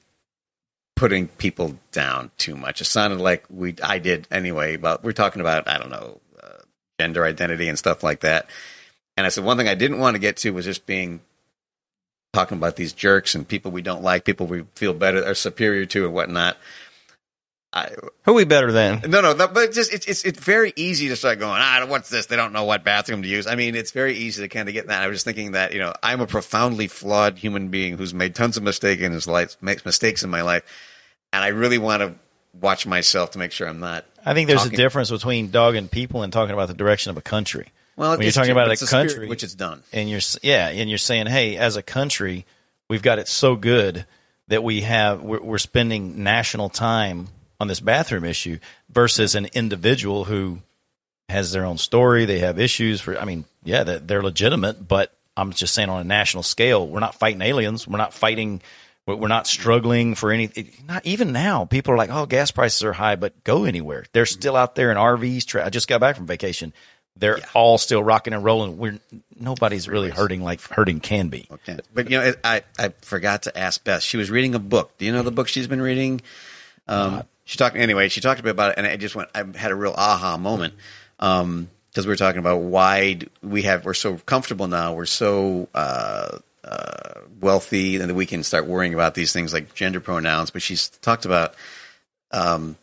putting 0.96 1.28
people 1.28 1.78
down 1.92 2.32
too 2.38 2.56
much. 2.56 2.82
It 2.82 2.86
sounded 2.86 3.20
like 3.20 3.46
we 3.50 3.76
I 3.84 4.00
did 4.00 4.28
anyway, 4.32 4.78
but 4.78 5.04
we're 5.04 5.12
talking 5.12 5.42
about 5.42 5.68
I 5.68 5.78
don't 5.78 5.92
know 5.92 6.20
uh, 6.42 6.58
gender 7.00 7.24
identity 7.24 7.70
and 7.70 7.78
stuff 7.78 8.04
like 8.04 8.22
that. 8.22 8.50
And 9.16 9.26
I 9.26 9.30
said 9.30 9.44
one 9.44 9.58
thing 9.58 9.68
I 9.68 9.76
didn't 9.76 10.00
want 10.00 10.16
to 10.16 10.20
get 10.20 10.38
to 10.38 10.52
was 10.52 10.66
just 10.66 10.86
being 10.86 11.22
talking 12.34 12.58
about 12.58 12.76
these 12.76 12.94
jerks 12.94 13.36
and 13.36 13.48
people 13.48 13.72
we 13.72 13.82
don't 13.82 14.04
like, 14.04 14.26
people 14.26 14.48
we 14.48 14.64
feel 14.76 14.94
better 14.94 15.26
are 15.26 15.34
superior 15.36 15.86
to, 15.88 16.06
and 16.06 16.14
whatnot. 16.14 16.58
I, 17.74 17.90
Who 18.24 18.34
we 18.34 18.46
better 18.46 18.72
than? 18.72 19.02
no, 19.10 19.20
no, 19.22 19.34
that, 19.34 19.54
but 19.54 19.66
it's 19.66 19.76
just 19.76 19.94
it's, 19.94 20.08
it's 20.08 20.24
it's 20.24 20.40
very 20.40 20.72
easy 20.78 21.10
to 21.10 21.16
start 21.18 21.38
going. 21.40 21.60
Ah, 21.62 21.86
what's 21.88 22.10
this? 22.10 22.26
They 22.28 22.38
don't 22.38 22.54
know 22.54 22.64
what 22.64 22.84
bathroom 22.86 23.22
to 23.24 23.28
use. 23.28 23.46
I 23.46 23.56
mean, 23.56 23.76
it's 23.76 23.92
very 23.92 24.14
easy 24.16 24.42
to 24.42 24.48
kind 24.48 24.70
of 24.70 24.74
get 24.74 24.88
that. 24.88 25.02
I 25.04 25.08
was 25.08 25.16
just 25.16 25.26
thinking 25.26 25.52
that 25.52 25.74
you 25.74 25.80
know 25.80 25.94
I'm 26.02 26.22
a 26.22 26.28
profoundly 26.28 26.88
flawed 26.88 27.38
human 27.38 27.68
being 27.68 27.98
who's 27.98 28.14
made 28.14 28.36
tons 28.36 28.56
of 28.56 28.64
mistakes 28.64 29.02
in 29.02 29.12
his 29.12 29.28
life, 29.28 29.58
makes 29.62 29.84
mistakes 29.86 30.24
in 30.24 30.30
my 30.30 30.42
life, 30.44 30.64
and 31.34 31.44
I 31.44 31.50
really 31.50 31.78
want 31.78 32.02
to 32.02 32.16
watch 32.60 32.88
myself 32.88 33.32
to 33.32 33.40
make 33.40 33.52
sure 33.52 33.68
I'm 33.68 33.80
not. 33.80 34.06
I 34.26 34.34
think 34.34 34.48
there's 34.48 34.62
talking- 34.64 34.74
a 34.76 34.78
difference 34.78 35.12
between 35.12 35.52
dogging 35.52 35.90
people 35.90 36.24
and 36.24 36.32
talking 36.32 36.54
about 36.54 36.70
the 36.70 36.74
direction 36.74 37.10
of 37.12 37.18
a 37.18 37.22
country. 37.22 37.68
Well, 37.98 38.12
when 38.12 38.22
you're 38.22 38.32
talking 38.32 38.52
about 38.52 38.72
it's 38.72 38.82
a 38.84 38.88
spirit 38.88 39.10
country, 39.10 39.28
which 39.28 39.44
it's 39.44 39.56
done. 39.56 39.84
and 39.92 40.10
you're 40.10 40.22
yeah, 40.44 40.70
and 40.70 40.88
you're 40.90 40.98
saying, 41.00 41.28
hey, 41.28 41.58
as 41.58 41.76
a 41.76 41.82
country, 41.82 42.46
we've 42.90 43.02
got 43.02 43.20
it 43.20 43.28
so 43.28 43.56
good 43.56 44.06
that 44.48 44.64
we 44.64 44.82
have 44.82 45.22
we're, 45.22 45.42
we're 45.42 45.58
spending 45.58 46.24
national 46.24 46.70
time 46.70 47.28
on 47.60 47.68
this 47.68 47.80
bathroom 47.80 48.24
issue 48.24 48.60
versus 48.90 49.36
an 49.36 49.48
individual 49.54 50.26
who 50.26 50.60
has 51.28 51.52
their 51.52 51.66
own 51.66 51.78
story. 51.78 52.26
They 52.26 52.40
have 52.40 52.60
issues 52.60 53.02
for. 53.02 53.18
I 53.20 53.26
mean, 53.26 53.46
yeah, 53.64 53.84
they're, 53.84 54.00
they're 54.00 54.24
legitimate, 54.24 54.88
but 54.88 55.14
I'm 55.36 55.52
just 55.52 55.74
saying 55.74 55.90
on 55.90 56.00
a 56.02 56.04
national 56.04 56.44
scale, 56.44 56.88
we're 56.88 57.00
not 57.00 57.16
fighting 57.16 57.42
aliens. 57.42 57.88
We're 57.88 57.98
not 57.98 58.14
fighting. 58.14 58.62
We're 59.06 59.16
we're 59.16 59.28
not 59.28 59.48
struggling 59.48 60.16
for 60.16 60.32
anything. 60.32 60.72
Not 60.88 61.06
even 61.06 61.32
now. 61.32 61.66
People 61.66 61.94
are 61.94 61.98
like, 61.98 62.12
"Oh, 62.12 62.26
gas 62.26 62.52
prices 62.52 62.84
are 62.84 62.94
high," 62.94 63.16
but 63.16 63.44
go 63.44 63.66
anywhere. 63.66 64.06
They're 64.14 64.26
still 64.26 64.56
out 64.56 64.76
there 64.76 64.92
in 64.92 64.98
RVs. 64.98 65.46
Tra- 65.46 65.66
I 65.66 65.70
just 65.70 65.88
got 65.88 66.00
back 66.00 66.16
from 66.16 66.28
vacation. 66.28 66.74
They're 67.20 67.40
all 67.54 67.78
still 67.78 68.04
rocking 68.04 68.34
and 68.34 68.44
rolling. 68.44 68.78
We're 68.78 69.00
nobody's 69.40 69.88
really 69.88 70.10
hurting 70.10 70.44
like 70.44 70.62
hurting 70.62 71.00
can 71.00 71.30
be. 71.30 71.48
Okay. 71.52 71.80
But 71.94 72.10
you 72.10 72.20
know, 72.20 72.34
I 72.44 72.64
I 72.78 72.90
forgot 73.02 73.44
to 73.44 73.58
ask 73.58 73.84
Beth. 73.84 74.04
She 74.04 74.18
was 74.18 74.30
reading 74.30 74.56
a 74.56 74.60
book. 74.60 74.98
Do 74.98 75.06
you 75.06 75.12
know 75.12 75.24
the 75.24 75.32
book 75.32 75.48
she's 75.48 75.68
been 75.68 75.82
reading? 75.82 76.22
Um, 76.88 77.24
she 77.46 77.58
talked 77.58 77.76
anyway. 77.76 78.10
She 78.10 78.22
talked 78.22 78.40
to 78.40 78.46
me 78.46 78.52
about 78.52 78.72
it, 78.72 78.76
and 78.78 78.88
I 78.88 78.98
just 78.98 79.16
went. 79.16 79.30
I 79.34 79.44
had 79.56 79.72
a 79.72 79.76
real 79.76 79.94
aha 79.98 80.38
moment 80.38 80.74
because 81.18 82.06
we 82.06 82.08
were 82.08 82.16
talking 82.16 82.40
about 82.40 82.58
why 82.62 83.20
we 83.42 83.64
have 83.64 83.86
we're 83.86 83.94
so 83.94 84.18
comfortable 84.18 84.68
now. 84.68 84.94
We're 84.94 85.06
so 85.06 85.68
uh, 85.74 86.40
uh, 86.64 87.22
wealthy, 87.40 87.96
and 87.96 88.10
that 88.10 88.16
we 88.16 88.26
can 88.26 88.44
start 88.44 88.68
worrying 88.68 88.94
about 88.94 89.16
these 89.16 89.34
things 89.34 89.54
like 89.54 89.74
gender 89.74 90.00
pronouns. 90.00 90.52
But 90.52 90.62
she's 90.62 90.90
talked 90.90 91.26
about 91.26 91.56
um, 92.32 92.78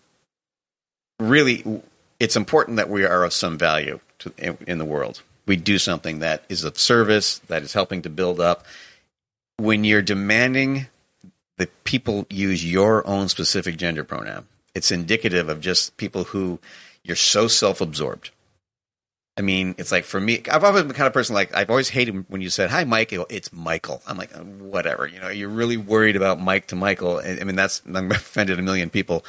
really, 1.20 1.82
it's 2.20 2.36
important 2.36 2.78
that 2.78 2.88
we 2.88 3.04
are 3.04 3.24
of 3.24 3.32
some 3.32 3.58
value 3.58 4.00
to, 4.20 4.32
in, 4.66 4.78
the 4.78 4.84
world. 4.84 5.22
We 5.46 5.56
do 5.56 5.78
something 5.78 6.20
that 6.20 6.44
is 6.48 6.64
of 6.64 6.78
service, 6.78 7.38
that 7.48 7.62
is 7.62 7.72
helping 7.72 8.02
to 8.02 8.10
build 8.10 8.40
up. 8.40 8.66
When 9.56 9.84
you're 9.84 10.02
demanding 10.02 10.86
that 11.58 11.84
people 11.84 12.26
use 12.30 12.70
your 12.70 13.06
own 13.06 13.28
specific 13.28 13.76
gender 13.76 14.04
pronoun, 14.04 14.46
it's 14.74 14.90
indicative 14.90 15.48
of 15.48 15.60
just 15.60 15.96
people 15.96 16.24
who 16.24 16.58
you're 17.04 17.16
so 17.16 17.46
self 17.46 17.80
absorbed. 17.80 18.30
I 19.36 19.42
mean, 19.42 19.74
it's 19.78 19.90
like 19.90 20.04
for 20.04 20.20
me, 20.20 20.42
I've 20.50 20.62
always 20.62 20.82
been 20.82 20.88
the 20.88 20.94
kind 20.94 21.08
of 21.08 21.12
person 21.12 21.34
like 21.34 21.54
I've 21.56 21.70
always 21.70 21.88
hated 21.88 22.24
when 22.28 22.40
you 22.40 22.50
said, 22.50 22.70
"Hi, 22.70 22.84
Mike." 22.84 23.12
It's 23.12 23.52
Michael. 23.52 24.00
I'm 24.06 24.16
like, 24.16 24.34
"Uh, 24.34 24.40
whatever. 24.40 25.08
You 25.08 25.18
know, 25.18 25.28
you're 25.28 25.48
really 25.48 25.76
worried 25.76 26.14
about 26.14 26.40
Mike 26.40 26.68
to 26.68 26.76
Michael. 26.76 27.18
I 27.18 27.42
mean, 27.42 27.56
that's 27.56 27.82
I'm 27.92 28.10
offended 28.12 28.58
a 28.60 28.62
million 28.62 28.90
people. 28.90 29.24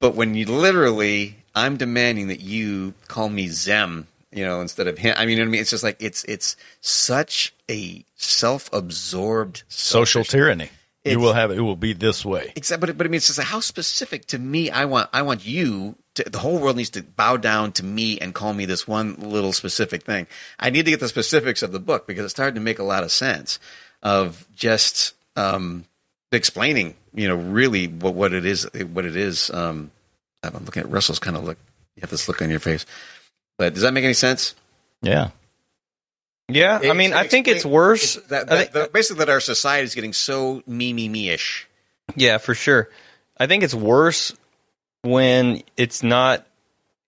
But 0.00 0.14
when 0.14 0.34
you 0.34 0.46
literally, 0.46 1.36
I'm 1.54 1.76
demanding 1.76 2.28
that 2.28 2.40
you 2.40 2.94
call 3.06 3.28
me 3.28 3.48
Zem, 3.48 4.06
you 4.32 4.44
know, 4.44 4.60
instead 4.60 4.88
of 4.88 4.98
him. 4.98 5.14
I 5.16 5.26
mean, 5.26 5.30
you 5.30 5.36
know 5.36 5.42
what 5.42 5.48
I 5.48 5.52
mean? 5.52 5.60
It's 5.60 5.70
just 5.70 5.84
like 5.84 5.96
it's 6.00 6.24
it's 6.24 6.56
such 6.80 7.54
a 7.70 8.04
self-absorbed 8.16 9.62
Social 9.68 10.24
selfish- 10.24 10.30
tyranny. 10.30 10.70
You 11.02 11.18
will 11.18 11.32
have 11.32 11.50
it. 11.50 11.56
It 11.56 11.62
will 11.62 11.76
be 11.76 11.94
this 11.94 12.26
way. 12.26 12.52
Except, 12.56 12.78
but, 12.78 12.94
but 12.98 13.06
I 13.06 13.08
mean, 13.08 13.16
it's 13.16 13.28
just 13.28 13.38
like 13.38 13.48
how 13.48 13.60
specific 13.60 14.26
to 14.26 14.38
me. 14.38 14.70
I 14.70 14.84
want, 14.84 15.08
I 15.14 15.22
want 15.22 15.46
you. 15.46 15.96
To, 16.16 16.24
the 16.28 16.38
whole 16.38 16.58
world 16.58 16.76
needs 16.76 16.90
to 16.90 17.02
bow 17.02 17.38
down 17.38 17.72
to 17.72 17.84
me 17.84 18.18
and 18.18 18.34
call 18.34 18.52
me 18.52 18.66
this 18.66 18.86
one 18.86 19.14
little 19.14 19.54
specific 19.54 20.02
thing. 20.02 20.26
I 20.58 20.68
need 20.68 20.84
to 20.84 20.90
get 20.90 21.00
the 21.00 21.08
specifics 21.08 21.62
of 21.62 21.72
the 21.72 21.80
book 21.80 22.06
because 22.06 22.26
it 22.26 22.28
started 22.28 22.54
to 22.56 22.60
make 22.60 22.78
a 22.78 22.84
lot 22.84 23.02
of 23.02 23.10
sense 23.10 23.58
of 24.02 24.46
just 24.54 25.14
um, 25.36 25.86
explaining, 26.32 26.94
you 27.14 27.28
know, 27.28 27.36
really 27.36 27.86
what, 27.86 28.14
what 28.14 28.32
it 28.32 28.44
is. 28.44 28.68
What 28.92 29.04
it 29.04 29.16
is. 29.16 29.50
Um, 29.50 29.90
I'm 30.42 30.64
looking 30.64 30.82
at 30.82 30.90
Russell's 30.90 31.18
kind 31.18 31.36
of 31.36 31.44
look. 31.44 31.58
You 31.96 32.00
have 32.02 32.10
this 32.10 32.28
look 32.28 32.40
on 32.42 32.50
your 32.50 32.60
face. 32.60 32.86
But 33.58 33.74
does 33.74 33.82
that 33.82 33.92
make 33.92 34.04
any 34.04 34.14
sense? 34.14 34.54
Yeah. 35.02 35.30
Yeah, 36.48 36.80
I 36.82 36.94
mean, 36.94 37.12
I 37.12 37.28
think 37.28 37.46
it's 37.46 37.64
worse. 37.64 38.16
It's 38.16 38.26
that, 38.28 38.48
that, 38.48 38.58
think- 38.58 38.72
that- 38.72 38.92
basically, 38.92 39.24
that 39.24 39.30
our 39.30 39.40
society 39.40 39.84
is 39.84 39.94
getting 39.94 40.12
so 40.12 40.62
me, 40.66 40.92
me, 40.92 41.08
me 41.08 41.28
ish. 41.30 41.68
Yeah, 42.16 42.38
for 42.38 42.54
sure. 42.54 42.90
I 43.38 43.46
think 43.46 43.62
it's 43.62 43.74
worse 43.74 44.34
when 45.02 45.62
it's 45.76 46.02
not 46.02 46.44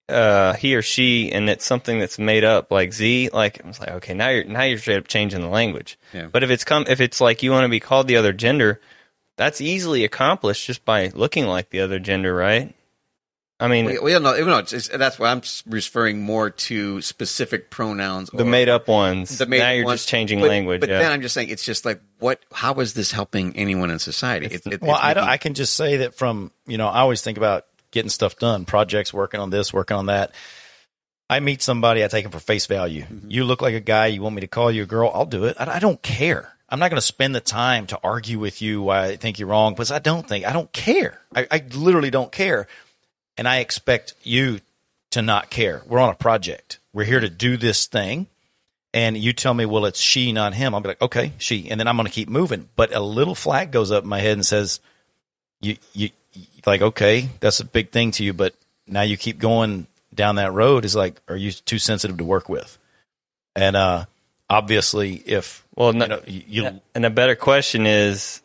uh, 0.08 0.54
he 0.54 0.76
or 0.76 0.82
she 0.82 1.32
and 1.32 1.50
it's 1.50 1.64
something 1.64 1.98
that's 1.98 2.18
made 2.18 2.44
up 2.44 2.70
like 2.70 2.92
Z. 2.92 3.30
Like 3.32 3.64
I 3.64 3.66
was 3.66 3.80
like, 3.80 3.90
okay, 3.90 4.14
now 4.14 4.28
you're 4.28 4.44
now 4.44 4.62
you're 4.62 4.78
straight 4.78 4.98
up 4.98 5.08
changing 5.08 5.40
the 5.40 5.48
language. 5.48 5.98
Yeah. 6.12 6.28
But 6.30 6.42
if 6.44 6.50
it's 6.50 6.64
come 6.64 6.84
if 6.88 7.00
it's 7.00 7.20
like 7.20 7.42
you 7.42 7.50
want 7.50 7.64
to 7.64 7.68
be 7.68 7.80
called 7.80 8.06
the 8.08 8.16
other 8.16 8.32
gender, 8.32 8.80
that's 9.36 9.60
easily 9.60 10.04
accomplished 10.04 10.66
just 10.66 10.84
by 10.84 11.10
looking 11.14 11.46
like 11.46 11.70
the 11.70 11.80
other 11.80 11.98
gender, 11.98 12.34
right? 12.34 12.74
I 13.60 13.68
mean, 13.68 13.84
Well, 13.86 14.08
yeah, 14.08 14.18
no, 14.18 14.34
no, 14.44 14.58
it's, 14.58 14.72
it's, 14.72 14.88
that's 14.88 15.20
why 15.20 15.30
I'm 15.30 15.40
referring 15.68 16.20
more 16.20 16.50
to 16.50 17.00
specific 17.00 17.70
pronouns. 17.70 18.28
the 18.32 18.44
made 18.44 18.68
up 18.68 18.88
ones. 18.88 19.38
the 19.38 19.46
made 19.46 19.58
now 19.60 19.70
you're 19.70 19.84
ones. 19.84 20.00
just 20.00 20.08
changing 20.08 20.40
But- 20.40 20.48
language. 20.48 20.80
But 20.80 20.88
yeah. 20.88 20.98
then 20.98 21.12
I'm 21.12 21.22
just 21.22 21.32
saying, 21.32 21.48
it's 21.48 21.64
just 21.64 21.84
like, 21.84 22.00
what? 22.18 22.40
How 22.52 22.74
is 22.80 22.94
this 22.94 23.12
helping 23.12 23.56
anyone 23.56 23.90
in 23.92 24.00
society? 24.00 24.46
It, 24.46 24.66
it, 24.66 24.82
Well, 24.82 24.96
it's 24.96 25.04
I 25.04 25.14
don't. 25.14 25.22
making- 25.24 25.32
I 25.32 25.36
can 25.36 25.54
just 25.54 25.74
say 25.74 25.98
that 25.98 26.14
from 26.16 26.50
you 26.66 26.76
know, 26.76 26.88
I 26.88 27.00
always 27.00 27.22
think 27.22 27.38
about 27.38 27.66
getting 27.92 28.08
stuff 28.10 28.36
done, 28.36 28.64
projects, 28.64 29.14
working 29.14 29.38
on 29.38 29.50
this, 29.50 29.72
working 29.72 29.96
on 29.96 30.06
that. 30.06 30.32
I 31.30 31.38
meet 31.38 31.62
somebody, 31.62 32.04
I 32.04 32.08
take 32.08 32.24
them 32.24 32.32
for 32.32 32.40
face 32.40 32.66
value. 32.66 33.02
Mm-hmm. 33.04 33.30
You 33.30 33.44
look 33.44 33.62
like 33.62 33.74
a 33.74 33.80
guy. 33.80 34.06
You 34.06 34.22
want 34.22 34.34
me 34.34 34.40
to 34.40 34.48
call 34.48 34.72
you 34.72 34.82
a 34.82 34.86
girl? 34.86 35.10
I'll 35.14 35.24
do 35.24 35.44
it. 35.44 35.56
I, 35.60 35.76
I 35.76 35.78
don't 35.78 36.02
care. 36.02 36.52
I'm 36.72 36.80
not 36.80 36.90
going 36.90 37.00
to 37.00 37.06
spend 37.06 37.34
the 37.34 37.40
time 37.40 37.86
to 37.88 38.00
argue 38.02 38.38
with 38.40 38.60
you 38.62 38.82
why 38.82 39.04
I 39.04 39.16
think 39.16 39.38
you're 39.38 39.48
wrong 39.48 39.74
because 39.74 39.92
I 39.92 40.00
don't 40.00 40.26
think 40.26 40.46
I 40.46 40.52
don't 40.52 40.72
care. 40.72 41.20
I, 41.36 41.46
I 41.50 41.62
literally 41.74 42.10
don't 42.10 42.32
care, 42.32 42.66
and 43.36 43.46
I 43.46 43.58
expect 43.58 44.14
you 44.24 44.60
to 45.10 45.22
not 45.22 45.50
care. 45.50 45.82
We're 45.86 46.00
on 46.00 46.08
a 46.10 46.14
project. 46.14 46.78
We're 46.92 47.04
here 47.04 47.20
to 47.20 47.28
do 47.28 47.56
this 47.56 47.86
thing 47.86 48.26
and 48.94 49.16
you 49.16 49.32
tell 49.32 49.54
me, 49.54 49.64
well, 49.64 49.86
it's 49.86 50.00
she, 50.00 50.32
not 50.32 50.54
him, 50.54 50.74
I'll 50.74 50.80
be 50.80 50.88
like, 50.88 51.00
okay, 51.02 51.32
she, 51.38 51.70
and 51.70 51.80
then 51.80 51.88
I'm 51.88 51.96
going 51.96 52.06
to 52.06 52.12
keep 52.12 52.28
moving. 52.28 52.68
But 52.76 52.94
a 52.94 53.00
little 53.00 53.34
flag 53.34 53.70
goes 53.70 53.90
up 53.90 54.02
in 54.04 54.08
my 54.08 54.20
head 54.20 54.34
and 54.34 54.44
says, 54.44 54.80
you, 55.60 55.76
you, 55.94 56.10
you- 56.34 56.46
like, 56.64 56.80
okay, 56.80 57.28
that's 57.40 57.60
a 57.60 57.64
big 57.64 57.90
thing 57.90 58.10
to 58.12 58.24
you, 58.24 58.32
but 58.32 58.54
now 58.86 59.02
you 59.02 59.16
keep 59.16 59.38
going 59.38 59.86
down 60.14 60.36
that 60.36 60.52
road. 60.52 60.84
Is 60.84 60.94
like, 60.94 61.20
are 61.28 61.36
you 61.36 61.50
too 61.52 61.78
sensitive 61.78 62.18
to 62.18 62.24
work 62.24 62.48
with? 62.48 62.78
And 63.56 63.74
uh, 63.76 64.04
obviously, 64.52 65.14
if 65.14 65.66
well, 65.74 65.92
no, 65.92 66.04
you 66.04 66.08
know, 66.08 66.20
you, 66.26 66.42
you 66.46 66.80
and 66.94 67.04
a 67.06 67.10
better 67.10 67.34
question 67.34 67.86
is, 67.86 68.42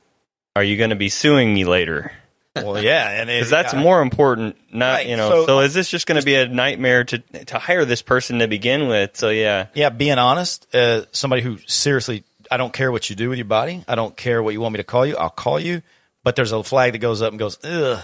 are 0.55 0.63
you 0.63 0.77
going 0.77 0.89
to 0.91 0.95
be 0.95 1.09
suing 1.09 1.53
me 1.53 1.65
later? 1.65 2.11
well, 2.55 2.81
yeah, 2.81 3.21
and 3.21 3.27
Because 3.27 3.49
that's 3.51 3.75
more 3.75 4.01
important. 4.01 4.55
Not 4.73 4.93
Right, 4.93 5.07
you 5.07 5.15
know. 5.17 5.29
so- 5.29 5.45
So, 5.45 5.59
is 5.59 5.73
this 5.73 5.89
just 5.91 6.07
going 6.07 6.19
to 6.19 6.25
be 6.25 6.35
a 6.35 6.47
nightmare 6.47 7.03
to 7.03 7.19
to 7.19 7.59
hire 7.59 7.85
this 7.85 8.01
person 8.01 8.39
to 8.39 8.47
begin 8.47 8.87
with? 8.87 9.15
So 9.17 9.29
yeah, 9.29 9.67
yeah, 9.75 9.89
being 9.89 10.17
honest, 10.17 10.73
uh, 10.73 11.03
somebody 11.11 11.41
who 11.43 11.57
seriously, 11.67 12.23
I 12.49 12.57
don't 12.57 12.73
care 12.73 12.91
what 12.91 13.09
you 13.09 13.15
do 13.15 13.29
with 13.29 13.37
your 13.37 13.45
body. 13.45 13.83
I 13.87 13.95
don't 13.95 14.15
care 14.17 14.41
what 14.41 14.53
you 14.53 14.61
want 14.61 14.73
me 14.73 14.77
to 14.77 14.83
call 14.83 15.05
you. 15.05 15.17
I'll 15.17 15.29
call 15.29 15.59
you. 15.59 15.81
But 16.23 16.35
there's 16.35 16.51
a 16.51 16.63
flag 16.63 16.93
that 16.93 16.97
goes 16.99 17.21
up 17.21 17.29
and 17.31 17.39
goes, 17.39 17.57
ugh. 17.63 17.99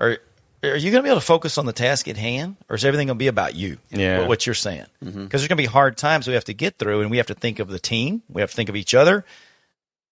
Are, 0.00 0.18
are 0.62 0.76
you 0.76 0.90
going 0.90 1.00
to 1.00 1.02
be 1.02 1.08
able 1.08 1.20
to 1.20 1.26
focus 1.26 1.58
on 1.58 1.66
the 1.66 1.72
task 1.72 2.06
at 2.08 2.16
hand, 2.16 2.56
or 2.68 2.76
is 2.76 2.84
everything 2.84 3.08
going 3.08 3.18
to 3.18 3.22
be 3.22 3.28
about 3.28 3.54
you? 3.54 3.78
Yeah. 3.90 4.26
What, 4.26 4.46
you're 4.46 4.54
saying? 4.54 4.86
Because 5.00 5.40
there's 5.40 5.48
going 5.48 5.56
to 5.56 5.62
be 5.62 5.66
hard 5.66 5.96
times 5.96 6.28
we 6.28 6.34
have 6.34 6.44
to 6.44 6.54
get 6.54 6.78
through, 6.78 7.00
and 7.00 7.10
we 7.10 7.16
have 7.16 7.26
to 7.26 7.34
think 7.34 7.58
of 7.58 7.68
the 7.68 7.78
team. 7.78 8.22
We 8.28 8.40
have 8.40 8.50
to 8.50 8.56
think 8.56 8.68
of 8.68 8.76
each 8.76 8.94
other. 8.94 9.24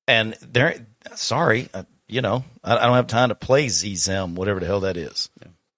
And 0.09 0.34
there, 0.42 0.86
sorry, 1.14 1.68
uh, 1.72 1.84
you 2.09 2.20
know, 2.20 2.44
I, 2.64 2.76
I 2.76 2.86
don't 2.86 2.96
have 2.96 3.07
time 3.07 3.28
to 3.28 3.36
play 3.36 3.66
ZZM, 3.66 4.34
whatever 4.34 4.59
the 4.59 4.66
hell 4.66 4.80
that 4.80 4.96
is. 4.96 5.30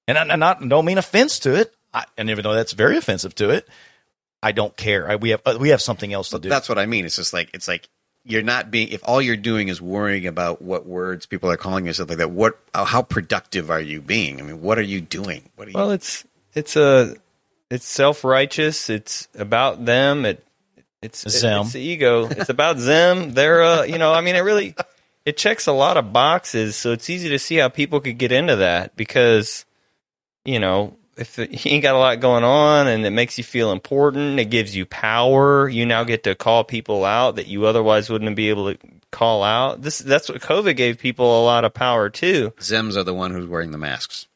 And 0.09 0.17
I, 0.17 0.23
I 0.23 0.37
not 0.37 0.67
don't 0.67 0.85
mean 0.85 0.99
offense 0.99 1.39
to 1.41 1.55
it. 1.55 1.75
I, 1.93 2.05
and 2.17 2.31
even 2.31 2.43
though 2.43 2.55
that's 2.55 2.73
very 2.73 2.97
offensive 2.97 3.35
to 3.37 3.51
it, 3.51 3.69
I 4.43 4.53
don't 4.53 4.77
care. 4.77 5.11
I, 5.11 5.17
we 5.17 5.31
have 5.31 5.43
uh, 5.45 5.59
we 5.61 5.69
have 5.69 5.83
something 5.83 6.13
else 6.13 6.31
to 6.31 6.39
do. 6.39 6.49
That's 6.49 6.69
what 6.69 6.79
I 6.79 6.87
mean. 6.87 7.05
It's 7.05 7.17
just 7.17 7.33
like 7.33 7.51
it's 7.53 7.69
like 7.69 7.89
you're 8.25 8.43
not 8.43 8.71
being. 8.71 8.89
If 8.89 9.01
all 9.05 9.21
you're 9.21 9.37
doing 9.37 9.69
is 9.69 9.81
worrying 9.83 10.27
about 10.27 10.63
what 10.63 10.87
words 10.87 11.27
people 11.27 11.51
are 11.51 11.57
calling 11.57 11.87
you, 11.87 11.93
stuff 11.93 12.09
like 12.09 12.19
that. 12.19 12.31
What? 12.31 12.59
How 12.75 13.03
productive 13.03 13.71
are 13.71 13.81
you 13.81 14.01
being? 14.01 14.39
I 14.41 14.43
mean, 14.45 14.61
what 14.63 14.79
are 14.79 14.83
you 14.83 15.01
doing? 15.01 15.49
What 15.57 15.69
are 15.69 15.71
you? 15.73 15.77
well, 15.77 15.91
it's 15.91 16.25
it's 16.55 16.77
a 16.77 17.17
it's 17.71 17.87
self 17.87 18.25
righteous. 18.25 18.89
It's 18.91 19.29
about 19.37 19.85
them. 19.85 20.25
It 20.25 20.45
it's 21.03 21.25
it- 21.27 21.33
it's 21.63 21.73
the 21.73 21.81
ego. 21.81 22.27
It's 22.29 22.49
about 22.49 22.77
them. 22.79 23.33
They're 23.33 23.63
uh, 23.63 23.83
you 23.85 23.99
know. 23.99 24.13
I 24.13 24.21
mean, 24.21 24.37
it 24.37 24.41
really. 24.41 24.75
it 25.25 25.37
checks 25.37 25.67
a 25.69 25.73
lot 25.73 25.97
of 25.97 26.13
boxes, 26.13 26.75
so 26.75 26.91
it's 26.93 27.09
easy 27.09 27.29
to 27.29 27.39
see 27.39 27.57
how 27.57 27.69
people 27.69 28.01
could 28.01 28.19
get 28.19 28.33
into 28.33 28.57
that 28.57 28.97
because, 28.97 29.65
you 30.45 30.59
know, 30.59 30.97
if 31.17 31.39
you 31.39 31.47
ain't 31.67 31.83
got 31.83 31.95
a 31.95 31.99
lot 31.99 32.21
going 32.21 32.45
on 32.45 32.87
and 32.87 33.05
it 33.05 33.11
makes 33.11 33.39
you 33.39 33.45
feel 33.45 33.73
important, 33.73 34.39
it 34.39 34.47
gives 34.47 34.75
you 34.75 34.87
power. 34.87 35.69
You 35.69 35.87
now 35.87 36.05
get 36.05 36.25
to 36.25 36.35
call 36.35 36.65
people 36.65 37.05
out 37.05 37.37
that 37.37 37.47
you 37.47 37.67
otherwise 37.67 38.11
wouldn't 38.11 38.37
be 38.37 38.49
able 38.49 38.73
to 38.73 38.79
call 39.11 39.43
out. 39.43 39.83
This 39.83 39.99
that's 39.99 40.29
what 40.29 40.41
COVID 40.41 40.77
gave 40.77 40.99
people 40.99 41.43
a 41.43 41.45
lot 41.45 41.65
of 41.65 41.75
power 41.75 42.09
too. 42.09 42.53
Zims 42.59 42.97
are 42.97 43.05
the 43.05 43.15
one 43.15 43.31
who's 43.31 43.47
wearing 43.47 43.71
the 43.71 43.79
masks. 43.79 44.27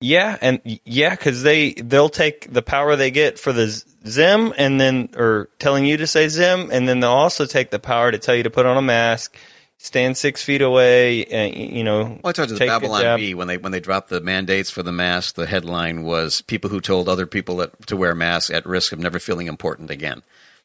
Yeah, 0.00 0.36
and 0.42 0.60
yeah, 0.84 1.10
because 1.10 1.42
they 1.42 1.72
they'll 1.72 2.10
take 2.10 2.52
the 2.52 2.62
power 2.62 2.96
they 2.96 3.10
get 3.10 3.38
for 3.38 3.52
the 3.52 3.66
Zim 4.06 4.52
and 4.58 4.78
then 4.78 5.08
or 5.16 5.48
telling 5.58 5.86
you 5.86 5.96
to 5.96 6.06
say 6.06 6.28
Zim, 6.28 6.68
and 6.70 6.86
then 6.86 7.00
they'll 7.00 7.10
also 7.10 7.46
take 7.46 7.70
the 7.70 7.78
power 7.78 8.10
to 8.10 8.18
tell 8.18 8.34
you 8.34 8.42
to 8.42 8.50
put 8.50 8.66
on 8.66 8.76
a 8.76 8.82
mask, 8.82 9.36
stand 9.78 10.16
six 10.16 10.42
feet 10.42 10.62
away, 10.62 11.24
uh, 11.26 11.28
and 11.28 11.76
you 11.76 11.84
know. 11.84 12.02
Well, 12.02 12.20
I 12.24 12.32
talked 12.32 12.48
to 12.48 12.54
the 12.54 12.66
Babylon. 12.66 13.18
Bee 13.18 13.34
when 13.34 13.48
they 13.48 13.56
when 13.56 13.72
they 13.72 13.80
dropped 13.80 14.08
the 14.08 14.20
mandates 14.20 14.70
for 14.70 14.82
the 14.82 14.92
mask. 14.92 15.34
The 15.34 15.46
headline 15.46 16.02
was 16.02 16.42
"People 16.42 16.70
who 16.70 16.80
told 16.80 17.08
other 17.08 17.26
people 17.26 17.58
that, 17.58 17.86
to 17.88 17.96
wear 17.96 18.14
masks 18.14 18.50
at 18.50 18.66
risk 18.66 18.92
of 18.92 18.98
never 18.98 19.18
feeling 19.18 19.46
important 19.46 19.90
again." 19.90 20.22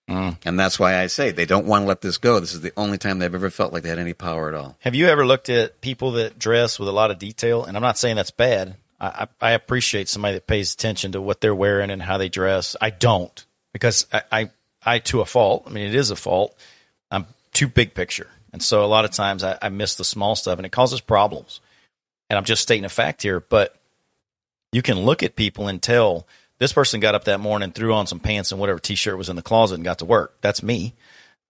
Mm. 0.09 0.37
And 0.43 0.59
that's 0.59 0.79
why 0.79 0.97
I 0.97 1.07
say 1.07 1.31
they 1.31 1.45
don't 1.45 1.65
want 1.65 1.83
to 1.83 1.87
let 1.87 2.01
this 2.01 2.17
go. 2.17 2.39
This 2.39 2.53
is 2.53 2.61
the 2.61 2.73
only 2.75 2.97
time 2.97 3.19
they've 3.19 3.33
ever 3.33 3.49
felt 3.49 3.71
like 3.71 3.83
they 3.83 3.89
had 3.89 3.99
any 3.99 4.13
power 4.13 4.49
at 4.49 4.55
all. 4.55 4.75
Have 4.79 4.95
you 4.95 5.07
ever 5.07 5.25
looked 5.25 5.49
at 5.49 5.79
people 5.79 6.13
that 6.13 6.39
dress 6.39 6.79
with 6.79 6.89
a 6.89 6.91
lot 6.91 7.11
of 7.11 7.19
detail? 7.19 7.63
And 7.63 7.77
I'm 7.77 7.83
not 7.83 7.97
saying 7.97 8.15
that's 8.15 8.31
bad. 8.31 8.75
I, 8.99 9.27
I, 9.41 9.49
I 9.49 9.51
appreciate 9.51 10.09
somebody 10.09 10.33
that 10.35 10.47
pays 10.47 10.73
attention 10.73 11.13
to 11.13 11.21
what 11.21 11.39
they're 11.39 11.55
wearing 11.55 11.91
and 11.91 12.01
how 12.01 12.17
they 12.17 12.29
dress. 12.29 12.75
I 12.81 12.89
don't 12.89 13.45
because 13.73 14.07
I, 14.11 14.23
I, 14.31 14.49
I 14.83 14.99
to 14.99 15.21
a 15.21 15.25
fault. 15.25 15.63
I 15.67 15.69
mean, 15.69 15.87
it 15.87 15.95
is 15.95 16.11
a 16.11 16.15
fault. 16.15 16.57
I'm 17.09 17.27
too 17.53 17.67
big 17.67 17.93
picture, 17.93 18.29
and 18.53 18.61
so 18.61 18.83
a 18.83 18.87
lot 18.87 19.05
of 19.05 19.11
times 19.11 19.43
I, 19.43 19.57
I 19.61 19.69
miss 19.69 19.95
the 19.95 20.03
small 20.03 20.35
stuff, 20.35 20.57
and 20.59 20.65
it 20.65 20.71
causes 20.71 21.01
problems. 21.01 21.61
And 22.29 22.37
I'm 22.37 22.45
just 22.45 22.61
stating 22.61 22.85
a 22.85 22.89
fact 22.89 23.23
here, 23.23 23.41
but 23.41 23.75
you 24.71 24.81
can 24.81 24.99
look 24.99 25.21
at 25.21 25.35
people 25.35 25.67
and 25.67 25.81
tell 25.81 26.25
this 26.59 26.73
person 26.73 26.99
got 26.99 27.15
up 27.15 27.25
that 27.25 27.39
morning, 27.39 27.71
threw 27.71 27.93
on 27.93 28.07
some 28.07 28.19
pants 28.19 28.51
and 28.51 28.61
whatever 28.61 28.79
t-shirt 28.79 29.17
was 29.17 29.29
in 29.29 29.35
the 29.35 29.41
closet, 29.41 29.75
and 29.75 29.83
got 29.83 29.99
to 29.99 30.05
work. 30.05 30.37
That's 30.41 30.63
me. 30.63 30.93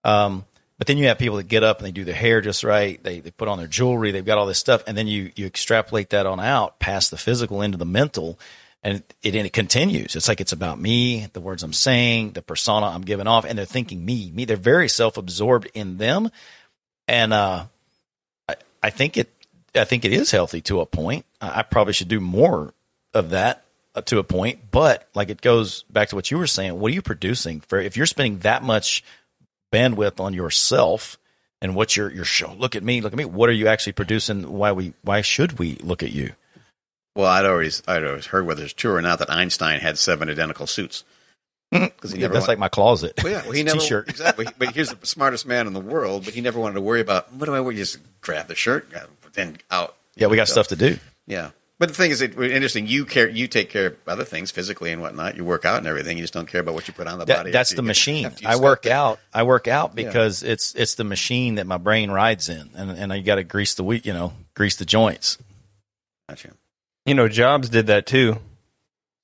Um, 0.04 0.44
but 0.78 0.88
then 0.88 0.98
you 0.98 1.06
have 1.06 1.18
people 1.18 1.36
that 1.36 1.46
get 1.46 1.62
up 1.62 1.78
and 1.78 1.86
they 1.86 1.92
do 1.92 2.04
their 2.04 2.14
hair 2.14 2.40
just 2.40 2.64
right. 2.64 3.00
They 3.00 3.20
they 3.20 3.30
put 3.30 3.46
on 3.46 3.58
their 3.58 3.68
jewelry. 3.68 4.10
They've 4.10 4.24
got 4.24 4.38
all 4.38 4.46
this 4.46 4.58
stuff, 4.58 4.82
and 4.86 4.96
then 4.96 5.06
you 5.06 5.30
you 5.36 5.46
extrapolate 5.46 6.10
that 6.10 6.26
on 6.26 6.40
out 6.40 6.80
past 6.80 7.12
the 7.12 7.16
physical 7.16 7.62
into 7.62 7.78
the 7.78 7.84
mental, 7.84 8.36
and 8.82 9.04
it 9.22 9.36
and 9.36 9.46
it 9.46 9.52
continues. 9.52 10.16
It's 10.16 10.26
like 10.26 10.40
it's 10.40 10.52
about 10.52 10.80
me, 10.80 11.28
the 11.34 11.40
words 11.40 11.62
I'm 11.62 11.72
saying, 11.72 12.32
the 12.32 12.42
persona 12.42 12.86
I'm 12.86 13.02
giving 13.02 13.28
off, 13.28 13.44
and 13.44 13.56
they're 13.56 13.64
thinking 13.64 14.04
me, 14.04 14.32
me. 14.32 14.44
They're 14.44 14.56
very 14.56 14.88
self 14.88 15.16
absorbed 15.16 15.70
in 15.72 15.98
them, 15.98 16.30
and 17.08 17.32
uh, 17.32 17.66
I 18.48 18.56
I 18.82 18.90
think 18.90 19.16
it 19.16 19.30
I 19.74 19.84
think 19.84 20.04
it 20.04 20.12
is 20.12 20.30
healthy 20.30 20.60
to 20.62 20.80
a 20.80 20.86
point. 20.86 21.24
I, 21.40 21.62
probably 21.62 21.92
should 21.92 22.08
do 22.08 22.20
more 22.20 22.74
of 23.14 23.30
that 23.30 23.64
uh, 23.94 24.02
to 24.02 24.18
a 24.18 24.24
point, 24.24 24.70
but 24.70 25.08
like 25.14 25.30
it 25.30 25.40
goes 25.40 25.84
back 25.84 26.10
to 26.10 26.16
what 26.16 26.30
you 26.30 26.38
were 26.38 26.46
saying. 26.46 26.78
What 26.78 26.90
are 26.90 26.94
you 26.94 27.02
producing 27.02 27.60
for? 27.60 27.80
If 27.80 27.96
you're 27.96 28.06
spending 28.06 28.40
that 28.40 28.62
much 28.62 29.02
bandwidth 29.72 30.20
on 30.20 30.34
yourself 30.34 31.18
and 31.60 31.74
what 31.74 31.96
your 31.96 32.12
your 32.12 32.24
show. 32.24 32.52
Look 32.58 32.76
at 32.76 32.82
me, 32.82 33.00
look 33.00 33.12
at 33.12 33.18
me. 33.18 33.24
What 33.24 33.48
are 33.48 33.52
you 33.54 33.68
actually 33.68 33.94
producing? 33.94 34.52
Why 34.52 34.72
we 34.72 34.92
why 35.02 35.22
should 35.22 35.58
we 35.58 35.76
look 35.76 36.02
at 36.02 36.12
you? 36.12 36.32
Well, 37.16 37.26
I'd 37.26 37.46
always 37.46 37.82
I'd 37.86 38.04
always 38.04 38.26
heard 38.26 38.46
whether 38.46 38.64
it's 38.64 38.72
true 38.72 38.94
or 38.94 39.02
not 39.02 39.18
that 39.20 39.30
Einstein 39.30 39.80
had 39.80 39.98
seven 39.98 40.28
identical 40.28 40.66
suits 40.66 41.04
because 41.80 42.12
he 42.12 42.18
never 42.20 42.34
That's 42.34 42.46
wa- 42.46 42.52
like 42.52 42.58
my 42.58 42.68
closet. 42.68 43.14
Well, 43.22 43.32
yeah, 43.32 43.42
well, 43.42 43.52
he 43.52 43.60
It's 43.62 43.66
never 43.66 43.80
t-shirt. 43.80 44.08
exactly. 44.10 44.46
But 44.58 44.74
here's 44.74 44.90
the 44.92 45.06
smartest 45.06 45.46
man 45.46 45.66
in 45.66 45.72
the 45.72 45.80
world, 45.80 46.24
but 46.24 46.34
he 46.34 46.40
never 46.40 46.60
wanted 46.60 46.74
to 46.74 46.80
worry 46.82 47.00
about 47.00 47.32
what 47.32 47.46
do 47.46 47.54
I 47.54 47.60
wear. 47.60 47.72
You 47.72 47.78
just 47.78 47.98
grab 48.20 48.46
the 48.48 48.54
shirt, 48.54 48.88
uh, 48.94 49.06
then 49.32 49.58
out. 49.70 49.96
Yeah, 50.14 50.26
we 50.28 50.36
got 50.36 50.48
stuff 50.48 50.68
to 50.68 50.76
do. 50.76 50.98
Yeah, 51.26 51.50
but 51.78 51.88
the 51.88 51.94
thing 51.94 52.10
is, 52.10 52.20
it, 52.20 52.38
interesting. 52.38 52.86
You 52.86 53.06
care. 53.06 53.28
You 53.28 53.48
take 53.48 53.70
care 53.70 53.86
of 53.86 53.96
other 54.06 54.24
things 54.24 54.50
physically 54.50 54.92
and 54.92 55.00
whatnot. 55.00 55.36
You 55.36 55.44
work 55.44 55.64
out 55.64 55.78
and 55.78 55.86
everything. 55.86 56.18
You 56.18 56.22
just 56.24 56.34
don't 56.34 56.46
care 56.46 56.60
about 56.60 56.74
what 56.74 56.86
you 56.86 56.92
put 56.94 57.06
on 57.06 57.18
the 57.18 57.24
That- 57.24 57.36
body. 57.38 57.50
that's 57.52 57.72
the 57.74 57.82
machine. 57.82 58.30
I 58.44 58.56
work 58.56 58.82
sculpt 58.82 58.86
it. 58.86 58.92
out. 58.92 59.18
I 59.32 59.42
work 59.44 59.66
out 59.68 59.92
Yeah. 59.96 60.04
because 60.06 60.42
it's 60.42 60.74
it's 60.74 60.96
the 60.96 61.04
machine 61.04 61.54
that 61.54 61.66
my 61.66 61.78
brain 61.78 62.10
rides 62.10 62.48
in, 62.50 62.68
and 62.74 62.90
and 62.90 63.12
I 63.12 63.20
got 63.20 63.36
to 63.36 63.44
grease 63.44 63.74
the 63.74 63.84
wheat, 63.84 64.04
you 64.04 64.12
know, 64.12 64.34
grease 64.54 64.76
the 64.76 64.84
joints. 64.84 65.38
Gotcha. 66.28 66.50
You 67.06 67.14
know, 67.14 67.28
Jobs 67.28 67.68
did 67.68 67.86
that 67.88 68.06
too. 68.06 68.36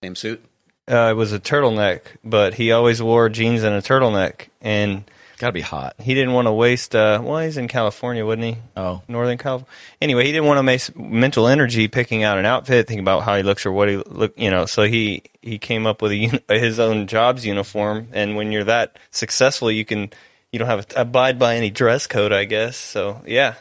Same 0.03 0.17
suit. 0.17 0.45
Uh, 0.89 1.11
it 1.11 1.15
was 1.15 1.33
a 1.33 1.39
turtleneck, 1.41 2.01
but 2.25 2.55
he 2.55 2.73
always 2.73 3.03
wore 3.03 3.29
jeans 3.29 3.63
and 3.63 3.75
a 3.75 3.83
turtleneck, 3.83 4.49
and 4.63 5.05
Got 5.39 5.49
to 5.49 5.53
be 5.53 5.61
hot. 5.61 5.95
he 6.01 6.15
didn't 6.15 6.33
want 6.33 6.47
to 6.49 6.53
waste. 6.53 6.97
Uh, 6.97 7.21
well, 7.23 7.39
he's 7.41 7.57
in 7.57 7.69
California, 7.69 8.27
wouldn't 8.27 8.57
he? 8.57 8.61
Oh, 8.77 9.03
Northern 9.07 9.39
California. 9.39 9.69
Anyway, 10.03 10.25
he 10.27 10.33
didn't 10.33 10.47
want 10.47 10.59
to 10.59 10.67
waste 10.67 10.97
mental 10.97 11.47
energy 11.47 11.87
picking 11.87 12.25
out 12.25 12.39
an 12.39 12.45
outfit, 12.45 12.89
thinking 12.89 13.05
about 13.05 13.23
how 13.23 13.37
he 13.37 13.45
looks 13.45 13.65
or 13.65 13.71
what 13.71 13.89
he 13.89 13.97
look. 13.99 14.33
You 14.37 14.51
know, 14.51 14.67
so 14.67 14.83
he 14.83 15.23
he 15.41 15.59
came 15.59 15.87
up 15.87 16.03
with 16.03 16.11
a, 16.13 16.43
his 16.59 16.81
own 16.81 17.07
jobs 17.07 17.47
uniform. 17.47 18.09
And 18.13 18.35
when 18.35 18.51
you're 18.51 18.65
that 18.65 18.99
successful, 19.13 19.71
you 19.71 19.85
can 19.85 20.11
you 20.51 20.59
don't 20.59 20.67
have 20.67 20.89
to 20.89 21.03
abide 21.03 21.39
by 21.39 21.55
any 21.55 21.71
dress 21.71 22.07
code, 22.09 22.33
I 22.33 22.45
guess. 22.45 22.77
So 22.77 23.23
yeah, 23.25 23.55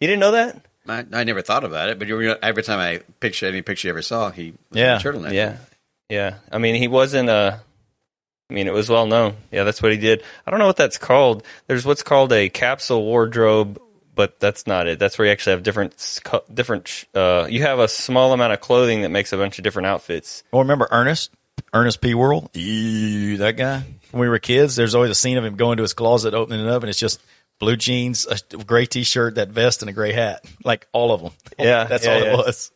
you 0.00 0.08
didn't 0.08 0.20
know 0.20 0.32
that? 0.32 0.60
I, 0.86 1.06
I 1.14 1.24
never 1.24 1.40
thought 1.40 1.64
about 1.64 1.88
it, 1.88 1.98
but 1.98 2.08
you 2.08 2.34
every 2.42 2.62
time 2.62 2.78
I 2.78 2.98
picture 3.20 3.46
any 3.46 3.62
picture 3.62 3.88
you 3.88 3.92
ever 3.92 4.02
saw, 4.02 4.30
he 4.32 4.50
was 4.70 4.78
Yeah. 4.78 4.98
a 4.98 5.00
turtleneck. 5.00 5.32
Yeah, 5.32 5.56
yeah. 6.12 6.34
I 6.50 6.58
mean, 6.58 6.74
he 6.74 6.88
wasn't 6.88 7.28
a. 7.28 7.60
I 8.50 8.54
mean, 8.54 8.66
it 8.66 8.72
was 8.74 8.90
well 8.90 9.06
known. 9.06 9.36
Yeah, 9.50 9.64
that's 9.64 9.82
what 9.82 9.92
he 9.92 9.98
did. 9.98 10.22
I 10.46 10.50
don't 10.50 10.60
know 10.60 10.66
what 10.66 10.76
that's 10.76 10.98
called. 10.98 11.42
There's 11.68 11.86
what's 11.86 12.02
called 12.02 12.32
a 12.32 12.50
capsule 12.50 13.02
wardrobe, 13.02 13.80
but 14.14 14.38
that's 14.38 14.66
not 14.66 14.86
it. 14.86 14.98
That's 14.98 15.18
where 15.18 15.26
you 15.26 15.32
actually 15.32 15.52
have 15.52 15.62
different, 15.62 16.20
different. 16.52 17.06
Uh, 17.14 17.46
you 17.48 17.62
have 17.62 17.78
a 17.78 17.88
small 17.88 18.32
amount 18.34 18.52
of 18.52 18.60
clothing 18.60 19.02
that 19.02 19.08
makes 19.08 19.32
a 19.32 19.38
bunch 19.38 19.58
of 19.58 19.64
different 19.64 19.86
outfits. 19.86 20.44
well, 20.52 20.62
remember 20.62 20.86
Ernest? 20.90 21.30
Ernest 21.72 22.02
P. 22.02 22.14
Worrell? 22.14 22.50
Ew, 22.52 23.38
that 23.38 23.56
guy. 23.56 23.84
When 24.10 24.20
we 24.20 24.28
were 24.28 24.38
kids, 24.38 24.76
there's 24.76 24.94
always 24.94 25.10
a 25.10 25.14
scene 25.14 25.38
of 25.38 25.44
him 25.44 25.56
going 25.56 25.78
to 25.78 25.82
his 25.82 25.94
closet, 25.94 26.34
opening 26.34 26.66
it 26.66 26.68
up, 26.68 26.82
and 26.82 26.90
it's 26.90 26.98
just 26.98 27.22
blue 27.58 27.76
jeans, 27.76 28.26
a 28.26 28.56
gray 28.58 28.84
T-shirt, 28.84 29.36
that 29.36 29.48
vest, 29.48 29.82
and 29.82 29.88
a 29.88 29.92
gray 29.92 30.12
hat. 30.12 30.44
Like 30.64 30.86
all 30.92 31.12
of 31.12 31.22
them. 31.22 31.32
Yeah, 31.58 31.84
that's 31.88 32.04
yeah, 32.04 32.12
all 32.12 32.20
yeah. 32.20 32.32
it 32.32 32.36
was. 32.36 32.70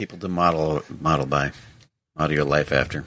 People 0.00 0.18
to 0.18 0.28
model 0.28 0.82
model 1.00 1.26
by, 1.26 1.52
model 2.16 2.34
your 2.36 2.44
life 2.44 2.72
after. 2.72 2.98
You 3.00 3.04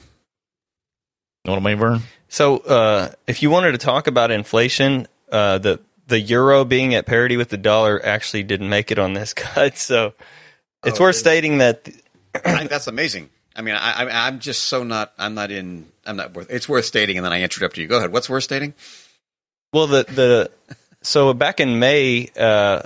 know 1.46 1.52
what 1.54 1.62
I 1.62 1.64
mean, 1.64 1.78
Vern? 1.78 2.02
So, 2.28 2.58
uh, 2.58 3.10
if 3.26 3.42
you 3.42 3.50
wanted 3.50 3.72
to 3.72 3.78
talk 3.78 4.06
about 4.06 4.30
inflation, 4.30 5.06
uh, 5.32 5.58
the 5.58 5.80
the 6.06 6.20
euro 6.20 6.64
being 6.64 6.94
at 6.94 7.04
parity 7.06 7.36
with 7.36 7.50
the 7.50 7.56
dollar 7.58 8.00
actually 8.04 8.42
didn't 8.42 8.68
make 8.70 8.90
it 8.90 8.98
on 8.98 9.12
this 9.14 9.32
cut. 9.34 9.76
So, 9.78 10.14
it's 10.84 11.00
Oh, 11.00 11.04
worth 11.04 11.16
it- 11.16 11.18
stating 11.20 11.58
that 11.58 11.88
I 12.44 12.58
think 12.58 12.70
that's 12.70 12.86
amazing. 12.86 13.30
I 13.56 13.62
mean, 13.62 13.74
I, 13.74 14.04
I, 14.04 14.26
I'm 14.28 14.38
just 14.38 14.64
so 14.64 14.84
not. 14.84 15.12
I'm 15.18 15.34
not 15.34 15.50
in. 15.50 15.86
I'm 16.06 16.16
not 16.16 16.34
worth. 16.34 16.48
It's 16.50 16.68
worth 16.68 16.84
stating, 16.84 17.16
and 17.18 17.24
then 17.24 17.32
I 17.32 17.42
interrupt 17.42 17.76
you. 17.76 17.86
Go 17.86 17.98
ahead. 17.98 18.12
What's 18.12 18.28
worth 18.30 18.44
stating? 18.44 18.72
Well, 19.72 19.86
the 19.86 20.04
the 20.04 20.50
so 21.02 21.32
back 21.34 21.58
in 21.60 21.78
May, 21.78 22.30
uh, 22.38 22.82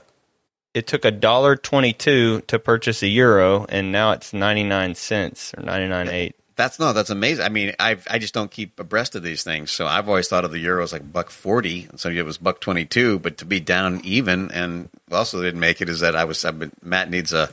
it 0.74 0.86
took 0.86 1.04
a 1.04 1.10
dollar 1.10 1.56
twenty 1.56 1.92
two 1.92 2.40
to 2.42 2.58
purchase 2.58 3.02
a 3.02 3.08
euro, 3.08 3.66
and 3.68 3.92
now 3.92 4.12
it's 4.12 4.32
ninety 4.32 4.64
nine 4.64 4.94
cents 4.94 5.54
or 5.56 5.62
ninety 5.62 5.88
nine 5.88 6.08
eight. 6.08 6.36
That's 6.54 6.78
no. 6.78 6.92
That's 6.92 7.10
amazing. 7.10 7.44
I 7.44 7.48
mean, 7.48 7.74
I 7.78 7.96
I 8.10 8.18
just 8.18 8.34
don't 8.34 8.50
keep 8.50 8.78
abreast 8.78 9.14
of 9.14 9.22
these 9.22 9.42
things. 9.42 9.70
So 9.70 9.86
I've 9.86 10.08
always 10.08 10.28
thought 10.28 10.44
of 10.44 10.50
the 10.50 10.58
euro 10.58 10.82
as 10.82 10.92
like 10.92 11.10
buck 11.10 11.30
forty, 11.30 11.86
and 11.90 11.98
so 11.98 12.08
it 12.10 12.24
was 12.24 12.38
buck 12.38 12.60
twenty 12.60 12.84
two. 12.84 13.18
But 13.18 13.38
to 13.38 13.44
be 13.44 13.60
down 13.60 14.00
even, 14.04 14.50
and 14.52 14.88
also 15.10 15.42
didn't 15.42 15.60
make 15.60 15.80
it 15.80 15.88
is 15.88 16.00
that 16.00 16.14
I 16.14 16.24
was. 16.24 16.44
I've 16.44 16.58
been, 16.58 16.72
Matt 16.82 17.10
needs 17.10 17.32
a 17.32 17.48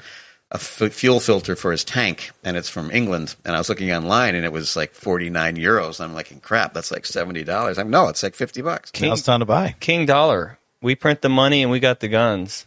a 0.52 0.56
f- 0.56 0.92
fuel 0.92 1.20
filter 1.20 1.56
for 1.56 1.72
his 1.72 1.84
tank, 1.84 2.32
and 2.44 2.58
it's 2.58 2.70
from 2.70 2.92
England. 2.92 3.36
And 3.46 3.56
I 3.56 3.60
was 3.60 3.70
looking 3.70 3.92
online, 3.92 4.36
and 4.36 4.44
it 4.44 4.52
was 4.52 4.76
like 4.76 4.94
forty 4.94 5.30
nine 5.30 5.56
euros. 5.56 6.00
And 6.00 6.10
I'm 6.10 6.14
like, 6.14 6.42
crap, 6.42 6.74
that's 6.74 6.92
like 6.92 7.06
seventy 7.06 7.44
dollars. 7.44 7.78
I'm 7.78 7.90
no, 7.90 8.08
it's 8.10 8.24
like 8.24 8.36
fifty 8.36 8.62
bucks. 8.62 8.92
Now 9.00 9.14
it's 9.14 9.22
time 9.22 9.40
to 9.40 9.46
buy. 9.46 9.76
King 9.80 10.06
dollar. 10.06 10.58
We 10.82 10.96
print 10.96 11.22
the 11.22 11.30
money, 11.30 11.62
and 11.62 11.72
we 11.72 11.80
got 11.80 12.00
the 12.00 12.08
guns. 12.08 12.66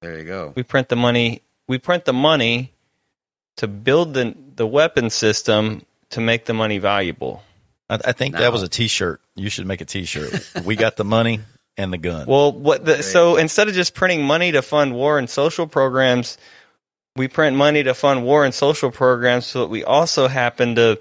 There 0.00 0.18
you 0.18 0.24
go. 0.24 0.52
We 0.54 0.62
print 0.62 0.88
the 0.88 0.96
money. 0.96 1.42
We 1.68 1.78
print 1.78 2.04
the 2.04 2.12
money 2.12 2.72
to 3.56 3.68
build 3.68 4.14
the 4.14 4.34
the 4.56 4.66
weapon 4.66 5.10
system 5.10 5.82
to 6.10 6.20
make 6.20 6.46
the 6.46 6.54
money 6.54 6.78
valuable. 6.78 7.42
I, 7.88 7.98
I 8.06 8.12
think 8.12 8.34
No. 8.34 8.40
that 8.40 8.52
was 8.52 8.62
a 8.62 8.68
T-shirt. 8.68 9.20
You 9.36 9.48
should 9.50 9.66
make 9.66 9.80
a 9.80 9.84
T-shirt. 9.84 10.52
we 10.64 10.76
got 10.76 10.96
the 10.96 11.04
money 11.04 11.40
and 11.76 11.92
the 11.92 11.98
gun. 11.98 12.26
Well, 12.26 12.52
what 12.52 12.84
the, 12.84 13.02
so 13.02 13.36
instead 13.36 13.68
of 13.68 13.74
just 13.74 13.94
printing 13.94 14.24
money 14.24 14.52
to 14.52 14.62
fund 14.62 14.94
war 14.94 15.18
and 15.18 15.28
social 15.30 15.66
programs, 15.66 16.36
we 17.16 17.28
print 17.28 17.56
money 17.56 17.82
to 17.82 17.94
fund 17.94 18.24
war 18.24 18.44
and 18.44 18.54
social 18.54 18.90
programs 18.90 19.46
so 19.46 19.60
that 19.60 19.68
we 19.68 19.84
also 19.84 20.28
happen 20.28 20.74
to 20.76 20.98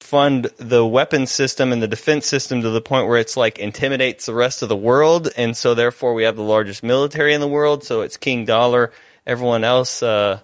fund 0.00 0.44
the 0.56 0.84
weapon 0.84 1.26
system 1.26 1.72
and 1.72 1.82
the 1.82 1.86
defense 1.88 2.26
system 2.26 2.62
to 2.62 2.70
the 2.70 2.80
point 2.80 3.06
where 3.06 3.18
it's 3.18 3.36
like 3.36 3.58
intimidates 3.58 4.26
the 4.26 4.34
rest 4.34 4.62
of 4.62 4.68
the 4.68 4.76
world 4.76 5.28
and 5.36 5.56
so 5.56 5.74
therefore 5.74 6.14
we 6.14 6.22
have 6.24 6.36
the 6.36 6.42
largest 6.42 6.82
military 6.82 7.34
in 7.34 7.40
the 7.40 7.46
world 7.48 7.84
so 7.84 8.00
it's 8.00 8.16
king 8.16 8.44
dollar 8.46 8.90
everyone 9.26 9.62
else 9.62 10.02
uh 10.02 10.40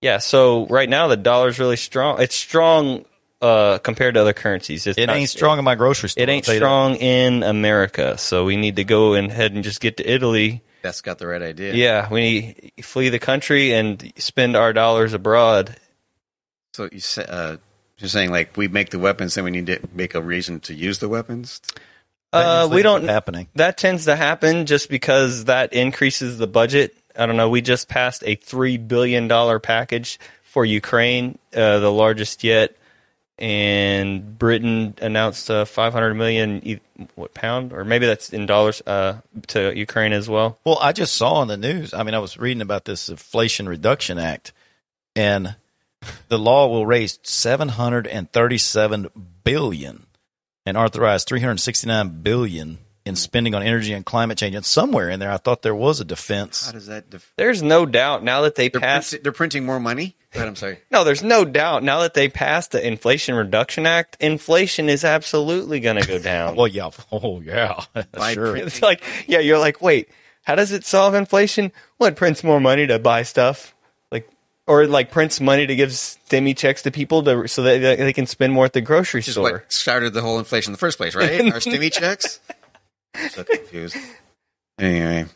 yeah 0.00 0.18
so 0.18 0.66
right 0.68 0.88
now 0.88 1.08
the 1.08 1.16
dollar's 1.16 1.58
really 1.58 1.76
strong 1.76 2.20
it's 2.22 2.34
strong 2.36 3.04
uh, 3.40 3.78
compared 3.78 4.14
to 4.14 4.20
other 4.20 4.32
currencies. 4.32 4.86
It's 4.86 4.96
It 4.96 5.06
not- 5.06 5.16
ain't 5.16 5.28
strong 5.28 5.58
in 5.58 5.64
my 5.64 5.74
grocery 5.74 6.10
store. 6.10 6.22
It 6.22 6.28
ain't 6.28 6.44
I'll 6.44 6.46
tell 6.46 6.54
you 6.54 6.60
that. 6.60 6.64
strong 6.64 6.94
in 6.94 7.42
America, 7.42 8.16
so 8.16 8.44
we 8.44 8.54
need 8.56 8.76
to 8.76 8.84
go 8.84 9.14
and 9.14 9.32
ahead 9.32 9.50
and 9.52 9.64
just 9.64 9.80
get 9.80 9.96
to 9.96 10.08
Italy. 10.08 10.62
That's 10.82 11.00
got 11.00 11.18
the 11.18 11.26
right 11.26 11.42
idea. 11.42 11.74
Yeah, 11.74 12.08
we 12.08 12.70
flee 12.82 13.08
the 13.08 13.18
country 13.18 13.72
and 13.74 14.12
spend 14.16 14.54
our 14.54 14.72
dollars 14.72 15.12
abroad. 15.12 15.74
So 16.74 16.88
you 16.92 17.00
say, 17.00 17.24
uh, 17.28 17.56
you're 18.02 18.08
saying 18.08 18.30
like 18.30 18.56
we 18.56 18.68
make 18.68 18.90
the 18.90 18.98
weapons, 18.98 19.34
then 19.34 19.44
we 19.44 19.50
need 19.50 19.66
to 19.66 19.80
make 19.94 20.14
a 20.14 20.20
reason 20.20 20.60
to 20.60 20.74
use 20.74 20.98
the 20.98 21.08
weapons. 21.08 21.60
Uh, 22.32 22.68
we 22.70 22.82
don't. 22.82 23.04
happening. 23.04 23.48
That 23.54 23.76
tends 23.76 24.06
to 24.06 24.16
happen 24.16 24.66
just 24.66 24.88
because 24.88 25.44
that 25.44 25.72
increases 25.72 26.38
the 26.38 26.46
budget. 26.46 26.96
I 27.16 27.26
don't 27.26 27.36
know. 27.36 27.50
We 27.50 27.60
just 27.60 27.88
passed 27.88 28.22
a 28.26 28.34
three 28.34 28.78
billion 28.78 29.28
dollar 29.28 29.58
package 29.58 30.18
for 30.42 30.64
Ukraine, 30.64 31.38
uh, 31.54 31.78
the 31.78 31.92
largest 31.92 32.42
yet, 32.42 32.74
and 33.38 34.38
Britain 34.38 34.94
announced 35.00 35.50
a 35.50 35.66
five 35.66 35.92
hundred 35.92 36.14
million 36.14 36.66
e- 36.66 36.80
what 37.14 37.34
pound 37.34 37.72
or 37.72 37.84
maybe 37.84 38.06
that's 38.06 38.32
in 38.32 38.46
dollars 38.46 38.82
uh, 38.86 39.20
to 39.48 39.76
Ukraine 39.76 40.12
as 40.12 40.28
well. 40.28 40.58
Well, 40.64 40.78
I 40.80 40.92
just 40.92 41.14
saw 41.14 41.34
on 41.34 41.48
the 41.48 41.56
news. 41.56 41.92
I 41.92 42.02
mean, 42.02 42.14
I 42.14 42.18
was 42.18 42.38
reading 42.38 42.62
about 42.62 42.86
this 42.86 43.10
Inflation 43.10 43.68
Reduction 43.68 44.18
Act, 44.18 44.52
and 45.14 45.56
the 46.28 46.38
law 46.38 46.68
will 46.68 46.86
raise 46.86 47.18
seven 47.22 47.68
hundred 47.68 48.06
and 48.06 48.30
thirty-seven 48.32 49.08
billion 49.44 50.06
and 50.66 50.76
authorize 50.76 51.24
three 51.24 51.40
hundred 51.40 51.60
sixty-nine 51.60 52.22
billion 52.22 52.78
in 53.04 53.16
spending 53.16 53.54
on 53.54 53.62
energy 53.62 53.92
and 53.92 54.06
climate 54.06 54.38
change. 54.38 54.54
And 54.54 54.64
somewhere 54.64 55.10
in 55.10 55.18
there, 55.18 55.30
I 55.32 55.36
thought 55.36 55.62
there 55.62 55.74
was 55.74 56.00
a 56.00 56.04
defense. 56.04 56.66
How 56.66 56.72
does 56.72 56.86
that? 56.86 57.10
Def- 57.10 57.32
There's 57.36 57.62
no 57.62 57.84
doubt 57.86 58.22
now 58.22 58.42
that 58.42 58.54
they 58.54 58.68
they're, 58.68 58.80
passed. 58.80 59.10
print- 59.10 59.24
they're 59.24 59.32
printing 59.32 59.64
more 59.66 59.80
money. 59.80 60.16
But 60.34 60.48
I'm 60.48 60.56
sorry. 60.56 60.78
No, 60.90 61.04
there's 61.04 61.22
no 61.22 61.44
doubt 61.44 61.82
now 61.82 62.00
that 62.00 62.14
they 62.14 62.28
passed 62.30 62.70
the 62.72 62.86
Inflation 62.86 63.34
Reduction 63.34 63.86
Act. 63.86 64.16
Inflation 64.18 64.88
is 64.88 65.04
absolutely 65.04 65.78
going 65.80 66.00
to 66.00 66.08
go 66.08 66.18
down. 66.22 66.56
Well, 66.56 66.68
yeah. 66.68 66.88
Oh, 67.10 67.42
yeah. 67.42 67.84
By 68.12 68.32
sure. 68.32 68.52
print- 68.52 68.66
It's 68.68 68.80
like, 68.80 69.02
yeah, 69.26 69.40
you're 69.40 69.58
like, 69.58 69.82
wait, 69.82 70.08
how 70.44 70.54
does 70.54 70.72
it 70.72 70.86
solve 70.86 71.12
inflation? 71.14 71.70
Well, 71.98 72.08
it 72.08 72.16
prints 72.16 72.42
more 72.42 72.60
money 72.60 72.86
to 72.86 72.98
buy 72.98 73.24
stuff, 73.24 73.71
like, 73.71 73.71
or 74.66 74.86
like 74.86 75.10
prints 75.10 75.40
money 75.40 75.66
to 75.66 75.74
give 75.74 75.90
stimmy 75.90 76.56
checks 76.56 76.82
to 76.82 76.90
people 76.90 77.22
to 77.22 77.48
so 77.48 77.62
that 77.62 77.78
they 77.78 77.96
they 77.96 78.12
can 78.12 78.26
spend 78.26 78.52
more 78.52 78.64
at 78.64 78.72
the 78.72 78.80
grocery 78.80 79.18
Which 79.18 79.30
store. 79.30 79.52
what 79.52 79.72
started 79.72 80.12
the 80.14 80.22
whole 80.22 80.38
inflation 80.38 80.70
in 80.70 80.72
the 80.72 80.78
first 80.78 80.98
place, 80.98 81.14
right? 81.14 81.40
Our 81.40 81.58
stimmy 81.60 81.92
checks. 81.98 82.40
so 83.30 83.44
confused. 83.44 83.96
Anyway, 84.78 85.26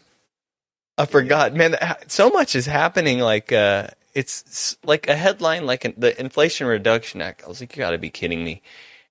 I 0.99 1.07
forgot, 1.07 1.55
man. 1.55 1.77
So 2.09 2.31
much 2.31 2.55
is 2.57 2.67
happening. 2.67 3.19
Like, 3.19 3.53
uh, 3.53 3.89
it's 4.15 4.77
like 4.83 5.09
a 5.09 5.15
headline, 5.17 5.67
like 5.67 5.85
an, 5.85 5.95
the 5.97 6.19
Inflation 6.19 6.67
Reduction 6.67 7.21
Act. 7.21 7.45
I 7.45 7.49
was 7.49 7.61
like, 7.61 7.77
you 7.77 7.81
got 7.81 7.91
to 7.91 7.99
be 7.99 8.09
kidding 8.11 8.43
me. 8.45 8.63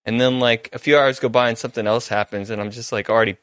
And 0.04 0.20
then 0.20 0.40
like 0.40 0.70
a 0.74 0.80
few 0.80 0.98
hours 0.98 1.20
go 1.20 1.30
by 1.30 1.50
and 1.50 1.58
something 1.58 1.86
else 1.88 2.08
happens, 2.08 2.50
and 2.50 2.62
I'm 2.62 2.72
just 2.72 2.92
like 2.92 3.10
already 3.10 3.38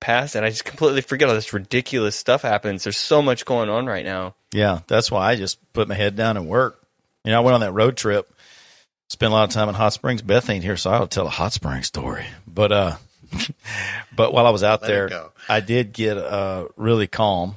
past 0.00 0.34
and 0.34 0.44
I 0.44 0.50
just 0.50 0.64
completely 0.64 1.00
forget 1.02 1.28
all 1.28 1.34
this 1.34 1.52
ridiculous 1.52 2.16
stuff 2.16 2.42
happens. 2.42 2.84
There's 2.84 2.96
so 2.96 3.22
much 3.22 3.44
going 3.44 3.68
on 3.68 3.86
right 3.86 4.04
now. 4.04 4.34
Yeah, 4.52 4.80
that's 4.86 5.10
why 5.10 5.30
I 5.30 5.36
just 5.36 5.58
put 5.72 5.88
my 5.88 5.94
head 5.94 6.16
down 6.16 6.36
and 6.36 6.48
work. 6.48 6.82
You 7.24 7.32
know, 7.32 7.38
I 7.38 7.44
went 7.44 7.54
on 7.54 7.60
that 7.60 7.72
road 7.72 7.96
trip, 7.96 8.32
spent 9.08 9.30
a 9.30 9.34
lot 9.34 9.48
of 9.48 9.50
time 9.50 9.68
in 9.68 9.74
Hot 9.74 9.92
Springs. 9.92 10.22
Beth 10.22 10.48
ain't 10.48 10.64
here, 10.64 10.76
so 10.76 10.90
I'll 10.90 11.06
tell 11.06 11.26
a 11.26 11.30
Hot 11.30 11.52
Springs 11.52 11.86
story. 11.86 12.26
But 12.46 12.72
uh, 12.72 12.96
but 14.16 14.32
while 14.32 14.46
I 14.46 14.50
was 14.50 14.62
out 14.62 14.82
Let 14.82 14.88
there. 14.88 15.30
I 15.48 15.60
did 15.60 15.92
get 15.92 16.16
uh 16.16 16.68
really 16.76 17.06
calm, 17.06 17.56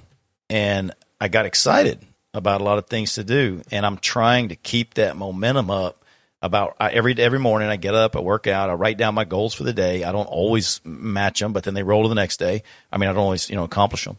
and 0.49 0.91
I 1.19 1.29
got 1.29 1.45
excited 1.45 1.99
about 2.33 2.61
a 2.61 2.63
lot 2.63 2.77
of 2.77 2.87
things 2.87 3.13
to 3.13 3.23
do, 3.23 3.61
and 3.71 3.85
I'm 3.85 3.97
trying 3.97 4.49
to 4.49 4.55
keep 4.55 4.95
that 4.95 5.15
momentum 5.15 5.71
up. 5.71 6.02
About 6.43 6.75
I, 6.77 6.89
every 6.91 7.17
every 7.17 7.39
morning, 7.39 7.69
I 7.69 7.77
get 7.77 7.95
up, 7.95 8.17
I 8.17 8.19
work 8.19 8.47
out, 8.47 8.69
I 8.69 8.73
write 8.73 8.97
down 8.97 9.15
my 9.15 9.23
goals 9.23 9.53
for 9.53 9.63
the 9.63 9.71
day. 9.71 10.03
I 10.03 10.11
don't 10.11 10.25
always 10.25 10.81
match 10.83 11.39
them, 11.39 11.53
but 11.53 11.63
then 11.63 11.73
they 11.73 11.83
roll 11.83 12.03
to 12.03 12.09
the 12.09 12.15
next 12.15 12.37
day. 12.37 12.63
I 12.91 12.97
mean, 12.97 13.09
I 13.09 13.13
don't 13.13 13.23
always 13.23 13.49
you 13.49 13.55
know 13.55 13.63
accomplish 13.63 14.03
them. 14.03 14.17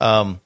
Um, 0.00 0.40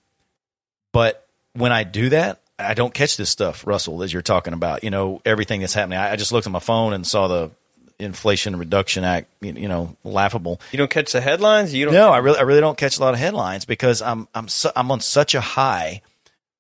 but 0.93 1.27
when 1.55 1.73
I 1.73 1.85
do 1.85 2.11
that, 2.11 2.43
I 2.59 2.75
don't 2.75 2.93
catch 2.93 3.17
this 3.17 3.31
stuff, 3.31 3.67
Russell, 3.67 4.03
as 4.03 4.13
you're 4.13 4.21
talking 4.21 4.53
about. 4.53 4.85
You 4.85 4.91
know, 4.91 5.23
everything 5.25 5.61
that's 5.61 5.73
happening. 5.73 5.99
I, 5.99 6.13
I 6.13 6.17
just 6.17 6.31
looked 6.31 6.47
at 6.47 6.53
my 6.53 6.59
phone 6.61 6.93
and 6.93 7.07
saw 7.07 7.27
the 7.27 7.51
Inflation 7.99 8.57
Reduction 8.57 9.03
Act. 9.03 9.31
You, 9.41 9.55
you 9.55 9.69
know, 9.69 9.97
laughable. 10.05 10.61
You 10.73 10.79
don't 10.79 10.91
catch 10.91 11.13
the 11.13 11.21
headlines. 11.21 11.73
You 11.73 11.87
don't. 11.87 11.95
No, 11.95 12.11
I 12.11 12.19
really, 12.19 12.39
I 12.39 12.43
really 12.43 12.61
don't 12.61 12.77
catch 12.77 12.99
a 12.99 13.01
lot 13.01 13.15
of 13.15 13.21
headlines 13.21 13.65
because 13.65 14.03
I'm, 14.03 14.29
I'm, 14.35 14.49
su- 14.49 14.71
I'm 14.77 14.91
on 14.91 15.01
such 15.01 15.35
a 15.35 15.41
high, 15.41 16.03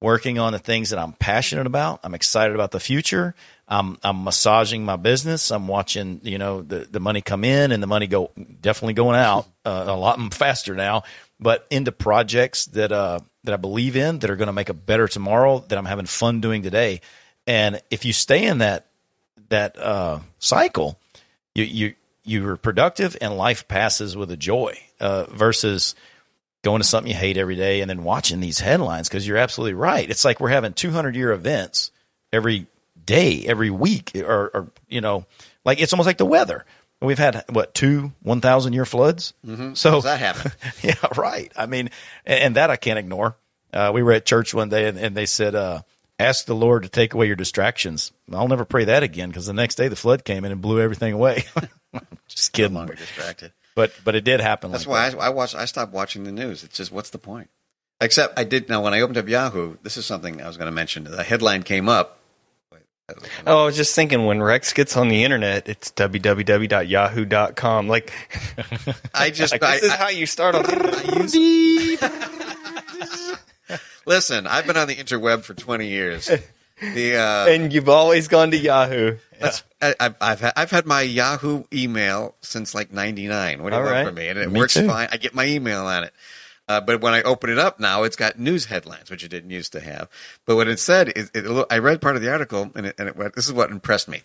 working 0.04 0.38
on 0.38 0.52
the 0.52 0.58
things 0.58 0.90
that 0.90 0.98
I'm 0.98 1.14
passionate 1.14 1.66
about. 1.66 2.00
I'm 2.04 2.14
excited 2.14 2.54
about 2.54 2.72
the 2.72 2.78
future. 2.78 3.34
I'm, 3.66 3.96
I'm 4.04 4.22
massaging 4.22 4.84
my 4.84 4.96
business. 4.96 5.50
I'm 5.50 5.66
watching, 5.66 6.20
you 6.22 6.36
know, 6.36 6.60
the, 6.60 6.80
the 6.80 7.00
money 7.00 7.22
come 7.22 7.42
in 7.42 7.72
and 7.72 7.82
the 7.82 7.86
money 7.86 8.06
go 8.06 8.30
definitely 8.60 8.92
going 8.92 9.16
out 9.16 9.46
uh, 9.64 9.84
a 9.86 9.96
lot 9.96 10.34
faster 10.34 10.74
now, 10.74 11.04
but 11.40 11.66
into 11.70 11.90
projects 11.90 12.66
that, 12.66 12.92
uh, 12.92 13.20
that 13.44 13.54
I 13.54 13.56
believe 13.56 13.96
in 13.96 14.18
that 14.18 14.28
are 14.28 14.36
going 14.36 14.48
to 14.48 14.52
make 14.52 14.68
a 14.68 14.74
better 14.74 15.08
tomorrow 15.08 15.64
that 15.68 15.78
I'm 15.78 15.86
having 15.86 16.04
fun 16.04 16.42
doing 16.42 16.62
today. 16.62 17.00
And 17.46 17.80
if 17.90 18.04
you 18.04 18.12
stay 18.12 18.44
in 18.44 18.58
that, 18.58 18.84
that, 19.48 19.78
uh, 19.78 20.18
cycle, 20.38 20.98
you, 21.54 21.64
you, 21.64 21.94
you're 22.24 22.56
productive 22.58 23.16
and 23.22 23.38
life 23.38 23.68
passes 23.68 24.18
with 24.18 24.30
a 24.30 24.36
joy, 24.36 24.78
uh, 25.00 25.24
versus, 25.30 25.94
going 26.64 26.80
to 26.80 26.86
something 26.88 27.12
you 27.12 27.16
hate 27.16 27.36
every 27.36 27.54
day 27.54 27.80
and 27.80 27.88
then 27.88 28.02
watching 28.02 28.40
these 28.40 28.58
headlines 28.58 29.08
because 29.08 29.26
you're 29.28 29.36
absolutely 29.36 29.74
right. 29.74 30.10
It's 30.10 30.24
like 30.24 30.40
we're 30.40 30.48
having 30.48 30.72
200 30.72 31.14
year 31.14 31.30
events 31.30 31.92
every 32.32 32.66
day, 33.06 33.44
every 33.46 33.70
week, 33.70 34.12
or, 34.16 34.50
or 34.52 34.68
you 34.88 35.00
know, 35.00 35.26
like 35.64 35.80
it's 35.80 35.92
almost 35.92 36.06
like 36.06 36.18
the 36.18 36.26
weather. 36.26 36.64
We've 37.00 37.18
had 37.18 37.44
what 37.50 37.74
two 37.74 38.12
1,000 38.22 38.72
year 38.72 38.84
floods. 38.86 39.34
Mm-hmm. 39.46 39.74
So 39.74 39.90
How's 39.92 40.04
that 40.04 40.18
happen? 40.18 40.50
yeah, 40.82 40.94
right. 41.16 41.52
I 41.56 41.66
mean, 41.66 41.90
and, 42.24 42.40
and 42.40 42.56
that 42.56 42.70
I 42.70 42.76
can't 42.76 42.98
ignore. 42.98 43.36
Uh, 43.72 43.90
we 43.94 44.02
were 44.02 44.12
at 44.12 44.24
church 44.24 44.54
one 44.54 44.70
day 44.70 44.88
and, 44.88 44.98
and 44.98 45.16
they 45.16 45.26
said, 45.26 45.54
uh, 45.54 45.82
ask 46.18 46.46
the 46.46 46.54
Lord 46.54 46.84
to 46.84 46.88
take 46.88 47.12
away 47.12 47.26
your 47.26 47.36
distractions. 47.36 48.12
I'll 48.32 48.48
never 48.48 48.64
pray 48.64 48.84
that 48.86 49.02
again 49.02 49.28
because 49.28 49.46
the 49.46 49.52
next 49.52 49.74
day 49.74 49.88
the 49.88 49.96
flood 49.96 50.24
came 50.24 50.44
in 50.44 50.52
and 50.52 50.62
blew 50.62 50.80
everything 50.80 51.12
away. 51.12 51.44
Just 52.28 52.54
no 52.54 52.56
kidding. 52.56 52.74
longer 52.74 52.94
distracted. 52.94 53.52
But, 53.74 53.92
but 54.04 54.14
it 54.14 54.24
did 54.24 54.40
happen. 54.40 54.70
That's 54.72 54.86
like 54.86 55.14
why 55.16 55.24
I, 55.24 55.26
I 55.26 55.30
watch. 55.30 55.54
I 55.54 55.64
stopped 55.64 55.92
watching 55.92 56.24
the 56.24 56.32
news. 56.32 56.62
It's 56.64 56.76
just 56.76 56.92
what's 56.92 57.10
the 57.10 57.18
point? 57.18 57.48
Except 58.00 58.38
I 58.38 58.44
did 58.44 58.68
now 58.68 58.82
when 58.82 58.94
I 58.94 59.00
opened 59.00 59.18
up 59.18 59.28
Yahoo. 59.28 59.76
This 59.82 59.96
is 59.96 60.06
something 60.06 60.40
I 60.42 60.46
was 60.46 60.56
going 60.56 60.66
to 60.66 60.72
mention. 60.72 61.04
The 61.04 61.22
headline 61.24 61.62
came 61.62 61.88
up. 61.88 62.18
Oh, 63.46 63.62
I 63.62 63.66
was 63.66 63.76
just 63.76 63.94
thinking 63.94 64.24
when 64.24 64.42
Rex 64.42 64.72
gets 64.72 64.96
on 64.96 65.08
the 65.08 65.24
internet, 65.24 65.68
it's 65.68 65.90
www.yahoo.com. 65.92 67.88
Like, 67.88 68.12
I 69.14 69.30
just 69.30 69.52
like 69.60 69.62
I, 69.62 69.74
this 69.74 69.82
is 69.84 69.90
I- 69.90 69.96
how 69.96 70.08
you 70.08 70.26
start 70.26 70.54
on. 70.54 70.64
listen. 74.06 74.46
I've 74.46 74.66
been 74.66 74.76
on 74.76 74.88
the 74.88 74.96
interweb 74.96 75.42
for 75.42 75.54
twenty 75.54 75.88
years. 75.88 76.30
The 76.80 77.16
uh, 77.16 77.46
and 77.46 77.72
you've 77.72 77.88
always 77.88 78.28
gone 78.28 78.50
to 78.50 78.56
Yahoo. 78.56 79.16
That's, 79.40 79.62
I, 79.80 79.94
I've 80.00 80.14
I've 80.20 80.40
had, 80.40 80.52
I've 80.56 80.70
had 80.70 80.86
my 80.86 81.02
Yahoo 81.02 81.64
email 81.72 82.34
since 82.40 82.74
like 82.74 82.92
'99. 82.92 83.62
What 83.62 83.70
do 83.70 83.76
you 83.76 83.82
want 83.82 83.92
right. 83.94 84.06
from 84.06 84.14
me? 84.16 84.28
And 84.28 84.38
it 84.38 84.50
Me 84.50 84.60
works 84.60 84.74
too. 84.74 84.86
fine. 84.88 85.08
I 85.12 85.16
get 85.16 85.34
my 85.34 85.46
email 85.46 85.86
on 85.86 86.04
it. 86.04 86.12
Uh, 86.66 86.80
but 86.80 87.00
when 87.02 87.12
I 87.12 87.22
open 87.22 87.50
it 87.50 87.58
up 87.58 87.78
now, 87.78 88.04
it's 88.04 88.16
got 88.16 88.38
news 88.38 88.64
headlines, 88.64 89.10
which 89.10 89.22
it 89.22 89.28
didn't 89.28 89.50
used 89.50 89.72
to 89.72 89.80
have. 89.80 90.08
But 90.46 90.56
what 90.56 90.66
it 90.66 90.78
said 90.78 91.12
is, 91.14 91.30
it, 91.34 91.66
I 91.70 91.78
read 91.78 92.00
part 92.00 92.16
of 92.16 92.22
the 92.22 92.32
article, 92.32 92.72
and, 92.74 92.86
it, 92.86 92.94
and 92.98 93.06
it, 93.06 93.16
went- 93.16 93.34
this 93.34 93.46
is 93.46 93.52
what 93.52 93.70
impressed 93.70 94.08
me. 94.08 94.22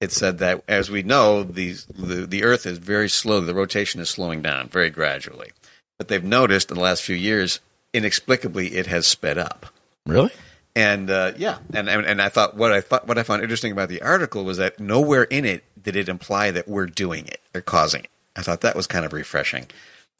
It 0.00 0.10
said 0.10 0.38
that, 0.38 0.64
as 0.66 0.90
we 0.90 1.02
know, 1.04 1.44
the, 1.44 1.76
the 1.96 2.26
the 2.26 2.42
Earth 2.44 2.66
is 2.66 2.78
very 2.78 3.08
slow. 3.08 3.40
The 3.40 3.54
rotation 3.54 4.00
is 4.00 4.10
slowing 4.10 4.42
down 4.42 4.68
very 4.68 4.90
gradually. 4.90 5.52
But 5.96 6.08
they've 6.08 6.22
noticed 6.22 6.70
in 6.70 6.76
the 6.76 6.82
last 6.82 7.02
few 7.02 7.16
years, 7.16 7.60
inexplicably, 7.94 8.74
it 8.74 8.88
has 8.88 9.06
sped 9.06 9.38
up. 9.38 9.66
Really? 10.04 10.32
And 10.76 11.08
uh, 11.10 11.32
yeah, 11.38 11.56
and, 11.72 11.88
and 11.88 12.04
and 12.04 12.20
I 12.20 12.28
thought 12.28 12.54
what 12.54 12.70
I 12.70 12.82
thought 12.82 13.08
what 13.08 13.16
I 13.16 13.22
found 13.22 13.42
interesting 13.42 13.72
about 13.72 13.88
the 13.88 14.02
article 14.02 14.44
was 14.44 14.58
that 14.58 14.78
nowhere 14.78 15.24
in 15.24 15.46
it 15.46 15.64
did 15.82 15.96
it 15.96 16.08
imply 16.08 16.50
that 16.50 16.68
we're 16.68 16.84
doing 16.86 17.26
it 17.26 17.40
or 17.54 17.62
causing 17.62 18.02
it. 18.04 18.10
I 18.36 18.42
thought 18.42 18.60
that 18.60 18.76
was 18.76 18.86
kind 18.86 19.06
of 19.06 19.14
refreshing. 19.14 19.66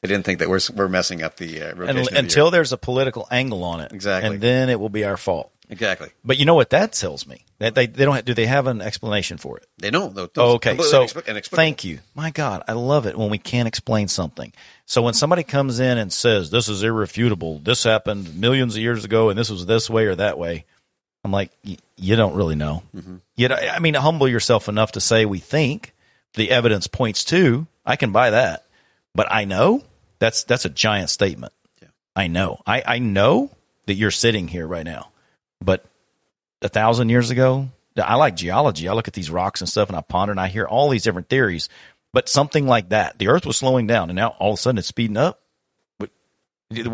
I 0.03 0.07
didn't 0.07 0.25
think 0.25 0.39
that 0.39 0.49
we're 0.49 0.59
we're 0.75 0.87
messing 0.87 1.21
up 1.21 1.37
the 1.37 1.61
uh, 1.61 1.75
rotation. 1.75 1.97
And, 1.97 2.07
the 2.07 2.17
until 2.17 2.49
there's 2.49 2.73
a 2.73 2.77
political 2.77 3.27
angle 3.29 3.63
on 3.63 3.81
it, 3.81 3.91
Exactly. 3.91 4.33
and 4.33 4.41
then 4.41 4.69
it 4.69 4.79
will 4.79 4.89
be 4.89 5.03
our 5.05 5.15
fault. 5.17 5.51
Exactly, 5.69 6.09
But 6.23 6.37
you 6.37 6.45
know 6.45 6.55
what 6.55 6.69
that 6.71 6.93
tells 6.93 7.25
me? 7.27 7.43
That 7.59 7.73
they, 7.75 7.87
they 7.87 8.05
don't 8.05 8.15
have, 8.15 8.25
do 8.25 8.33
they 8.35 8.45
have 8.45 8.67
an 8.67 8.81
explanation 8.81 9.37
for 9.37 9.57
it? 9.57 9.65
they 9.79 9.89
don't. 9.89 10.13
Though, 10.13 10.29
Oh, 10.37 10.53
okay, 10.55 10.77
so 10.77 11.01
inexplicable. 11.01 11.55
thank 11.55 11.83
you. 11.83 11.99
My 12.15 12.29
God, 12.31 12.63
I 12.67 12.73
love 12.73 13.05
it 13.07 13.17
when 13.17 13.29
we 13.29 13.37
can't 13.39 13.67
explain 13.67 14.07
something. 14.07 14.53
So 14.85 15.01
when 15.01 15.13
somebody 15.15 15.43
comes 15.43 15.79
in 15.79 15.97
and 15.97 16.13
says 16.13 16.49
this 16.51 16.69
is 16.69 16.83
irrefutable, 16.83 17.59
this 17.59 17.83
happened 17.83 18.35
millions 18.39 18.75
of 18.75 18.81
years 18.81 19.03
ago, 19.05 19.29
and 19.29 19.37
this 19.39 19.49
was 19.49 19.65
this 19.65 19.89
way 19.89 20.05
or 20.05 20.15
that 20.15 20.37
way, 20.37 20.65
I'm 21.23 21.31
like, 21.31 21.51
y- 21.65 21.77
you 21.95 22.15
don't 22.15 22.35
really 22.35 22.55
know. 22.55 22.83
Mm-hmm. 22.95 23.15
You 23.35 23.47
know, 23.49 23.55
I 23.55 23.79
mean, 23.79 23.95
humble 23.95 24.27
yourself 24.27 24.69
enough 24.69 24.91
to 24.93 25.01
say 25.01 25.25
we 25.25 25.39
think 25.39 25.93
the 26.35 26.51
evidence 26.51 26.85
points 26.87 27.23
to. 27.25 27.65
I 27.85 27.95
can 27.95 28.11
buy 28.11 28.29
that, 28.29 28.65
but 29.15 29.27
I 29.31 29.45
know 29.45 29.83
that's 30.19 30.43
that's 30.43 30.65
a 30.65 30.69
giant 30.69 31.09
statement. 31.09 31.53
Yeah. 31.81 31.87
I 32.15 32.27
know. 32.27 32.61
I, 32.67 32.83
I 32.85 32.99
know 32.99 33.51
that 33.87 33.95
you're 33.95 34.11
sitting 34.11 34.47
here 34.47 34.67
right 34.67 34.85
now, 34.85 35.09
but 35.61 35.85
a 36.61 36.69
thousand 36.69 37.09
years 37.09 37.29
ago, 37.29 37.69
I 37.97 38.15
like 38.15 38.35
geology. 38.35 38.87
I 38.87 38.93
look 38.93 39.07
at 39.07 39.13
these 39.13 39.31
rocks 39.31 39.61
and 39.61 39.69
stuff 39.69 39.89
and 39.89 39.97
I 39.97 40.01
ponder 40.01 40.31
and 40.31 40.39
I 40.39 40.47
hear 40.47 40.65
all 40.65 40.89
these 40.89 41.03
different 41.03 41.29
theories. 41.29 41.69
But 42.13 42.29
something 42.29 42.65
like 42.67 42.89
that, 42.89 43.19
the 43.19 43.27
earth 43.27 43.45
was 43.45 43.57
slowing 43.57 43.87
down 43.87 44.09
and 44.09 44.15
now 44.15 44.29
all 44.39 44.53
of 44.53 44.59
a 44.59 44.61
sudden 44.61 44.77
it's 44.77 44.87
speeding 44.87 45.17
up. 45.17 45.41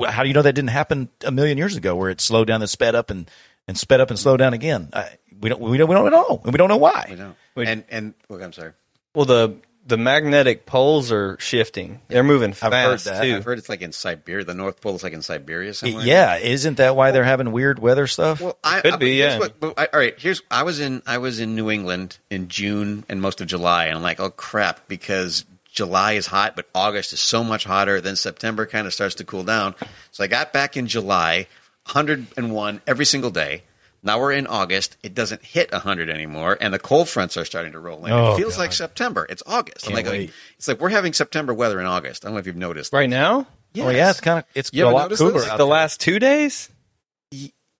How 0.07 0.21
do 0.21 0.27
you 0.27 0.33
know 0.33 0.43
that 0.43 0.53
didn't 0.53 0.69
happen 0.69 1.09
a 1.25 1.31
million 1.31 1.57
years 1.57 1.75
ago 1.75 1.95
where 1.95 2.09
it 2.09 2.21
slowed 2.21 2.47
down 2.47 2.61
and 2.61 2.69
sped 2.69 2.93
up 2.93 3.09
and, 3.09 3.29
and 3.67 3.77
sped 3.77 3.99
up 4.01 4.11
and 4.11 4.19
slowed 4.19 4.37
down 4.37 4.53
again? 4.53 4.89
I, 4.93 5.17
we 5.39 5.49
don't, 5.49 5.59
we 5.59 5.77
don't, 5.77 5.89
we 5.89 5.95
don't 5.95 6.11
know. 6.11 6.41
And 6.43 6.53
we 6.53 6.57
don't 6.57 6.69
know 6.69 6.77
why. 6.77 7.07
We 7.09 7.15
don't. 7.15 7.35
And 7.55 7.83
and 7.89 8.13
look, 8.29 8.41
I'm 8.43 8.53
sorry. 8.53 8.73
Well, 9.15 9.25
the 9.25 9.55
the 9.85 9.97
magnetic 9.97 10.65
poles 10.65 11.11
are 11.11 11.37
shifting. 11.39 11.99
They're 12.07 12.23
moving 12.23 12.51
I've 12.51 12.59
heard 12.59 12.71
fast 12.71 13.05
that. 13.05 13.23
too. 13.23 13.35
I've 13.35 13.45
heard 13.45 13.57
it's 13.57 13.69
like 13.69 13.81
in 13.81 13.91
Siberia. 13.91 14.45
The 14.45 14.53
North 14.53 14.79
Pole 14.81 14.95
is 14.95 15.03
like 15.03 15.13
in 15.13 15.21
Siberia 15.21 15.73
somewhere. 15.73 16.05
Yeah. 16.05 16.37
Isn't 16.37 16.77
that 16.77 16.95
why 16.95 17.11
they're 17.11 17.23
having 17.23 17.51
weird 17.51 17.79
weather 17.79 18.07
stuff? 18.07 18.39
Well, 18.39 18.57
I, 18.63 18.81
Could 18.81 18.93
I, 18.93 18.97
be, 18.97 19.19
yeah. 19.19 19.39
What, 19.39 19.59
but 19.59 19.73
I, 19.77 19.87
all 19.91 19.99
right, 19.99 20.17
here's 20.17 20.41
I 20.49 20.63
was 20.63 20.79
in 20.79 21.01
I 21.05 21.17
was 21.17 21.39
in 21.39 21.55
New 21.55 21.69
England 21.69 22.17
in 22.29 22.47
June 22.47 23.03
and 23.09 23.21
most 23.21 23.41
of 23.41 23.47
July, 23.47 23.87
and 23.87 23.97
I'm 23.97 24.03
like, 24.03 24.19
oh 24.19 24.29
crap, 24.29 24.87
because 24.87 25.45
July 25.73 26.13
is 26.13 26.27
hot, 26.27 26.55
but 26.55 26.67
August 26.73 27.13
is 27.13 27.19
so 27.19 27.43
much 27.43 27.65
hotter. 27.65 27.99
Then 27.99 28.15
September 28.15 28.65
kind 28.65 28.87
of 28.87 28.93
starts 28.93 29.15
to 29.15 29.25
cool 29.25 29.43
down. 29.43 29.75
So 30.11 30.23
I 30.23 30.27
got 30.27 30.53
back 30.53 30.77
in 30.77 30.87
July, 30.87 31.47
101 31.91 32.81
every 32.87 33.05
single 33.05 33.31
day. 33.31 33.63
Now 34.05 34.19
we're 34.19 34.33
in 34.33 34.47
August. 34.47 34.97
It 35.01 35.13
doesn't 35.15 35.43
hit 35.43 35.71
100 35.71 36.09
anymore, 36.09 36.57
and 36.59 36.73
the 36.73 36.79
cold 36.79 37.07
fronts 37.07 37.37
are 37.37 37.45
starting 37.45 37.71
to 37.71 37.79
roll 37.79 38.05
in. 38.05 38.11
Oh, 38.11 38.33
it 38.33 38.37
feels 38.37 38.55
God. 38.57 38.59
like 38.63 38.73
September. 38.73 39.25
It's 39.29 39.41
August. 39.47 39.85
I'm 39.87 39.93
Can't 39.93 40.05
like, 40.05 40.13
oh, 40.13 40.17
wait. 40.17 40.31
it's 40.57 40.67
like 40.67 40.81
we're 40.81 40.89
having 40.89 41.13
September 41.13 41.53
weather 41.53 41.79
in 41.79 41.85
August. 41.85 42.25
I 42.25 42.27
don't 42.27 42.33
know 42.35 42.39
if 42.39 42.45
you've 42.47 42.55
noticed. 42.57 42.91
right 42.93 43.09
now, 43.09 43.47
Oh 43.77 43.89
yeah, 43.89 44.09
it's 44.11 44.19
kind 44.21 44.39
of 44.39 44.45
it's 44.53 44.71
You 44.73 44.85
a 44.85 44.89
lot 44.89 45.09
cooler. 45.11 45.31
this? 45.31 45.47
out 45.47 45.57
the 45.57 45.63
there. 45.63 45.65
last 45.65 45.99
two 46.01 46.19
days. 46.19 46.69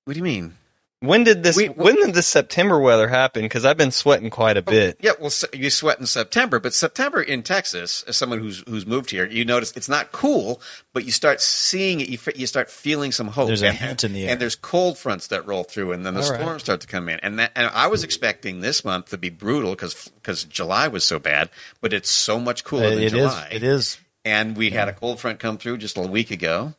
What 0.06 0.14
do 0.14 0.18
you 0.18 0.24
mean? 0.24 0.56
When 1.04 1.26
did 1.26 1.44
this? 1.44 1.58
We- 1.58 1.68
when 1.68 1.96
did 1.96 2.14
this 2.14 2.28
September 2.28 2.80
weather 2.80 3.10
happen? 3.10 3.42
Because 3.42 3.66
I've 3.66 3.76
been 3.76 3.92
sweating 3.92 4.30
quite 4.30 4.56
a 4.56 4.64
oh, 4.66 4.72
bit. 4.72 4.98
Yeah, 5.02 5.12
well, 5.20 5.32
you 5.52 5.70
sweat 5.70 6.00
in 6.00 6.06
September, 6.06 6.62
but 6.62 6.74
September 6.74 7.22
in 7.22 7.44
Texas, 7.44 8.06
as 8.08 8.16
someone 8.16 8.40
who's 8.40 8.64
who's 8.70 8.86
moved 8.86 9.10
here, 9.12 9.26
you 9.26 9.44
notice 9.44 9.74
it's 9.76 9.90
not 9.90 10.14
cool, 10.14 10.62
but 10.94 11.04
you 11.04 11.12
start 11.12 11.42
seeing 11.42 12.00
it. 12.00 12.08
You, 12.08 12.18
fe- 12.18 12.32
you 12.36 12.48
start 12.48 12.70
feeling 12.70 13.12
some 13.12 13.28
hope. 13.28 13.48
There's 13.48 13.64
a 13.64 13.68
and, 13.68 13.78
hint 13.78 14.06
in 14.06 14.14
the 14.14 14.24
air. 14.24 14.32
and 14.32 14.40
there's 14.40 14.56
cold 14.56 14.98
fronts 14.98 15.28
that 15.28 15.46
roll 15.46 15.66
through, 15.66 15.92
and 15.92 16.06
then 16.06 16.14
the 16.14 16.22
All 16.22 16.32
right. 16.32 16.40
storms 16.40 16.64
start 16.64 16.80
to 16.82 16.88
come 16.88 17.10
in. 17.10 17.20
And 17.20 17.38
that, 17.38 17.52
and 17.54 17.70
I 17.74 17.88
was 17.88 18.06
expecting 18.06 18.62
this 18.62 18.86
month 18.86 19.10
to 19.10 19.18
be 19.18 19.30
brutal 19.30 19.72
because 19.72 20.10
because 20.16 20.46
July 20.46 20.88
was 20.88 21.04
so 21.04 21.20
bad, 21.20 21.50
but 21.82 21.92
it's 21.92 22.10
so 22.10 22.40
much 22.40 22.64
cooler 22.64 22.92
than 22.92 23.00
It 23.00 23.06
is. 23.08 23.12
July. 23.12 23.50
It 23.52 23.64
is. 23.64 23.98
And 24.24 24.56
we 24.56 24.70
had 24.70 24.88
a 24.88 24.94
cold 24.94 25.20
front 25.20 25.40
come 25.40 25.58
through 25.58 25.80
just 25.80 25.98
a 25.98 26.02
week 26.02 26.32
ago. 26.32 26.76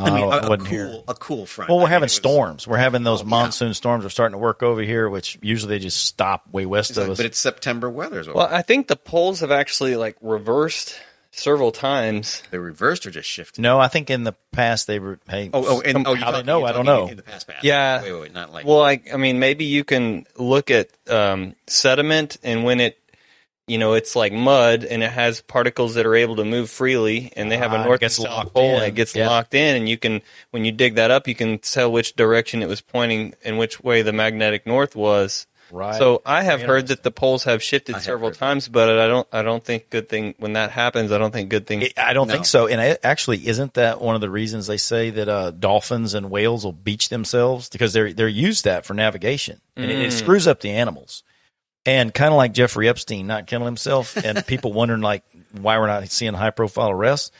Oh, 0.00 0.04
I 0.06 0.10
mean, 0.10 0.24
I 0.32 0.36
a, 0.38 0.40
a 0.40 0.48
wasn't 0.48 0.60
cool, 0.60 0.68
here. 0.68 1.02
a 1.08 1.14
cool 1.14 1.46
front. 1.46 1.68
Well, 1.68 1.78
we're 1.78 1.84
mean, 1.84 1.90
having 1.92 2.02
it 2.04 2.06
was- 2.06 2.12
storms. 2.14 2.66
We're 2.66 2.76
having 2.78 3.02
those 3.04 3.20
Oh, 3.20 3.24
yeah. 3.24 3.30
monsoon 3.30 3.74
storms. 3.74 4.04
Are 4.04 4.10
starting 4.10 4.32
to 4.34 4.38
work 4.38 4.62
over 4.62 4.80
here, 4.82 5.08
which 5.08 5.38
usually 5.42 5.70
they 5.76 5.78
just 5.82 6.04
stop 6.04 6.50
way 6.52 6.66
west 6.66 6.90
It's 6.90 6.98
of 6.98 7.10
us. 7.10 7.16
but 7.18 7.26
it's 7.26 7.38
September 7.38 7.88
weather. 7.90 8.20
Is 8.20 8.28
Well, 8.28 8.48
I 8.50 8.62
think 8.62 8.88
the 8.88 8.96
poles 8.96 9.40
have 9.40 9.50
actually 9.50 9.96
like 9.96 10.16
reversed 10.20 10.98
several 11.32 11.70
times. 11.70 12.42
they 12.50 12.58
reversed 12.58 13.06
or 13.06 13.10
just 13.12 13.28
shifted. 13.28 13.60
no, 13.62 13.78
I 13.78 13.86
think 13.88 14.10
in 14.10 14.24
the 14.24 14.32
past 14.52 14.86
they 14.88 14.98
were. 14.98 15.20
Hey, 15.28 15.48
Oh, 15.52 15.64
oh, 15.76 15.80
and, 15.80 15.92
some- 15.92 16.04
oh, 16.06 16.14
you 16.14 16.20
how 16.20 16.26
they 16.32 16.38
talking- 16.38 16.46
know? 16.46 16.64
I 16.64 16.72
don't 16.72 16.86
know. 16.86 17.06
In 17.06 17.16
the 17.16 17.22
past, 17.22 17.46
past. 17.46 17.62
Yeah. 17.64 18.02
Wait, 18.02 18.12
wait, 18.12 18.20
wait, 18.22 18.34
not 18.34 18.52
like. 18.52 18.66
Well, 18.66 18.82
I, 18.82 19.00
I 19.12 19.16
mean, 19.16 19.38
maybe 19.38 19.64
you 19.64 19.84
can 19.84 20.26
look 20.36 20.70
at 20.72 20.88
um, 21.08 21.54
sediment, 21.68 22.36
and 22.42 22.64
when 22.64 22.80
it, 22.80 22.98
you 23.70 23.78
know, 23.78 23.94
it's 23.94 24.16
like 24.16 24.32
mud, 24.32 24.84
and 24.84 25.02
it 25.02 25.10
has 25.10 25.40
particles 25.42 25.94
that 25.94 26.04
are 26.06 26.14
able 26.14 26.36
to 26.36 26.44
move 26.44 26.68
freely, 26.68 27.32
and 27.36 27.50
they 27.50 27.56
have 27.56 27.72
Ah, 27.72 27.82
a 27.82 27.84
north 27.84 28.00
gets 28.00 28.18
and 28.18 28.26
south 28.26 28.36
locked 28.36 28.54
pole, 28.54 28.74
and 28.74 28.82
in. 28.82 28.88
it 28.90 28.94
gets 28.94 29.14
Yeah. 29.14 29.28
locked 29.28 29.54
in, 29.54 29.76
and 29.76 29.88
you 29.88 29.96
can, 29.96 30.22
when 30.50 30.64
you 30.64 30.72
dig 30.72 30.96
that 30.96 31.10
up, 31.10 31.28
you 31.28 31.34
can 31.34 31.58
tell 31.58 31.90
which 31.92 32.14
direction 32.16 32.62
it 32.62 32.68
was 32.68 32.80
pointing 32.80 33.34
and 33.44 33.58
which 33.58 33.80
way 33.80 34.02
the 34.02 34.12
magnetic 34.12 34.66
north 34.66 34.96
was. 34.96 35.46
Right. 35.72 35.94
So 35.96 36.20
I 36.26 36.42
have 36.42 36.62
heard 36.62 36.88
that 36.88 37.04
the 37.04 37.12
poles 37.12 37.44
have 37.44 37.62
shifted 37.62 37.94
have 37.94 38.02
several 38.02 38.30
heard 38.30 38.34
that. 38.34 38.38
times, 38.40 38.66
but 38.66 38.88
I 38.98 39.06
don't, 39.06 39.28
I 39.32 39.42
don't 39.42 39.62
think 39.64 39.88
good 39.88 40.08
thing 40.08 40.34
when 40.38 40.54
that 40.54 40.72
happens. 40.72 41.12
I 41.12 41.18
don't 41.18 41.30
think 41.30 41.48
good 41.48 41.64
things. 41.68 41.84
It- 41.84 41.92
I 41.96 42.12
don't 42.12 42.26
No. 42.26 42.34
think 42.34 42.46
so. 42.46 42.66
And 42.66 42.80
it, 42.80 42.98
actually, 43.04 43.46
isn't 43.46 43.74
that 43.74 44.00
one 44.00 44.16
of 44.16 44.20
the 44.20 44.30
reasons 44.30 44.66
they 44.66 44.76
say 44.78 45.10
that 45.10 45.28
uh, 45.28 45.52
dolphins 45.52 46.12
and 46.12 46.28
whales 46.28 46.64
will 46.64 46.72
beach 46.72 47.08
themselves 47.08 47.68
because 47.68 47.92
they're 47.92 48.12
they're 48.12 48.26
used 48.26 48.64
that 48.64 48.84
for 48.84 48.94
navigation, 48.94 49.60
and 49.76 49.92
it, 49.92 49.94
Mm. 49.98 50.06
it 50.06 50.10
screws 50.12 50.48
up 50.48 50.58
the 50.60 50.70
animals. 50.70 51.22
And 51.86 52.12
kind 52.12 52.30
of 52.32 52.36
like 52.36 52.52
Jeffrey 52.52 52.88
Epstein 52.88 53.26
not 53.26 53.46
killing 53.46 53.64
himself, 53.64 54.16
and 54.16 54.46
people 54.46 54.72
wondering 54.72 55.00
like 55.00 55.24
why 55.52 55.78
we're 55.78 55.86
not 55.86 56.08
seeing 56.10 56.34
high 56.34 56.50
profile 56.50 56.90
arrests. 56.90 57.30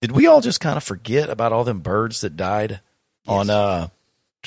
Did 0.00 0.12
we 0.12 0.26
all 0.26 0.40
just 0.40 0.60
kind 0.60 0.76
of 0.76 0.82
forget 0.82 1.28
about 1.28 1.52
all 1.52 1.62
them 1.64 1.80
birds 1.80 2.22
that 2.22 2.36
died 2.36 2.80
on 3.28 3.50
uh 3.50 3.88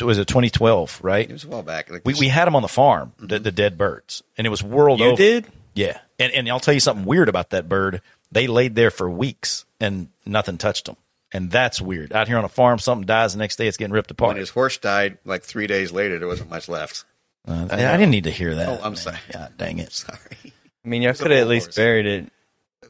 was 0.02 0.18
it 0.18 0.28
2012, 0.28 1.00
right? 1.04 1.30
It 1.30 1.32
was 1.32 1.46
a 1.46 1.48
while 1.48 1.64
back. 1.64 1.90
Like 1.90 2.02
We 2.04 2.16
we 2.16 2.28
had 2.28 2.46
them 2.46 2.56
on 2.56 2.62
the 2.62 2.68
farm, 2.68 3.14
the, 3.18 3.40
the 3.40 3.52
dead 3.52 3.78
birds, 3.78 4.24
and 4.38 4.46
it 4.46 4.50
was 4.50 4.62
world 4.62 5.00
you 5.00 5.06
over. 5.06 5.16
did? 5.16 5.48
Yeah, 5.74 6.00
and 6.20 6.34
and 6.34 6.50
I'll 6.50 6.60
tell 6.60 6.74
you 6.74 6.80
something 6.80 7.06
weird 7.06 7.30
about 7.30 7.52
that 7.52 7.70
bird. 7.70 8.02
They 8.32 8.48
laid 8.48 8.76
there 8.76 8.92
for 8.92 9.10
weeks 9.10 9.66
and 9.80 10.10
nothing 10.26 10.58
touched 10.58 10.88
them, 10.88 10.98
and 11.32 11.52
that's 11.52 11.80
weird. 11.80 12.12
Out 12.12 12.28
here 12.28 12.38
on 12.38 12.44
a 12.44 12.50
farm, 12.50 12.80
something 12.80 13.06
dies 13.06 13.34
the 13.34 13.40
next 13.40 13.56
day, 13.58 13.68
it's 13.68 13.78
getting 13.78 13.94
ripped 13.94 14.12
apart. 14.12 14.30
when 14.30 14.38
his 14.38 14.50
horse 14.50 14.78
died, 14.78 15.20
like 15.24 15.44
three 15.44 15.68
days 15.68 15.92
later, 15.92 16.18
there 16.20 16.28
wasn't 16.28 16.50
much 16.50 16.68
left. 16.68 17.06
Uh, 17.48 17.68
I, 17.72 17.76
I 17.94 17.98
didn't 17.98 18.12
need 18.12 18.24
to 18.26 18.32
hear 18.32 18.56
that. 18.56 18.68
Oh, 18.70 18.76
I'm 18.84 18.94
man. 18.94 18.96
sorry. 18.96 19.18
God 19.32 19.54
dang 19.58 19.80
it! 19.80 19.92
Sorry, 19.92 20.18
I 20.84 20.88
mean, 20.88 21.02
you 21.02 21.10
It's 21.10 21.20
a 21.20 21.24
could 21.24 21.32
have 21.32 21.42
at 21.42 21.48
least 21.48 21.68
horse. 21.68 21.76
buried 21.76 22.06
it. 22.06 22.32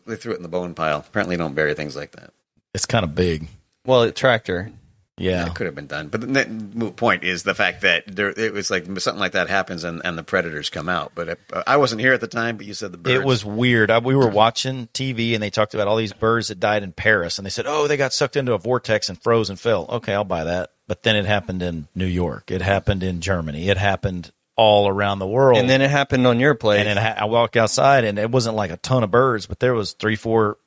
they 0.05 0.15
threw 0.15 0.33
it 0.33 0.37
in 0.37 0.43
the 0.43 0.47
bone 0.49 0.73
pile. 0.73 0.99
Apparently, 1.07 1.35
don't 1.37 1.55
bury 1.55 1.73
things 1.73 1.95
like 1.95 2.11
that. 2.13 2.31
It's 2.73 2.85
kind 2.85 3.03
of 3.03 3.15
big. 3.15 3.47
Well, 3.85 4.03
a 4.03 4.11
tractor. 4.11 4.71
Yeah, 5.17 5.45
It 5.45 5.55
could 5.55 5.65
have 5.65 5.75
been 5.75 5.87
done, 5.87 6.09
but 6.09 6.19
the 6.19 6.45
moot 6.45 6.97
point 6.97 7.23
is 7.23 7.43
the 7.43 7.55
fact 7.55 7.83
that 7.83 8.03
there 8.05 8.31
it 8.37 8.51
was 8.51 8.69
like 8.69 8.83
something 8.99 9.17
like 9.17 9.31
that 9.31 9.47
happens 9.47 9.85
and, 9.85 10.01
and 10.03 10.17
the 10.17 10.23
predators 10.23 10.69
come 10.69 10.89
out. 10.89 11.13
But 11.15 11.29
it, 11.29 11.39
uh, 11.53 11.63
I 11.65 11.77
wasn't 11.77 12.01
here 12.01 12.11
at 12.11 12.19
the 12.19 12.27
time. 12.27 12.57
But 12.57 12.65
you 12.65 12.73
said 12.73 12.91
the 12.91 12.97
birds. 12.97 13.15
It 13.15 13.23
was 13.23 13.45
weird. 13.45 13.89
I, 13.91 13.99
we 13.99 14.13
were 14.13 14.27
watching 14.27 14.87
TV 14.93 15.33
and 15.33 15.41
they 15.41 15.49
talked 15.49 15.73
about 15.73 15.87
all 15.87 15.95
these 15.95 16.11
birds 16.11 16.49
that 16.49 16.59
died 16.59 16.83
in 16.83 16.91
Paris, 16.91 17.37
and 17.39 17.45
they 17.45 17.49
said, 17.49 17.63
"Oh, 17.65 17.87
they 17.87 17.95
got 17.95 18.11
sucked 18.11 18.35
into 18.35 18.51
a 18.51 18.57
vortex 18.57 19.07
and 19.07 19.17
froze 19.23 19.49
and 19.49 19.57
fell." 19.57 19.85
Okay, 19.87 20.13
I'll 20.13 20.25
buy 20.25 20.43
that. 20.43 20.71
But 20.85 21.03
then 21.03 21.15
it 21.15 21.25
happened 21.25 21.61
in 21.61 21.87
New 21.95 22.07
York. 22.07 22.51
It 22.51 22.61
happened 22.61 23.01
in 23.01 23.21
Germany. 23.21 23.69
It 23.69 23.77
happened 23.77 24.33
all 24.55 24.87
around 24.87 25.19
the 25.19 25.27
world. 25.27 25.57
And 25.57 25.69
then 25.69 25.81
it 25.81 25.89
happened 25.89 26.25
on 26.27 26.39
your 26.39 26.55
place. 26.55 26.79
and 26.79 26.87
then 26.87 26.97
I 26.97 27.21
I 27.21 27.25
walked 27.25 27.57
outside, 27.57 28.03
and 28.03 28.17
it 28.17 28.31
wasn't 28.31 28.55
like 28.55 28.71
a 28.71 28.77
ton 28.77 29.03
of 29.03 29.11
birds, 29.11 29.45
but 29.45 29.59
there 29.59 29.73
was 29.73 29.93
three, 29.93 30.15
four 30.15 30.57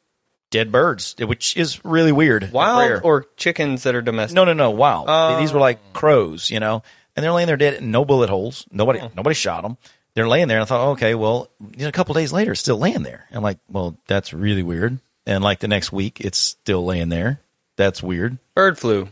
dead 0.51 0.73
birds, 0.73 1.15
which 1.19 1.57
is 1.57 1.85
really 1.85 2.13
weird. 2.13 2.53
Wild 2.53 3.03
or 3.05 3.27
chickens 3.37 3.83
that 3.83 3.95
are 3.95 4.03
domestic? 4.03 4.35
no, 4.35 4.45
no, 4.45 4.53
no, 4.53 4.71
wild. 4.71 5.07
Oh. 5.09 5.41
These 5.41 5.53
were 5.53 5.61
like 5.61 5.93
crows, 5.93 6.51
you 6.51 6.61
know, 6.61 6.83
and 7.17 7.25
they're 7.25 7.33
laying 7.33 7.47
there 7.47 7.57
dead, 7.57 7.83
no 7.83 8.05
bullet 8.05 8.31
holes. 8.31 8.67
Nobody, 8.71 9.01
hmm. 9.01 9.09
nobody 9.15 9.35
shot 9.35 9.63
them. 9.63 9.77
They're 10.15 10.29
laying 10.29 10.49
there, 10.49 10.59
and 10.59 10.63
I 10.63 10.67
thought, 10.67 10.93
okay, 10.93 11.15
well, 11.15 11.49
you 11.77 11.83
know, 11.83 11.89
a 11.89 11.93
couple 11.93 12.15
days 12.15 12.33
later, 12.33 12.53
it's 12.53 12.61
still 12.61 12.79
laying 12.79 13.03
there. 13.03 13.29
I'm 13.31 13.43
like, 13.43 13.59
well, 13.69 13.97
that's 14.09 14.33
really 14.33 14.65
weird. 14.65 14.99
And 15.27 15.45
like 15.45 15.61
the 15.61 15.69
next 15.69 15.93
week, 15.93 16.21
it's 16.21 16.39
still 16.39 16.85
laying 16.85 17.09
there. 17.09 17.41
That's 17.77 18.03
weird. 18.03 18.39
Bird 18.55 18.79
flu. 18.79 19.09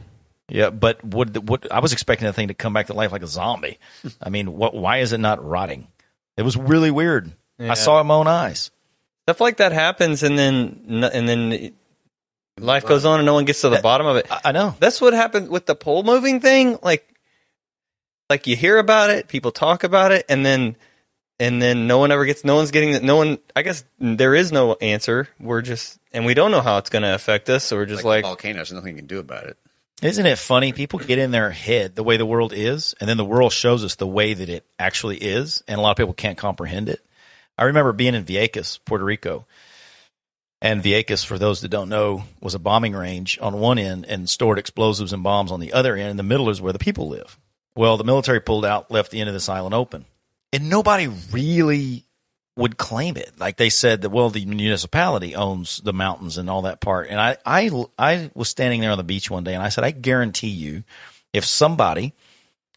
Yeah, 0.49 0.71
but 0.71 1.03
what? 1.05 1.37
What? 1.43 1.71
I 1.73 1.81
was 1.81 1.93
expecting 1.93 2.27
that 2.27 2.35
thing 2.35 2.49
to 2.49 2.55
come 2.55 2.73
back 2.73 2.87
to 2.87 2.95
life 2.95 3.13
like 3.13 3.23
a 3.23 3.27
zombie. 3.27 3.79
I 4.23 4.31
mean, 4.31 4.53
what? 4.55 4.75
Why 4.75 4.99
is 4.99 5.13
it 5.13 5.19
not 5.19 5.45
rotting? 5.45 5.89
It 6.37 6.43
was 6.43 6.57
really 6.57 6.91
weird. 6.91 7.33
Yeah. 7.59 7.73
I 7.73 7.75
saw 7.75 7.97
it 7.97 8.01
with 8.01 8.07
my 8.09 8.15
own 8.15 8.29
eyes. 8.29 8.71
Stuff 9.25 9.41
like 9.41 9.57
that 9.57 9.73
happens, 9.73 10.23
and 10.23 10.39
then 10.39 10.87
and 11.13 11.29
then 11.29 11.73
life 12.61 12.87
goes 12.87 13.05
on, 13.05 13.19
and 13.19 13.27
no 13.27 13.35
one 13.35 13.45
gets 13.45 13.61
to 13.63 13.71
the 13.71 13.81
bottom 13.81 14.07
of 14.07 14.17
it. 14.17 14.27
I, 14.31 14.41
I 14.47 14.53
know. 14.53 14.77
That's 14.79 15.01
what 15.01 15.15
happened 15.15 15.49
with 15.49 15.67
the 15.67 15.75
pole 15.75 16.05
moving 16.05 16.41
thing. 16.41 16.79
Like, 16.81 17.09
like 18.31 18.47
you 18.47 18.55
hear 18.55 18.79
about 18.79 19.11
it, 19.11 19.27
people 19.27 19.51
talk 19.51 19.83
about 19.83 20.13
it, 20.13 20.27
and 20.29 20.47
then 20.47 20.77
and 21.41 21.61
then 21.61 21.87
no 21.87 21.99
one 21.99 22.13
ever 22.13 22.25
gets. 22.25 22.45
No 22.45 22.55
one's 22.55 22.71
getting 22.71 22.93
that. 22.93 23.03
No 23.03 23.17
one. 23.17 23.39
I 23.55 23.63
guess 23.63 23.85
there 23.99 24.35
is 24.35 24.53
no 24.53 24.75
answer. 24.75 25.29
We're 25.41 25.63
just 25.63 25.99
and 26.13 26.25
we 26.25 26.35
don't 26.35 26.51
know 26.51 26.63
how 26.63 26.79
it's 26.79 26.91
going 26.91 27.03
to 27.03 27.15
affect 27.15 27.51
us. 27.51 27.65
So 27.65 27.77
we're 27.77 27.87
just 27.87 28.05
like, 28.05 28.23
like, 28.23 28.25
volcanoes. 28.25 28.73
Nothing 28.73 28.95
you 28.95 29.01
can 29.03 29.07
do 29.07 29.19
about 29.19 29.45
it. 29.45 29.59
Isn't 30.03 30.27
it 30.27 30.39
funny? 30.39 30.73
People 30.73 30.99
get 30.99 31.19
in 31.19 31.31
their 31.31 31.51
head 31.51 31.97
the 31.97 32.03
way 32.03 32.19
the 32.19 32.27
world 32.27 32.53
is, 32.55 32.95
and 33.01 33.09
then 33.09 33.17
the 33.17 33.25
world 33.25 33.53
shows 33.53 33.83
us 33.83 33.95
the 33.95 34.07
way 34.07 34.35
that 34.35 34.49
it 34.49 34.67
actually 34.79 35.17
is, 35.17 35.63
and 35.67 35.79
a 35.79 35.83
lot 35.83 35.93
of 35.93 35.97
people 35.97 36.13
can't 36.13 36.37
comprehend 36.37 36.91
it. 36.91 37.01
I 37.57 37.65
remember 37.65 37.93
being 37.93 38.15
in 38.15 38.25
Vieques, 38.25 38.79
Puerto 38.85 39.05
Rico, 39.05 39.47
and 40.61 40.83
Vieques, 40.83 41.25
for 41.25 41.39
those 41.39 41.63
that 41.63 41.69
don't 41.69 41.89
know, 41.89 42.25
was 42.41 42.55
a 42.55 42.59
bombing 42.59 42.93
range 42.93 43.39
on 43.41 43.59
one 43.59 43.79
end 43.79 44.05
and 44.07 44.29
stored 44.29 44.59
explosives 44.59 45.13
and 45.13 45.23
bombs 45.23 45.51
on 45.51 45.61
the 45.61 45.73
other 45.73 45.97
end. 45.97 46.11
In 46.11 46.17
the 46.19 46.23
middle 46.23 46.51
is 46.51 46.61
where 46.61 46.73
the 46.73 46.79
people 46.79 47.09
live. 47.09 47.39
Well, 47.75 47.97
the 47.97 48.05
military 48.05 48.41
pulled 48.41 48.65
out, 48.65 48.91
left 48.91 49.11
the 49.11 49.21
end 49.21 49.29
of 49.29 49.35
this 49.35 49.49
island 49.49 49.75
open, 49.75 50.05
and 50.53 50.69
nobody 50.69 51.07
really 51.07 52.06
would 52.57 52.79
claim 52.79 53.17
it. 53.17 53.33
Like 53.39 53.57
they 53.59 53.69
said 53.69 54.03
that, 54.03 54.11
well, 54.11 54.31
the 54.31 54.47
municipality 54.47 55.35
owns 55.35 55.79
the 55.79 55.93
mountains 55.93 56.39
and 56.39 56.49
all 56.49 56.63
that 56.63 56.81
part. 56.81 57.09
And 57.09 57.21
I, 57.21 57.37
I, 57.45 57.71
I 57.99 58.31
was 58.35 58.49
standing 58.49 58.81
there 58.81 58.91
on 58.91 58.99
the 58.99 59.05
beach 59.05 59.31
one 59.31 59.45
day 59.45 59.55
and 59.55 59.63
I 59.63 59.69
said, 59.69 59.85
I 59.85 59.91
guarantee 59.91 60.49
you, 60.49 60.83
if 61.33 61.45
somebody 61.45 62.15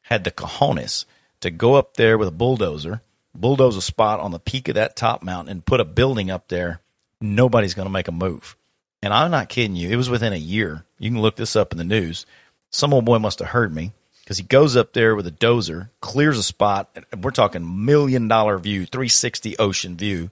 had 0.03 0.25
the 0.25 0.32
cojones 0.32 1.05
to 1.39 1.49
go 1.49 1.75
up 1.75 1.95
there 1.95 2.17
with 2.17 2.27
a 2.27 2.32
bulldozer, 2.32 3.01
bulldoze 3.34 3.77
a 3.77 3.82
spot 3.82 4.19
on 4.19 4.32
the 4.32 4.39
peak 4.39 4.67
of 4.67 4.75
that 4.75 4.97
top 4.97 5.23
mountain 5.23 5.51
and 5.51 5.65
put 5.65 5.80
a 5.80 5.86
building 5.86 6.30
up 6.30 6.49
there, 6.49 6.82
nobody's 7.21 7.73
going 7.73 7.88
to 7.88 7.91
make 7.91 8.09
a 8.09 8.11
move. 8.13 8.57
And 9.01 9.13
I'm 9.13 9.32
not 9.32 9.47
kidding 9.47 9.77
you. 9.77 9.89
It 9.89 9.95
was 9.95 10.09
within 10.09 10.34
a 10.34 10.38
year. 10.38 10.84
You 10.97 11.09
can 11.09 11.21
look 11.21 11.38
this 11.38 11.55
up 11.55 11.71
in 11.71 11.77
the 11.77 11.86
news. 11.86 12.25
Some 12.69 12.93
old 12.93 13.05
boy 13.05 13.19
must 13.19 13.39
have 13.39 13.49
heard 13.49 13.73
me. 13.73 13.93
Because 14.30 14.38
he 14.38 14.43
goes 14.43 14.75
up 14.75 14.93
there 14.93 15.15
with 15.15 15.25
a 15.25 15.32
dozer, 15.32 15.89
clears 16.01 16.38
a 16.38 16.43
spot. 16.43 16.95
and 17.11 17.23
We're 17.23 17.32
talking 17.32 17.84
million 17.84 18.27
dollar 18.27 18.59
view, 18.59 18.86
360 18.86 19.57
ocean 19.57 19.97
view. 19.97 20.30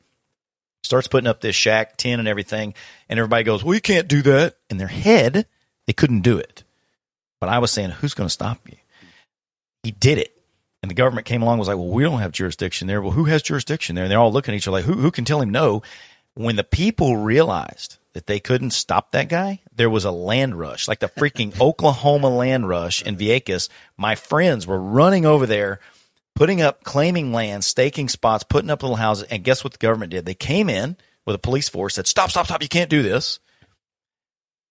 Starts 0.83 1.07
putting 1.07 1.27
up 1.27 1.41
this 1.41 1.55
shack, 1.55 1.97
tin 1.97 2.19
and 2.19 2.27
everything. 2.27 2.75
And 3.09 3.17
everybody 3.17 3.43
goes, 3.43 3.63
well, 3.63 3.73
you 3.73 3.81
can't 3.81 4.07
do 4.07 4.21
that. 4.21 4.57
In 4.69 4.77
their 4.77 4.85
head, 4.85 5.47
they 5.87 5.93
couldn't 5.93 6.21
do 6.21 6.37
it. 6.37 6.63
But 7.39 7.49
I 7.49 7.57
was 7.57 7.71
saying, 7.71 7.89
who's 7.89 8.13
going 8.13 8.27
to 8.27 8.31
stop 8.31 8.59
you? 8.69 8.77
He 9.81 9.89
did 9.89 10.19
it. 10.19 10.37
And 10.83 10.91
the 10.91 10.95
government 10.95 11.25
came 11.25 11.41
along 11.41 11.57
was 11.57 11.67
like, 11.67 11.77
well, 11.77 11.87
we 11.87 12.03
don't 12.03 12.19
have 12.19 12.31
jurisdiction 12.31 12.87
there. 12.87 13.01
Well, 13.01 13.13
who 13.13 13.23
has 13.23 13.41
jurisdiction 13.41 13.95
there? 13.95 14.03
And 14.03 14.11
they're 14.11 14.19
all 14.19 14.31
looking 14.31 14.53
at 14.53 14.57
each 14.57 14.67
other 14.67 14.77
like, 14.77 14.85
who, 14.85 14.93
who 14.93 15.09
can 15.09 15.25
tell 15.25 15.41
him 15.41 15.49
no? 15.49 15.81
When 16.35 16.55
the 16.55 16.63
people 16.63 17.17
realized 17.17 17.96
that 18.17 18.25
they 18.25 18.39
couldn't 18.39 18.71
stop 18.71 19.11
that 19.11 19.29
guy, 19.29 19.61
there 19.71 19.91
was 19.91 20.03
a 20.03 20.09
land 20.09 20.57
rush, 20.57 20.87
like 20.87 20.97
the 20.97 21.07
freaking 21.07 21.53
Oklahoma 21.61 22.29
land 22.29 22.67
rush 22.67 23.03
in 23.03 23.15
Vieques. 23.15 23.69
My 23.95 24.15
friends 24.15 24.65
were 24.65 24.79
running 24.79 25.23
over 25.23 25.45
there, 25.45 25.79
putting 26.33 26.59
up, 26.59 26.83
claiming 26.83 27.31
land, 27.31 27.63
staking 27.63 28.09
spots, 28.09 28.43
putting 28.43 28.71
up 28.71 28.81
little 28.81 28.95
houses. 28.95 29.27
And 29.29 29.43
guess 29.43 29.63
what 29.63 29.73
the 29.73 29.77
government 29.77 30.09
did? 30.09 30.25
They 30.25 30.33
came 30.33 30.67
in 30.67 30.97
with 31.27 31.35
a 31.35 31.39
police 31.39 31.69
force, 31.69 31.93
said, 31.93 32.07
stop, 32.07 32.31
stop, 32.31 32.47
stop, 32.47 32.63
you 32.63 32.67
can't 32.67 32.89
do 32.89 33.03
this. 33.03 33.39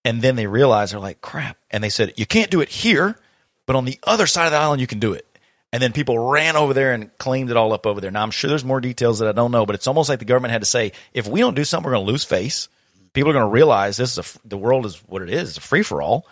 And 0.04 0.22
then 0.22 0.34
they 0.34 0.48
realized 0.48 0.92
they're 0.92 0.98
like, 0.98 1.20
crap. 1.20 1.56
And 1.70 1.84
they 1.84 1.88
said, 1.88 2.14
you 2.16 2.26
can't 2.26 2.50
do 2.50 2.60
it 2.60 2.68
here, 2.68 3.16
but 3.64 3.76
on 3.76 3.84
the 3.84 4.00
other 4.02 4.26
side 4.26 4.46
of 4.46 4.52
the 4.52 4.58
island, 4.58 4.80
you 4.80 4.88
can 4.88 4.98
do 4.98 5.12
it. 5.12 5.24
And 5.72 5.80
then 5.80 5.92
people 5.92 6.18
ran 6.18 6.56
over 6.56 6.74
there 6.74 6.92
and 6.94 7.16
claimed 7.18 7.50
it 7.50 7.56
all 7.56 7.72
up 7.72 7.86
over 7.86 8.00
there. 8.00 8.10
Now, 8.10 8.24
I'm 8.24 8.32
sure 8.32 8.48
there's 8.48 8.64
more 8.64 8.80
details 8.80 9.20
that 9.20 9.28
I 9.28 9.32
don't 9.32 9.52
know, 9.52 9.66
but 9.66 9.76
it's 9.76 9.86
almost 9.86 10.08
like 10.08 10.18
the 10.18 10.24
government 10.24 10.50
had 10.50 10.62
to 10.62 10.66
say, 10.66 10.90
if 11.12 11.28
we 11.28 11.38
don't 11.38 11.54
do 11.54 11.64
something, 11.64 11.86
we're 11.88 11.94
going 11.94 12.06
to 12.06 12.10
lose 12.10 12.24
face. 12.24 12.68
People 13.16 13.30
are 13.30 13.32
going 13.32 13.46
to 13.46 13.50
realize 13.50 13.96
this 13.96 14.18
is 14.18 14.36
a, 14.36 14.46
the 14.46 14.58
world 14.58 14.84
is 14.84 14.96
what 15.06 15.22
it 15.22 15.30
is. 15.30 15.48
It's 15.48 15.56
a 15.56 15.62
free 15.62 15.82
for 15.82 16.02
all. 16.02 16.26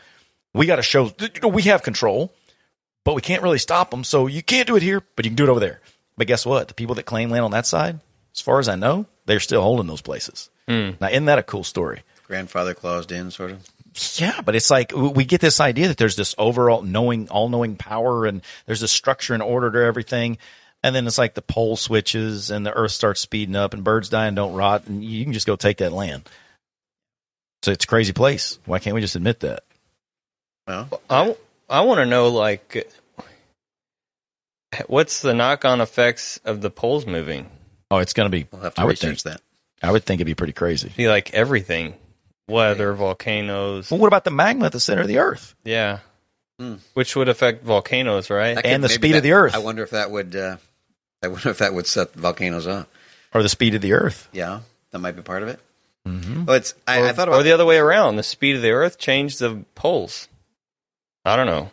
We 0.53 0.67
got 0.67 0.77
to 0.77 0.83
show, 0.83 1.07
you 1.19 1.31
know, 1.43 1.49
we 1.49 1.63
have 1.63 1.83
control, 1.83 2.35
but 3.05 3.15
we 3.15 3.23
can't 3.23 3.43
really 3.43 3.57
stop 3.57 3.91
them. 3.91 4.05
So 4.05 4.27
you 4.27 4.43
can't 4.43 4.67
do 4.67 4.77
it 4.77 4.83
here, 4.83 5.03
but 5.17 5.25
you 5.25 5.31
can 5.31 5.37
do 5.37 5.45
it 5.45 5.49
over 5.49 5.61
there. 5.61 5.81
But 6.19 6.27
guess 6.27 6.45
what? 6.45 6.69
The 6.69 6.75
people 6.75 6.95
that 6.97 7.07
claim 7.07 7.31
land 7.31 7.43
on 7.43 7.53
that 7.53 7.65
side, 7.65 8.01
as 8.35 8.43
far 8.43 8.59
as 8.59 8.69
I 8.69 8.77
know, 8.77 9.07
they're 9.25 9.41
still 9.41 9.63
holding 9.63 9.87
those 9.87 10.03
places. 10.03 10.51
Hmm. 10.69 10.91
Now, 11.01 11.09
isn't 11.09 11.25
that 11.25 11.39
a 11.39 11.43
cool 11.43 11.65
story? 11.65 12.03
Grandfather 12.27 12.75
claused 12.75 13.11
in, 13.11 13.31
sort 13.31 13.53
of. 13.53 13.67
Yeah, 14.17 14.43
but 14.43 14.55
it's 14.55 14.71
like 14.71 14.93
we 14.95 15.25
get 15.25 15.41
this 15.41 15.61
idea 15.61 15.89
that 15.89 15.97
there's 15.97 16.17
this 16.17 16.35
overall 16.37 16.83
knowing, 16.83 17.31
all 17.31 17.49
knowing 17.49 17.77
power 17.77 18.27
and 18.27 18.43
there's 18.67 18.83
a 18.83 18.89
structure 18.89 19.33
and 19.33 19.43
order 19.43 19.71
to 19.71 19.79
everything. 19.79 20.37
And 20.83 20.95
then 20.95 21.07
it's 21.07 21.17
like 21.17 21.33
the 21.33 21.41
pole 21.41 21.77
switches 21.77 22.51
and 22.51 22.67
the 22.67 22.75
earth 22.75 22.93
starts 22.93 23.23
speeding 23.23 23.57
up 23.57 23.73
and 23.73 23.83
birds 23.83 24.11
die 24.11 24.27
and 24.27 24.37
don't 24.37 24.53
rot 24.53 24.87
and 24.87 25.03
you 25.03 25.25
can 25.25 25.33
just 25.33 25.47
go 25.47 25.57
take 25.57 25.79
that 25.79 25.95
land. 25.95 26.29
So 27.65 27.73
it's 27.73 27.85
a 27.87 27.89
crazy 27.89 28.13
place. 28.13 28.59
Why 28.67 28.79
can't 28.79 28.95
we 28.95 29.01
just 29.01 29.17
admit 29.17 29.41
that? 29.41 29.63
Well, 30.69 31.01
I, 31.09 31.35
I 31.71 31.81
want 31.81 31.97
to 31.99 32.05
know 32.05 32.29
like 32.29 32.93
what's 34.87 35.23
the 35.23 35.33
knock-on 35.33 35.81
effects 35.81 36.39
of 36.45 36.61
the 36.61 36.69
poles 36.69 37.07
moving? 37.07 37.49
Oh, 37.91 37.99
it's 37.99 38.13
going 38.13 38.27
to 38.27 38.31
be, 38.31 38.47
we'll 38.51 38.61
have 38.61 38.75
to 38.75 38.83
I 38.83 38.85
would 38.85 38.99
think, 38.99 39.23
that. 39.23 39.41
I 39.83 39.93
would 39.93 40.05
think 40.05 40.19
it'd 40.19 40.27
be 40.27 40.35
pretty 40.35 40.53
crazy. 40.53 40.93
Be 40.95 41.09
like 41.09 41.33
everything, 41.33 41.95
weather, 42.49 42.93
volcanoes. 42.93 43.91
Well, 43.91 43.99
what 43.99 44.09
about 44.09 44.25
the 44.25 44.31
magma 44.31 44.67
at 44.67 44.73
the 44.73 44.81
center 44.81 45.01
of 45.03 45.09
the 45.09 45.19
earth? 45.19 45.55
Yeah, 45.65 46.01
Hmm. 46.61 46.75
which 46.93 47.17
would 47.17 47.31
affect 47.31 47.65
volcanoes, 47.65 48.29
right? 48.29 48.57
That 48.57 48.67
And 48.67 48.85
the 48.85 48.89
maybe 48.89 48.95
speed 48.95 49.17
of 49.17 49.23
the 49.23 49.33
earth. 49.33 49.55
I 49.55 49.59
wonder 49.59 49.83
if 49.83 49.91
that 49.91 50.11
would. 50.11 50.37
Uh, 50.37 50.57
I 51.23 51.29
wonder 51.29 51.49
if 51.49 51.59
that 51.59 51.73
would 51.73 51.87
set 51.87 52.13
volcanoes 52.13 52.67
up. 52.67 52.89
Or 53.33 53.43
the 53.43 53.49
speed 53.49 53.75
of 53.75 53.81
the 53.81 53.95
earth? 53.95 54.29
Yeah, 54.33 54.61
that 54.91 54.99
might 54.99 55.17
be 55.17 55.23
part 55.23 55.43
of 55.43 55.49
it. 55.49 55.61
Mm-hmm. 56.07 56.45
Well, 56.45 56.57
it's. 56.57 56.75
I, 56.87 57.01
or, 57.01 57.07
I 57.07 57.13
thought 57.13 57.29
or 57.29 57.43
the 57.43 57.53
other 57.53 57.65
way 57.65 57.79
around. 57.79 58.17
The 58.17 58.23
speed 58.23 58.57
of 58.57 58.63
the 58.63 58.71
Earth 58.71 58.99
changed 58.99 59.39
the 59.39 59.65
poles. 59.75 60.29
I 61.25 61.37
don't 61.37 61.47
know. 61.47 61.71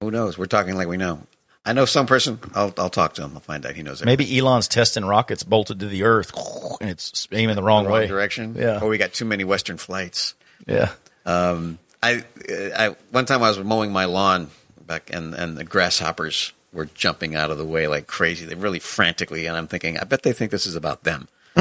Who 0.00 0.10
knows? 0.10 0.38
We're 0.38 0.46
talking 0.46 0.76
like 0.76 0.88
we 0.88 0.96
know. 0.96 1.20
I 1.64 1.72
know 1.72 1.84
some 1.84 2.06
person. 2.06 2.38
I'll 2.54 2.72
I'll 2.78 2.90
talk 2.90 3.14
to 3.14 3.22
him. 3.22 3.32
I'll 3.34 3.40
find 3.40 3.66
out. 3.66 3.74
He 3.74 3.82
knows. 3.82 4.00
everything. 4.00 4.26
Maybe 4.28 4.38
Elon's 4.38 4.68
testing 4.68 5.04
rockets 5.04 5.42
bolted 5.42 5.80
to 5.80 5.86
the 5.86 6.04
earth 6.04 6.32
and 6.80 6.88
it's 6.88 7.28
aiming 7.32 7.56
the 7.56 7.62
wrong, 7.62 7.84
the 7.84 7.90
wrong 7.90 8.00
way. 8.00 8.06
direction. 8.06 8.54
Yeah. 8.56 8.80
Or 8.80 8.88
we 8.88 8.98
got 8.98 9.12
too 9.12 9.24
many 9.24 9.44
Western 9.44 9.76
flights. 9.76 10.34
Yeah. 10.66 10.92
Um, 11.26 11.78
I, 12.02 12.24
I 12.48 12.96
one 13.10 13.26
time 13.26 13.42
I 13.42 13.48
was 13.50 13.58
mowing 13.58 13.92
my 13.92 14.06
lawn 14.06 14.50
back, 14.86 15.10
and 15.12 15.34
and 15.34 15.56
the 15.56 15.64
grasshoppers 15.64 16.52
were 16.72 16.86
jumping 16.86 17.34
out 17.34 17.50
of 17.50 17.58
the 17.58 17.64
way 17.64 17.88
like 17.88 18.06
crazy. 18.06 18.46
They 18.46 18.54
really 18.54 18.78
frantically, 18.78 19.46
and 19.46 19.56
I'm 19.56 19.66
thinking, 19.66 19.98
I 19.98 20.04
bet 20.04 20.22
they 20.22 20.32
think 20.32 20.50
this 20.50 20.66
is 20.66 20.76
about 20.76 21.04
them. 21.04 21.28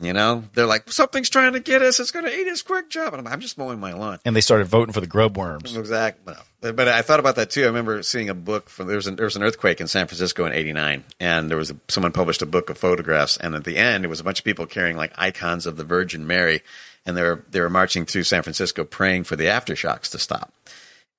you 0.00 0.12
know, 0.12 0.44
they're 0.54 0.66
like, 0.66 0.90
something's 0.90 1.30
trying 1.30 1.52
to 1.52 1.60
get 1.60 1.82
us. 1.82 2.00
It's 2.00 2.10
going 2.10 2.24
to 2.24 2.34
eat 2.34 2.48
us. 2.48 2.62
Quick 2.62 2.90
job. 2.90 3.14
And 3.14 3.26
I'm, 3.26 3.32
I'm 3.32 3.40
just 3.40 3.56
mowing 3.56 3.78
my 3.78 3.92
lawn. 3.92 4.18
And 4.24 4.34
they 4.34 4.40
started 4.40 4.66
voting 4.66 4.92
for 4.92 5.00
the 5.00 5.06
grub 5.06 5.36
worms. 5.36 5.76
Exactly. 5.76 6.34
But, 6.60 6.76
but 6.76 6.88
I 6.88 7.02
thought 7.02 7.20
about 7.20 7.36
that 7.36 7.50
too. 7.50 7.62
I 7.62 7.66
remember 7.66 8.02
seeing 8.02 8.28
a 8.28 8.34
book 8.34 8.68
from 8.68 8.88
there 8.88 8.96
was 8.96 9.06
an, 9.06 9.16
there 9.16 9.26
was 9.26 9.36
an 9.36 9.42
earthquake 9.42 9.80
in 9.80 9.86
San 9.86 10.06
Francisco 10.06 10.46
in 10.46 10.52
'89, 10.52 11.04
and 11.20 11.50
there 11.50 11.58
was 11.58 11.70
a, 11.70 11.76
someone 11.88 12.12
published 12.12 12.42
a 12.42 12.46
book 12.46 12.70
of 12.70 12.78
photographs, 12.78 13.36
and 13.36 13.54
at 13.54 13.64
the 13.64 13.76
end 13.76 14.04
it 14.04 14.08
was 14.08 14.20
a 14.20 14.24
bunch 14.24 14.38
of 14.38 14.44
people 14.44 14.66
carrying 14.66 14.96
like 14.96 15.12
icons 15.16 15.66
of 15.66 15.76
the 15.76 15.84
Virgin 15.84 16.26
Mary, 16.26 16.62
and 17.04 17.16
they 17.16 17.22
were 17.22 17.44
they 17.50 17.60
were 17.60 17.70
marching 17.70 18.06
through 18.06 18.24
San 18.24 18.42
Francisco 18.42 18.82
praying 18.82 19.24
for 19.24 19.36
the 19.36 19.44
aftershocks 19.44 20.10
to 20.10 20.18
stop. 20.18 20.54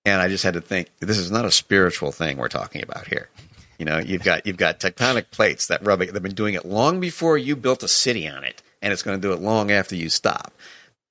And 0.03 0.21
I 0.21 0.27
just 0.27 0.43
had 0.43 0.55
to 0.55 0.61
think, 0.61 0.89
this 0.99 1.17
is 1.17 1.31
not 1.31 1.45
a 1.45 1.51
spiritual 1.51 2.11
thing 2.11 2.37
we're 2.37 2.47
talking 2.47 2.83
about 2.83 3.07
here. 3.07 3.29
You 3.77 3.85
know, 3.85 3.97
you've 3.97 4.23
got 4.23 4.45
you've 4.47 4.57
got 4.57 4.79
tectonic 4.79 5.31
plates 5.31 5.67
that 5.67 5.85
rub 5.85 6.01
it. 6.01 6.13
They've 6.13 6.23
been 6.23 6.33
doing 6.33 6.53
it 6.53 6.65
long 6.65 6.99
before 6.99 7.37
you 7.37 7.55
built 7.55 7.83
a 7.83 7.87
city 7.87 8.27
on 8.27 8.43
it, 8.43 8.61
and 8.81 8.91
it's 8.93 9.03
going 9.03 9.19
to 9.19 9.27
do 9.27 9.33
it 9.33 9.41
long 9.41 9.71
after 9.71 9.95
you 9.95 10.09
stop. 10.09 10.53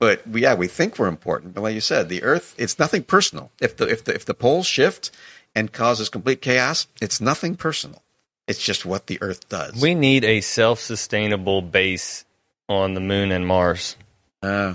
But 0.00 0.26
we, 0.26 0.42
yeah, 0.42 0.54
we 0.54 0.66
think 0.68 0.98
we're 0.98 1.06
important. 1.08 1.54
But 1.54 1.62
like 1.62 1.74
you 1.74 1.80
said, 1.80 2.08
the 2.08 2.22
Earth, 2.22 2.54
it's 2.58 2.78
nothing 2.78 3.04
personal. 3.04 3.50
If 3.60 3.76
the 3.76 3.86
if 3.88 4.04
the 4.04 4.14
if 4.14 4.24
the 4.24 4.34
poles 4.34 4.66
shift 4.66 5.10
and 5.54 5.72
causes 5.72 6.08
complete 6.08 6.42
chaos, 6.42 6.86
it's 7.00 7.20
nothing 7.20 7.54
personal. 7.56 8.02
It's 8.46 8.62
just 8.62 8.84
what 8.84 9.06
the 9.06 9.18
Earth 9.22 9.48
does. 9.48 9.80
We 9.80 9.94
need 9.94 10.24
a 10.24 10.40
self-sustainable 10.40 11.62
base 11.62 12.24
on 12.68 12.94
the 12.94 13.00
moon 13.00 13.30
and 13.32 13.46
Mars. 13.46 13.96
uh, 14.42 14.74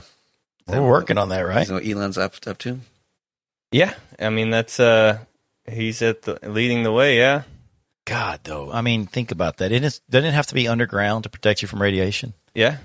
We're 0.68 0.82
working 0.82 1.18
on 1.18 1.30
that, 1.30 1.42
right? 1.42 1.68
You 1.68 1.74
know 1.74 1.80
what 1.80 1.88
Elon's 1.88 2.18
up 2.18 2.36
up 2.48 2.58
to? 2.60 2.80
Yeah, 3.72 3.94
I 4.20 4.30
mean 4.30 4.50
that's 4.50 4.80
uh 4.80 5.20
he's 5.70 6.02
at 6.02 6.24
the 6.24 6.40
leading 6.44 6.84
the 6.84 6.92
way. 6.92 7.18
Yeah, 7.18 7.44
God, 8.06 8.40
though. 8.44 8.72
I 8.72 8.82
mean, 8.82 9.06
think 9.06 9.32
about 9.32 9.58
that. 9.58 9.72
It 9.72 9.84
is, 9.84 10.00
doesn't 10.10 10.30
it 10.30 10.34
have 10.34 10.48
to 10.48 10.56
be 10.56 10.68
underground 10.68 11.24
to 11.26 11.30
protect 11.30 11.62
you 11.62 11.68
from 11.68 11.80
radiation? 11.82 12.34
Yeah. 12.54 12.78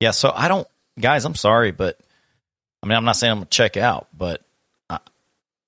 Yeah. 0.00 0.10
So 0.12 0.32
I 0.34 0.48
don't, 0.48 0.66
guys, 0.98 1.24
I'm 1.24 1.34
sorry, 1.34 1.70
but 1.70 1.98
I 2.82 2.86
mean, 2.86 2.96
I'm 2.96 3.04
not 3.04 3.16
saying 3.16 3.30
I'm 3.32 3.38
going 3.38 3.46
to 3.46 3.50
check 3.56 3.76
out, 3.76 4.08
but 4.16 4.42
I, 4.90 4.98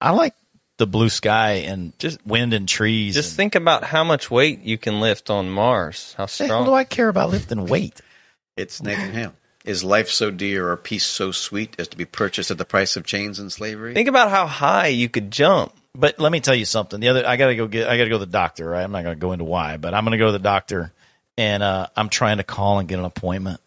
I 0.01 0.11
like 0.11 0.35
the 0.79 0.87
blue 0.87 1.09
sky 1.09 1.53
and 1.67 1.99
Just- 1.99 2.19
just 2.19 2.27
wind 2.27 2.53
and 2.53 2.69
trees. 2.69 3.15
Just 3.15 3.31
and, 3.31 3.37
think 3.37 3.55
about 3.55 3.85
how 3.85 4.05
much 4.05 4.31
weight 4.31 4.63
you 4.63 4.77
can 4.79 5.01
lift 5.01 5.31
on 5.31 5.49
Mars. 5.51 6.15
How 6.17 6.27
the 6.27 6.47
hell 6.47 6.65
do? 6.65 6.75
I 6.75 6.85
care 6.85 7.09
about 7.09 7.31
lifting 7.31 7.67
weight? 7.67 8.01
It's 8.57 8.83
Nathan 8.83 9.13
Hale. 9.13 9.35
Is 9.65 9.83
life 9.83 10.09
so 10.09 10.31
dear 10.31 10.71
or 10.71 10.77
peace 10.77 11.05
so 11.05 11.33
sweet 11.33 11.75
as 11.79 11.89
to 11.89 11.97
be 11.97 12.05
purchased 12.05 12.51
at 12.53 12.59
the 12.59 12.65
price 12.65 12.97
of 12.97 13.05
chains 13.05 13.39
and 13.41 13.51
slavery? 13.51 13.95
Think 13.95 14.09
about 14.09 14.31
how 14.31 14.47
high 14.47 14.87
you 14.89 15.09
could 15.09 15.31
jump. 15.33 15.73
But 15.95 16.21
let 16.21 16.31
me 16.31 16.41
tell 16.41 16.55
you 16.55 16.65
something. 16.67 17.01
The 17.01 17.09
other, 17.09 17.27
I 17.27 17.37
gotta 17.37 17.57
go 17.57 17.67
get, 17.67 17.89
I 17.89 17.97
gotta 17.97 18.11
go 18.11 18.19
to 18.19 18.25
the 18.27 18.31
doctor. 18.31 18.69
Right? 18.69 18.83
I'm 18.85 18.93
not 18.93 19.03
gonna 19.03 19.17
go 19.17 19.33
into 19.33 19.45
why, 19.45 19.77
but 19.79 19.93
I'm 19.95 20.05
gonna 20.05 20.19
go 20.19 20.27
to 20.27 20.33
the 20.33 20.39
doctor, 20.39 20.93
and 21.37 21.63
uh, 21.63 21.89
I'm 21.97 22.09
trying 22.09 22.39
to 22.39 22.45
call 22.45 22.79
and 22.79 22.89
get 22.89 22.99
an 22.99 23.05
appointment, 23.05 23.61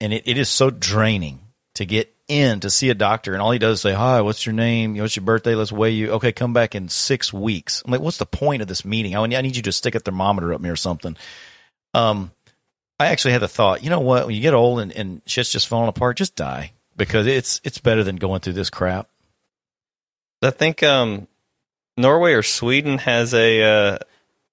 and 0.00 0.12
it, 0.12 0.24
it 0.26 0.38
is 0.38 0.48
so 0.48 0.70
draining 0.70 1.40
to 1.74 1.86
get 1.86 2.14
in 2.28 2.60
to 2.60 2.70
see 2.70 2.90
a 2.90 2.94
doctor, 2.94 3.32
and 3.32 3.42
all 3.42 3.50
he 3.50 3.58
does 3.58 3.78
is 3.78 3.82
say, 3.82 3.92
"Hi, 3.92 4.20
what's 4.20 4.46
your 4.46 4.52
name? 4.52 4.96
What's 4.96 5.16
your 5.16 5.24
birthday? 5.24 5.54
Let's 5.54 5.72
weigh 5.72 5.92
you. 5.92 6.10
Okay, 6.12 6.32
come 6.32 6.52
back 6.52 6.74
in 6.74 6.88
six 6.88 7.32
weeks." 7.32 7.82
I'm 7.84 7.90
like, 7.90 8.00
"What's 8.00 8.18
the 8.18 8.26
point 8.26 8.62
of 8.62 8.68
this 8.68 8.84
meeting? 8.84 9.16
I, 9.16 9.26
need 9.26 9.56
you 9.56 9.62
to 9.62 9.72
stick 9.72 9.94
a 9.94 10.00
thermometer 10.00 10.52
up 10.52 10.60
me 10.60 10.70
or 10.70 10.76
something." 10.76 11.16
Um, 11.94 12.32
I 13.00 13.06
actually 13.06 13.32
had 13.32 13.42
the 13.42 13.48
thought, 13.48 13.84
you 13.84 13.90
know 13.90 14.00
what? 14.00 14.26
When 14.26 14.34
you 14.34 14.42
get 14.42 14.54
old 14.54 14.80
and, 14.80 14.92
and 14.92 15.22
shit's 15.24 15.52
just 15.52 15.68
falling 15.68 15.88
apart, 15.88 16.16
just 16.16 16.34
die 16.34 16.72
because 16.96 17.26
it's 17.26 17.60
it's 17.64 17.78
better 17.78 18.02
than 18.02 18.16
going 18.16 18.40
through 18.40 18.54
this 18.54 18.70
crap. 18.70 19.08
I 20.42 20.50
think 20.50 20.82
um, 20.82 21.28
Norway 21.96 22.32
or 22.32 22.42
Sweden 22.42 22.98
has 22.98 23.34
a, 23.34 23.62
uh, 23.62 23.98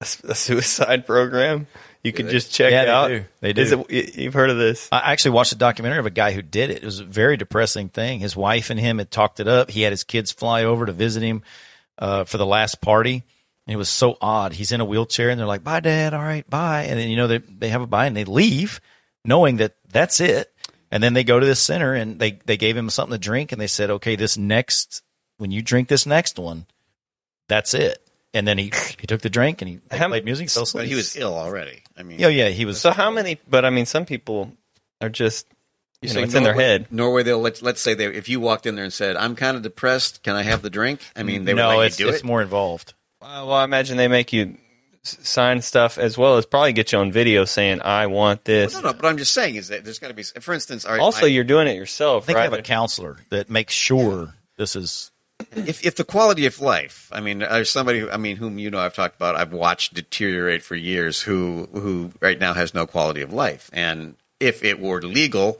a 0.01 0.36
suicide 0.36 1.05
program. 1.05 1.68
You 2.06 2.14
could 2.14 2.30
just 2.30 2.53
check 2.53 2.72
Yeah, 2.72 2.86
they 2.86 2.91
out. 2.91 3.08
do. 3.08 3.26
They 3.41 3.53
do. 3.53 3.62
Is 3.62 3.72
it, 3.72 4.16
you've 4.16 4.34
heard 4.36 4.51
of 4.51 4.58
this? 4.58 4.88
I 4.91 5.12
actually 5.12 5.32
watched 5.32 5.53
a 5.53 5.58
documentary 5.58 5.99
of 5.99 6.06
a 6.06 6.12
guy 6.12 6.34
who 6.34 6.41
did 6.43 6.70
it. 6.70 6.78
It 6.78 6.86
was 6.86 6.99
a 6.99 7.03
very 7.06 7.36
depressing 7.36 7.89
thing. 7.89 8.20
His 8.20 8.36
wife 8.36 8.70
and 8.70 8.80
him 8.80 8.99
had 8.99 9.10
talked 9.10 9.39
it 9.39 9.47
up. 9.47 9.72
He 9.72 9.82
had 9.82 9.91
his 9.91 10.03
kids 10.03 10.32
fly 10.32 10.64
over 10.64 10.86
to 10.86 10.91
visit 10.91 11.24
him 11.24 11.41
uh, 11.97 12.26
for 12.26 12.38
the 12.38 12.45
last 12.45 12.80
party. 12.80 13.24
And 13.66 13.74
it 13.74 13.78
was 13.78 13.89
so 13.89 14.18
odd. 14.22 14.53
He's 14.53 14.72
in 14.72 14.82
a 14.82 14.86
wheelchair 14.86 15.30
and 15.30 15.39
they're 15.39 15.47
like, 15.47 15.64
bye, 15.64 15.80
dad. 15.80 16.14
All 16.14 16.22
right, 16.22 16.47
bye. 16.47 16.84
And 16.84 16.99
then, 16.99 17.10
you 17.10 17.16
know, 17.16 17.26
they, 17.28 17.39
they 17.39 17.70
have 17.70 17.82
a 17.82 17.88
bye 17.88 18.06
and 18.06 18.16
they 18.16 18.24
leave 18.26 18.80
knowing 19.24 19.58
that 19.58 19.74
that's 19.89 20.22
it. 20.22 20.53
And 20.91 21.01
then 21.01 21.14
they 21.16 21.24
go 21.24 21.39
to 21.39 21.45
this 21.45 21.60
center 21.60 21.95
and 21.95 22.20
they, 22.20 22.34
they 22.45 22.58
gave 22.58 22.78
him 22.78 22.91
something 22.91 23.14
to 23.14 23.18
drink 23.18 23.51
and 23.51 23.60
they 23.60 23.66
said, 23.66 23.89
okay, 23.89 24.16
this 24.16 24.38
next, 24.38 25.01
when 25.38 25.49
you 25.49 25.64
drink 25.64 25.88
this 25.88 26.06
next 26.06 26.38
one, 26.38 26.68
that's 27.49 27.74
it. 27.74 28.05
And 28.36 28.48
then 28.48 28.58
he, 28.58 28.66
he 29.00 29.08
took 29.08 29.22
the 29.22 29.30
drink 29.30 29.62
and 29.62 29.70
he 29.70 29.80
they 29.90 29.98
How- 29.98 30.10
played 30.10 30.26
music. 30.26 30.50
Fell 30.50 30.68
but 30.74 30.86
he 30.88 30.94
was 30.96 31.16
ill 31.16 31.34
already. 31.36 31.82
I 31.98 32.04
mean, 32.04 32.24
Oh, 32.24 32.28
yeah, 32.28 32.50
he 32.50 32.66
was. 32.66 32.80
So 32.80 32.92
how 32.92 33.10
many? 33.10 33.40
But 33.50 33.66
I 33.66 33.70
mean, 33.72 33.86
some 33.88 34.06
people 34.06 34.52
are 35.02 35.10
just 35.10 35.48
you 36.02 36.10
know, 36.10 36.16
say 36.16 36.24
it's 36.24 36.34
in 36.36 36.44
their 36.44 36.54
head. 36.54 36.92
Norway, 36.92 37.24
they'll 37.24 37.40
let, 37.40 37.62
let's 37.62 37.82
say 37.82 37.94
they, 37.94 38.06
if 38.08 38.28
you 38.30 38.40
walked 38.40 38.66
in 38.68 38.76
there 38.76 38.84
and 38.84 38.94
said, 38.94 39.16
"I'm 39.16 39.36
kind 39.36 39.56
of 39.58 39.64
depressed. 39.64 40.22
Can 40.22 40.36
I 40.36 40.44
have 40.44 40.62
the 40.62 40.70
drink?" 40.70 41.00
I 41.16 41.24
mean, 41.24 41.46
they 41.46 41.54
no, 41.54 41.70
would 41.70 41.76
let 41.78 41.86
it's, 41.88 42.00
you 42.00 42.06
do 42.08 42.12
it's 42.12 42.20
it. 42.20 42.26
more 42.26 42.42
involved. 42.42 42.94
Uh, 43.22 43.42
well, 43.48 43.54
I 43.54 43.64
imagine 43.64 43.98
they 43.98 44.10
make 44.10 44.32
you 44.34 44.58
sign 45.04 45.62
stuff 45.62 45.98
as 45.98 46.18
well 46.18 46.38
as 46.38 46.46
probably 46.46 46.74
get 46.74 46.92
you 46.92 47.00
on 47.00 47.12
video 47.12 47.46
saying, 47.46 47.82
"I 47.82 48.08
want 48.08 48.44
this." 48.44 48.74
No, 48.74 48.82
no, 48.82 48.94
but 48.94 49.06
I'm 49.06 49.18
just 49.18 49.32
saying 49.32 49.56
is 49.56 49.70
that 49.70 49.84
there's 49.86 50.00
got 50.00 50.10
to 50.10 50.14
be, 50.14 50.24
for 50.24 50.54
instance, 50.54 50.84
all 50.86 50.92
right, 50.92 51.00
Also, 51.02 51.22
my- 51.22 51.28
you're 51.28 51.44
doing 51.46 51.68
it 51.68 51.76
yourself, 51.76 52.24
I 52.24 52.26
think 52.26 52.36
right? 52.38 52.50
they 52.50 52.56
have 52.58 52.60
a 52.60 52.68
counselor 52.68 53.18
that 53.30 53.50
makes 53.50 53.74
sure 53.74 54.34
this 54.58 54.76
is. 54.76 55.12
If 55.56 55.86
if 55.86 55.95
the 55.95 56.03
quality 56.03 56.45
of 56.45 56.60
life, 56.60 57.10
I 57.12 57.22
mean, 57.22 57.39
there's 57.39 57.70
somebody, 57.70 57.99
who, 57.99 58.10
I 58.10 58.18
mean, 58.18 58.38
whom 58.38 58.60
you 58.60 58.70
know 58.70 58.80
I've 58.80 58.93
talked 58.95 59.16
about, 59.16 59.36
I've 59.36 59.53
watched 59.53 59.93
deteriorate 59.93 60.64
for 60.64 60.76
years, 60.76 61.22
who 61.22 61.68
who 61.74 62.12
right 62.22 62.39
now 62.39 62.53
has 62.53 62.74
no 62.74 62.86
quality 62.86 63.22
of 63.22 63.34
life, 63.34 63.70
and 63.74 64.16
if 64.39 64.64
it 64.64 64.80
were 64.80 65.01
legal, 65.01 65.60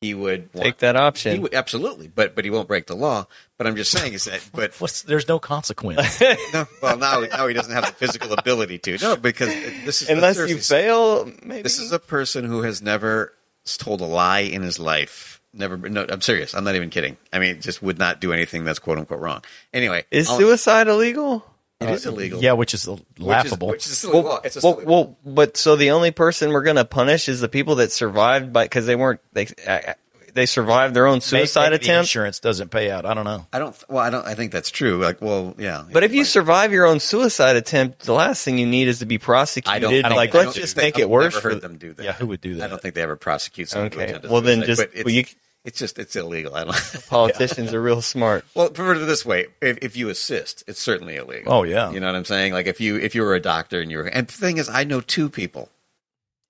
he 0.00 0.14
would 0.14 0.50
want, 0.52 0.64
Take 0.64 0.78
that 0.78 0.94
He 0.94 1.00
option. 1.00 1.42
would, 1.42 1.54
absolutely, 1.54 2.08
but 2.08 2.34
but 2.34 2.44
he 2.44 2.50
won't 2.50 2.68
break 2.68 2.86
the 2.86 2.96
law. 2.96 3.26
But 3.56 3.66
I'm 3.66 3.76
just 3.76 3.90
saying 3.90 4.12
is 4.12 4.24
that, 4.26 4.46
but 4.52 4.74
What's, 4.80 5.02
there's 5.02 5.28
no 5.28 5.38
consequence. 5.38 6.20
no, 6.52 6.66
well 6.82 6.98
now 6.98 7.20
now 7.20 7.46
he 7.46 7.54
doesn't 7.54 7.72
have 7.72 7.86
the 7.86 7.92
physical 7.92 8.32
ability 8.32 8.78
to. 8.80 8.98
No, 8.98 9.16
because 9.16 9.48
this 9.84 10.02
is 10.02 10.10
Unless 10.10 10.36
you 10.48 10.58
fail, 10.58 11.30
maybe. 11.42 11.62
This 11.62 11.78
is 11.78 11.92
a 11.92 11.98
person 11.98 12.44
who 12.44 12.62
has 12.62 12.82
never 12.82 13.32
told 13.78 14.00
a 14.00 14.04
lie 14.04 14.40
in 14.40 14.62
his 14.62 14.78
life. 14.78 15.35
Never. 15.56 15.76
been- 15.76 15.92
No, 15.94 16.06
I'm 16.08 16.20
serious. 16.20 16.54
I'm 16.54 16.64
not 16.64 16.74
even 16.76 16.90
kidding. 16.90 17.16
I 17.32 17.38
mean, 17.38 17.60
just 17.60 17.82
would 17.82 17.98
not 17.98 18.20
do 18.20 18.32
anything 18.32 18.64
that's 18.64 18.78
quote 18.78 18.98
unquote 18.98 19.20
wrong. 19.20 19.42
Anyway, 19.72 20.04
is 20.10 20.28
I'll- 20.28 20.38
suicide 20.38 20.86
illegal? 20.88 21.44
It 21.80 21.90
is 21.90 22.06
illegal. 22.06 22.42
yeah, 22.42 22.52
which 22.52 22.72
is 22.72 22.86
Which 22.86 23.00
is- 23.18 23.22
laughable. 23.26 23.68
Which 23.68 23.84
is, 23.86 23.92
a 23.92 23.96
silly 23.96 24.22
law. 24.22 24.40
It's 24.44 24.56
a 24.56 24.60
well, 24.66 24.80
well, 24.84 25.16
but 25.26 25.58
so 25.58 25.76
the 25.76 25.90
only 25.90 26.10
person 26.10 26.50
we're 26.52 26.62
going 26.62 26.76
to 26.76 26.86
punish 26.86 27.28
is 27.28 27.40
the 27.40 27.48
people 27.50 27.74
that 27.76 27.92
survived 27.92 28.50
by 28.52 28.64
because 28.64 28.86
they 28.86 28.96
weren't 28.96 29.20
they 29.34 29.46
uh, 29.66 29.92
they 30.32 30.46
survived 30.46 30.94
their 30.94 31.06
own 31.06 31.20
suicide 31.20 31.70
maybe 31.72 31.78
the 31.78 31.84
attempt. 31.84 32.04
Insurance 32.08 32.40
doesn't 32.40 32.70
pay 32.70 32.90
out. 32.90 33.04
I 33.04 33.12
don't 33.12 33.24
know. 33.26 33.46
I 33.52 33.58
don't. 33.58 33.76
Well, 33.90 34.02
I 34.02 34.08
don't. 34.08 34.26
I 34.26 34.34
think 34.34 34.52
that's 34.52 34.70
true. 34.70 35.02
Like, 35.02 35.20
well, 35.20 35.54
yeah. 35.58 35.84
But 35.92 36.02
if 36.02 36.14
you 36.14 36.24
survive 36.24 36.72
your 36.72 36.86
own 36.86 36.98
suicide 37.00 37.56
attempt, 37.56 38.00
the 38.00 38.12
last 38.14 38.42
thing 38.42 38.56
you 38.56 38.66
need 38.66 38.88
is 38.88 39.00
to 39.00 39.06
be 39.06 39.18
prosecuted. 39.18 39.76
I 39.76 39.78
don't. 39.78 39.92
I 40.04 40.08
don't 40.08 40.16
like 40.16 40.32
let's 40.32 40.54
just 40.54 40.78
make 40.78 40.98
it 40.98 41.10
worse. 41.10 41.34
Never 41.34 41.40
for 41.42 41.48
heard 41.50 41.56
the- 41.56 41.68
them 41.68 41.76
do 41.76 41.92
that. 41.92 42.04
Yeah, 42.04 42.12
who 42.12 42.26
would 42.28 42.40
do 42.40 42.54
that? 42.56 42.64
I 42.64 42.68
don't 42.68 42.80
think 42.80 42.94
they 42.94 43.02
ever 43.02 43.16
prosecute 43.16 43.68
someone. 43.68 43.88
Okay. 43.92 44.04
attempted 44.04 44.30
Well, 44.30 44.40
then 44.40 44.62
just- 44.62 44.80
but 44.80 44.90
it's, 44.94 45.04
well, 45.04 45.12
you- 45.14 45.24
it's 45.66 45.78
just 45.78 45.98
it's 45.98 46.16
illegal. 46.16 46.54
I 46.54 46.64
don't. 46.64 47.04
Politicians 47.08 47.74
are 47.74 47.82
real 47.82 48.00
smart. 48.00 48.44
Well, 48.54 48.70
put 48.70 48.96
it 48.96 49.06
this 49.06 49.26
way: 49.26 49.46
if, 49.60 49.78
if 49.82 49.96
you 49.96 50.08
assist, 50.08 50.64
it's 50.66 50.80
certainly 50.80 51.16
illegal. 51.16 51.52
Oh, 51.52 51.62
yeah. 51.64 51.90
you 51.90 52.00
know 52.00 52.06
what 52.06 52.14
I'm 52.16 52.24
saying. 52.24 52.52
Like 52.54 52.66
if 52.66 52.80
you 52.80 52.96
if 52.96 53.14
you 53.14 53.22
were 53.22 53.34
a 53.34 53.40
doctor 53.40 53.80
and 53.80 53.90
you 53.90 53.98
were, 53.98 54.04
and 54.06 54.26
the 54.26 54.32
thing 54.32 54.56
is, 54.56 54.68
I 54.70 54.84
know 54.84 55.00
two 55.00 55.28
people 55.28 55.68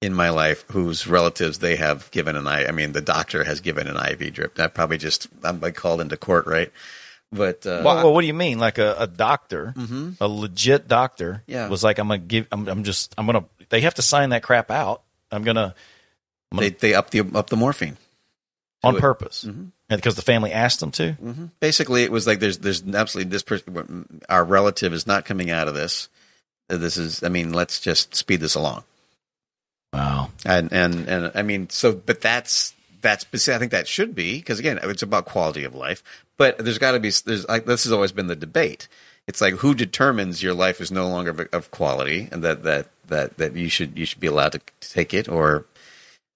in 0.02 0.12
my 0.14 0.28
life 0.28 0.64
whose 0.70 1.06
relatives 1.06 1.58
they 1.58 1.76
have 1.76 2.10
given 2.12 2.36
an 2.36 2.46
I. 2.46 2.66
I 2.66 2.70
mean, 2.70 2.92
the 2.92 3.00
doctor 3.00 3.42
has 3.44 3.60
given 3.60 3.86
an 3.88 3.96
IV 3.96 4.34
drip. 4.34 4.60
I 4.60 4.68
probably 4.68 4.98
just 4.98 5.28
I'm 5.42 5.58
like 5.60 5.74
called 5.74 6.00
into 6.00 6.16
court, 6.16 6.46
right? 6.46 6.70
But 7.32 7.66
uh, 7.66 7.82
Well, 7.84 7.96
well, 7.96 8.14
what 8.14 8.20
do 8.20 8.26
you 8.28 8.34
mean? 8.34 8.58
Like 8.60 8.78
a, 8.78 8.94
a 9.00 9.06
doctor, 9.08 9.74
a 10.20 10.28
legit 10.28 10.86
doctor, 10.86 11.42
Yeah. 11.48 11.68
was 11.68 11.82
like, 11.82 11.98
I'm 11.98 12.06
gonna 12.08 12.18
give. 12.18 12.46
I'm, 12.52 12.68
I'm 12.68 12.84
just. 12.84 13.14
I'm 13.18 13.26
gonna. 13.26 13.44
They 13.70 13.80
have 13.80 13.94
to 13.94 14.02
sign 14.02 14.28
that 14.30 14.42
crap 14.44 14.70
out. 14.70 15.02
I'm 15.32 15.42
gonna 15.42 15.74
they 16.56 16.70
they 16.70 16.94
up 16.94 17.10
the 17.10 17.22
up 17.34 17.50
the 17.50 17.56
morphine. 17.56 17.96
On 18.86 19.00
purpose, 19.00 19.44
Mhm. 19.44 19.70
and 19.88 19.98
because 20.00 20.14
the 20.16 20.22
family 20.22 20.52
asked 20.52 20.80
them 20.80 20.90
to. 20.92 21.12
hmm 21.12 21.44
Basically, 21.60 22.02
it 22.04 22.10
was 22.12 22.26
like 22.26 22.40
there's 22.40 22.58
there's 22.58 22.82
absolutely 22.94 23.30
this 23.30 23.42
person, 23.42 24.20
our 24.28 24.44
relative 24.44 24.92
is 24.92 25.06
not 25.06 25.24
coming 25.24 25.50
out 25.50 25.68
of 25.68 25.74
this. 25.74 26.08
This 26.68 26.96
is, 26.96 27.22
I 27.22 27.28
mean, 27.28 27.52
let's 27.52 27.80
just 27.80 28.14
speed 28.14 28.40
this 28.40 28.54
along. 28.56 28.84
Wow. 29.92 30.30
And 30.44 30.72
and 30.72 31.08
and 31.08 31.32
I 31.34 31.42
mean, 31.42 31.70
so 31.70 31.92
but 31.94 32.20
that's 32.20 32.74
that's 33.00 33.24
I 33.48 33.58
think 33.58 33.72
that 33.72 33.86
should 33.86 34.14
be 34.14 34.38
because 34.38 34.58
again, 34.58 34.78
it's 34.82 35.02
about 35.02 35.26
quality 35.26 35.64
of 35.64 35.74
life. 35.74 36.02
But 36.36 36.58
there's 36.58 36.78
got 36.78 36.92
to 36.92 37.00
be 37.00 37.10
there's 37.24 37.46
like 37.48 37.66
this 37.66 37.84
has 37.84 37.92
always 37.92 38.12
been 38.12 38.26
the 38.26 38.36
debate. 38.36 38.88
It's 39.26 39.40
like 39.40 39.54
who 39.54 39.74
determines 39.74 40.42
your 40.42 40.54
life 40.54 40.80
is 40.80 40.90
no 40.92 41.08
longer 41.08 41.30
of, 41.30 41.40
of 41.52 41.70
quality 41.70 42.28
and 42.30 42.42
that 42.44 42.62
that 42.64 42.88
that 43.08 43.38
that 43.38 43.54
you 43.54 43.68
should 43.68 43.96
you 43.98 44.04
should 44.06 44.20
be 44.20 44.26
allowed 44.26 44.52
to 44.52 44.60
take 44.80 45.14
it 45.14 45.28
or, 45.28 45.66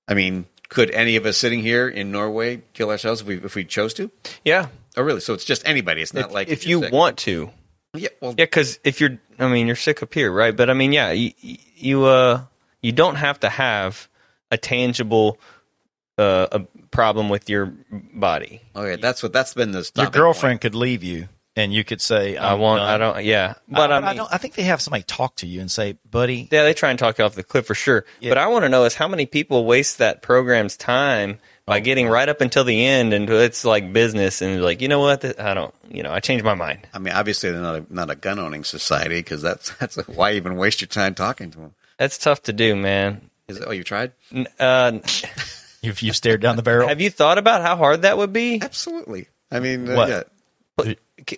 I 0.08 0.14
mean, 0.14 0.46
could 0.70 0.90
any 0.90 1.16
of 1.16 1.26
us 1.26 1.36
sitting 1.36 1.60
here 1.60 1.86
in 1.86 2.10
Norway 2.10 2.62
kill 2.72 2.90
ourselves 2.90 3.20
if 3.20 3.26
we 3.26 3.36
if 3.36 3.54
we 3.54 3.64
chose 3.64 3.92
to? 3.94 4.10
Yeah, 4.44 4.68
Oh, 4.96 5.02
really? 5.02 5.20
So 5.20 5.34
it's 5.34 5.44
just 5.44 5.66
anybody. 5.66 6.02
It's 6.02 6.14
not 6.14 6.26
if, 6.26 6.32
like 6.32 6.48
if 6.48 6.66
you're 6.66 6.82
sick. 6.82 6.92
want 6.92 7.18
to. 7.18 7.50
Yeah. 7.94 8.08
Well, 8.20 8.34
Yeah, 8.36 8.44
because 8.44 8.78
if 8.84 9.00
you're, 9.00 9.18
I 9.38 9.48
mean, 9.48 9.66
you're 9.66 9.76
sick 9.76 10.02
up 10.02 10.12
here, 10.14 10.30
right? 10.30 10.56
But 10.56 10.70
I 10.70 10.74
mean, 10.74 10.92
yeah, 10.92 11.10
you, 11.12 11.32
you 11.40 12.04
uh, 12.04 12.42
you 12.82 12.92
don't 12.92 13.16
have 13.16 13.40
to 13.40 13.48
have 13.48 14.08
a 14.50 14.56
tangible 14.56 15.38
uh, 16.18 16.48
a 16.52 16.60
problem 16.90 17.28
with 17.28 17.48
your 17.48 17.72
body. 17.92 18.60
okay. 18.74 18.96
That's 18.96 19.22
what 19.22 19.32
that's 19.32 19.54
been 19.54 19.70
the 19.72 19.78
Your 19.78 19.84
stopping 19.84 20.12
girlfriend 20.12 20.60
could 20.60 20.74
leave 20.74 21.02
you, 21.02 21.28
and 21.56 21.72
you 21.72 21.84
could 21.84 22.00
say, 22.00 22.36
I 22.36 22.52
I'm 22.52 22.60
want, 22.60 22.80
done. 22.80 22.88
I 22.88 22.98
don't, 22.98 23.24
yeah, 23.24 23.54
but 23.68 23.90
I, 23.90 23.96
I, 23.96 24.00
mean, 24.00 24.08
I 24.08 24.14
don't. 24.14 24.32
I 24.32 24.38
think 24.38 24.54
they 24.54 24.62
have 24.64 24.80
somebody 24.80 25.02
talk 25.02 25.36
to 25.36 25.46
you 25.46 25.60
and 25.60 25.70
say, 25.70 25.98
"Buddy, 26.10 26.48
yeah, 26.50 26.62
they 26.62 26.74
try 26.74 26.90
and 26.90 26.98
talk 26.98 27.18
you 27.18 27.24
off 27.24 27.34
the 27.34 27.42
cliff 27.42 27.66
for 27.66 27.74
sure. 27.74 28.04
Yeah. 28.20 28.30
But 28.30 28.38
I 28.38 28.46
want 28.46 28.64
to 28.64 28.68
know 28.68 28.84
is 28.84 28.94
how 28.94 29.08
many 29.08 29.26
people 29.26 29.64
waste 29.64 29.98
that 29.98 30.22
program's 30.22 30.76
time 30.76 31.38
by 31.66 31.78
Oh, 31.78 31.80
getting 31.80 32.08
right 32.08 32.28
up 32.28 32.40
until 32.40 32.64
the 32.64 32.84
end, 32.84 33.12
and 33.12 33.28
it's 33.30 33.64
like 33.64 33.92
business, 33.92 34.42
and 34.42 34.62
like, 34.62 34.80
you 34.80 34.88
know 34.88 35.00
what, 35.00 35.40
I 35.40 35.54
don't, 35.54 35.74
you 35.88 36.02
know, 36.02 36.12
I 36.12 36.20
changed 36.20 36.44
my 36.44 36.54
mind. 36.54 36.88
I 36.92 36.98
mean, 36.98 37.14
obviously 37.14 37.50
they're 37.50 37.60
not 37.60 37.76
a, 37.76 37.86
not 37.88 38.10
a 38.10 38.16
gun 38.16 38.38
owning 38.38 38.64
society 38.64 39.20
because 39.20 39.42
that's 39.42 39.70
that's 39.78 39.96
like, 39.96 40.06
why 40.06 40.32
even 40.32 40.56
waste 40.56 40.80
your 40.80 40.88
time 40.88 41.14
talking 41.14 41.50
to 41.52 41.58
them? 41.58 41.74
That's 41.96 42.18
tough 42.18 42.42
to 42.44 42.52
do, 42.52 42.74
man. 42.76 43.30
Is 43.48 43.58
it, 43.58 43.64
oh, 43.66 43.72
you 43.72 43.84
tried 43.84 44.12
uh, 44.58 44.98
you've, 45.82 46.02
you 46.02 46.12
stared 46.12 46.40
down 46.40 46.56
the 46.56 46.62
barrel." 46.62 46.88
have 46.88 47.00
you 47.00 47.10
thought 47.10 47.38
about 47.38 47.62
how 47.62 47.76
hard 47.76 48.02
that 48.02 48.16
would 48.18 48.32
be? 48.32 48.60
Absolutely. 48.62 49.28
I 49.50 49.60
mean, 49.60 49.88
uh, 49.88 49.96
What? 49.96 50.08
yeah. 50.08 50.22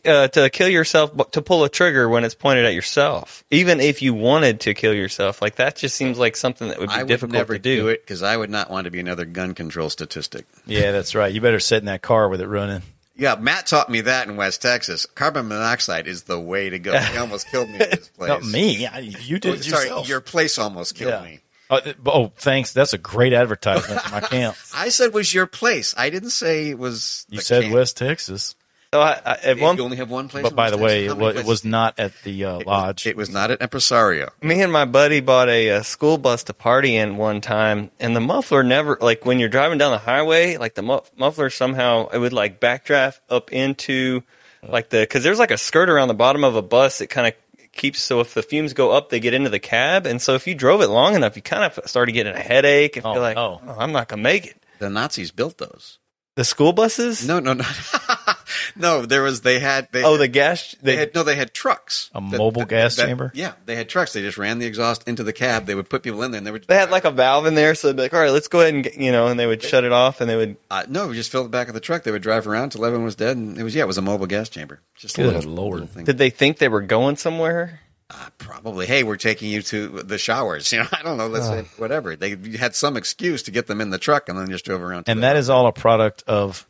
Uh, 0.04 0.28
to 0.28 0.50
kill 0.50 0.68
yourself, 0.68 1.30
to 1.32 1.42
pull 1.42 1.64
a 1.64 1.68
trigger 1.68 2.08
when 2.08 2.24
it's 2.24 2.34
pointed 2.34 2.64
at 2.64 2.74
yourself. 2.74 3.44
Even 3.50 3.80
if 3.80 4.02
you 4.02 4.14
wanted 4.14 4.60
to 4.60 4.74
kill 4.74 4.94
yourself, 4.94 5.40
like 5.42 5.56
that 5.56 5.76
just 5.76 5.94
seems 5.96 6.18
like 6.18 6.36
something 6.36 6.68
that 6.68 6.78
would 6.78 6.88
be 6.88 6.94
I 6.94 6.98
would 7.02 7.08
difficult 7.08 7.32
never 7.32 7.54
to 7.54 7.58
do. 7.58 7.88
it 7.88 8.02
because 8.02 8.22
I 8.22 8.36
would 8.36 8.50
not 8.50 8.70
want 8.70 8.84
to 8.86 8.90
be 8.90 9.00
another 9.00 9.24
gun 9.24 9.54
control 9.54 9.90
statistic. 9.90 10.46
yeah, 10.66 10.92
that's 10.92 11.14
right. 11.14 11.32
You 11.32 11.40
better 11.40 11.60
sit 11.60 11.78
in 11.78 11.86
that 11.86 12.02
car 12.02 12.28
with 12.28 12.40
it 12.40 12.48
running. 12.48 12.82
Yeah, 13.14 13.34
Matt 13.36 13.66
taught 13.66 13.90
me 13.90 14.00
that 14.02 14.26
in 14.26 14.36
West 14.36 14.62
Texas. 14.62 15.04
Carbon 15.04 15.46
monoxide 15.48 16.06
is 16.06 16.22
the 16.22 16.40
way 16.40 16.70
to 16.70 16.78
go. 16.78 16.98
He 17.12 17.18
almost 17.18 17.46
killed 17.50 17.68
me 17.68 17.76
at 17.78 17.90
this 17.90 18.08
place. 18.16 18.28
Not 18.28 18.42
me. 18.44 18.86
I- 18.86 19.00
You 19.00 19.38
did 19.38 19.50
Oh, 19.50 19.54
it 19.54 19.64
sorry, 19.64 19.82
yourself. 19.84 20.08
your 20.08 20.20
place 20.22 20.58
almost 20.58 20.94
killed 20.94 21.12
Yeah. 21.12 21.22
me. 21.22 21.40
Oh, 21.70 21.80
oh, 22.06 22.32
thanks. 22.36 22.72
That's 22.74 22.92
a 22.92 22.98
great 22.98 23.32
advertisement 23.32 24.00
for 24.02 24.10
my 24.12 24.20
camp. 24.28 24.56
I 24.74 24.90
said 24.90 25.14
was 25.14 25.32
your 25.32 25.46
place. 25.46 25.94
I 25.96 26.10
didn't 26.10 26.30
say 26.30 26.68
it 26.70 26.78
was. 26.78 27.24
You 27.30 27.38
the 27.38 27.44
said 27.44 27.62
camp. 27.62 27.74
West 27.74 27.96
Texas, 27.96 28.54
So 28.93 29.01
I, 29.01 29.18
I, 29.24 29.32
at 29.43 29.57
You 29.59 29.64
only 29.64 29.97
have 29.97 30.11
one 30.11 30.28
place. 30.28 30.43
but 30.43 30.55
by 30.55 30.70
the 30.70 30.76
way, 30.76 31.07
it 31.07 31.16
was, 31.16 31.36
it 31.36 31.47
was 31.47 31.64
not 31.64 31.99
at 31.99 32.12
the 32.24 32.45
uh, 32.45 32.53
It 32.59 32.59
was- 32.59 32.66
lodge. 32.66 33.07
It 33.07 33.16
was 33.16 33.30
not 33.30 33.51
at 33.51 33.61
Empresario. 33.61 34.28
me 34.43 34.61
and 34.61 34.70
my 34.70 34.84
buddy 34.84 35.20
bought 35.20 35.49
a, 35.49 35.70
uh 35.70 35.82
school 35.82 36.18
bus 36.18 36.45
to 36.45 36.53
party 36.53 36.95
in 36.97 37.16
one 37.16 37.40
time, 37.40 37.90
and 37.99 38.14
the 38.14 38.20
muffler 38.20 38.62
never, 38.62 38.99
like 39.01 39.24
when 39.24 39.38
you're 39.38 39.49
driving 39.49 39.78
down 39.78 39.93
the 39.93 39.99
highway, 39.99 40.59
like 40.59 40.74
the 40.74 40.82
mu- 40.82 41.01
muffler 41.16 41.49
somehow 41.49 42.09
it 42.09 42.18
would 42.18 42.34
like 42.34 42.61
backdraft 42.61 43.20
up 43.30 43.51
into 43.51 44.22
like 44.62 44.90
the 44.90 45.01
because 45.01 45.22
there's 45.24 45.38
like 45.38 45.51
a 45.53 45.59
skirt 45.59 45.88
around 45.88 46.09
the 46.09 46.14
bottom 46.14 46.45
of 46.45 46.55
a 46.57 46.62
bus 46.62 46.99
that 46.99 47.07
kind 47.09 47.26
of 47.28 47.34
keeps 47.72 47.99
so 48.03 48.20
if 48.20 48.34
the 48.34 48.43
fumes 48.43 48.74
go 48.74 48.90
up, 48.90 49.09
they 49.09 49.20
get 49.20 49.32
into 49.32 49.49
the 49.49 49.59
cab, 49.59 50.05
and 50.07 50.20
so 50.20 50.34
if 50.34 50.47
you 50.47 50.55
drove 50.55 50.82
it 50.82 50.88
long 50.88 51.14
enough, 51.14 51.34
you 51.34 51.40
kind 51.40 51.64
of 51.64 51.80
started 51.88 52.12
getting 52.12 52.34
a 52.34 52.38
headache 52.38 52.97
and 52.99 53.07
Oh, 53.07 53.14
feel 53.14 53.22
like, 53.22 53.36
no. 53.36 53.59
oh, 53.66 53.76
I'm 53.78 53.93
not 53.93 54.09
gonna 54.09 54.20
make 54.20 54.45
it. 54.49 54.57
The 54.80 54.90
Nazis 54.90 55.30
built 55.30 55.57
those. 55.57 55.99
The 56.36 56.45
school 56.45 56.72
buses? 56.74 57.26
No, 57.26 57.40
no, 57.40 57.53
no, 57.55 57.64
no. 58.76 59.06
There 59.06 59.22
was 59.22 59.40
they 59.42 59.58
had 59.58 59.88
they 59.92 60.02
Oh, 60.04 60.16
the 60.16 60.28
gas. 60.28 60.74
they 60.82 60.92
They, 60.92 60.96
had 60.98 61.14
no 61.14 61.22
they 61.22 61.34
had 61.36 61.52
trucks. 61.54 62.10
A 62.14 62.20
That- 62.20 62.38
mobile 62.38 62.60
that- 62.62 62.68
gas 62.68 62.96
that- 62.96 63.06
chamber? 63.06 63.30
Yeah, 63.34 63.52
they 63.66 63.76
had 63.76 63.88
trucks. 63.88 64.12
They 64.12 64.20
just 64.22 64.38
ran 64.38 64.58
the 64.58 64.66
exhaust 64.66 65.06
into 65.08 65.22
the 65.24 65.32
cab. 65.32 65.66
They 65.66 65.74
would 65.74 65.88
put 65.90 66.02
people 66.02 66.22
in 66.22 66.30
there, 66.30 66.38
and 66.38 66.46
they 66.46 66.50
would. 66.50 66.66
they 66.66 66.76
had 66.76 66.90
like 66.90 67.04
a 67.04 67.10
valve 67.10 67.46
in 67.46 67.54
there, 67.54 67.74
so 67.74 67.88
they'd 67.88 67.96
be 67.96 68.02
like, 68.02 68.14
all 68.14 68.20
right, 68.20 68.30
let's 68.30 68.48
go 68.48 68.60
ahead 68.60 68.74
and 68.74 68.84
get, 68.84 68.96
you 68.96 69.12
know, 69.12 69.26
and 69.28 69.38
they 69.38 69.46
would 69.46 69.62
shut 69.62 69.84
it 69.84 69.92
off, 69.92 70.20
and 70.20 70.28
they 70.30 70.36
would. 70.36 70.56
Uh, 70.70 70.84
no, 70.88 71.08
we 71.08 71.14
just 71.14 71.30
filled 71.32 71.46
the 71.46 71.50
back 71.50 71.68
of 71.68 71.74
the 71.74 71.80
truck. 71.80 72.02
They 72.04 72.10
would 72.12 72.22
drive 72.22 72.46
around 72.46 72.70
till 72.70 72.84
everyone 72.84 73.04
was 73.04 73.16
dead, 73.16 73.36
and 73.36 73.58
it 73.58 73.62
was 73.62 73.74
yeah, 73.74 73.82
it 73.82 73.86
was 73.88 73.98
a 73.98 74.02
mobile 74.02 74.26
gas 74.26 74.48
chamber. 74.48 74.80
Just 74.96 75.18
a 75.18 75.22
Good 75.22 75.34
little, 75.34 75.52
Lord. 75.52 75.80
little 75.80 75.94
thing. 75.94 76.04
Did 76.04 76.18
they 76.18 76.30
think 76.30 76.58
they 76.58 76.68
were 76.68 76.82
going 76.82 77.16
somewhere? 77.16 77.80
Uh, 78.10 78.28
probably. 78.36 78.84
Hey, 78.84 79.04
we're 79.04 79.16
taking 79.16 79.48
you 79.50 79.62
to 79.62 79.88
the 80.02 80.18
showers. 80.18 80.70
You 80.72 80.80
know, 80.80 80.88
I 80.92 81.02
don't 81.02 81.16
know. 81.16 81.28
Let's 81.28 81.46
say 81.46 81.62
whatever. 81.78 82.14
They 82.14 82.36
had 82.58 82.74
some 82.74 82.98
excuse 82.98 83.42
to 83.44 83.50
get 83.50 83.68
them 83.68 83.80
in 83.80 83.88
the 83.88 83.96
truck, 83.98 84.28
and 84.28 84.38
then 84.38 84.50
just 84.50 84.66
drove 84.66 84.82
around. 84.82 85.04
to 85.04 85.10
and 85.12 85.22
that 85.22 85.36
is 85.36 85.48
all 85.48 85.66
a 85.66 85.72
product 85.72 86.22
of 86.26 86.66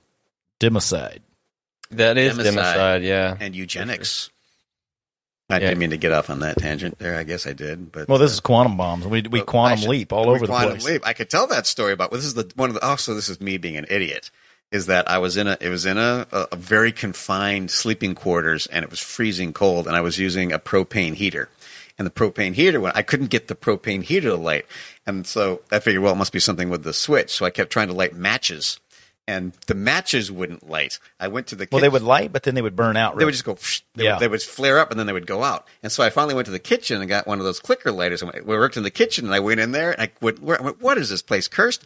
democide. 0.60 1.18
That 1.92 2.18
is 2.18 2.36
Democide. 2.38 2.54
democide, 2.56 3.02
yeah. 3.04 3.36
and 3.40 3.54
eugenics. 3.54 4.30
I 5.50 5.54
Yeah. 5.56 5.60
didn't 5.68 5.78
mean 5.78 5.90
to 5.90 5.96
get 5.98 6.12
off 6.12 6.30
on 6.30 6.40
that 6.40 6.56
tangent 6.58 6.98
there. 6.98 7.18
I 7.18 7.24
guess 7.24 7.46
I 7.46 7.52
did, 7.52 7.92
but 7.92 8.08
Well, 8.08 8.18
this 8.18 8.30
uh, 8.30 8.34
is 8.34 8.40
quantum 8.40 8.76
bombs. 8.76 9.06
We 9.06 9.22
we 9.22 9.42
quantum 9.42 9.80
should- 9.80 9.88
leap 9.90 10.12
all 10.12 10.28
we 10.28 10.34
over 10.36 10.46
the 10.46 10.52
place. 10.52 10.84
leap. 10.84 11.02
I 11.06 11.12
could 11.12 11.28
tell 11.28 11.46
that 11.48 11.66
story 11.66 11.92
about. 11.92 12.10
Well, 12.10 12.18
this 12.18 12.26
is 12.26 12.34
the 12.34 12.50
one 12.56 12.70
of 12.70 12.74
the. 12.74 12.82
Also, 12.84 13.12
this 13.14 13.28
is 13.28 13.40
me 13.40 13.58
being 13.58 13.76
an 13.76 13.86
idiot. 13.90 14.30
Is 14.70 14.86
that 14.86 15.10
I 15.10 15.18
was 15.18 15.36
in 15.36 15.46
a. 15.48 15.58
It 15.60 15.68
was 15.68 15.84
in 15.84 15.98
a, 15.98 16.26
a, 16.32 16.48
a 16.52 16.56
very 16.56 16.90
confined 16.92 17.70
sleeping 17.70 18.14
quarters, 18.14 18.66
and 18.68 18.82
it 18.82 18.90
was 18.90 19.00
freezing 19.00 19.52
cold, 19.52 19.86
and 19.86 19.94
I 19.94 20.00
was 20.00 20.18
using 20.18 20.50
a 20.52 20.58
propane 20.58 21.12
heater, 21.14 21.50
and 21.98 22.06
the 22.06 22.10
propane 22.10 22.54
heater. 22.54 22.80
When 22.80 22.92
I 22.94 23.02
couldn't 23.02 23.28
get 23.28 23.48
the 23.48 23.54
propane 23.54 24.02
heater 24.02 24.30
to 24.30 24.36
light, 24.36 24.64
and 25.06 25.26
so 25.26 25.60
I 25.70 25.80
figured, 25.80 26.02
well, 26.02 26.14
it 26.14 26.16
must 26.16 26.32
be 26.32 26.40
something 26.40 26.70
with 26.70 26.84
the 26.84 26.94
switch. 26.94 27.30
So 27.30 27.44
I 27.44 27.50
kept 27.50 27.70
trying 27.70 27.88
to 27.88 27.92
light 27.94 28.14
matches. 28.14 28.80
And 29.28 29.52
the 29.68 29.74
matches 29.74 30.30
wouldn't 30.32 30.68
light. 30.68 30.98
I 31.20 31.28
went 31.28 31.46
to 31.48 31.56
the 31.56 31.68
Well, 31.70 31.80
they 31.80 31.88
would 31.88 32.02
light, 32.02 32.32
but 32.32 32.42
then 32.42 32.54
they 32.54 32.62
would 32.62 32.74
burn 32.76 32.96
out. 32.96 33.16
they 33.16 33.24
would 33.24 33.32
just 33.32 33.44
go. 33.44 33.56
They, 33.94 34.04
Yeah. 34.04 34.14
would, 34.14 34.20
they 34.20 34.28
would 34.28 34.42
flare 34.42 34.78
up 34.78 34.90
and 34.90 34.98
then 34.98 35.06
they 35.06 35.12
would 35.12 35.26
go 35.26 35.42
out. 35.44 35.66
And 35.82 35.92
so 35.92 36.02
I 36.02 36.10
finally 36.10 36.34
went 36.34 36.46
to 36.46 36.50
the 36.52 36.58
kitchen 36.58 37.00
and 37.00 37.08
got 37.08 37.26
one 37.26 37.38
of 37.38 37.44
those 37.44 37.60
clicker 37.60 37.92
lighters. 37.92 38.22
And 38.22 38.32
we 38.32 38.56
worked 38.56 38.76
in 38.76 38.82
the 38.82 38.90
kitchen 38.90 39.24
and 39.24 39.34
I 39.34 39.40
went 39.40 39.60
in 39.60 39.72
there 39.72 39.92
and 39.92 40.02
I 40.02 40.10
went, 40.20 40.42
where, 40.42 40.58
I 40.60 40.64
went, 40.64 40.80
"What 40.82 40.98
is 40.98 41.08
this 41.10 41.22
place 41.22 41.46
cursed?" 41.48 41.84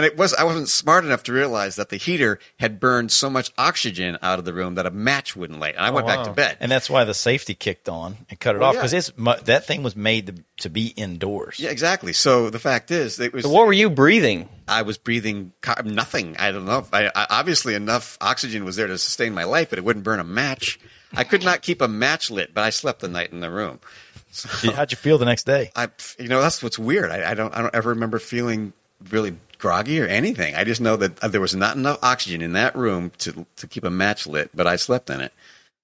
And 0.00 0.06
it 0.06 0.16
was 0.16 0.32
I 0.32 0.44
wasn't 0.44 0.70
smart 0.70 1.04
enough 1.04 1.24
to 1.24 1.32
realize 1.34 1.76
that 1.76 1.90
the 1.90 1.98
heater 1.98 2.38
had 2.58 2.80
burned 2.80 3.12
so 3.12 3.28
much 3.28 3.52
oxygen 3.58 4.16
out 4.22 4.38
of 4.38 4.46
the 4.46 4.54
room 4.54 4.76
that 4.76 4.86
a 4.86 4.90
match 4.90 5.36
wouldn't 5.36 5.60
light. 5.60 5.74
And 5.74 5.84
I 5.84 5.90
oh, 5.90 5.92
went 5.92 6.06
back 6.06 6.24
to 6.24 6.32
bed. 6.32 6.56
and 6.58 6.72
that's 6.72 6.88
why 6.88 7.04
the 7.04 7.12
safety 7.12 7.52
kicked 7.52 7.86
on 7.86 8.16
and 8.30 8.40
cut 8.40 8.56
it 8.56 8.60
Well, 8.60 8.70
off 8.70 8.76
yeah. 8.76 8.80
because 8.80 8.94
it's 8.94 9.12
that 9.44 9.66
thing 9.66 9.82
was 9.82 9.94
made 9.94 10.26
to, 10.28 10.34
to 10.62 10.70
be 10.70 10.86
indoors. 10.86 11.60
yeah, 11.60 11.68
exactly. 11.68 12.14
So 12.14 12.48
the 12.48 12.58
fact 12.58 12.90
is, 12.90 13.20
it 13.20 13.34
was. 13.34 13.44
So 13.44 13.50
what 13.50 13.66
were 13.66 13.74
you 13.74 13.90
breathing? 13.90 14.48
I 14.66 14.80
was 14.80 14.96
breathing 14.96 15.52
nothing. 15.84 16.34
I 16.38 16.50
don't 16.50 16.64
know. 16.64 16.86
I, 16.94 17.08
I, 17.14 17.26
obviously, 17.28 17.74
enough 17.74 18.16
oxygen 18.22 18.64
was 18.64 18.76
there 18.76 18.86
to 18.86 18.96
sustain 18.96 19.34
my 19.34 19.44
life, 19.44 19.68
but 19.68 19.78
it 19.78 19.84
wouldn't 19.84 20.06
burn 20.06 20.18
a 20.18 20.24
match. 20.24 20.80
I 21.12 21.24
could 21.24 21.44
not 21.44 21.60
keep 21.60 21.82
a 21.82 21.88
match 21.88 22.30
lit, 22.30 22.54
but 22.54 22.64
I 22.64 22.70
slept 22.70 23.00
the 23.00 23.08
night 23.08 23.32
in 23.32 23.40
the 23.40 23.50
room. 23.50 23.80
How'd 24.62 24.92
you 24.92 24.96
feel 24.96 25.18
the 25.18 25.26
next 25.26 25.44
day? 25.44 25.72
I, 25.76 25.88
you 26.18 26.28
know, 26.28 26.40
that's 26.40 26.62
what's 26.62 26.78
weird. 26.78 27.10
I, 27.10 27.32
I 27.32 27.34
don't, 27.34 27.54
I 27.54 27.60
don't 27.60 27.74
ever 27.74 27.90
remember 27.90 28.18
feeling 28.18 28.72
really 29.10 29.36
groggy 29.60 30.00
or 30.00 30.06
anything. 30.06 30.54
I 30.56 30.64
just 30.64 30.80
know 30.80 30.96
that 30.96 31.22
uh, 31.22 31.28
there 31.28 31.40
was 31.40 31.54
not 31.54 31.76
enough 31.76 31.98
oxygen 32.02 32.42
in 32.42 32.52
that 32.54 32.74
room 32.74 33.12
to 33.18 33.46
to 33.56 33.66
keep 33.66 33.84
a 33.84 33.90
match 33.90 34.26
lit, 34.26 34.50
but 34.54 34.66
I 34.66 34.76
slept 34.76 35.10
in 35.10 35.20
it. 35.20 35.32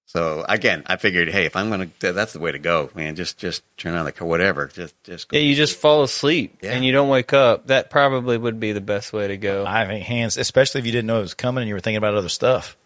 So 0.09 0.45
again, 0.49 0.85
I 0.87 0.97
figured, 0.97 1.29
hey, 1.29 1.47
if 1.47 1.57
I'm 1.57 1.69
gonna, 1.69 1.89
that's 1.99 2.33
the 2.33 2.39
way 2.39 2.53
to 2.53 2.61
go, 2.61 2.91
man. 2.95 3.17
Just, 3.17 3.39
just 3.39 3.65
turn 3.77 3.95
on 3.95 4.05
the 4.05 4.13
car, 4.13 4.27
whatever. 4.27 4.69
Just, 4.69 4.95
just. 5.03 5.29
Go 5.29 5.37
Yeah, 5.37 5.43
you 5.43 5.57
just 5.57 5.77
fall 5.77 6.05
asleep 6.05 6.59
Yeah. 6.63 6.73
and 6.73 6.85
you 6.85 6.93
don't 6.93 7.09
wake 7.09 7.33
up. 7.33 7.67
That 7.67 7.91
probably 7.91 8.39
would 8.39 8.61
be 8.61 8.71
the 8.73 8.81
best 8.81 9.13
way 9.13 9.27
to 9.27 9.37
go. 9.37 9.67
I 9.67 9.85
think 9.85 10.05
hands, 10.05 10.37
especially 10.37 10.79
if 10.79 10.87
you 10.87 10.93
didn't 10.93 11.07
know 11.09 11.19
it 11.19 11.23
was 11.23 11.35
coming 11.35 11.63
and 11.63 11.69
you 11.69 11.75
were 11.75 11.81
thinking 11.81 11.99
about 11.99 12.15
other 12.15 12.29
stuff. 12.29 12.77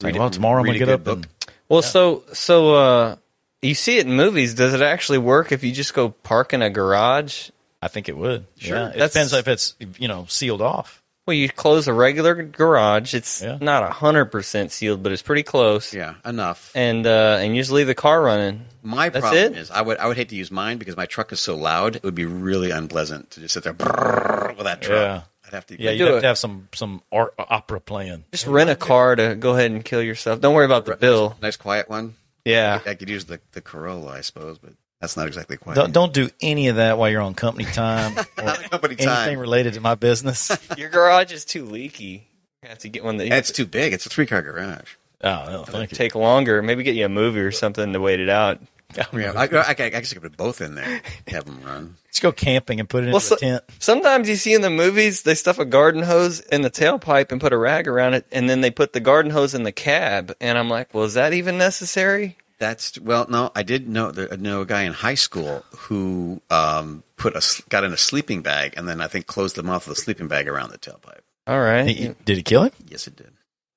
Like, 0.00 0.14
well, 0.14 0.30
tomorrow 0.30 0.60
I'm 0.60 0.66
gonna 0.66 0.78
get 0.78 0.88
up 0.88 1.04
book. 1.04 1.18
and 1.18 1.26
Well, 1.68 1.82
so 1.82 2.24
so 2.32 2.74
uh, 2.74 3.16
you 3.60 3.74
see 3.74 3.98
it 3.98 4.06
in 4.06 4.14
movies. 4.14 4.54
Does 4.54 4.72
it 4.74 4.80
actually 4.80 5.18
work 5.18 5.52
if 5.52 5.62
you 5.62 5.70
just 5.70 5.94
go 5.94 6.08
park 6.08 6.54
in 6.54 6.62
a 6.62 6.70
garage? 6.70 7.50
I 7.82 7.88
think 7.88 8.08
it 8.08 8.16
would. 8.16 8.46
Sure. 8.58 8.76
Yeah. 8.76 8.86
It 8.88 8.92
That's- 8.92 9.12
depends 9.12 9.32
if 9.32 9.48
it's 9.48 9.74
you 9.98 10.08
know 10.08 10.26
sealed 10.28 10.62
off. 10.62 11.00
Well, 11.24 11.34
you 11.34 11.48
close 11.48 11.86
a 11.86 11.92
regular 11.92 12.34
garage. 12.42 13.14
It's 13.14 13.42
Yeah. 13.42 13.56
not 13.60 13.88
hundred 13.92 14.26
percent 14.26 14.72
sealed, 14.72 15.02
but 15.04 15.12
it's 15.12 15.22
pretty 15.22 15.44
close. 15.44 15.94
Yeah, 15.94 16.14
enough. 16.24 16.72
And 16.74 17.06
uh, 17.06 17.38
and 17.40 17.54
you 17.54 17.62
just 17.62 17.70
leave 17.70 17.86
the 17.86 17.94
car 17.94 18.20
running. 18.22 18.64
My 18.82 19.08
That's 19.08 19.22
problem 19.22 19.52
it? 19.54 19.56
is, 19.56 19.70
I 19.70 19.82
would, 19.82 19.98
I 19.98 20.08
would 20.08 20.16
hate 20.16 20.30
to 20.30 20.34
use 20.34 20.50
mine 20.50 20.78
because 20.78 20.96
my 20.96 21.06
truck 21.06 21.30
is 21.32 21.38
so 21.38 21.54
loud. 21.56 21.94
It 21.96 22.02
would 22.02 22.16
be 22.16 22.24
really 22.24 22.72
unpleasant 22.72 23.30
to 23.32 23.40
just 23.40 23.54
sit 23.54 23.62
there 23.62 23.72
with 23.72 24.64
that 24.64 24.82
truck. 24.82 24.90
Yeah. 25.00 25.22
I'd 25.46 25.52
have 25.54 25.66
to. 25.68 25.80
Yeah, 25.80 25.92
do 25.92 25.96
you 25.98 26.04
have 26.06 26.14
it. 26.16 26.20
to 26.22 26.26
have 26.26 26.38
some 26.38 26.68
some 26.74 27.02
art, 27.12 27.34
opera 27.38 27.80
playing. 27.80 28.24
Just 28.32 28.48
rent 28.48 28.70
a 28.70 28.74
car 28.76 29.14
to 29.14 29.36
go 29.36 29.52
ahead 29.52 29.70
and 29.70 29.84
kill 29.84 30.02
yourself. 30.02 30.40
Don't 30.40 30.54
worry 30.54 30.64
about 30.66 30.86
the 30.86 30.96
bill. 30.96 31.36
Nice 31.40 31.56
quiet 31.56 31.88
one. 31.88 32.16
Yeah. 32.44 32.80
I 32.84 32.94
could 32.96 33.08
use 33.08 33.26
the, 33.26 33.38
the 33.52 33.60
Corolla, 33.60 34.10
I 34.10 34.20
suppose, 34.22 34.58
but 34.58 34.72
that's 35.02 35.16
not 35.18 35.26
exactly 35.26 35.58
quiet. 35.58 35.74
Don't 35.76 35.92
don't 35.92 36.14
do 36.14 36.30
any 36.40 36.68
of 36.68 36.76
that 36.76 36.96
while 36.96 37.10
you're 37.10 37.20
on 37.20 37.34
company 37.34 37.66
time 37.66 38.16
or 38.38 38.44
Not 38.44 38.70
company 38.70 38.94
anything 38.98 39.06
time. 39.06 39.38
related 39.38 39.74
to 39.74 39.80
my 39.82 39.94
business. 39.96 40.50
Your 40.78 40.88
garage 40.88 41.32
is 41.32 41.44
too 41.44 41.66
leaky. 41.66 42.28
You 42.62 42.68
have 42.70 42.78
to 42.78 42.88
get 42.88 43.04
one 43.04 43.18
that 43.18 43.24
And 43.24 43.34
it's 43.34 43.52
too 43.52 43.66
big. 43.66 43.92
It's 43.92 44.06
a 44.06 44.08
three 44.08 44.24
car 44.26 44.40
garage. 44.40 44.94
oh, 45.22 45.46
no, 45.50 45.64
thank 45.64 45.90
you. 45.90 45.96
take 45.96 46.14
longer. 46.14 46.62
Maybe 46.62 46.82
get 46.84 46.94
you 46.94 47.04
a 47.04 47.08
movie 47.10 47.40
or 47.40 47.50
something 47.52 47.92
to 47.92 48.00
wait 48.00 48.20
it 48.20 48.30
out. 48.30 48.58
Yeah, 49.14 49.32
I, 49.34 49.44
I, 49.46 49.46
I, 49.46 49.70
I 49.70 49.74
guess 49.74 50.12
I 50.12 50.16
could 50.16 50.22
put 50.22 50.36
both 50.36 50.60
in 50.60 50.74
there. 50.74 51.00
Have 51.28 51.46
them 51.46 51.62
run. 51.64 51.96
Let's 52.04 52.20
go 52.20 52.30
camping 52.30 52.78
and 52.78 52.86
put 52.86 52.98
it 52.98 53.06
into 53.06 53.12
Well, 53.14 53.20
so- 53.20 53.36
a 53.36 53.38
tent. 53.38 53.64
Sometimes 53.78 54.28
you 54.28 54.36
see 54.36 54.52
in 54.52 54.60
the 54.60 54.68
movies 54.68 55.22
they 55.22 55.34
stuff 55.34 55.58
a 55.58 55.64
garden 55.64 56.02
hose 56.02 56.40
in 56.40 56.60
the 56.60 56.68
tailpipe 56.70 57.32
and 57.32 57.40
put 57.40 57.54
a 57.54 57.56
rag 57.56 57.88
around 57.88 58.12
it, 58.12 58.26
and 58.30 58.50
then 58.50 58.60
they 58.60 58.70
put 58.70 58.92
the 58.92 59.00
garden 59.00 59.32
hose 59.32 59.54
in 59.54 59.62
the 59.62 59.72
cab. 59.72 60.36
And 60.42 60.58
I'm 60.58 60.68
like, 60.68 60.92
well, 60.92 61.04
is 61.04 61.14
that 61.14 61.32
even 61.32 61.56
necessary? 61.56 62.36
That's 62.62 62.96
well, 63.00 63.26
no, 63.28 63.50
I 63.56 63.64
did 63.64 63.88
know 63.88 64.12
know 64.38 64.60
a 64.60 64.66
guy 64.66 64.82
in 64.82 64.92
high 64.92 65.16
school 65.16 65.64
who 65.76 66.40
um, 66.48 67.02
put 67.16 67.34
a 67.34 67.42
got 67.68 67.82
in 67.82 67.92
a 67.92 67.96
sleeping 67.96 68.42
bag 68.42 68.74
and 68.76 68.88
then 68.88 69.00
I 69.00 69.08
think 69.08 69.26
closed 69.26 69.56
the 69.56 69.64
mouth 69.64 69.84
of 69.84 69.96
the 69.96 70.00
sleeping 70.00 70.28
bag 70.28 70.46
around 70.46 70.70
the 70.70 70.78
tailpipe. 70.78 71.22
All 71.48 71.58
right. 71.60 71.88
He- 71.88 72.14
did 72.24 72.38
it 72.38 72.44
kill 72.44 72.62
him? 72.62 72.70
Yes, 72.86 73.08
it 73.08 73.16
did. 73.16 73.32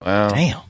Wow. 0.06 0.30
Damn. 0.30 0.62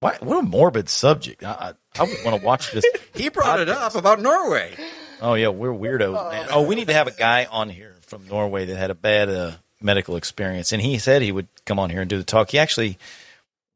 Why, 0.00 0.18
what 0.20 0.38
a 0.38 0.42
morbid 0.42 0.90
subject. 0.90 1.42
I, 1.42 1.72
I, 1.98 2.02
I 2.02 2.02
want 2.26 2.38
to 2.38 2.46
watch 2.46 2.72
this. 2.72 2.84
He 3.14 3.30
brought 3.30 3.58
it 3.58 3.70
up 3.70 3.94
about 3.94 4.20
Norway. 4.20 4.74
Oh 5.22 5.32
yeah, 5.32 5.48
we're 5.48 5.72
weirdos, 5.72 6.30
man. 6.30 6.46
Oh, 6.50 6.66
we 6.66 6.74
need 6.74 6.88
to 6.88 6.94
have 6.94 7.06
a 7.06 7.12
guy 7.12 7.46
on 7.50 7.70
here 7.70 7.96
from 8.02 8.28
Norway 8.28 8.66
that 8.66 8.76
had 8.76 8.90
a 8.90 8.94
bad 8.94 9.30
uh, 9.30 9.52
medical 9.80 10.16
experience, 10.16 10.72
and 10.72 10.82
he 10.82 10.98
said 10.98 11.22
he 11.22 11.32
would 11.32 11.48
come 11.64 11.78
on 11.78 11.88
here 11.88 12.02
and 12.02 12.10
do 12.10 12.18
the 12.18 12.24
talk. 12.24 12.50
He 12.50 12.58
actually 12.58 12.98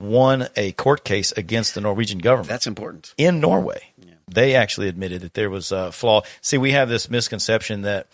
won 0.08 0.48
a 0.56 0.72
court 0.72 1.04
case 1.04 1.32
against 1.32 1.74
the 1.74 1.80
Norwegian 1.80 2.18
government 2.18 2.48
That's 2.48 2.66
important. 2.66 3.14
in 3.16 3.40
Norway. 3.40 3.92
They 4.28 4.54
actually 4.54 4.88
admitted 4.88 5.20
that 5.22 5.34
there 5.34 5.50
was 5.50 5.70
a 5.70 5.92
flaw. 5.92 6.22
See, 6.40 6.58
we 6.58 6.72
have 6.72 6.88
this 6.88 7.10
misconception 7.10 7.82
that 7.82 8.08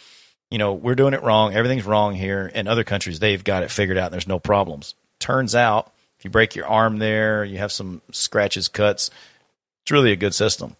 you 0.50 0.58
know 0.58 0.72
we're 0.72 0.96
doing 0.96 1.14
it 1.14 1.22
wrong, 1.22 1.54
everything's 1.54 1.86
wrong 1.86 2.14
here. 2.14 2.50
In 2.52 2.66
other 2.66 2.84
countries, 2.84 3.20
they've 3.20 3.42
got 3.42 3.62
it 3.62 3.70
figured 3.70 3.96
out. 3.96 4.06
and 4.06 4.14
There's 4.14 4.26
no 4.26 4.38
problems. 4.38 4.94
Turns 5.20 5.54
out, 5.54 5.92
if 6.18 6.24
you 6.24 6.30
break 6.30 6.56
your 6.56 6.66
arm 6.66 6.98
there, 6.98 7.44
you 7.44 7.58
have 7.58 7.72
some 7.72 8.02
scratches, 8.10 8.68
cuts. 8.68 9.10
It's 9.82 9.90
really 9.92 10.12
a 10.12 10.16
good 10.16 10.34
system. 10.34 10.76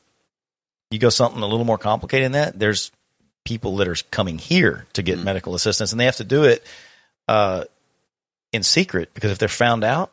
You 0.90 0.98
go 0.98 1.08
something 1.10 1.42
a 1.42 1.46
little 1.46 1.64
more 1.64 1.78
complicated 1.78 2.26
than 2.26 2.32
that. 2.32 2.58
There's 2.58 2.90
people 3.44 3.76
that 3.76 3.88
are 3.88 3.96
coming 4.10 4.38
here 4.38 4.86
to 4.92 5.02
get 5.02 5.18
medical 5.22 5.54
assistance, 5.54 5.92
and 5.92 6.00
they 6.00 6.04
have 6.04 6.16
to 6.16 6.24
do 6.24 6.44
it 6.44 6.66
uh, 7.28 7.64
in 8.52 8.62
secret 8.62 9.14
because 9.14 9.30
if 9.30 9.38
they're 9.38 9.48
found 9.48 9.84
out, 9.84 10.12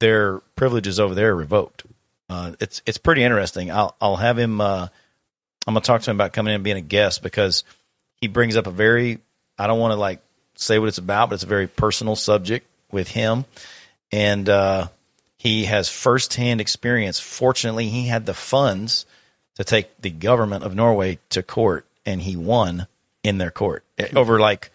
their 0.00 0.40
privileges 0.56 1.00
over 1.00 1.14
there 1.14 1.34
revoked. 1.34 1.84
Uh, 2.28 2.52
it's 2.60 2.82
it's 2.86 2.98
pretty 2.98 3.22
interesting. 3.22 3.70
I'll 3.70 3.94
I'll 4.00 4.16
have 4.16 4.38
him. 4.38 4.60
Uh, 4.60 4.88
I'm 5.66 5.74
gonna 5.74 5.80
talk 5.80 6.02
to 6.02 6.10
him 6.10 6.16
about 6.16 6.32
coming 6.32 6.52
in 6.52 6.56
and 6.56 6.64
being 6.64 6.76
a 6.76 6.82
guest 6.82 7.22
because 7.22 7.64
he 8.20 8.28
brings 8.28 8.56
up 8.56 8.66
a 8.66 8.70
very. 8.70 9.18
I 9.58 9.66
don't 9.66 9.78
want 9.78 9.92
to 9.92 9.96
like 9.96 10.20
say 10.56 10.78
what 10.78 10.88
it's 10.88 10.98
about, 10.98 11.30
but 11.30 11.34
it's 11.34 11.44
a 11.44 11.48
very 11.48 11.66
personal 11.66 12.16
subject 12.16 12.66
with 12.90 13.08
him, 13.08 13.44
and 14.10 14.48
uh, 14.48 14.88
he 15.36 15.66
has 15.66 15.88
firsthand 15.88 16.60
experience. 16.60 17.20
Fortunately, 17.20 17.88
he 17.88 18.06
had 18.06 18.26
the 18.26 18.34
funds 18.34 19.06
to 19.56 19.64
take 19.64 20.00
the 20.00 20.10
government 20.10 20.64
of 20.64 20.74
Norway 20.74 21.18
to 21.30 21.42
court, 21.42 21.86
and 22.04 22.22
he 22.22 22.36
won 22.36 22.86
in 23.22 23.38
their 23.38 23.50
court 23.50 23.84
Eh, 23.98 24.08
over 24.16 24.40
like 24.40 24.70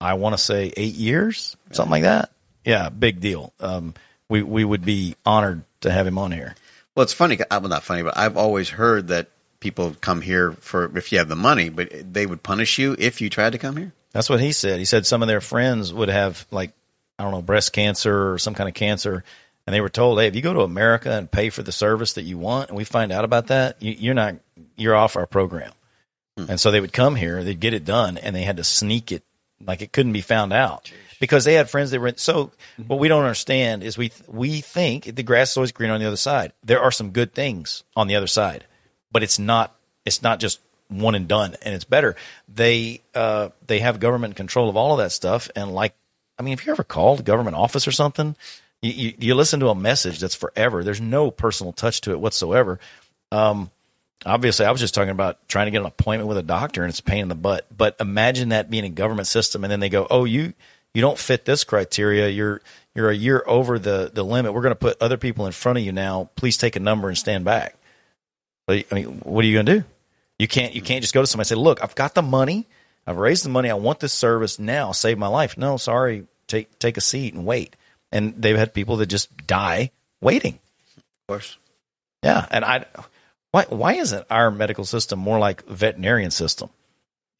I 0.00 0.14
want 0.14 0.36
to 0.36 0.42
say 0.42 0.72
eight 0.76 0.94
years, 0.94 1.56
something 1.72 1.90
like 1.90 2.02
that. 2.02 2.30
Yeah, 2.64 2.88
big 2.88 3.20
deal. 3.20 3.52
Um, 3.60 3.94
we 4.28 4.42
we 4.42 4.64
would 4.64 4.84
be 4.84 5.16
honored 5.24 5.62
to 5.80 5.90
have 5.90 6.06
him 6.06 6.18
on 6.18 6.32
here. 6.32 6.54
Well, 6.94 7.04
it's 7.04 7.12
funny. 7.12 7.38
uh, 7.40 7.60
Well, 7.60 7.68
not 7.68 7.84
funny, 7.84 8.02
but 8.02 8.16
I've 8.16 8.36
always 8.36 8.70
heard 8.70 9.08
that 9.08 9.28
people 9.60 9.94
come 10.00 10.20
here 10.20 10.52
for 10.52 10.96
if 10.96 11.12
you 11.12 11.18
have 11.18 11.28
the 11.28 11.36
money, 11.36 11.68
but 11.68 12.12
they 12.12 12.26
would 12.26 12.42
punish 12.42 12.78
you 12.78 12.96
if 12.98 13.20
you 13.20 13.30
tried 13.30 13.52
to 13.52 13.58
come 13.58 13.76
here. 13.76 13.92
That's 14.12 14.30
what 14.30 14.40
he 14.40 14.52
said. 14.52 14.78
He 14.78 14.84
said 14.84 15.06
some 15.06 15.22
of 15.22 15.28
their 15.28 15.40
friends 15.40 15.92
would 15.92 16.08
have 16.08 16.46
like 16.50 16.72
I 17.18 17.22
don't 17.24 17.32
know 17.32 17.42
breast 17.42 17.72
cancer 17.72 18.32
or 18.32 18.38
some 18.38 18.54
kind 18.54 18.68
of 18.68 18.74
cancer, 18.74 19.24
and 19.66 19.74
they 19.74 19.80
were 19.80 19.88
told, 19.88 20.18
"Hey, 20.18 20.26
if 20.26 20.36
you 20.36 20.42
go 20.42 20.54
to 20.54 20.60
America 20.60 21.10
and 21.12 21.30
pay 21.30 21.50
for 21.50 21.62
the 21.62 21.72
service 21.72 22.12
that 22.14 22.22
you 22.22 22.38
want, 22.38 22.68
and 22.68 22.76
we 22.76 22.84
find 22.84 23.12
out 23.12 23.24
about 23.24 23.48
that, 23.48 23.80
you, 23.82 23.92
you're 23.98 24.14
not 24.14 24.36
you're 24.76 24.94
off 24.96 25.16
our 25.16 25.26
program." 25.26 25.72
And 26.36 26.60
so 26.60 26.70
they 26.70 26.80
would 26.80 26.92
come 26.92 27.16
here, 27.16 27.42
they'd 27.42 27.58
get 27.58 27.74
it 27.74 27.84
done, 27.84 28.16
and 28.16 28.34
they 28.34 28.42
had 28.42 28.58
to 28.58 28.64
sneak 28.64 29.10
it 29.10 29.24
like 29.64 29.82
it 29.82 29.90
couldn't 29.90 30.12
be 30.12 30.20
found 30.20 30.52
out 30.52 30.92
because 31.20 31.44
they 31.44 31.54
had 31.54 31.70
friends 31.70 31.90
that 31.90 32.00
were. 32.00 32.08
in, 32.08 32.16
So 32.16 32.52
what 32.86 32.98
we 32.98 33.08
don't 33.08 33.24
understand 33.24 33.82
is 33.82 33.98
we 33.98 34.12
we 34.26 34.60
think 34.60 35.04
the 35.16 35.22
grass 35.22 35.52
is 35.52 35.56
always 35.56 35.72
green 35.72 35.90
on 35.90 36.00
the 36.00 36.06
other 36.06 36.16
side. 36.16 36.52
There 36.62 36.80
are 36.80 36.90
some 36.90 37.10
good 37.10 37.34
things 37.34 37.84
on 37.96 38.06
the 38.06 38.16
other 38.16 38.26
side, 38.26 38.64
but 39.10 39.22
it's 39.22 39.38
not 39.38 39.74
it's 40.04 40.22
not 40.22 40.40
just 40.40 40.60
one 40.88 41.14
and 41.14 41.28
done, 41.28 41.54
and 41.62 41.74
it's 41.74 41.84
better. 41.84 42.16
They 42.48 43.02
uh, 43.14 43.50
they 43.66 43.80
have 43.80 44.00
government 44.00 44.36
control 44.36 44.68
of 44.68 44.76
all 44.76 44.92
of 44.92 44.98
that 44.98 45.12
stuff, 45.12 45.50
and 45.54 45.74
like 45.74 45.94
I 46.38 46.42
mean, 46.42 46.54
if 46.54 46.66
you 46.66 46.72
ever 46.72 46.84
called 46.84 47.20
a 47.20 47.24
government 47.24 47.56
office 47.56 47.86
or 47.86 47.92
something, 47.92 48.36
you, 48.80 48.92
you, 48.92 49.14
you 49.18 49.34
listen 49.34 49.60
to 49.60 49.68
a 49.68 49.74
message 49.74 50.20
that's 50.20 50.34
forever. 50.34 50.84
There's 50.84 51.00
no 51.00 51.30
personal 51.30 51.72
touch 51.72 52.00
to 52.02 52.12
it 52.12 52.20
whatsoever. 52.20 52.78
Um, 53.32 53.70
obviously, 54.24 54.64
I 54.64 54.70
was 54.70 54.80
just 54.80 54.94
talking 54.94 55.10
about 55.10 55.46
trying 55.48 55.66
to 55.66 55.72
get 55.72 55.80
an 55.80 55.86
appointment 55.86 56.28
with 56.28 56.38
a 56.38 56.42
doctor, 56.42 56.82
and 56.82 56.90
it's 56.90 57.00
a 57.00 57.04
pain 57.04 57.22
in 57.22 57.28
the 57.28 57.34
butt. 57.34 57.66
But 57.76 57.96
imagine 58.00 58.50
that 58.50 58.70
being 58.70 58.84
a 58.84 58.90
government 58.90 59.26
system, 59.26 59.64
and 59.64 59.70
then 59.70 59.80
they 59.80 59.88
go, 59.88 60.06
"Oh, 60.10 60.24
you 60.24 60.54
you 60.94 61.00
don't 61.00 61.18
fit 61.18 61.44
this 61.44 61.64
criteria. 61.64 62.28
You're 62.28 62.60
you're 62.94 63.10
a 63.10 63.14
year 63.14 63.42
over 63.46 63.78
the 63.78 64.10
the 64.12 64.22
limit. 64.22 64.52
We're 64.52 64.62
going 64.62 64.72
to 64.72 64.76
put 64.76 65.00
other 65.00 65.16
people 65.16 65.46
in 65.46 65.52
front 65.52 65.78
of 65.78 65.84
you 65.84 65.92
now. 65.92 66.30
Please 66.36 66.56
take 66.56 66.76
a 66.76 66.80
number 66.80 67.08
and 67.08 67.16
stand 67.16 67.44
back." 67.44 67.76
I 68.68 68.84
mean, 68.92 69.20
what 69.22 69.44
are 69.44 69.48
you 69.48 69.54
going 69.54 69.66
to 69.66 69.80
do? 69.80 69.84
You 70.38 70.48
can't 70.48 70.74
you 70.74 70.82
can't 70.82 71.02
just 71.02 71.14
go 71.14 71.20
to 71.20 71.26
somebody 71.26 71.44
and 71.44 71.58
say, 71.58 71.62
"Look, 71.62 71.82
I've 71.82 71.94
got 71.94 72.14
the 72.14 72.22
money. 72.22 72.66
I've 73.06 73.16
raised 73.16 73.44
the 73.44 73.48
money. 73.48 73.70
I 73.70 73.74
want 73.74 74.00
this 74.00 74.12
service 74.12 74.58
now. 74.58 74.92
Save 74.92 75.18
my 75.18 75.28
life." 75.28 75.56
No, 75.56 75.76
sorry. 75.76 76.26
Take 76.46 76.78
take 76.78 76.96
a 76.96 77.00
seat 77.00 77.34
and 77.34 77.44
wait. 77.44 77.74
And 78.10 78.34
they've 78.40 78.56
had 78.56 78.72
people 78.74 78.96
that 78.96 79.06
just 79.06 79.46
die 79.46 79.90
waiting. 80.20 80.54
Of 80.96 81.02
course. 81.28 81.58
Yeah, 82.22 82.46
and 82.50 82.64
I 82.64 82.86
why 83.50 83.64
why 83.68 83.94
isn't 83.94 84.26
our 84.30 84.50
medical 84.50 84.84
system 84.84 85.18
more 85.18 85.38
like 85.38 85.62
a 85.66 85.74
veterinarian 85.74 86.30
system? 86.30 86.70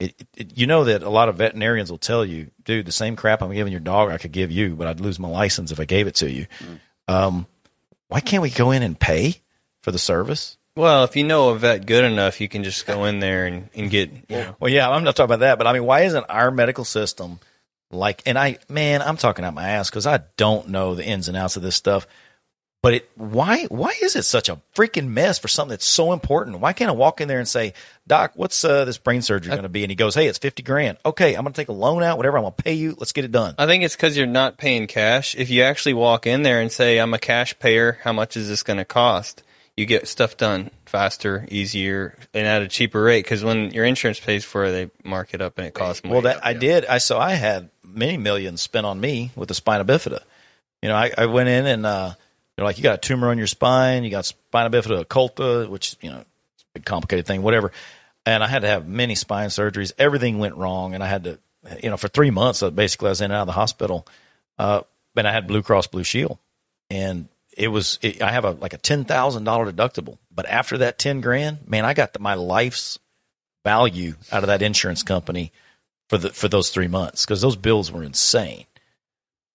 It, 0.01 0.27
it, 0.37 0.57
you 0.57 0.67
know 0.67 0.85
that 0.85 1.03
a 1.03 1.11
lot 1.11 1.29
of 1.29 1.37
veterinarians 1.37 1.91
will 1.91 1.99
tell 1.99 2.25
you, 2.25 2.51
dude, 2.65 2.87
the 2.87 2.93
same 2.93 3.17
crap 3.17 3.43
I'm 3.43 3.53
giving 3.53 3.73
your 3.73 3.81
dog, 3.81 4.11
I 4.11 4.19
could 4.19 4.33
give 4.33 4.51
you, 4.51 4.77
but 4.77 4.87
I'd 4.87 5.01
lose 5.01 5.19
my 5.19 5.29
license 5.29 5.73
if 5.73 5.81
I 5.81 5.85
gave 5.85 6.07
it 6.07 6.15
to 6.17 6.31
you. 6.31 6.47
Mm. 6.61 6.81
Um, 7.13 7.47
why 8.09 8.21
can't 8.21 8.43
we 8.43 8.51
go 8.51 8.71
in 8.71 8.83
and 8.83 8.99
pay 8.99 9.43
for 9.81 9.91
the 9.91 9.99
service? 9.99 10.57
Well, 10.77 11.03
if 11.03 11.17
you 11.17 11.25
know 11.25 11.49
a 11.49 11.59
vet 11.59 11.87
good 11.87 12.05
enough, 12.05 12.41
you 12.41 12.49
can 12.49 12.63
just 12.63 12.87
go 12.87 13.05
in 13.07 13.19
there 13.19 13.47
and, 13.47 13.69
and 13.75 13.91
get, 13.91 14.13
you 14.13 14.37
know. 14.37 14.57
Well, 14.61 14.71
yeah, 14.71 14.89
I'm 14.89 15.03
not 15.03 15.17
talking 15.17 15.35
about 15.35 15.41
that, 15.41 15.59
but 15.59 15.67
I 15.67 15.73
mean, 15.73 15.85
why 15.85 16.03
isn't 16.03 16.25
our 16.29 16.53
medical 16.53 16.85
system 16.85 17.41
like, 17.91 18.23
and 18.27 18.39
I, 18.39 18.59
man, 18.69 19.03
I'm 19.03 19.17
talking 19.17 19.45
out 19.45 19.55
my 19.55 19.69
ass 19.69 19.91
because 19.91 20.07
I 20.07 20.21
don't 20.37 20.69
know 20.69 20.95
the 20.95 21.05
ins 21.05 21.27
and 21.27 21.37
outs 21.37 21.57
of 21.57 21.63
this 21.63 21.75
stuff. 21.75 22.07
But 22.81 22.95
it, 22.95 23.11
why, 23.17 23.65
why 23.65 23.93
is 24.03 24.15
it 24.15 24.23
such 24.23 24.49
a 24.49 24.61
freaking 24.75 25.09
mess 25.09 25.39
for 25.39 25.49
something 25.49 25.71
that's 25.71 25.85
so 25.85 26.13
important? 26.13 26.61
Why 26.61 26.73
can't 26.73 26.89
I 26.89 26.95
walk 26.95 27.21
in 27.21 27.27
there 27.27 27.41
and 27.41 27.49
say, 27.49 27.75
Doc, 28.07 28.33
what's 28.37 28.65
uh, 28.65 28.85
this 28.85 28.99
brain 28.99 29.21
surgery 29.21 29.51
going 29.51 29.65
to 29.65 29.69
be? 29.69 29.83
And 29.83 29.91
he 29.91 29.97
goes, 29.97 30.15
Hey, 30.15 30.29
it's 30.29 30.39
50 30.39 30.63
grand. 30.63 30.99
Okay. 31.05 31.35
I'm 31.35 31.43
going 31.43 31.53
to 31.53 31.61
take 31.61 31.69
a 31.69 31.73
loan 31.73 32.05
out, 32.05 32.19
whatever. 32.19 32.37
I'm 32.37 32.45
going 32.45 32.55
to 32.55 32.63
pay 32.63 32.75
you. 32.75 32.95
Let's 32.97 33.11
get 33.11 33.25
it 33.25 33.33
done. 33.33 33.57
I 33.59 33.67
think 33.67 33.83
it's 33.83 33.97
because 33.97 34.17
you're 34.17 34.29
not 34.29 34.59
paying 34.59 34.87
cash. 34.87 35.35
If 35.35 35.51
you 35.51 35.63
actually 35.63 35.95
walk 35.95 36.27
in 36.27 36.43
there 36.43 36.61
and 36.61 36.71
say, 36.71 36.99
I'm 36.99 37.13
a 37.15 37.19
cash 37.19 37.59
payer, 37.59 37.99
how 38.05 38.13
much 38.13 38.37
is 38.37 38.49
this 38.49 38.63
going 38.63 38.79
to 38.79 38.85
cost? 38.85 39.43
You 39.77 39.85
get 39.85 40.07
stuff 40.07 40.37
done 40.37 40.71
faster, 40.87 41.47
easier, 41.51 42.17
and 42.33 42.47
at 42.47 42.63
a 42.63 42.69
cheaper 42.69 43.03
rate. 43.03 43.25
Because 43.25 43.43
when 43.43 43.73
your 43.73 43.85
insurance 43.85 44.21
pays 44.21 44.45
for 44.45 44.67
it, 44.67 44.71
they 44.71 45.09
mark 45.09 45.35
it 45.35 45.41
up 45.41 45.59
and 45.59 45.67
it 45.67 45.75
costs 45.75 46.05
more. 46.05 46.15
Well, 46.15 46.23
that 46.23 46.45
I 46.47 46.53
did. 46.53 46.85
I 46.87 46.99
so 46.99 47.19
I 47.19 47.33
had 47.33 47.71
many 47.85 48.17
millions 48.17 48.63
spent 48.63 48.87
on 48.87 49.01
me 49.01 49.33
with 49.35 49.49
the 49.49 49.55
spina 49.55 49.85
bifida. 49.85 50.21
You 50.83 50.89
know, 50.89 50.97
I, 50.97 51.11
I 51.19 51.27
went 51.27 51.49
in 51.49 51.67
and 51.67 51.87
uh, 51.87 52.15
they're 52.59 52.65
like, 52.65 52.77
you 52.77 52.83
got 52.83 52.95
a 52.95 52.99
tumor 52.99 53.29
on 53.29 53.39
your 53.39 53.47
spine, 53.47 54.03
you 54.03 54.11
got 54.11 54.25
spina 54.25 54.69
bifida 54.69 55.05
occulta, 55.05 55.69
which 55.69 55.97
you 56.01 56.11
know, 56.11 56.19
it's 56.19 56.65
a 56.65 56.67
big 56.75 56.85
complicated 56.85 57.25
thing, 57.25 57.43
whatever. 57.43 57.71
And 58.27 58.43
I 58.43 58.49
had 58.49 58.63
to 58.63 58.69
have 58.69 58.89
many 58.89 59.15
spine 59.15 59.51
surgeries. 59.51 59.93
Everything 59.97 60.41
went 60.41 60.57
wrong, 60.57 60.93
and 60.93 61.05
I 61.05 61.07
had 61.07 61.23
to, 61.23 61.39
you 61.81 61.89
know, 61.89 61.97
for 61.97 62.09
three 62.09 62.33
months, 62.33 62.61
uh, 62.61 62.71
basically, 62.71 63.07
I 63.07 63.11
was 63.11 63.21
in 63.21 63.27
and 63.27 63.35
out 63.35 63.43
of 63.43 63.47
the 63.47 63.53
hospital. 63.53 64.09
Uh, 64.59 64.81
and 65.17 65.29
I 65.29 65.31
had 65.31 65.47
Blue 65.47 65.63
Cross 65.63 65.87
Blue 65.87 66.03
Shield, 66.03 66.37
and 66.91 67.29
it 67.57 67.69
was 67.69 68.01
it, 68.03 68.21
I 68.21 68.33
have 68.33 68.45
a 68.45 68.51
like 68.51 68.73
a 68.73 68.79
ten 68.79 69.05
thousand 69.05 69.45
dollar 69.45 69.71
deductible, 69.71 70.19
but 70.35 70.45
after 70.47 70.79
that 70.79 70.99
ten 70.99 71.21
grand, 71.21 71.59
man, 71.65 71.85
I 71.85 71.95
got 71.95 72.13
the, 72.13 72.19
my 72.19 72.35
life's 72.35 72.99
value 73.65 74.17
out 74.33 74.43
of 74.43 74.49
that 74.49 74.63
insurance 74.63 75.05
company 75.05 75.53
for 76.09 76.19
the 76.19 76.31
for 76.31 76.49
those 76.49 76.71
three 76.71 76.89
months 76.89 77.25
because 77.25 77.41
those 77.41 77.55
bills 77.55 77.93
were 77.93 78.03
insane. 78.03 78.65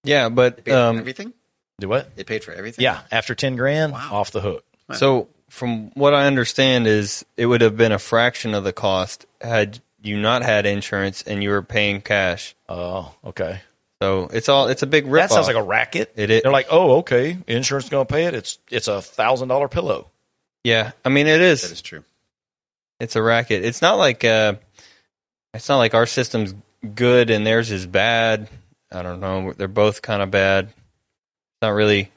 Yeah, 0.06 0.30
but 0.30 0.66
um, 0.70 1.00
everything. 1.00 1.34
Do 1.80 1.90
what? 1.90 2.16
They 2.16 2.24
paid 2.24 2.44
for 2.44 2.52
everything. 2.52 2.84
Yeah, 2.84 3.02
after 3.12 3.36
ten 3.36 3.56
grand, 3.56 3.94
wow. 3.94 4.10
off 4.12 4.32
the 4.32 4.42
hook. 4.42 4.66
So, 4.94 5.28
from 5.50 5.90
what 5.92 6.14
I 6.14 6.28
understand, 6.28 6.86
is 6.86 7.26
it 7.36 7.48
would 7.48 7.62
have 7.62 7.76
been 7.76 7.92
a 7.92 8.00
fraction 8.00 8.54
of 8.54 8.64
the 8.64 8.74
cost 8.74 9.26
had 9.42 9.82
you 10.04 10.20
not 10.20 10.44
had 10.44 10.66
insurance 10.66 11.24
and 11.24 11.42
you 11.42 11.50
were 11.50 11.64
paying 11.64 12.02
cash. 12.02 12.56
Oh, 12.70 13.14
okay. 13.26 13.62
So 14.02 14.28
it's 14.34 14.50
all 14.50 14.68
it's 14.68 14.84
a 14.84 14.88
big 14.88 15.08
rip. 15.08 15.24
That 15.24 15.32
sounds 15.32 15.48
like 15.48 15.56
a 15.56 15.64
racket. 15.64 16.12
It 16.16 16.30
is. 16.30 16.44
They're 16.44 16.52
like, 16.52 16.68
oh, 16.70 16.98
okay, 16.98 17.38
insurance 17.48 17.86
is 17.86 17.90
going 17.90 18.06
to 18.06 18.14
pay 18.14 18.26
it. 18.26 18.34
It's 18.34 18.60
it's 18.70 18.90
a 18.90 19.02
thousand 19.02 19.48
dollar 19.48 19.70
pillow. 19.70 20.10
Yeah, 20.64 20.92
I 21.06 21.10
mean 21.10 21.28
it 21.28 21.42
is. 21.42 21.62
That 21.62 21.72
is 21.72 21.82
true. 21.82 22.04
It's 23.00 23.16
a 23.16 23.22
racket. 23.22 23.64
It's 23.64 23.82
not 23.82 23.98
like 23.98 24.26
uh, 24.26 24.56
it's 25.54 25.70
not 25.70 25.78
like 25.78 25.94
our 25.94 26.06
system's 26.06 26.54
good 26.96 27.30
and 27.30 27.48
theirs 27.48 27.72
is 27.72 27.88
bad. 27.88 28.50
I 28.92 29.04
don't 29.04 29.22
know. 29.22 29.54
They're 29.54 29.68
both 29.70 30.02
kind 30.02 30.22
of 30.22 30.30
bad 30.30 30.74
not 31.64 31.72
really 31.72 32.12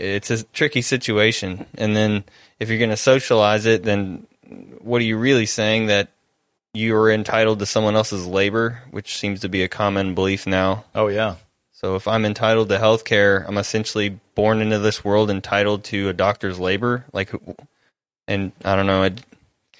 it's 0.00 0.30
a 0.30 0.42
tricky 0.42 0.82
situation. 0.82 1.66
And 1.76 1.94
then 1.94 2.24
if 2.58 2.68
you're 2.68 2.78
going 2.78 2.90
to 2.90 2.96
socialize 2.96 3.66
it, 3.66 3.82
then 3.82 4.26
what 4.80 5.00
are 5.00 5.04
you 5.04 5.16
really 5.16 5.46
saying 5.46 5.86
that 5.86 6.08
you 6.72 6.96
are 6.96 7.10
entitled 7.10 7.58
to 7.58 7.66
someone 7.66 7.96
else's 7.96 8.26
labor, 8.26 8.82
which 8.90 9.16
seems 9.16 9.40
to 9.40 9.48
be 9.48 9.62
a 9.62 9.68
common 9.68 10.14
belief 10.14 10.46
now? 10.46 10.84
Oh 10.94 11.08
yeah. 11.08 11.36
So 11.72 11.96
if 11.96 12.06
I'm 12.08 12.24
entitled 12.24 12.68
to 12.68 12.78
health 12.78 13.04
care, 13.04 13.44
I'm 13.46 13.58
essentially 13.58 14.20
born 14.34 14.60
into 14.60 14.78
this 14.78 15.04
world 15.04 15.30
entitled 15.30 15.84
to 15.84 16.08
a 16.08 16.12
doctor's 16.12 16.58
labor. 16.58 17.06
Like, 17.12 17.32
and 18.28 18.52
I 18.64 18.76
don't 18.76 18.86
know. 18.86 19.04
It, 19.04 19.20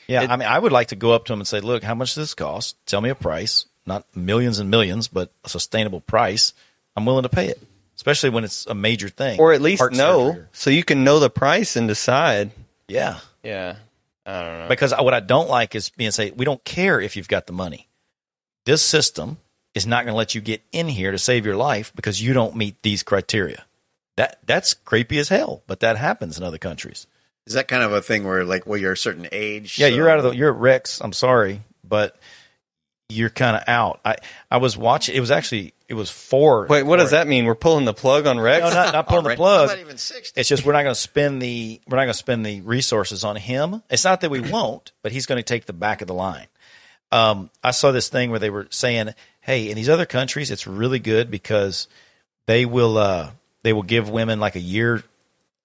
yeah, 0.06 0.22
it, 0.22 0.30
I 0.30 0.36
mean, 0.36 0.48
I 0.48 0.58
would 0.58 0.72
like 0.72 0.88
to 0.88 0.96
go 0.96 1.12
up 1.12 1.26
to 1.26 1.34
him 1.34 1.40
and 1.40 1.46
say, 1.46 1.60
"Look, 1.60 1.84
how 1.84 1.94
much 1.94 2.14
does 2.14 2.22
this 2.28 2.34
cost? 2.34 2.76
Tell 2.86 3.02
me 3.02 3.10
a 3.10 3.14
price, 3.14 3.66
not 3.84 4.04
millions 4.16 4.58
and 4.58 4.70
millions, 4.70 5.08
but 5.08 5.30
a 5.44 5.50
sustainable 5.50 6.00
price. 6.00 6.54
I'm 6.96 7.04
willing 7.04 7.24
to 7.24 7.28
pay 7.28 7.48
it." 7.48 7.62
Especially 8.00 8.30
when 8.30 8.44
it's 8.44 8.64
a 8.64 8.74
major 8.74 9.10
thing, 9.10 9.38
or 9.38 9.52
at 9.52 9.60
least 9.60 9.82
know 9.92 10.30
surgery. 10.30 10.46
so 10.52 10.70
you 10.70 10.82
can 10.82 11.04
know 11.04 11.18
the 11.18 11.28
price 11.28 11.76
and 11.76 11.86
decide. 11.86 12.50
Yeah, 12.88 13.18
yeah. 13.42 13.76
I 14.24 14.42
don't 14.42 14.58
know 14.60 14.68
because 14.68 14.92
what 14.92 15.12
I 15.12 15.20
don't 15.20 15.50
like 15.50 15.74
is 15.74 15.90
being 15.90 16.10
say 16.10 16.30
we 16.30 16.46
don't 16.46 16.64
care 16.64 16.98
if 16.98 17.14
you've 17.14 17.28
got 17.28 17.46
the 17.46 17.52
money. 17.52 17.88
This 18.64 18.80
system 18.80 19.36
is 19.74 19.86
not 19.86 20.04
going 20.04 20.14
to 20.14 20.16
let 20.16 20.34
you 20.34 20.40
get 20.40 20.62
in 20.72 20.88
here 20.88 21.12
to 21.12 21.18
save 21.18 21.44
your 21.44 21.56
life 21.56 21.92
because 21.94 22.22
you 22.22 22.32
don't 22.32 22.56
meet 22.56 22.82
these 22.82 23.02
criteria. 23.02 23.66
That 24.16 24.38
that's 24.46 24.72
creepy 24.72 25.18
as 25.18 25.28
hell, 25.28 25.62
but 25.66 25.80
that 25.80 25.98
happens 25.98 26.38
in 26.38 26.42
other 26.42 26.58
countries. 26.58 27.06
Is 27.46 27.52
that 27.52 27.68
kind 27.68 27.82
of 27.82 27.92
a 27.92 28.00
thing 28.00 28.24
where 28.24 28.44
like 28.44 28.66
well 28.66 28.78
you're 28.78 28.92
a 28.92 28.96
certain 28.96 29.28
age? 29.30 29.78
Yeah, 29.78 29.88
so... 29.88 29.94
you're 29.94 30.08
out 30.08 30.18
of 30.18 30.24
the 30.24 30.30
you're 30.30 30.54
at 30.54 30.58
Rex. 30.58 31.02
I'm 31.02 31.12
sorry, 31.12 31.60
but 31.84 32.16
you're 33.10 33.28
kind 33.28 33.56
of 33.56 33.64
out. 33.68 34.00
I 34.06 34.16
I 34.50 34.56
was 34.56 34.78
watching. 34.78 35.14
It 35.14 35.20
was 35.20 35.30
actually 35.30 35.74
it 35.90 35.94
was 35.94 36.08
four. 36.08 36.68
Wait, 36.68 36.84
what 36.84 36.98
does 36.98 37.10
that 37.10 37.26
mean? 37.26 37.46
We're 37.46 37.56
pulling 37.56 37.84
the 37.84 37.92
plug 37.92 38.24
on 38.28 38.38
Rex? 38.38 38.62
No, 38.62 38.70
not, 38.70 38.92
not 38.92 39.08
pulling 39.08 39.24
the 39.24 39.34
plug. 39.36 39.70
Not 39.70 39.78
even 39.80 39.96
It's 39.96 40.48
just 40.48 40.64
we're 40.64 40.72
not 40.72 40.84
going 40.84 40.94
to 40.94 41.00
spend 41.00 41.42
the 41.42 41.80
we're 41.88 41.96
not 41.96 42.04
going 42.04 42.12
to 42.12 42.18
spend 42.18 42.46
the 42.46 42.60
resources 42.60 43.24
on 43.24 43.34
him. 43.34 43.82
It's 43.90 44.04
not 44.04 44.20
that 44.20 44.30
we 44.30 44.38
won't, 44.52 44.92
but 45.02 45.10
he's 45.10 45.26
going 45.26 45.40
to 45.40 45.42
take 45.42 45.66
the 45.66 45.72
back 45.72 46.00
of 46.00 46.06
the 46.06 46.14
line. 46.14 46.46
Um, 47.10 47.50
I 47.64 47.72
saw 47.72 47.90
this 47.90 48.08
thing 48.08 48.30
where 48.30 48.38
they 48.38 48.50
were 48.50 48.68
saying, 48.70 49.14
"Hey, 49.40 49.68
in 49.68 49.74
these 49.74 49.88
other 49.88 50.06
countries, 50.06 50.52
it's 50.52 50.64
really 50.64 51.00
good 51.00 51.28
because 51.28 51.88
they 52.46 52.64
will 52.64 52.96
uh, 52.96 53.32
they 53.64 53.72
will 53.72 53.82
give 53.82 54.08
women 54.08 54.38
like 54.38 54.54
a 54.54 54.60
year 54.60 55.02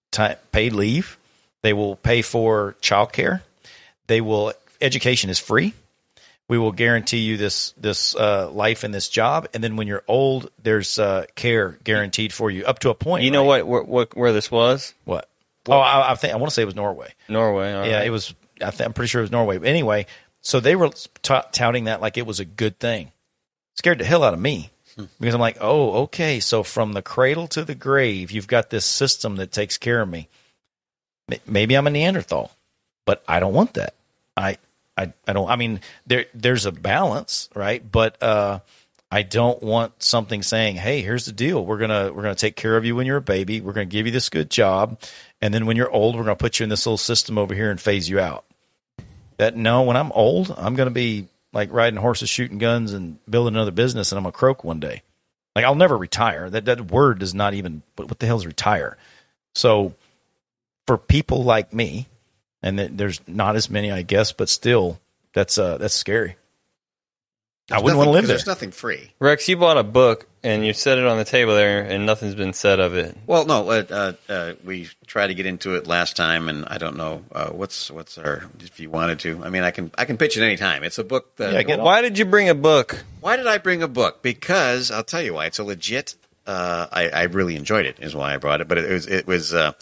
time, 0.09 0.38
paid 0.51 0.73
leave. 0.73 1.19
They 1.61 1.73
will 1.73 1.97
pay 1.97 2.23
for 2.23 2.76
childcare. 2.82 3.41
They 4.07 4.21
will 4.21 4.53
education 4.82 5.30
is 5.30 5.38
free." 5.38 5.76
We 6.48 6.58
will 6.58 6.72
guarantee 6.72 7.20
you 7.20 7.38
this 7.38 7.72
this 7.72 8.16
uh, 8.16 8.50
life 8.52 8.84
and 8.84 8.93
this 8.93 9.10
job, 9.10 9.48
and 9.54 9.64
then 9.64 9.76
when 9.76 9.88
you're 9.88 10.04
old, 10.08 10.52
there's 10.62 11.00
uh, 11.00 11.26
care 11.36 11.80
guaranteed 11.84 12.32
for 12.34 12.52
you 12.52 12.66
up 12.66 12.80
to 12.80 12.89
a 12.89 12.96
point. 12.96 13.24
You 13.24 13.32
know 13.32 13.43
what, 13.43 13.66
where, 13.66 13.84
what 13.84 14.16
where 14.16 14.32
this 14.32 14.52
was? 14.52 14.93
What? 15.06 15.28
Oh, 15.68 15.80
I, 15.80 16.12
I 16.12 16.16
think 16.16 16.34
I 16.34 16.38
want 16.38 16.50
to 16.50 16.54
say 16.54 16.62
it 16.62 16.66
was 16.66 16.76
Norway. 16.76 17.14
Norway. 17.28 17.72
yeah, 17.72 17.98
right. 17.98 18.08
it 18.08 18.12
was. 18.12 18.34
I 18.62 18.72
am 18.84 18.93
pretty 18.93 19.08
sure 19.08 19.22
it 19.22 19.24
was 19.24 19.32
Norway. 19.32 19.58
But 19.58 19.68
anyway, 19.68 20.06
so 20.41 20.60
they 20.60 20.76
were 20.76 20.89
t- 20.89 21.39
touting 21.52 21.86
that 21.86 22.02
like 22.02 22.18
it 22.18 22.28
was 22.28 22.39
a 22.39 22.46
good 22.46 22.80
thing. 22.80 23.12
Scared 23.76 23.98
the 23.98 24.06
hell 24.06 24.24
out 24.24 24.34
of 24.34 24.39
me 24.39 24.70
hmm. 24.96 25.06
because 25.20 25.34
I'm 25.34 25.41
like, 25.41 25.58
oh, 25.60 26.04
okay. 26.04 26.39
So 26.39 26.62
from 26.62 26.93
the 26.93 27.02
cradle 27.02 27.48
to 27.50 27.66
the 27.66 27.76
grave, 27.76 28.32
you've 28.32 28.48
got 28.48 28.70
this 28.70 28.86
system 28.86 29.38
that 29.38 29.52
takes 29.52 29.78
care 29.78 30.02
of 30.02 30.10
me. 30.10 30.30
Maybe 31.48 31.76
I'm 31.76 31.88
a 31.88 31.89
Neanderthal, 31.89 32.52
but 33.06 33.24
I 33.28 33.39
don't 33.39 33.54
want 33.54 33.74
that. 33.74 33.96
I 34.38 34.60
I, 34.98 35.14
I 35.28 35.34
don't 35.34 35.50
I 35.50 35.56
mean 35.56 35.82
there 36.08 36.26
there's 36.34 36.66
a 36.66 36.72
balance, 36.72 37.50
right? 37.56 37.84
But 37.89 38.22
uh, 38.22 38.60
I 39.12 39.22
don't 39.22 39.62
want 39.62 40.02
something 40.02 40.41
saying, 40.43 40.76
"Hey, 40.78 41.02
here's 41.02 41.26
the 41.26 41.32
deal. 41.32 41.66
We're 41.66 41.78
gonna 41.78 42.12
we're 42.14 42.24
gonna 42.24 42.36
take 42.36 42.56
care 42.56 42.78
of 42.78 42.86
you 42.86 42.96
when 42.96 43.06
you're 43.06 43.18
a 43.18 43.22
baby. 43.22 43.61
We're 43.61 43.74
gonna 43.74 43.86
give 43.86 44.06
you 44.06 44.11
this 44.11 44.30
good 44.30 44.49
job, 44.49 44.99
and 45.41 45.53
then 45.53 45.65
when 45.65 45.78
you're 45.78 45.91
old, 45.91 46.15
we're 46.15 46.24
gonna 46.24 46.36
put 46.36 46.60
you 46.60 46.64
in 46.64 46.69
this 46.69 46.86
little 46.86 46.98
system 46.98 47.38
over 47.38 47.53
here 47.53 47.72
and 47.72 47.80
phase 47.80 48.10
you 48.10 48.19
out." 48.19 48.45
That 49.38 49.56
no, 49.56 49.84
when 49.84 49.98
I'm 49.98 50.11
old, 50.14 50.53
I'm 50.57 50.76
gonna 50.76 50.91
be 50.91 51.28
like 51.53 51.72
riding 51.72 51.99
horses, 51.99 52.30
shooting 52.30 52.57
guns, 52.57 52.94
and 52.94 53.19
building 53.30 53.56
another 53.56 53.72
business, 53.72 54.11
and 54.11 54.19
I'm 54.19 54.26
a 54.26 54.32
croak 54.32 54.64
one 54.64 54.80
day. 54.80 55.03
Like 55.56 55.65
I'll 55.65 55.76
never 55.76 55.98
retire. 55.98 56.49
That 56.49 56.65
that 56.65 56.91
word 56.91 57.19
does 57.19 57.34
not 57.34 57.53
even. 57.53 57.84
What 57.95 58.19
the 58.19 58.26
hell 58.26 58.38
is 58.38 58.45
retire? 58.45 58.98
So, 59.53 59.95
for 60.86 60.98
people 60.98 61.44
like 61.44 61.74
me, 61.74 62.07
and 62.66 62.80
there's 62.80 63.22
not 63.28 63.56
as 63.56 63.70
many, 63.70 63.92
I 63.92 64.02
guess, 64.02 64.32
but 64.32 64.50
still, 64.50 65.00
that's 65.34 65.58
uh, 65.60 65.78
that's 65.78 65.94
scary. 65.94 66.36
There's 67.68 67.80
I 67.80 67.84
wouldn't 67.84 67.98
want 67.98 68.08
to 68.08 68.12
live 68.12 68.28
there. 68.28 68.36
There's 68.36 68.48
nothing 68.48 68.72
free. 68.72 69.12
Rex, 69.20 69.48
you 69.48 69.56
bought 69.56 69.78
a 69.78 69.84
book 69.84 70.28
and 70.44 70.66
you 70.66 70.74
set 70.74 70.98
it 70.98 71.06
on 71.06 71.18
the 71.18 71.26
table 71.26 71.54
there, 71.56 71.82
and 71.82 72.06
nothing's 72.06 72.36
been 72.36 72.54
said 72.54 72.80
of 72.80 72.96
it. 72.96 73.16
Well, 73.28 73.46
no, 73.46 73.70
uh, 73.70 73.84
uh, 73.90 74.32
uh, 74.32 74.54
we 74.64 74.90
tried 75.06 75.28
to 75.28 75.36
get 75.36 75.46
into 75.46 75.76
it 75.76 75.86
last 75.86 76.18
time, 76.18 76.50
and 76.50 76.66
I 76.66 76.80
don't 76.80 76.98
know 76.98 77.24
uh, 77.32 77.50
what's 77.50 77.92
what's 77.92 78.18
our. 78.18 78.44
If 78.60 78.80
you 78.80 78.90
wanted 78.90 79.20
to, 79.22 79.44
I 79.44 79.50
mean, 79.50 79.62
I 79.62 79.70
can 79.70 79.92
I 79.96 80.06
can 80.06 80.18
pitch 80.18 80.36
it 80.36 80.44
any 80.44 80.58
time. 80.58 80.84
It's 80.84 80.98
a 80.98 81.04
book 81.04 81.36
that. 81.36 81.68
Yeah, 81.68 81.78
why 81.78 82.02
did 82.02 82.18
you 82.18 82.26
bring 82.26 82.50
a 82.50 82.56
book? 82.56 83.04
Why 83.22 83.38
did 83.38 83.48
I 83.48 83.60
bring 83.60 83.84
a 83.84 83.88
book? 83.88 84.24
Because 84.24 84.90
I'll 84.90 85.04
tell 85.04 85.22
you 85.22 85.36
why. 85.36 85.46
It's 85.46 85.60
a 85.60 85.64
legit. 85.64 86.16
Uh, 86.48 86.88
I, 86.92 87.10
I, 87.10 87.24
really 87.24 87.56
enjoyed 87.56 87.88
it. 87.88 87.98
Is 88.00 88.16
why 88.16 88.36
I 88.36 88.38
brought 88.38 88.62
it. 88.62 88.68
But 88.68 88.78
it 88.78 88.90
was 88.90 89.08
it 89.08 89.26
was 89.26 89.52
uh, 89.56 89.74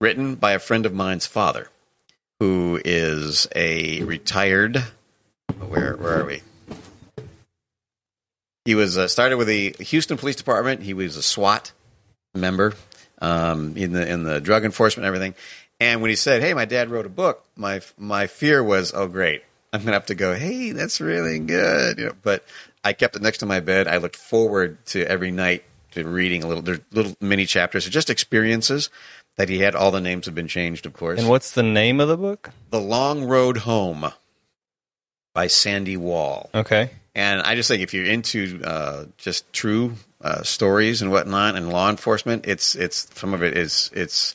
written 0.00 0.34
by 0.34 0.52
a 0.52 0.58
friend 0.58 0.86
of 0.86 0.92
mine's 0.92 1.26
father 1.26 1.68
who 2.44 2.78
is 2.84 3.48
a 3.56 4.02
retired. 4.02 4.84
Where 5.66 5.96
where 5.96 6.20
are 6.20 6.26
we? 6.26 6.42
He 8.66 8.74
was 8.74 8.98
uh, 8.98 9.08
started 9.08 9.38
with 9.38 9.48
the 9.48 9.74
Houston 9.80 10.18
Police 10.18 10.36
Department. 10.36 10.82
He 10.82 10.92
was 10.92 11.16
a 11.16 11.22
SWAT 11.22 11.72
member 12.34 12.74
um, 13.22 13.78
in 13.78 13.92
the 13.92 14.06
in 14.06 14.24
the 14.24 14.42
drug 14.42 14.66
enforcement 14.66 15.06
and 15.06 15.14
everything. 15.14 15.34
And 15.80 16.02
when 16.02 16.10
he 16.10 16.16
said, 16.16 16.42
"Hey, 16.42 16.52
my 16.52 16.66
dad 16.66 16.90
wrote 16.90 17.06
a 17.06 17.10
book," 17.10 17.42
my 17.56 17.80
my 17.96 18.26
fear 18.26 18.62
was, 18.62 18.92
"Oh, 18.94 19.08
great! 19.08 19.42
I'm 19.72 19.80
gonna 19.80 19.92
have 19.92 20.06
to 20.06 20.14
go. 20.14 20.34
Hey, 20.34 20.72
that's 20.72 21.00
really 21.00 21.38
good. 21.38 21.98
You 21.98 22.06
know, 22.06 22.12
but 22.22 22.44
I 22.84 22.92
kept 22.92 23.16
it 23.16 23.22
next 23.22 23.38
to 23.38 23.46
my 23.46 23.60
bed. 23.60 23.88
I 23.88 23.96
looked 23.96 24.16
forward 24.16 24.84
to 24.86 25.02
every 25.06 25.30
night 25.30 25.64
to 25.92 26.04
reading 26.04 26.44
a 26.44 26.46
little. 26.46 26.62
There's 26.62 26.80
little 26.92 27.16
mini 27.22 27.46
chapters, 27.46 27.88
just 27.88 28.10
experiences 28.10 28.90
that 29.36 29.48
he 29.48 29.58
had. 29.58 29.74
All 29.74 29.90
the 29.90 30.00
names 30.00 30.26
have 30.26 30.34
been 30.34 30.48
changed, 30.48 30.86
of 30.86 30.92
course. 30.92 31.18
And 31.18 31.28
what's 31.28 31.50
the 31.50 31.62
name 31.62 32.00
of 32.00 32.08
the 32.08 32.16
book? 32.16 32.50
The 32.70 32.80
Long 32.80 33.24
Road 33.24 33.58
Home 33.58 34.12
by 35.34 35.46
Sandy 35.48 35.96
Wall. 35.96 36.50
Okay. 36.54 36.90
And 37.14 37.42
I 37.42 37.54
just 37.54 37.68
think 37.68 37.82
if 37.82 37.94
you're 37.94 38.06
into 38.06 38.60
uh, 38.64 39.04
just 39.18 39.52
true 39.52 39.94
uh, 40.20 40.42
stories 40.42 41.02
and 41.02 41.10
whatnot 41.10 41.54
and 41.54 41.70
law 41.70 41.90
enforcement, 41.90 42.46
it's 42.46 42.74
it's 42.74 43.08
some 43.14 43.34
of 43.34 43.42
it 43.42 43.56
is 43.56 43.90
it's 43.92 44.34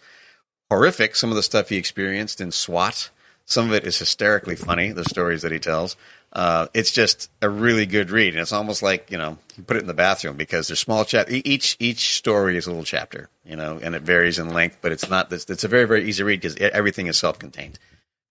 horrific. 0.70 1.16
Some 1.16 1.30
of 1.30 1.36
the 1.36 1.44
stuff 1.44 1.70
he 1.70 1.78
experienced 1.78 2.40
in 2.40 2.52
SWAT, 2.52 3.10
some 3.46 3.68
of 3.68 3.74
it 3.74 3.86
is 3.86 4.00
hysterically 4.00 4.56
funny. 4.56 4.92
The 4.92 5.04
stories 5.04 5.42
that 5.42 5.52
he 5.52 5.60
tells. 5.60 5.98
Uh, 6.32 6.68
it's 6.74 6.92
just 6.92 7.30
a 7.42 7.50
really 7.50 7.86
good 7.86 8.12
read, 8.12 8.34
and 8.34 8.42
it's 8.42 8.54
almost 8.54 8.84
like 8.84 9.10
you 9.10 9.18
know 9.18 9.38
you 9.58 9.64
put 9.64 9.78
it 9.78 9.82
in 9.82 9.88
the 9.88 9.94
bathroom 9.94 10.38
because 10.38 10.68
there's 10.68 10.80
small 10.80 11.04
chap. 11.06 11.28
Each 11.30 11.76
each 11.80 12.16
story 12.16 12.56
is 12.56 12.68
a 12.68 12.70
little 12.70 12.86
chapter, 12.86 13.30
you 13.44 13.56
know, 13.56 13.80
and 13.82 13.96
it 13.96 14.04
varies 14.04 14.38
in 14.38 14.54
length, 14.54 14.78
but 14.82 14.92
it's 14.92 15.10
not. 15.10 15.32
It's, 15.34 15.50
it's 15.50 15.64
a 15.64 15.68
very 15.68 15.86
very 15.86 16.08
easy 16.08 16.24
read 16.24 16.42
because 16.42 16.56
everything 16.58 17.08
is 17.08 17.18
self 17.18 17.40
contained, 17.40 17.80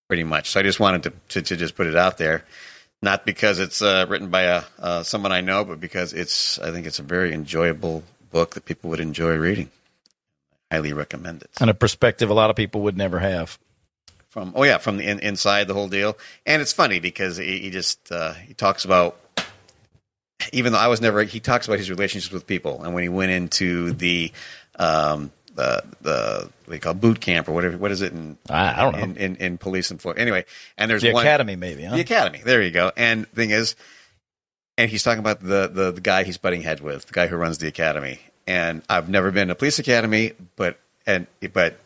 pretty 0.07 0.23
much. 0.23 0.49
So 0.49 0.59
I 0.59 0.63
just 0.63 0.79
wanted 0.79 1.03
to, 1.03 1.13
to, 1.29 1.41
to 1.41 1.57
just 1.57 1.75
put 1.75 1.87
it 1.87 1.95
out 1.95 2.17
there 2.17 2.45
not 3.01 3.25
because 3.25 3.59
it's 3.59 3.81
uh, 3.81 4.05
written 4.09 4.29
by 4.29 4.43
a 4.43 4.63
uh, 4.79 5.03
someone 5.03 5.31
I 5.31 5.41
know, 5.41 5.63
but 5.63 5.79
because 5.79 6.13
it's 6.13 6.59
I 6.59 6.71
think 6.71 6.85
it's 6.85 6.99
a 6.99 7.03
very 7.03 7.33
enjoyable 7.33 8.03
book 8.31 8.55
that 8.55 8.65
people 8.65 8.89
would 8.89 8.99
enjoy 8.99 9.35
reading. 9.37 9.69
Highly 10.71 10.93
recommend 10.93 11.41
it. 11.41 11.49
And 11.59 11.69
a 11.69 11.73
perspective 11.73 12.29
a 12.29 12.33
lot 12.33 12.49
of 12.49 12.55
people 12.55 12.81
would 12.81 12.97
never 12.97 13.19
have. 13.19 13.57
From 14.29 14.53
oh 14.55 14.63
yeah, 14.63 14.77
from 14.77 14.97
the 14.97 15.07
in, 15.07 15.19
inside 15.19 15.67
the 15.67 15.73
whole 15.73 15.87
deal, 15.87 16.17
and 16.45 16.61
it's 16.61 16.73
funny 16.73 16.99
because 16.99 17.37
he, 17.37 17.59
he 17.59 17.69
just 17.71 18.11
uh, 18.11 18.33
he 18.33 18.53
talks 18.53 18.85
about 18.85 19.17
even 20.53 20.71
though 20.71 20.79
I 20.79 20.87
was 20.87 21.01
never 21.01 21.23
he 21.23 21.39
talks 21.39 21.67
about 21.67 21.79
his 21.79 21.89
relationships 21.89 22.31
with 22.31 22.45
people, 22.45 22.83
and 22.83 22.93
when 22.93 23.03
he 23.03 23.09
went 23.09 23.31
into 23.31 23.91
the 23.91 24.31
um, 24.77 25.31
the 25.55 25.83
the 26.01 26.49
what 26.65 26.71
they 26.71 26.79
call 26.79 26.93
boot 26.93 27.19
camp 27.19 27.47
or 27.49 27.53
whatever. 27.53 27.77
What 27.77 27.91
is 27.91 28.01
it? 28.01 28.13
In, 28.13 28.37
I, 28.49 28.81
don't 28.81 28.93
know. 28.93 28.99
In, 28.99 29.17
in, 29.17 29.35
in 29.37 29.57
police 29.57 29.91
and 29.91 30.01
Florida. 30.01 30.21
anyway, 30.21 30.45
and 30.77 30.89
there's 30.89 31.01
the 31.01 31.11
one, 31.11 31.25
academy 31.25 31.55
maybe. 31.55 31.83
Huh? 31.83 31.95
The 31.95 32.01
academy. 32.01 32.41
There 32.43 32.61
you 32.61 32.71
go. 32.71 32.91
And 32.95 33.27
thing 33.29 33.49
is, 33.49 33.75
and 34.77 34.89
he's 34.89 35.03
talking 35.03 35.19
about 35.19 35.41
the, 35.41 35.69
the 35.71 35.91
the 35.91 36.01
guy 36.01 36.23
he's 36.23 36.37
butting 36.37 36.61
head 36.61 36.79
with, 36.79 37.07
the 37.07 37.13
guy 37.13 37.27
who 37.27 37.35
runs 37.35 37.57
the 37.57 37.67
academy. 37.67 38.19
And 38.47 38.81
I've 38.89 39.09
never 39.09 39.31
been 39.31 39.49
to 39.49 39.55
police 39.55 39.79
academy, 39.79 40.33
but 40.55 40.79
and 41.05 41.27
but 41.53 41.77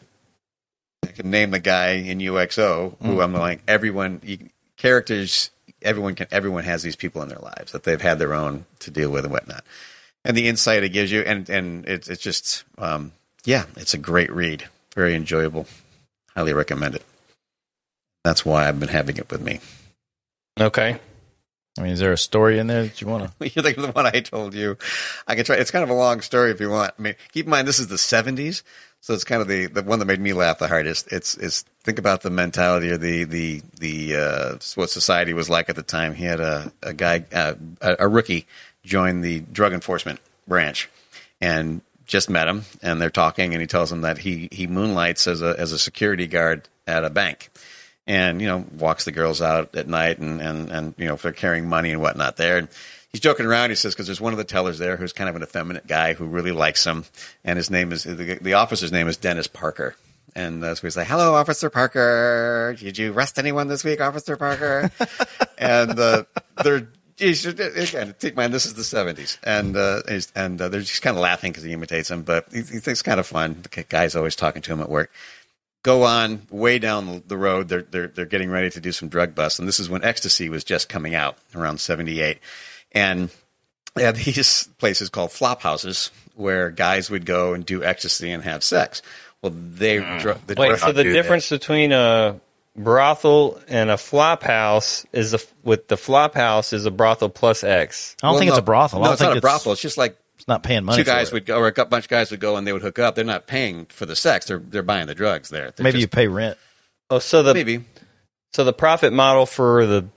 can 1.16 1.30
name 1.30 1.52
the 1.52 1.60
guy 1.60 1.92
in 1.92 2.20
UXO 2.20 2.96
who 3.02 3.16
mm. 3.16 3.24
I'm 3.24 3.34
like 3.34 3.62
everyone 3.68 4.22
you, 4.24 4.50
characters. 4.78 5.50
Everyone 5.82 6.16
can. 6.16 6.28
Everyone 6.32 6.64
has 6.64 6.84
these 6.84 6.96
people 6.96 7.22
in 7.22 7.30
their 7.30 7.40
lives 7.40 7.72
that 7.72 7.84
they've 7.84 8.02
had 8.02 8.20
their 8.20 8.34
own 8.34 8.66
to 8.80 8.92
deal 8.92 9.10
with 9.10 9.26
and 9.26 9.34
whatnot. 9.34 9.64
And 10.26 10.38
the 10.38 10.48
insight 10.48 10.84
it 10.84 10.90
gives 10.90 11.12
you, 11.12 11.22
and 11.22 11.50
and 11.50 11.86
it's 11.88 12.08
it's 12.10 12.22
just 12.22 12.64
um, 12.78 13.12
yeah, 13.46 13.66
it's 13.76 13.94
a 13.94 13.98
great 13.98 14.32
read. 14.32 14.68
Very 14.96 15.16
enjoyable. 15.16 15.68
Highly 16.36 16.54
recommend 16.54 16.96
it. 16.96 17.04
That's 18.24 18.46
why 18.46 18.68
I've 18.68 18.80
been 18.80 18.90
having 18.90 19.18
it 19.18 19.30
with 19.30 19.42
me. 19.42 19.60
Okay. 20.60 21.00
I 21.78 21.82
mean, 21.82 21.92
is 21.92 22.00
there 22.00 22.14
a 22.14 22.18
story 22.18 22.60
in 22.60 22.68
there 22.68 22.84
that 22.84 23.02
you 23.02 23.08
want 23.08 23.32
to? 23.40 23.50
you 23.56 23.62
think 23.62 23.78
of 23.78 23.84
the 23.84 23.92
one 23.92 24.06
I 24.06 24.20
told 24.22 24.54
you? 24.54 24.78
I 25.28 25.36
can 25.36 25.44
try. 25.44 25.56
It's 25.56 25.72
kind 25.72 25.84
of 25.84 25.90
a 25.90 25.94
long 25.94 26.22
story 26.22 26.52
if 26.52 26.62
you 26.62 26.70
want. 26.70 26.94
I 26.98 27.02
mean, 27.02 27.16
keep 27.32 27.46
in 27.46 27.50
mind 27.50 27.68
this 27.68 27.80
is 27.80 27.88
the 27.88 27.96
'70s, 27.96 28.64
so 29.04 29.14
it's 29.14 29.26
kind 29.26 29.42
of 29.42 29.50
the, 29.50 29.66
the 29.66 29.84
one 29.84 30.00
that 30.00 30.06
made 30.06 30.22
me 30.22 30.32
laugh 30.32 30.60
the 30.60 30.70
hardest. 30.70 31.12
It's 31.12 31.36
is 31.36 31.66
think 31.84 32.00
about 32.00 32.22
the 32.22 32.30
mentality 32.30 32.90
or 32.90 32.98
the 32.98 33.26
the 33.26 33.62
the 33.78 34.16
uh, 34.16 34.58
what 34.76 34.90
society 34.90 35.34
was 35.34 35.50
like 35.50 35.68
at 35.68 35.76
the 35.76 35.84
time. 35.84 36.16
He 36.16 36.24
had 36.24 36.40
a 36.40 36.72
a 36.82 36.94
guy 36.94 37.26
uh, 37.34 37.56
a, 37.82 37.98
a 38.00 38.08
rookie 38.08 38.48
join 38.86 39.20
the 39.20 39.42
drug 39.42 39.74
enforcement 39.74 40.22
branch, 40.48 40.90
and 41.42 41.82
just 42.06 42.30
met 42.30 42.48
him, 42.48 42.64
and 42.82 43.02
they're 43.02 43.10
talking, 43.10 43.54
and 43.54 43.60
he 43.60 43.68
tells 43.68 43.92
him 43.92 44.02
that 44.02 44.20
he 44.20 44.48
he 44.54 44.68
moonlights 44.68 45.28
as 45.28 45.42
a 45.42 45.54
as 45.60 45.74
a 45.74 45.80
security 45.80 46.26
guard 46.26 46.70
at 46.88 47.04
a 47.04 47.10
bank, 47.10 47.50
and 48.08 48.42
you 48.42 48.48
know 48.48 48.66
walks 48.80 49.04
the 49.04 49.12
girls 49.12 49.42
out 49.42 49.76
at 49.76 49.86
night, 49.86 50.20
and 50.20 50.40
and 50.40 50.72
and 50.72 50.94
you 50.98 51.08
know 51.08 51.16
if 51.16 51.24
they're 51.24 51.34
carrying 51.34 51.68
money 51.68 51.92
and 51.92 52.02
whatnot 52.02 52.38
there. 52.38 52.58
And, 52.58 52.70
He's 53.14 53.22
joking 53.22 53.46
around. 53.46 53.70
He 53.70 53.76
says 53.76 53.94
because 53.94 54.08
there's 54.08 54.20
one 54.20 54.34
of 54.34 54.38
the 54.38 54.44
tellers 54.44 54.80
there 54.80 54.98
who's 54.98 55.14
kind 55.14 55.30
of 55.30 55.36
an 55.36 55.44
effeminate 55.44 55.88
guy 55.88 56.14
who 56.14 56.26
really 56.26 56.52
likes 56.52 56.84
him, 56.84 57.06
and 57.46 57.58
his 57.58 57.70
name 57.70 57.92
is 57.92 58.04
the, 58.04 58.40
the 58.42 58.56
officer's 58.56 58.92
name 58.92 59.08
is 59.08 59.18
Dennis 59.18 59.48
Parker. 59.48 59.96
And 60.36 60.64
uh, 60.64 60.74
so 60.74 60.88
he's 60.88 60.98
like, 60.98 61.08
"Hello, 61.08 61.36
Officer 61.36 61.70
Parker. 61.70 62.76
Did 62.80 62.98
you 62.98 63.14
arrest 63.14 63.38
anyone 63.38 63.68
this 63.68 63.84
week, 63.84 64.02
Officer 64.02 64.36
Parker?" 64.36 64.90
and 65.60 66.00
uh, 66.00 66.24
they're 66.64 66.88
again, 67.20 68.16
take 68.20 68.36
mind 68.36 68.54
this 68.54 68.66
is 68.66 68.74
the 68.74 68.84
seventies, 68.84 69.38
and 69.44 69.78
uh, 69.78 70.02
and 70.36 70.60
uh, 70.62 70.70
they're 70.70 70.82
just 70.82 71.02
kind 71.02 71.16
of 71.16 71.22
laughing 71.22 71.52
because 71.52 71.64
he 71.64 71.72
imitates 71.72 72.10
him, 72.10 72.24
but 72.24 72.48
he, 72.52 72.58
he 72.58 72.64
thinks 72.64 72.88
it's 72.88 73.02
kind 73.02 73.20
of 73.20 73.28
fun. 73.28 73.62
The 73.62 73.84
guy's 73.84 74.16
always 74.16 74.36
talking 74.36 74.62
to 74.64 74.74
him 74.74 74.82
at 74.82 74.90
work. 74.90 75.12
Go 75.84 76.04
on 76.04 76.48
way 76.50 76.80
down 76.80 77.24
the 77.28 77.38
road. 77.38 77.70
They're 77.70 77.84
they're 77.84 78.08
they're 78.08 78.26
getting 78.26 78.50
ready 78.50 78.70
to 78.72 78.80
do 78.82 78.92
some 78.92 79.10
drug 79.10 79.36
busts, 79.36 79.60
and 79.60 79.68
this 79.68 79.80
is 79.80 79.90
when 79.90 80.04
ecstasy 80.04 80.50
was 80.50 80.64
just 80.64 80.90
coming 80.90 81.14
out 81.14 81.38
around 81.54 81.80
seventy 81.80 82.22
eight, 82.22 82.40
and 82.94 83.30
they 83.96 84.04
had 84.04 84.16
these 84.16 84.68
places 84.78 85.10
called 85.10 85.32
flop 85.32 85.62
houses 85.62 86.12
where 86.36 86.70
guys 86.70 87.10
would 87.10 87.26
go 87.26 87.54
and 87.54 87.66
do 87.66 87.84
ecstasy 87.84 88.32
and 88.32 88.44
have 88.44 88.64
sex. 88.64 89.02
Well, 89.42 89.54
they 89.56 89.98
mm. 89.98 90.46
the 90.48 90.56
wait. 90.58 90.80
So 90.80 90.92
the 90.92 91.04
difference 91.04 91.50
that. 91.50 91.60
between 91.60 91.92
a 91.92 92.40
brothel 92.76 93.62
and 93.68 93.90
a 93.90 93.98
flop 93.98 94.42
house 94.42 95.06
is 95.12 95.34
a 95.34 95.40
with 95.64 95.88
the 95.90 95.98
flop 95.98 96.34
house 96.34 96.74
is 96.74 96.86
a 96.86 96.92
brothel 96.92 97.30
plus 97.30 97.64
X. 97.64 98.16
I 98.22 98.28
don't 98.28 98.34
well, 98.34 98.40
think 98.40 98.50
no, 98.50 98.54
it's 98.54 98.60
a 98.60 98.64
brothel. 98.64 99.02
No, 99.02 99.12
it's 99.12 99.22
not 99.22 99.38
a 99.38 99.42
brothel. 99.42 99.74
It's 99.74 99.82
just 99.82 99.98
like 99.98 100.18
it's 100.38 100.48
not 100.48 100.64
paying 100.64 100.86
money. 100.86 101.04
Two 101.04 101.06
guys 101.06 101.32
would 101.32 101.46
go, 101.46 101.58
or 101.58 101.68
a 101.68 101.86
bunch 101.86 102.06
of 102.06 102.10
guys 102.10 102.32
would 102.32 102.40
go, 102.40 102.56
and 102.56 102.66
they 102.66 102.74
would 102.74 102.82
hook 102.82 103.00
up. 103.00 103.16
They're 103.16 103.26
not 103.26 103.48
paying 103.48 103.86
for 103.88 104.06
the 104.06 104.16
sex. 104.16 104.46
They're 104.46 104.60
they're 104.60 104.82
buying 104.82 105.08
the 105.08 105.16
drugs 105.16 105.50
there. 105.50 105.72
They're 105.72 105.84
maybe 105.84 106.00
just, 106.00 106.02
you 106.02 106.08
pay 106.08 106.28
rent. 106.28 106.58
Oh, 107.10 107.20
so 107.20 107.44
the 107.44 107.54
maybe 107.54 107.84
so 108.54 108.64
the 108.64 108.74
profit 108.74 109.14
model 109.14 109.46
for 109.46 109.86
the 109.86 110.08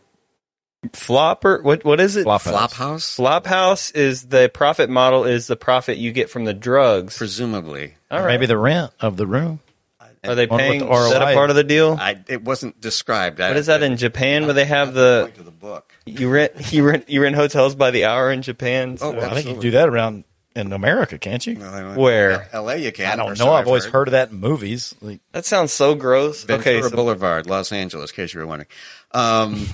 flopper 0.92 1.60
what 1.62 1.84
what 1.84 2.00
is 2.00 2.16
it 2.16 2.26
Flophouse. 2.26 2.42
flop 2.42 2.72
house 2.74 3.16
flop 3.16 3.46
house 3.46 3.90
is 3.90 4.28
the 4.28 4.48
profit 4.52 4.88
model 4.88 5.24
is 5.24 5.46
the 5.46 5.56
profit 5.56 5.96
you 5.96 6.12
get 6.12 6.30
from 6.30 6.44
the 6.44 6.54
drugs 6.54 7.18
presumably 7.18 7.94
all 8.10 8.20
right 8.20 8.28
maybe 8.28 8.46
the 8.46 8.58
rent 8.58 8.92
of 9.00 9.16
the 9.16 9.26
room 9.26 9.60
are 10.28 10.34
they 10.34 10.46
paying? 10.46 10.82
Is 10.82 11.10
that 11.10 11.22
a 11.22 11.34
part 11.34 11.50
of 11.50 11.56
the 11.56 11.64
deal? 11.64 11.96
I, 11.98 12.18
it 12.28 12.42
wasn't 12.42 12.80
described. 12.80 13.38
What 13.38 13.56
is 13.56 13.66
that 13.66 13.82
in 13.82 13.96
Japan 13.96 14.44
where 14.44 14.54
they 14.54 14.64
have 14.64 14.94
the? 14.94 15.30
To 15.34 15.42
the 15.42 15.50
book. 15.50 15.94
You 16.04 16.30
rent 16.30 16.72
you 16.72 16.84
rent 16.84 17.08
you 17.08 17.22
rent 17.22 17.36
hotels 17.36 17.74
by 17.74 17.90
the 17.90 18.06
hour 18.06 18.32
in 18.32 18.42
Japan. 18.42 18.96
So. 18.96 19.16
Oh, 19.16 19.20
I 19.20 19.34
think 19.34 19.48
you 19.48 19.60
do 19.60 19.70
that 19.72 19.88
around 19.88 20.24
in 20.54 20.72
America, 20.72 21.18
can't 21.18 21.46
you? 21.46 21.56
Where? 21.56 22.48
L.A. 22.52 22.78
You 22.78 22.90
can. 22.90 23.12
I 23.12 23.16
don't 23.16 23.38
know. 23.38 23.52
I've, 23.52 23.60
I've 23.60 23.66
always 23.66 23.84
heard. 23.84 23.92
heard. 23.92 24.08
of 24.08 24.12
that 24.12 24.30
in 24.30 24.38
movies. 24.38 24.94
Like, 25.00 25.20
that 25.32 25.44
sounds 25.44 25.72
so 25.72 25.94
gross. 25.94 26.44
Ventura 26.44 26.78
okay, 26.78 26.88
so, 26.88 26.96
Boulevard, 26.96 27.46
Los 27.46 27.72
Angeles. 27.72 28.10
In 28.10 28.16
case 28.16 28.32
you 28.32 28.40
were 28.40 28.46
wondering. 28.46 28.68
Um, 29.12 29.54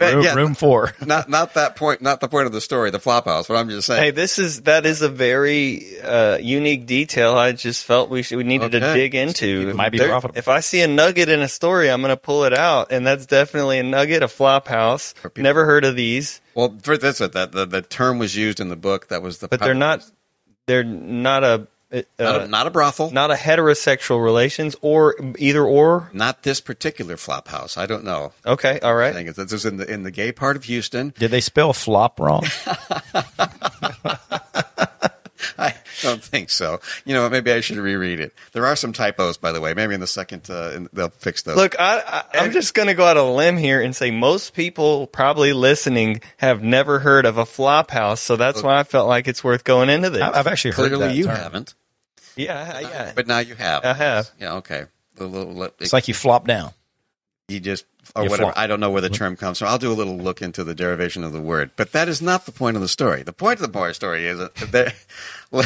room, 0.00 0.22
yeah, 0.22 0.34
room 0.34 0.54
four. 0.54 0.94
Not 1.04 1.28
not 1.28 1.54
that 1.54 1.74
point. 1.74 2.02
Not 2.02 2.20
the 2.20 2.28
point 2.28 2.46
of 2.46 2.52
the 2.52 2.60
story. 2.60 2.90
The 2.90 3.00
flop 3.00 3.24
house. 3.24 3.48
But 3.48 3.56
I'm 3.56 3.68
just 3.68 3.86
saying. 3.86 4.02
Hey, 4.02 4.10
this 4.10 4.38
is 4.38 4.62
that 4.62 4.86
is 4.86 5.02
a 5.02 5.08
very 5.08 6.00
uh, 6.00 6.36
unique 6.36 6.86
detail. 6.86 7.34
I 7.34 7.52
just 7.52 7.84
felt 7.84 8.10
we 8.10 8.22
should, 8.22 8.38
we 8.38 8.44
needed 8.44 8.74
okay. 8.74 8.86
to 8.86 8.94
dig 8.94 9.14
into. 9.14 9.68
It 9.70 9.76
might 9.76 9.90
be 9.90 9.98
there, 9.98 10.08
profitable. 10.08 10.38
If 10.38 10.48
I 10.48 10.60
see 10.60 10.80
a 10.82 10.88
nugget 10.88 11.28
in 11.28 11.40
a 11.40 11.48
story, 11.48 11.90
I'm 11.90 12.02
going 12.02 12.10
to 12.10 12.16
pull 12.16 12.44
it 12.44 12.52
out, 12.52 12.92
and 12.92 13.06
that's 13.06 13.26
definitely 13.26 13.78
a 13.78 13.82
nugget. 13.82 14.22
A 14.22 14.28
flop 14.28 14.68
house. 14.68 15.14
Never 15.36 15.64
heard 15.64 15.84
of 15.84 15.96
these. 15.96 16.40
Well, 16.54 16.76
for 16.82 16.96
this, 16.96 17.18
that 17.18 17.32
the, 17.32 17.66
the 17.66 17.82
term 17.82 18.18
was 18.18 18.36
used 18.36 18.60
in 18.60 18.68
the 18.68 18.76
book. 18.76 19.08
That 19.08 19.22
was 19.22 19.38
the. 19.38 19.48
But 19.48 19.60
they're 19.60 19.74
not. 19.74 20.08
They're 20.66 20.84
not 20.84 21.42
a 21.42 21.66
uh, 21.92 22.02
not, 22.18 22.40
a, 22.40 22.48
not, 22.48 22.66
a, 22.66 22.70
brothel, 22.70 23.10
not 23.10 23.30
a 23.30 23.34
heterosexual 23.34 24.22
relations, 24.22 24.76
or 24.80 25.14
either 25.38 25.64
or. 25.64 26.10
Not 26.12 26.42
this 26.42 26.60
particular 26.60 27.16
flop 27.16 27.48
house. 27.48 27.76
I 27.76 27.86
don't 27.86 28.04
know. 28.04 28.32
Okay, 28.46 28.80
all 28.80 28.94
right. 28.94 29.34
This 29.34 29.52
is 29.52 29.66
in 29.66 29.76
the 29.76 29.90
in 29.90 30.02
the 30.02 30.10
gay 30.10 30.32
part 30.32 30.56
of 30.56 30.64
Houston. 30.64 31.12
Did 31.18 31.30
they 31.30 31.40
spell 31.40 31.72
flop 31.72 32.18
wrong? 32.18 32.44
I 35.58 35.74
don't 36.02 36.22
think 36.22 36.50
so. 36.50 36.80
You 37.04 37.14
know, 37.14 37.28
maybe 37.28 37.52
I 37.52 37.60
should 37.60 37.76
reread 37.76 38.20
it. 38.20 38.34
There 38.52 38.66
are 38.66 38.76
some 38.76 38.92
typos, 38.92 39.36
by 39.36 39.52
the 39.52 39.60
way. 39.60 39.74
Maybe 39.74 39.94
in 39.94 40.00
the 40.00 40.06
second, 40.06 40.48
uh, 40.50 40.80
they'll 40.92 41.10
fix 41.10 41.42
those. 41.42 41.56
Look, 41.56 41.76
I, 41.78 42.24
I, 42.32 42.44
am 42.44 42.52
just 42.52 42.74
going 42.74 42.88
to 42.88 42.94
go 42.94 43.04
out 43.04 43.16
on 43.16 43.26
a 43.26 43.32
limb 43.32 43.56
here 43.56 43.80
and 43.80 43.94
say 43.94 44.10
most 44.10 44.54
people 44.54 45.06
probably 45.06 45.52
listening 45.52 46.20
have 46.38 46.62
never 46.62 46.98
heard 46.98 47.26
of 47.26 47.38
a 47.38 47.46
flop 47.46 47.90
house, 47.90 48.20
so 48.20 48.36
that's 48.36 48.62
why 48.62 48.78
I 48.78 48.84
felt 48.84 49.08
like 49.08 49.28
it's 49.28 49.44
worth 49.44 49.64
going 49.64 49.88
into 49.88 50.10
this. 50.10 50.22
I've 50.22 50.46
actually 50.46 50.72
heard 50.72 50.88
Clearly, 50.88 51.08
that 51.08 51.16
you 51.16 51.24
term. 51.24 51.36
haven't. 51.36 51.74
Yeah, 52.36 52.80
yeah. 52.80 53.12
But 53.14 53.26
now 53.26 53.38
you 53.38 53.54
have. 53.54 53.84
I 53.84 53.92
have. 53.92 54.30
Yeah, 54.40 54.54
okay. 54.54 54.86
Little, 55.18 55.64
it's 55.78 55.92
like 55.92 56.08
you 56.08 56.14
flop 56.14 56.46
down. 56.46 56.72
You 57.48 57.60
just 57.60 57.84
or 58.16 58.24
you 58.24 58.30
whatever. 58.30 58.52
Flop. 58.52 58.58
I 58.58 58.66
don't 58.66 58.80
know 58.80 58.90
where 58.90 59.02
the 59.02 59.10
term 59.10 59.36
comes 59.36 59.58
from. 59.58 59.68
I'll 59.68 59.78
do 59.78 59.92
a 59.92 59.94
little 59.94 60.16
look 60.16 60.42
into 60.42 60.64
the 60.64 60.74
derivation 60.74 61.22
of 61.22 61.32
the 61.32 61.40
word, 61.40 61.70
but 61.76 61.92
that 61.92 62.08
is 62.08 62.22
not 62.22 62.46
the 62.46 62.52
point 62.52 62.76
of 62.76 62.82
the 62.82 62.88
story. 62.88 63.22
The 63.22 63.32
point 63.32 63.60
of 63.60 63.70
the 63.70 63.92
story 63.92 64.26
is 64.26 64.38
that 64.38 64.54
they're, 64.54 64.92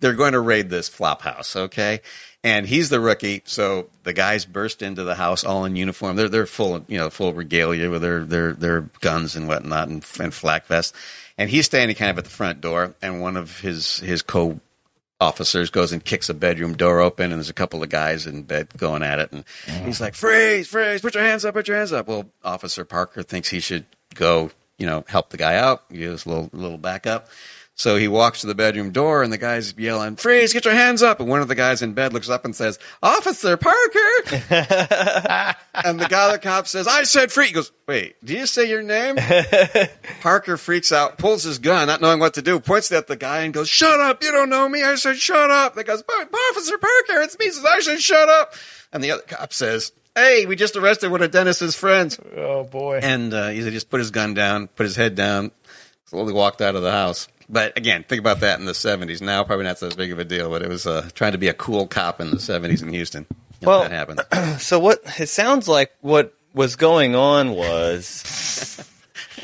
they're 0.00 0.14
going 0.14 0.32
to 0.32 0.40
raid 0.40 0.68
this 0.68 0.88
flop 0.88 1.22
house, 1.22 1.54
okay? 1.54 2.00
and 2.44 2.66
he's 2.66 2.88
the 2.88 3.00
rookie. 3.00 3.42
So 3.44 3.88
the 4.04 4.12
guys 4.12 4.44
burst 4.44 4.82
into 4.82 5.04
the 5.04 5.14
house 5.14 5.44
all 5.44 5.64
in 5.64 5.76
uniform. 5.76 6.16
They're 6.16 6.28
they're 6.28 6.46
full 6.46 6.76
of 6.76 6.84
you 6.88 6.98
know 6.98 7.10
full 7.10 7.32
regalia 7.32 7.90
with 7.90 8.02
their 8.02 8.24
their 8.24 8.52
their 8.52 8.80
guns 9.00 9.36
and 9.36 9.48
whatnot 9.48 9.88
and, 9.88 10.04
and 10.20 10.32
flak 10.32 10.66
vests. 10.66 10.96
And 11.36 11.48
he's 11.48 11.66
standing 11.66 11.96
kind 11.96 12.10
of 12.10 12.18
at 12.18 12.24
the 12.24 12.30
front 12.30 12.60
door, 12.60 12.94
and 13.02 13.20
one 13.20 13.36
of 13.36 13.60
his 13.60 13.98
his 14.00 14.22
co 14.22 14.60
officers 15.20 15.70
goes 15.70 15.92
and 15.92 16.04
kicks 16.04 16.28
a 16.28 16.34
bedroom 16.34 16.76
door 16.76 17.00
open, 17.00 17.26
and 17.26 17.34
there's 17.34 17.50
a 17.50 17.54
couple 17.54 17.82
of 17.82 17.88
guys 17.88 18.26
in 18.26 18.42
bed 18.42 18.68
going 18.76 19.02
at 19.02 19.18
it, 19.18 19.32
and 19.32 19.44
he's 19.84 20.00
like, 20.00 20.14
"Freeze, 20.14 20.68
freeze! 20.68 21.00
Put 21.00 21.14
your 21.14 21.24
hands 21.24 21.44
up! 21.44 21.54
Put 21.54 21.68
your 21.68 21.76
hands 21.76 21.92
up!" 21.92 22.06
Well, 22.06 22.30
Officer 22.44 22.84
Parker 22.84 23.22
thinks 23.22 23.48
he 23.48 23.60
should 23.60 23.86
go, 24.14 24.50
you 24.78 24.86
know, 24.86 25.04
help 25.08 25.30
the 25.30 25.36
guy 25.36 25.56
out, 25.56 25.88
give 25.92 26.12
us 26.12 26.24
a 26.24 26.28
little 26.28 26.50
little 26.52 26.78
backup. 26.78 27.28
So 27.78 27.94
he 27.96 28.08
walks 28.08 28.40
to 28.40 28.48
the 28.48 28.56
bedroom 28.56 28.90
door, 28.90 29.22
and 29.22 29.32
the 29.32 29.38
guy's 29.38 29.72
yelling, 29.78 30.16
"Freeze! 30.16 30.52
Get 30.52 30.64
your 30.64 30.74
hands 30.74 31.00
up!" 31.00 31.20
And 31.20 31.28
one 31.28 31.40
of 31.40 31.46
the 31.46 31.54
guys 31.54 31.80
in 31.80 31.92
bed 31.92 32.12
looks 32.12 32.28
up 32.28 32.44
and 32.44 32.54
says, 32.54 32.76
"Officer 33.04 33.56
Parker!" 33.56 34.08
and 35.84 36.00
the 36.00 36.08
guy, 36.10 36.32
the 36.32 36.40
cop, 36.42 36.66
says, 36.66 36.88
"I 36.88 37.04
said 37.04 37.30
free." 37.30 37.46
He 37.46 37.52
goes, 37.52 37.70
"Wait, 37.86 38.16
do 38.24 38.34
you 38.34 38.46
say 38.46 38.68
your 38.68 38.82
name?" 38.82 39.14
Parker 40.20 40.56
freaks 40.56 40.90
out, 40.90 41.18
pulls 41.18 41.44
his 41.44 41.60
gun, 41.60 41.86
not 41.86 42.00
knowing 42.00 42.18
what 42.18 42.34
to 42.34 42.42
do, 42.42 42.58
points 42.58 42.90
it 42.90 42.96
at 42.96 43.06
the 43.06 43.14
guy, 43.14 43.42
and 43.42 43.54
goes, 43.54 43.68
"Shut 43.68 44.00
up! 44.00 44.24
You 44.24 44.32
don't 44.32 44.50
know 44.50 44.68
me." 44.68 44.82
I 44.82 44.96
said, 44.96 45.16
"Shut 45.16 45.48
up!" 45.48 45.76
The 45.76 45.84
goes, 45.84 46.02
"Officer 46.02 46.78
Parker, 46.78 47.22
it's 47.22 47.38
me." 47.38 47.44
He 47.44 47.52
says, 47.52 47.64
"I 47.64 47.78
said, 47.78 48.00
shut 48.00 48.28
up." 48.28 48.54
And 48.92 49.04
the 49.04 49.12
other 49.12 49.22
cop 49.22 49.52
says, 49.52 49.92
"Hey, 50.16 50.46
we 50.46 50.56
just 50.56 50.74
arrested 50.74 51.12
one 51.12 51.22
of 51.22 51.30
Dennis's 51.30 51.76
friends." 51.76 52.18
Oh 52.36 52.64
boy. 52.64 52.98
And 53.04 53.32
uh, 53.32 53.50
he 53.50 53.60
just 53.70 53.88
put 53.88 54.00
his 54.00 54.10
gun 54.10 54.34
down, 54.34 54.66
put 54.66 54.82
his 54.82 54.96
head 54.96 55.14
down, 55.14 55.52
slowly 56.06 56.32
walked 56.32 56.60
out 56.60 56.74
of 56.74 56.82
the 56.82 56.90
house. 56.90 57.28
But 57.48 57.76
again, 57.78 58.04
think 58.06 58.20
about 58.20 58.40
that 58.40 58.58
in 58.60 58.66
the 58.66 58.72
'70s. 58.72 59.20
Now, 59.22 59.42
probably 59.44 59.64
not 59.64 59.78
so 59.78 59.90
big 59.90 60.12
of 60.12 60.18
a 60.18 60.24
deal, 60.24 60.50
but 60.50 60.62
it 60.62 60.68
was 60.68 60.86
uh, 60.86 61.08
trying 61.14 61.32
to 61.32 61.38
be 61.38 61.48
a 61.48 61.54
cool 61.54 61.86
cop 61.86 62.20
in 62.20 62.30
the 62.30 62.36
'70s 62.36 62.82
in 62.82 62.92
Houston. 62.92 63.26
You 63.60 63.66
know, 63.66 63.68
Well- 63.68 63.82
that 63.82 63.90
happened. 63.92 64.20
So 64.60 64.78
what 64.78 65.00
it 65.18 65.28
sounds 65.28 65.66
like 65.68 65.92
what 66.00 66.34
was 66.54 66.76
going 66.76 67.14
on 67.14 67.52
was 67.52 68.84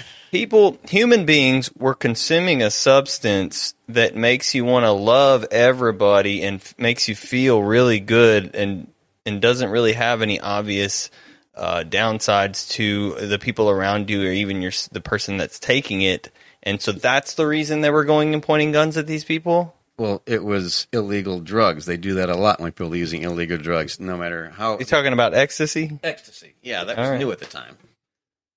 people 0.31 0.79
human 0.89 1.25
beings 1.25 1.71
were 1.77 1.95
consuming 1.95 2.63
a 2.63 2.71
substance 2.71 3.75
that 3.89 4.17
makes 4.17 4.55
you 4.55 4.65
want 4.65 4.85
to 4.85 4.93
love 4.93 5.47
everybody 5.51 6.43
and 6.43 6.57
f- 6.61 6.75
makes 6.79 7.09
you 7.09 7.15
feel 7.15 7.63
really 7.63 8.01
good 8.01 8.55
and 8.55 8.89
and 9.27 9.41
doesn't 9.41 9.71
really 9.71 9.93
have 9.95 10.21
any 10.23 10.39
obvious 10.41 11.11
uh, 11.55 11.85
downsides 11.87 12.69
to 12.71 13.15
the 13.27 13.39
people 13.39 13.71
around 13.71 14.11
you 14.11 14.23
or 14.27 14.33
even 14.33 14.61
your 14.61 14.73
the 14.93 15.01
person 15.01 15.37
that's 15.37 15.59
taking 15.59 16.03
it 16.03 16.31
and 16.65 16.81
so 16.81 16.91
that's 16.91 17.35
the 17.35 17.47
reason 17.47 17.81
they 17.83 17.91
were 17.91 18.05
going 18.05 18.35
and 18.35 18.43
pointing 18.43 18.73
guns 18.73 18.97
at 18.97 19.07
these 19.07 19.25
people 19.25 19.77
Well, 19.97 20.23
it 20.27 20.43
was 20.43 20.89
illegal 20.93 21.39
drugs. 21.41 21.87
They 21.87 21.97
do 21.97 22.15
that 22.15 22.29
a 22.29 22.37
lot 22.37 22.59
when 22.59 22.73
people 22.73 22.93
are 22.93 22.97
using 22.97 23.23
illegal 23.23 23.59
drugs, 23.59 24.01
no 24.01 24.17
matter 24.17 24.51
how 24.51 24.79
You're 24.79 24.87
talking 24.87 25.13
about 25.13 25.35
ecstasy 25.35 25.99
ecstasy. 26.03 26.55
Yeah, 26.63 26.85
that 26.85 26.97
was 26.97 27.09
right. 27.11 27.19
new 27.19 27.31
at 27.31 27.39
the 27.39 27.47
time. 27.47 27.77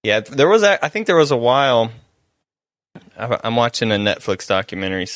Yeah, 0.03 0.21
there 0.21 0.47
was. 0.47 0.63
A, 0.63 0.83
I 0.83 0.89
think 0.89 1.05
there 1.05 1.15
was 1.15 1.31
a 1.31 1.37
while. 1.37 1.91
I'm 3.17 3.55
watching 3.55 3.91
a 3.91 3.95
Netflix 3.95 4.47
documentary 4.47 5.07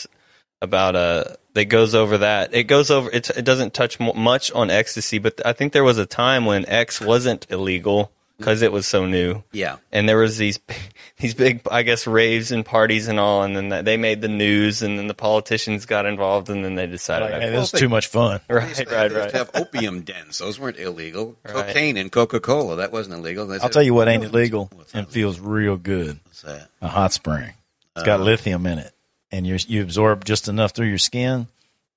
about 0.62 0.96
uh 0.96 1.24
that 1.54 1.66
goes 1.66 1.96
over 1.96 2.20
that. 2.20 2.54
It 2.54 2.64
goes 2.66 2.92
over. 2.92 3.10
It, 3.12 3.30
it 3.32 3.46
doesn't 3.46 3.74
touch 3.74 4.00
much 4.00 4.52
on 4.52 4.70
ecstasy, 4.70 5.18
but 5.18 5.46
I 5.46 5.54
think 5.54 5.74
there 5.74 5.84
was 5.84 5.98
a 5.98 6.06
time 6.06 6.46
when 6.46 6.66
X 6.68 7.02
wasn't 7.02 7.48
illegal 7.50 8.12
because 8.42 8.62
it 8.62 8.72
was 8.72 8.86
so 8.88 9.06
new, 9.06 9.44
Yeah, 9.52 9.78
and 9.92 10.10
there 10.10 10.18
was 10.18 10.38
these 10.38 10.60
these 11.18 11.34
big, 11.34 11.62
I 11.72 11.84
guess, 11.84 12.08
raves 12.08 12.52
and 12.52 12.66
parties 12.66 13.08
and 13.08 13.20
all, 13.20 13.44
and 13.44 13.56
then 13.56 13.86
they 13.86 13.98
made 13.98 14.22
the 14.22 14.28
news, 14.28 14.82
and 14.82 14.98
then 14.98 15.08
the 15.08 15.14
politicians 15.14 15.86
got 15.86 16.06
involved, 16.06 16.50
and 16.50 16.66
then 16.66 16.76
they 16.76 16.88
decided. 16.88 17.32
Like, 17.32 17.42
hey, 17.42 17.50
that- 17.50 17.56
this 17.56 17.74
is 17.74 17.80
too 17.80 17.90
much 17.90 18.08
fun. 18.08 18.40
Right, 18.50 18.74
to- 18.76 18.86
right, 18.86 19.08
they 19.08 19.16
right. 19.20 19.32
Have 19.32 19.52
opium 19.54 20.02
dens; 20.02 20.40
those 20.40 20.60
weren't 20.60 20.78
illegal. 20.80 21.38
Right. 21.46 21.68
Cocaine 21.68 21.98
and 21.98 22.12
Coca 22.12 22.40
Cola 22.40 22.78
that 22.78 22.92
wasn't 22.92 23.16
illegal. 23.20 23.46
They 23.48 23.56
I'll 23.56 23.62
said- 23.62 23.72
tell 23.74 23.84
you 23.84 23.94
what 23.94 24.08
ain't 24.08 24.24
illegal 24.24 24.70
and 24.94 25.08
feels 25.08 25.40
real 25.40 25.78
good. 25.78 26.20
What's 26.26 26.42
that? 26.42 26.70
A 26.82 26.88
hot 26.88 27.14
spring. 27.14 27.54
It's 27.96 28.06
got 28.06 28.20
lithium 28.22 28.66
in 28.66 28.80
it, 28.80 28.92
and 29.32 29.46
you 29.46 29.58
you 29.68 29.82
absorb 29.82 30.26
just 30.26 30.48
enough 30.48 30.72
through 30.72 30.88
your 30.88 30.98
skin, 30.98 31.48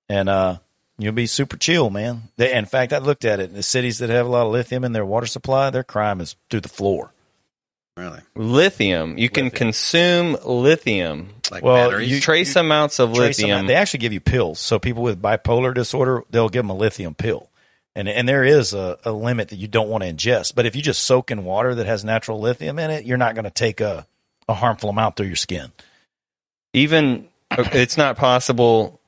and 0.08 0.28
uh, 0.28 0.56
you'll 0.98 1.12
be 1.12 1.26
super 1.26 1.56
chill, 1.56 1.90
man. 1.90 2.24
They, 2.36 2.52
in 2.52 2.66
fact, 2.66 2.92
I 2.92 2.98
looked 2.98 3.24
at 3.24 3.40
it. 3.40 3.54
The 3.54 3.62
cities 3.62 3.98
that 3.98 4.10
have 4.10 4.26
a 4.26 4.28
lot 4.28 4.46
of 4.46 4.52
lithium 4.52 4.84
in 4.84 4.92
their 4.92 5.04
water 5.06 5.26
supply, 5.26 5.70
their 5.70 5.84
crime 5.84 6.20
is 6.20 6.36
through 6.50 6.60
the 6.60 6.68
floor. 6.68 7.10
Really? 7.96 8.20
Lithium. 8.34 9.18
You 9.18 9.28
can 9.30 9.50
consume 9.50 10.36
lithium. 10.44 11.28
Like 11.50 11.62
Well, 11.62 11.90
batteries? 11.90 12.10
you- 12.10 12.20
Trace 12.20 12.56
amounts 12.56 12.98
of 12.98 13.14
Trace 13.14 13.36
them 13.36 13.46
out. 13.46 13.48
lithium. 13.50 13.66
They 13.68 13.74
actually 13.76 14.00
give 14.00 14.12
you 14.12 14.20
pills. 14.20 14.58
So 14.58 14.78
people 14.80 15.02
with 15.04 15.22
bipolar 15.22 15.72
disorder, 15.72 16.24
they'll 16.30 16.48
give 16.48 16.64
them 16.64 16.70
a 16.70 16.76
lithium 16.76 17.14
pill. 17.14 17.50
And, 17.94 18.08
and 18.08 18.28
there 18.28 18.42
is 18.42 18.74
a, 18.74 18.98
a 19.04 19.12
limit 19.12 19.50
that 19.50 19.56
you 19.56 19.68
don't 19.68 19.88
want 19.88 20.02
to 20.02 20.12
ingest. 20.12 20.56
But 20.56 20.66
if 20.66 20.74
you 20.74 20.82
just 20.82 21.04
soak 21.04 21.30
in 21.30 21.44
water 21.44 21.76
that 21.76 21.86
has 21.86 22.04
natural 22.04 22.40
lithium 22.40 22.80
in 22.80 22.90
it, 22.90 23.04
you're 23.04 23.16
not 23.16 23.36
going 23.36 23.44
to 23.44 23.50
take 23.52 23.80
a, 23.80 24.06
a 24.48 24.54
harmful 24.54 24.90
amount 24.90 25.14
through 25.16 25.26
your 25.28 25.36
skin. 25.36 25.70
even 26.72 27.28
uh, 27.52 27.64
it's 27.72 27.96
not 27.96 28.16
possible 28.16 29.00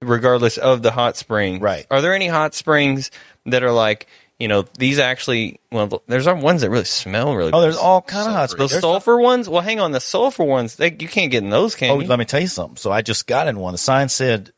regardless 0.00 0.56
of 0.58 0.82
the 0.82 0.90
hot 0.90 1.16
spring 1.16 1.60
Right. 1.60 1.86
are 1.90 2.00
there 2.00 2.14
any 2.14 2.28
hot 2.28 2.54
springs 2.54 3.10
that 3.46 3.62
are 3.64 3.72
like 3.72 4.06
you 4.38 4.46
know 4.46 4.62
these 4.78 4.98
actually 5.00 5.58
well 5.72 6.02
there's 6.06 6.24
some 6.24 6.40
ones 6.40 6.60
that 6.60 6.70
really 6.70 6.84
smell 6.84 7.34
really 7.34 7.52
Oh, 7.52 7.60
there's 7.60 7.76
all 7.76 8.00
kind 8.02 8.28
of 8.28 8.34
hot 8.34 8.50
springs. 8.50 8.70
the 8.70 8.74
There's- 8.74 8.82
sulfur 8.82 9.18
ones 9.18 9.48
well 9.48 9.62
hang 9.62 9.80
on 9.80 9.90
the 9.92 10.00
sulfur 10.00 10.44
ones 10.44 10.76
they, 10.76 10.90
you 10.98 11.08
can't 11.08 11.30
get 11.32 11.42
in 11.42 11.50
those 11.50 11.74
can 11.74 11.88
you? 11.88 11.94
Oh, 11.94 12.00
you? 12.00 12.06
let 12.06 12.18
me 12.18 12.24
tell 12.24 12.40
you 12.40 12.46
something. 12.46 12.76
So 12.76 12.92
I 12.92 13.02
just 13.02 13.26
got 13.26 13.48
in 13.48 13.58
one. 13.58 13.72
The 13.72 13.78
sign 13.78 14.08
said 14.08 14.52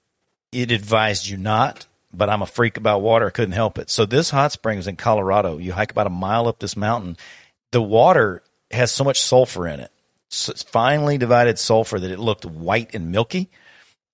it 0.52 0.70
advised 0.72 1.26
you 1.28 1.36
not, 1.38 1.86
but 2.12 2.28
I'm 2.28 2.42
a 2.42 2.46
freak 2.46 2.76
about 2.76 3.00
water. 3.02 3.28
I 3.28 3.30
couldn't 3.30 3.52
help 3.52 3.78
it. 3.78 3.88
So 3.88 4.04
this 4.04 4.28
hot 4.30 4.52
spring 4.52 4.78
is 4.78 4.86
in 4.88 4.96
Colorado. 4.96 5.56
You 5.58 5.72
hike 5.72 5.92
about 5.92 6.06
a 6.08 6.10
mile 6.10 6.48
up 6.48 6.58
this 6.58 6.76
mountain. 6.76 7.16
The 7.70 7.80
water 7.80 8.42
has 8.72 8.90
so 8.90 9.04
much 9.04 9.20
sulfur 9.20 9.66
in 9.68 9.80
it. 9.80 9.90
So 10.28 10.50
it's 10.50 10.62
finely 10.64 11.16
divided 11.18 11.58
sulfur 11.58 11.98
that 12.00 12.10
it 12.10 12.18
looked 12.18 12.44
white 12.44 12.94
and 12.94 13.10
milky. 13.12 13.48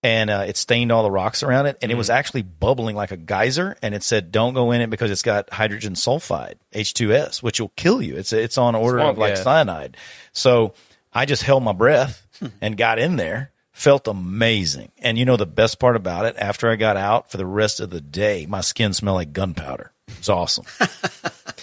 And 0.02 0.30
uh, 0.30 0.44
it 0.46 0.56
stained 0.56 0.92
all 0.92 1.02
the 1.02 1.10
rocks 1.10 1.42
around 1.42 1.66
it, 1.66 1.78
and 1.82 1.90
it 1.90 1.96
was 1.96 2.10
actually 2.10 2.42
bubbling 2.42 2.94
like 2.94 3.10
a 3.10 3.16
geyser. 3.16 3.76
And 3.82 3.94
it 3.94 4.02
said, 4.04 4.30
"Don't 4.30 4.54
go 4.54 4.70
in 4.70 4.80
it 4.80 4.88
because 4.90 5.10
it's 5.10 5.22
got 5.22 5.50
hydrogen 5.52 5.94
sulfide 5.94 6.54
(H2S), 6.74 7.42
which 7.42 7.60
will 7.60 7.72
kill 7.76 8.00
you. 8.00 8.16
It's 8.16 8.32
it's 8.32 8.56
on 8.58 8.74
order 8.76 8.98
Swamp 8.98 9.12
of 9.16 9.18
like 9.18 9.34
gas. 9.34 9.42
cyanide." 9.44 9.96
So 10.32 10.74
I 11.12 11.24
just 11.24 11.42
held 11.42 11.62
my 11.64 11.72
breath 11.72 12.24
and 12.60 12.76
got 12.76 12.98
in 12.98 13.16
there. 13.16 13.50
Felt 13.72 14.06
amazing. 14.08 14.92
And 14.98 15.18
you 15.18 15.24
know 15.24 15.36
the 15.36 15.44
best 15.44 15.78
part 15.78 15.96
about 15.96 16.24
it? 16.24 16.36
After 16.38 16.70
I 16.70 16.76
got 16.76 16.96
out 16.96 17.30
for 17.30 17.36
the 17.36 17.44
rest 17.46 17.80
of 17.80 17.90
the 17.90 18.00
day, 18.00 18.46
my 18.48 18.60
skin 18.62 18.92
smelled 18.94 19.16
like 19.16 19.32
gunpowder. 19.32 19.92
It's 20.18 20.28
awesome. 20.28 20.64
the 20.78 20.88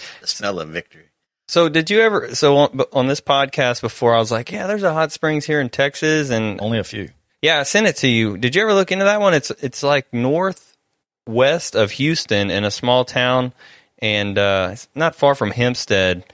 smell 0.26 0.60
of 0.60 0.68
victory. 0.68 1.06
so 1.48 1.68
did 1.68 1.88
you 1.90 2.00
ever 2.00 2.34
so 2.34 2.56
on, 2.58 2.80
on 2.92 3.06
this 3.06 3.20
podcast 3.20 3.80
before 3.80 4.14
i 4.14 4.18
was 4.18 4.30
like 4.30 4.50
yeah 4.52 4.66
there's 4.66 4.82
a 4.82 4.92
hot 4.92 5.12
springs 5.12 5.44
here 5.46 5.60
in 5.60 5.68
texas 5.70 6.30
and 6.30 6.60
Only 6.60 6.78
a 6.78 6.84
few. 6.84 7.10
Yeah, 7.44 7.60
I 7.60 7.64
sent 7.64 7.86
it 7.86 7.96
to 7.96 8.08
you. 8.08 8.38
Did 8.38 8.54
you 8.56 8.62
ever 8.62 8.72
look 8.72 8.90
into 8.90 9.04
that 9.04 9.20
one? 9.20 9.34
It's 9.34 9.50
it's 9.50 9.82
like 9.82 10.06
northwest 10.14 11.74
of 11.74 11.90
Houston 11.90 12.50
in 12.50 12.64
a 12.64 12.70
small 12.70 13.04
town, 13.04 13.52
and 13.98 14.38
uh, 14.38 14.70
it's 14.72 14.88
not 14.94 15.14
far 15.14 15.34
from 15.34 15.50
Hempstead. 15.50 16.24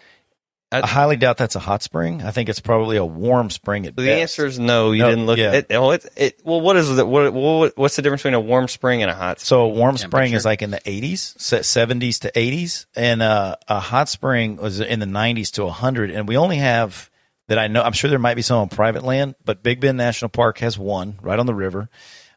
I 0.71 0.87
highly 0.87 1.17
doubt 1.17 1.37
that's 1.37 1.57
a 1.57 1.59
hot 1.59 1.83
spring. 1.83 2.23
I 2.23 2.31
think 2.31 2.49
it's 2.49 2.61
probably 2.61 2.97
a 2.97 3.05
warm 3.05 3.51
spring 3.51 3.87
at 3.87 3.97
the 3.97 4.07
best. 4.07 4.21
answer 4.21 4.47
is 4.47 4.61
no. 4.61 4.93
You 4.93 5.03
No, 5.03 5.11
didn't 5.11 5.27
look. 5.27 5.39
yeah. 5.39 5.53
It, 5.55 5.67
oh, 5.71 5.91
it, 5.91 6.07
it, 6.17 6.41
well, 6.45 6.61
what 6.61 6.77
is 6.77 6.97
it? 6.97 7.05
What, 7.05 7.33
what 7.35 7.77
what's 7.77 7.97
the 7.97 8.03
difference 8.03 8.23
between 8.23 8.35
a 8.35 8.41
warm 8.41 8.69
spring 8.69 9.03
and 9.03 9.11
a 9.11 9.15
hot? 9.15 9.41
spring? 9.41 9.47
So 9.49 9.63
a 9.63 9.69
warm 9.69 9.97
spring 9.97 10.33
is 10.33 10.45
like 10.45 10.63
in 10.63 10.71
the 10.71 10.79
80s, 10.79 11.41
se- 11.41 11.61
70s 11.63 12.21
to 12.21 12.31
80s, 12.31 12.87
and 12.95 13.21
uh, 13.21 13.57
a 13.67 13.81
hot 13.81 14.09
spring 14.09 14.59
was 14.59 14.79
in 14.79 15.01
the 15.01 15.07
90s 15.07 15.51
to 15.55 15.65
100. 15.65 16.13
And 16.13 16.29
we 16.29 16.37
only 16.37 16.59
have 16.59 17.11
that 17.51 17.59
I 17.59 17.67
know. 17.67 17.83
I'm 17.83 17.93
sure 17.93 18.09
there 18.09 18.21
might 18.21 18.37
be 18.37 18.43
some 18.43 18.59
on 18.59 18.69
private 18.69 19.03
land, 19.03 19.35
but 19.45 19.65
Big 19.65 19.81
Bend 19.81 19.99
National 19.99 20.29
Park 20.29 20.59
has 20.59 20.79
one 20.79 21.19
right 21.21 21.39
on 21.39 21.47
the 21.47 21.55
river. 21.55 21.91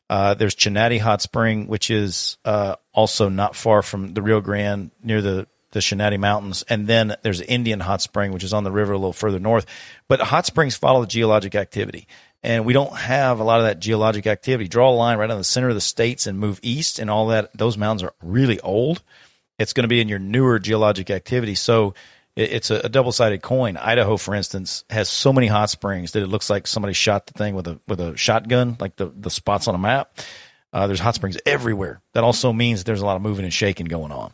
Uh, 0.10 0.34
there's 0.34 0.56
Chinati 0.56 1.00
Hot 1.00 1.22
Spring, 1.22 1.68
which 1.68 1.92
is 1.92 2.40
uh, 2.46 2.78
also 2.94 3.30
not 3.30 3.56
far 3.56 3.84
from 3.84 4.16
the 4.16 4.24
Rio 4.24 4.42
Grande 4.42 4.90
near 5.04 5.22
the 5.22 5.48
the 5.70 5.80
Chinati 5.82 6.20
Mountains, 6.20 6.64
and 6.68 6.88
then 6.88 7.16
there's 7.22 7.42
Indian 7.42 7.80
Hot 7.80 8.02
Spring, 8.02 8.32
which 8.32 8.44
is 8.44 8.54
on 8.54 8.64
the 8.64 8.72
river 8.72 8.94
a 8.94 8.98
little 8.98 9.14
further 9.14 9.40
north. 9.40 9.68
But 10.08 10.20
hot 10.20 10.48
springs 10.48 10.76
follow 10.76 11.02
the 11.02 11.08
geologic 11.08 11.54
activity, 11.54 12.08
and 12.42 12.66
we 12.66 12.74
don't 12.74 12.96
have 12.96 13.40
a 13.40 13.44
lot 13.44 13.60
of 13.60 13.68
that 13.68 13.80
geologic 13.80 14.26
activity. 14.26 14.68
Draw 14.68 14.90
a 14.90 14.92
line 14.92 15.20
right 15.20 15.30
on 15.30 15.38
the 15.38 15.44
center 15.44 15.70
of 15.70 15.76
the 15.76 15.82
states 15.82 16.26
and 16.26 16.40
move 16.40 16.60
east, 16.64 16.98
and 16.98 17.10
all 17.10 17.28
that. 17.28 17.56
Those 17.56 17.78
mountains 17.78 18.04
are 18.04 18.14
really 18.24 18.60
old. 18.62 19.04
It's 19.60 19.74
going 19.74 19.84
to 19.84 19.88
be 19.88 20.02
in 20.02 20.10
your 20.10 20.20
newer 20.20 20.58
geologic 20.58 21.12
activity, 21.12 21.54
so 21.54 21.94
it's 22.36 22.72
a, 22.72 22.90
double 22.90 23.12
sided 23.12 23.42
coin. 23.42 23.78
Idaho, 23.78 24.18
for 24.18 24.34
instance, 24.34 24.84
has 24.90 25.10
so 25.10 25.32
many 25.32 25.48
hot 25.48 25.70
springs 25.70 26.14
that 26.14 26.24
it 26.24 26.28
looks 26.28 26.50
like 26.50 26.66
somebody 26.68 26.94
shot 26.94 27.28
the 27.28 27.34
thing 27.34 27.56
with 27.56 27.68
a 27.68 27.80
with 27.88 28.00
a 28.00 28.16
shotgun, 28.18 28.78
like 28.80 28.96
the 28.96 29.06
the 29.16 29.30
spots 29.30 29.68
on 29.68 29.76
a 29.76 29.80
map. 29.80 30.18
Uh, 30.72 30.88
there's 30.88 31.00
hot 31.00 31.14
springs 31.16 31.38
everywhere. 31.46 32.02
That 32.14 32.24
also 32.24 32.52
means 32.52 32.84
there's 32.84 33.02
a 33.02 33.06
lot 33.06 33.16
of 33.16 33.22
moving 33.22 33.46
and 33.46 33.54
shaking 33.54 33.86
going 33.86 34.12
on. 34.12 34.34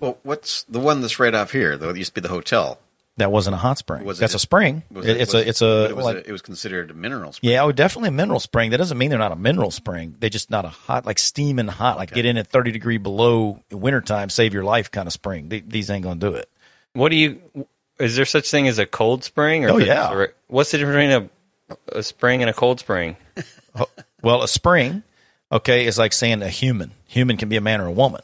Well, 0.00 0.18
what's 0.22 0.64
the 0.64 0.80
one 0.80 1.00
that's 1.00 1.18
right 1.18 1.34
off 1.34 1.52
here? 1.52 1.78
Though 1.78 1.88
it 1.88 1.96
used 1.96 2.14
to 2.14 2.20
be 2.20 2.26
the 2.26 2.32
hotel. 2.32 2.78
That 3.16 3.32
wasn't 3.32 3.54
a 3.54 3.56
hot 3.56 3.78
spring. 3.78 4.04
Was 4.04 4.18
it- 4.18 4.20
That's 4.20 4.34
a 4.34 4.38
spring. 4.38 4.84
It- 4.94 5.06
it's 5.08 5.32
was 5.32 5.42
a 5.42 5.48
it's 5.48 5.62
a 5.62 5.86
it 5.86 5.96
was, 5.96 6.04
like 6.04 6.16
a, 6.18 6.28
it 6.28 6.30
was 6.30 6.40
considered 6.42 6.90
a 6.92 6.94
mineral 6.94 7.32
spring. 7.32 7.50
yeah, 7.50 7.64
oh, 7.64 7.72
definitely 7.72 8.10
a 8.10 8.12
mineral 8.12 8.38
spring. 8.38 8.70
That 8.70 8.76
doesn't 8.76 8.96
mean 8.96 9.10
they're 9.10 9.18
not 9.18 9.32
a 9.32 9.36
mineral 9.36 9.70
spring. 9.72 10.14
They're 10.20 10.30
just 10.30 10.50
not 10.50 10.64
a 10.64 10.68
hot 10.68 11.04
like 11.06 11.18
steaming 11.18 11.66
hot 11.66 11.96
like 11.96 12.12
get 12.12 12.26
in 12.26 12.36
at 12.36 12.46
thirty 12.46 12.70
degree 12.70 12.98
below 12.98 13.60
in 13.70 13.80
wintertime, 13.80 14.28
save 14.30 14.54
your 14.54 14.62
life 14.62 14.90
kind 14.92 15.06
of 15.08 15.12
spring. 15.12 15.48
They, 15.48 15.60
these 15.60 15.90
ain't 15.90 16.04
gonna 16.04 16.20
do 16.20 16.34
it. 16.34 16.48
What 16.94 17.10
do 17.10 17.16
you? 17.16 17.40
Is 17.98 18.16
there 18.16 18.24
such 18.24 18.50
thing 18.50 18.68
as 18.68 18.78
a 18.78 18.86
cold 18.86 19.24
spring? 19.24 19.64
Or 19.64 19.70
Oh, 19.72 19.78
yeah. 19.78 20.12
or- 20.12 20.32
What's 20.48 20.70
the 20.70 20.78
difference 20.78 20.96
between 21.10 21.30
a, 21.94 21.98
a 21.98 22.02
spring 22.02 22.42
and 22.42 22.50
a 22.50 22.54
cold 22.54 22.80
spring? 22.80 23.16
Well, 24.20 24.42
a 24.42 24.48
spring, 24.48 25.04
okay, 25.52 25.86
is 25.86 25.96
like 25.96 26.12
saying 26.12 26.42
a 26.42 26.48
human. 26.48 26.90
Human 27.06 27.36
can 27.36 27.48
be 27.48 27.56
a 27.56 27.60
man 27.60 27.80
or 27.80 27.86
a 27.86 27.92
woman. 27.92 28.20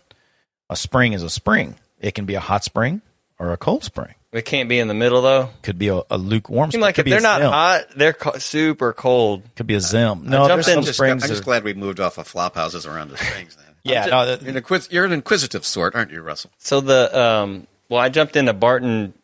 A 0.69 0.75
spring 0.75 1.13
is 1.13 1.23
a 1.23 1.31
spring. 1.31 1.77
It 2.01 2.17
can 2.17 2.25
be 2.25 2.35
a 2.35 2.41
hot 2.41 2.65
spring 2.65 3.01
or 3.39 3.53
a 3.53 3.57
cold 3.57 3.85
spring. 3.85 4.15
It 4.33 4.45
can't 4.45 4.69
be 4.69 4.81
in 4.81 4.89
the 4.89 4.95
middle 4.95 5.23
though. 5.23 5.51
Could 5.63 5.79
be 5.79 5.87
a, 5.89 6.01
a 6.11 6.19
lukewarm. 6.19 6.73
Seem 6.73 6.81
spring. 6.81 6.83
like 6.83 6.95
Could 6.97 7.03
if 7.03 7.05
be 7.05 7.11
they're 7.13 7.21
a 7.21 7.23
not 7.23 7.41
zim. 7.43 7.51
hot, 7.53 7.85
they're 7.97 8.13
co- 8.13 8.39
super 8.39 8.93
cold. 8.93 9.45
could 9.55 9.69
be 9.69 9.75
a 9.77 9.81
zim. 9.81 10.25
No, 10.25 10.49
jumped 10.49 10.67
there's 10.67 10.69
in 10.69 10.73
some 10.73 10.79
I'm 10.79 10.85
just, 10.87 10.97
springs. 10.99 11.23
I'm 11.23 11.29
just 11.29 11.43
are- 11.43 11.45
glad 11.45 11.63
we 11.63 11.75
moved 11.75 12.01
off 12.01 12.19
of 12.19 12.27
flop 12.27 12.57
houses 12.57 12.87
around 12.87 13.11
the 13.11 13.17
springs. 13.19 13.55
Then 13.55 13.67
yeah, 13.85 14.07
no, 14.07 14.27
that- 14.27 14.43
you're 14.43 14.51
an, 14.51 14.57
inquis- 14.57 14.89
you're 14.91 15.05
an 15.05 15.13
inquisitive 15.13 15.65
sort, 15.65 15.95
aren't 15.95 16.11
you, 16.11 16.23
Russell? 16.23 16.51
So 16.59 16.81
the 16.81 17.17
um, 17.17 17.69
well, 17.89 18.01
I 18.01 18.09
jumped 18.09 18.37
into 18.37 18.53
Barton 18.53 19.15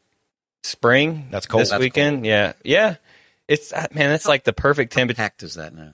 Spring. 0.62 1.28
That's 1.30 1.46
cold. 1.46 1.62
this 1.62 1.70
That's 1.70 1.80
weekend. 1.80 2.26
Yeah, 2.26 2.52
yeah. 2.64 2.96
It's 3.48 3.72
uh, 3.72 3.86
man, 3.92 4.12
it's 4.12 4.26
like 4.26 4.44
the 4.44 4.52
perfect 4.52 4.92
temperature. 4.92 5.20
How 5.20 5.26
packed 5.28 5.42
is 5.42 5.54
that 5.54 5.72
now? 5.74 5.92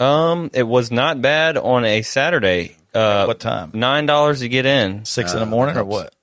Um, 0.00 0.50
it 0.54 0.64
was 0.64 0.90
not 0.90 1.22
bad 1.22 1.56
on 1.56 1.84
a 1.84 2.02
Saturday. 2.02 2.76
Uh, 2.92 3.24
what 3.24 3.40
time? 3.40 3.70
Nine 3.74 4.06
dollars 4.06 4.40
to 4.40 4.48
get 4.48 4.66
in. 4.66 5.04
Six 5.04 5.32
in 5.32 5.38
Uh, 5.38 5.40
the 5.40 5.46
morning 5.50 5.76
or 5.76 5.84
what? 5.84 6.14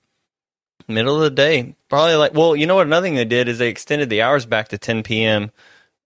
Middle 0.88 1.16
of 1.18 1.22
the 1.24 1.30
day. 1.30 1.76
Probably 1.90 2.16
like, 2.16 2.34
well, 2.34 2.56
you 2.56 2.66
know 2.68 2.76
what? 2.76 2.88
Another 2.88 3.06
thing 3.06 3.16
they 3.16 3.26
did 3.26 3.48
is 3.48 3.58
they 3.60 3.70
extended 3.70 4.10
the 4.10 4.22
hours 4.24 4.46
back 4.46 4.70
to 4.70 4.78
10 4.78 5.04
p.m. 5.04 5.52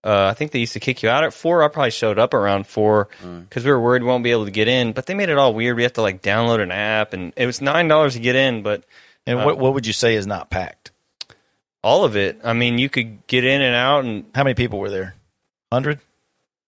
Uh, 0.04 0.26
I 0.30 0.34
think 0.34 0.52
they 0.52 0.60
used 0.60 0.74
to 0.74 0.80
kick 0.80 1.02
you 1.02 1.08
out 1.08 1.24
at 1.24 1.32
four. 1.34 1.62
I 1.62 1.68
probably 1.68 1.90
showed 1.90 2.18
up 2.18 2.34
around 2.34 2.66
four 2.66 3.08
because 3.40 3.64
we 3.64 3.70
were 3.70 3.80
worried 3.80 4.02
we 4.02 4.08
won't 4.08 4.22
be 4.24 4.30
able 4.30 4.44
to 4.44 4.50
get 4.52 4.68
in. 4.68 4.92
But 4.92 5.06
they 5.06 5.14
made 5.14 5.28
it 5.28 5.38
all 5.38 5.54
weird. 5.54 5.76
We 5.76 5.82
have 5.82 5.94
to 5.94 6.02
like 6.02 6.22
download 6.22 6.60
an 6.60 6.70
app, 6.70 7.12
and 7.12 7.32
it 7.36 7.46
was 7.46 7.60
nine 7.60 7.88
dollars 7.88 8.14
to 8.14 8.20
get 8.20 8.36
in. 8.36 8.62
But 8.62 8.84
And 9.26 9.40
uh, 9.40 9.44
what 9.44 9.58
what 9.58 9.74
would 9.74 9.86
you 9.86 9.92
say 9.92 10.14
is 10.14 10.26
not 10.26 10.50
packed? 10.50 10.92
all 11.86 12.04
of 12.04 12.16
it, 12.16 12.40
I 12.42 12.52
mean, 12.52 12.78
you 12.78 12.88
could 12.88 13.24
get 13.28 13.44
in 13.44 13.62
and 13.62 13.76
out, 13.76 14.04
and 14.04 14.24
How 14.34 14.42
many 14.42 14.54
people 14.54 14.80
were 14.80 14.90
there? 14.90 15.14
Hundred. 15.72 16.00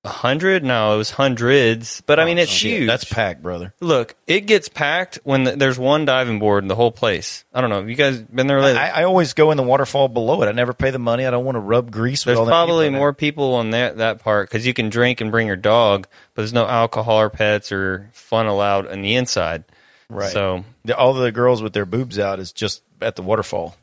a 0.05 0.09
hundred. 0.09 0.62
No, 0.62 0.94
it 0.94 0.97
was 0.97 1.10
hundreds. 1.10 2.02
But 2.02 2.20
I 2.20 2.22
oh, 2.22 2.26
mean, 2.26 2.39
it's 2.39 2.62
huge. 2.62 2.86
That's 2.86 3.02
packed, 3.02 3.43
brother. 3.43 3.74
Look, 3.80 4.14
it 4.28 4.43
gets 4.43 4.68
packed 4.68 5.18
when 5.24 5.43
the, 5.43 5.56
there's 5.56 5.76
one 5.76 6.05
diving 6.05 6.39
board 6.39 6.62
in 6.62 6.68
the 6.68 6.76
whole 6.76 6.93
place. 6.93 7.44
I 7.52 7.60
don't 7.60 7.68
know. 7.68 7.80
Have 7.80 7.90
you 7.90 7.97
guys 7.97 8.22
been 8.22 8.47
there 8.47 8.60
lately? 8.60 8.78
I, 8.78 9.01
I 9.01 9.05
always 9.05 9.32
go 9.32 9.51
in 9.51 9.56
the 9.56 9.64
waterfall 9.64 10.06
below 10.06 10.40
it. 10.43 10.47
I 10.47 10.52
never 10.52 10.72
pay 10.72 10.90
the 10.90 11.01
money. 11.01 11.26
I 11.26 11.32
don't 11.32 11.44
want 11.44 11.56
to 11.56 11.60
rub 11.60 11.90
grease. 11.90 12.24
with 12.24 12.30
There's 12.30 12.39
all 12.39 12.44
them 12.44 12.52
probably 12.52 12.86
people 12.86 12.94
in 12.94 13.01
more 13.01 13.12
people 13.12 13.55
on 13.55 13.70
that 13.70 13.97
that 13.97 14.20
part 14.20 14.48
because 14.48 14.64
you 14.64 14.72
can 14.72 14.89
drink 14.89 15.20
and 15.20 15.32
bring 15.32 15.48
your 15.48 15.56
dog, 15.56 16.06
but 16.35 16.43
there's 16.43 16.52
no 16.52 16.66
alcohol 16.66 17.18
or 17.18 17.30
pets 17.30 17.72
or 17.72 18.09
fun 18.12 18.47
allowed 18.47 18.86
on 18.86 19.02
the 19.02 19.16
inside. 19.16 19.64
Right. 20.10 20.32
So. 20.32 20.64
The- 20.85 20.97
all 20.97 21.14
the 21.14 21.32
girls 21.32 21.62
with 21.62 21.72
their 21.72 21.86
boobs 21.86 22.18
out 22.18 22.39
is 22.40 22.52
just 22.52 22.82
at 23.01 23.16
the 23.16 23.22
waterfall, 23.22 23.76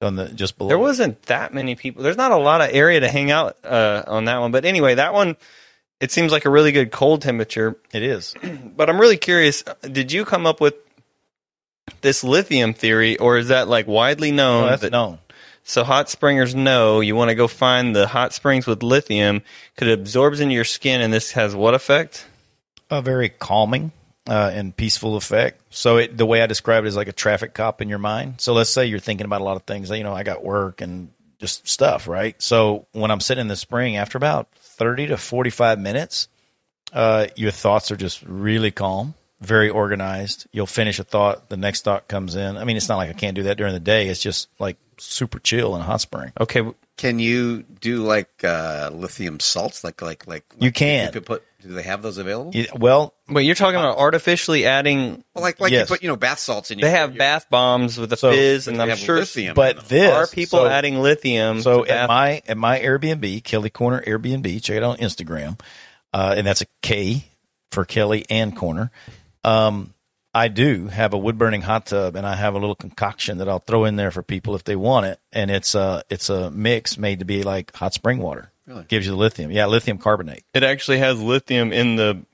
on 0.00 0.16
the 0.16 0.28
just 0.28 0.56
below. 0.58 0.68
there 0.68 0.78
wasn't 0.78 1.22
that 1.24 1.52
many 1.52 1.74
people. 1.74 2.02
There's 2.02 2.16
not 2.16 2.32
a 2.32 2.36
lot 2.36 2.60
of 2.60 2.70
area 2.72 3.00
to 3.00 3.08
hang 3.08 3.30
out 3.30 3.56
uh, 3.64 4.02
on 4.06 4.24
that 4.26 4.38
one. 4.38 4.50
But 4.52 4.64
anyway, 4.64 4.94
that 4.96 5.12
one 5.14 5.36
it 6.00 6.10
seems 6.10 6.32
like 6.32 6.44
a 6.46 6.50
really 6.50 6.72
good 6.72 6.90
cold 6.90 7.22
temperature. 7.22 7.76
It 7.92 8.02
is. 8.02 8.34
But 8.76 8.88
I'm 8.90 9.00
really 9.00 9.16
curious. 9.18 9.62
Did 9.82 10.10
you 10.12 10.24
come 10.24 10.46
up 10.46 10.60
with 10.60 10.74
this 12.00 12.24
lithium 12.24 12.74
theory, 12.74 13.18
or 13.18 13.38
is 13.38 13.48
that 13.48 13.68
like 13.68 13.86
widely 13.86 14.32
known? 14.32 14.64
Oh, 14.64 14.66
that's 14.68 14.82
that- 14.82 14.92
known. 14.92 15.18
So 15.64 15.84
hot 15.84 16.10
springers 16.10 16.56
know 16.56 16.98
you 16.98 17.14
want 17.14 17.28
to 17.28 17.36
go 17.36 17.46
find 17.46 17.94
the 17.94 18.08
hot 18.08 18.32
springs 18.32 18.66
with 18.66 18.82
lithium 18.82 19.42
because 19.74 19.88
it 19.88 19.98
absorbs 20.00 20.40
into 20.40 20.54
your 20.54 20.64
skin, 20.64 21.00
and 21.00 21.12
this 21.12 21.32
has 21.32 21.54
what 21.54 21.74
effect? 21.74 22.26
A 22.90 23.00
very 23.00 23.28
calming 23.28 23.92
uh, 24.28 24.50
and 24.52 24.76
peaceful 24.76 25.16
effect. 25.16 25.60
So 25.70 25.98
it, 25.98 26.16
the 26.16 26.26
way 26.26 26.42
I 26.42 26.46
describe 26.46 26.84
it 26.84 26.88
is 26.88 26.96
like 26.96 27.08
a 27.08 27.12
traffic 27.12 27.54
cop 27.54 27.80
in 27.80 27.88
your 27.88 27.98
mind. 27.98 28.40
So 28.40 28.52
let's 28.52 28.70
say 28.70 28.86
you're 28.86 28.98
thinking 28.98 29.24
about 29.24 29.40
a 29.40 29.44
lot 29.44 29.56
of 29.56 29.62
things. 29.64 29.90
You 29.90 30.04
know, 30.04 30.14
I 30.14 30.22
got 30.22 30.44
work 30.44 30.80
and 30.80 31.10
just 31.38 31.66
stuff, 31.68 32.06
right? 32.06 32.40
So 32.40 32.86
when 32.92 33.10
I'm 33.10 33.20
sitting 33.20 33.42
in 33.42 33.48
the 33.48 33.56
spring, 33.56 33.96
after 33.96 34.16
about 34.16 34.48
30 34.54 35.08
to 35.08 35.16
45 35.16 35.78
minutes, 35.78 36.28
uh, 36.92 37.26
your 37.36 37.50
thoughts 37.50 37.90
are 37.90 37.96
just 37.96 38.22
really 38.22 38.70
calm, 38.70 39.14
very 39.40 39.68
organized. 39.68 40.46
You'll 40.52 40.66
finish 40.66 40.98
a 40.98 41.04
thought, 41.04 41.48
the 41.48 41.56
next 41.56 41.82
thought 41.82 42.06
comes 42.06 42.36
in. 42.36 42.56
I 42.56 42.64
mean, 42.64 42.76
it's 42.76 42.88
not 42.88 42.96
like 42.96 43.10
I 43.10 43.14
can't 43.14 43.34
do 43.34 43.44
that 43.44 43.56
during 43.56 43.72
the 43.72 43.80
day. 43.80 44.08
It's 44.08 44.20
just 44.20 44.48
like 44.58 44.76
super 44.98 45.38
chill 45.40 45.74
in 45.74 45.82
a 45.82 45.84
hot 45.84 46.00
spring. 46.00 46.32
Okay, 46.40 46.62
Can 46.96 47.18
you 47.18 47.62
do 47.62 48.04
like 48.04 48.44
uh, 48.44 48.90
lithium 48.92 49.40
salts? 49.40 49.82
Like 49.82 50.00
like 50.00 50.26
like 50.26 50.44
You 50.60 50.70
can. 50.70 51.06
You 51.06 51.12
could 51.12 51.26
put. 51.26 51.42
Do 51.62 51.72
they 51.74 51.82
have 51.82 52.02
those 52.02 52.18
available? 52.18 52.50
You- 52.54 52.66
well, 52.74 53.14
Wait, 53.28 53.44
you're 53.44 53.54
talking 53.54 53.78
about 53.78 53.96
artificially 53.98 54.66
adding? 54.66 55.22
Well, 55.34 55.42
like 55.42 55.60
like 55.60 55.72
Yes. 55.72 55.88
you 55.88 55.94
put 55.94 56.02
you 56.02 56.08
know 56.08 56.16
bath 56.16 56.38
salts 56.40 56.70
in. 56.70 56.78
Your, 56.78 56.88
They 56.88 56.96
have 56.96 57.10
your- 57.12 57.18
bath 57.18 57.46
bombs 57.50 57.98
with 57.98 58.12
a 58.12 58.16
So- 58.16 58.30
fizz, 58.32 58.68
and 58.68 58.78
they 58.78 58.82
I'm 58.82 58.88
have 58.90 58.98
sure 58.98 59.16
lithium. 59.20 59.54
but 59.54 59.88
this 59.88 60.12
are 60.12 60.26
people 60.26 60.60
so- 60.60 60.66
adding 60.66 61.00
lithium. 61.00 61.62
So 61.62 61.84
to 61.84 61.90
at 61.90 61.94
bath- 61.94 62.08
my 62.08 62.42
at 62.48 62.56
my 62.58 62.78
Airbnb, 62.80 63.44
Kelly 63.44 63.70
Corner 63.70 64.02
Airbnb, 64.06 64.62
check 64.62 64.76
it 64.76 64.82
out 64.82 64.90
on 64.90 64.96
Instagram, 64.98 65.58
uh, 66.12 66.34
and 66.36 66.46
that's 66.46 66.60
a 66.62 66.66
K 66.82 67.24
for 67.70 67.84
Kelly 67.84 68.24
and 68.28 68.54
Corner. 68.56 68.90
Um, 69.44 69.94
I 70.34 70.48
do 70.48 70.88
have 70.88 71.12
a 71.12 71.18
wood 71.18 71.36
burning 71.36 71.62
hot 71.62 71.86
tub, 71.86 72.16
and 72.16 72.26
I 72.26 72.34
have 72.36 72.54
a 72.54 72.58
little 72.58 72.74
concoction 72.74 73.38
that 73.38 73.48
I'll 73.48 73.58
throw 73.58 73.84
in 73.84 73.96
there 73.96 74.10
for 74.10 74.22
people 74.22 74.54
if 74.54 74.64
they 74.64 74.76
want 74.76 75.06
it, 75.06 75.18
and 75.32 75.50
it's 75.50 75.74
a 75.74 76.02
it's 76.10 76.28
a 76.30 76.50
mix 76.50 76.96
made 76.98 77.18
to 77.18 77.24
be 77.24 77.42
like 77.42 77.74
hot 77.76 77.92
spring 77.94 78.18
water. 78.18 78.50
Really? 78.66 78.84
Gives 78.84 79.06
you 79.06 79.12
the 79.12 79.18
lithium, 79.18 79.50
yeah, 79.50 79.66
lithium 79.66 79.98
carbonate. 79.98 80.44
it 80.54 80.62
actually 80.62 80.98
has 80.98 81.20
lithium 81.20 81.72
in 81.72 81.96
the. 81.96 82.24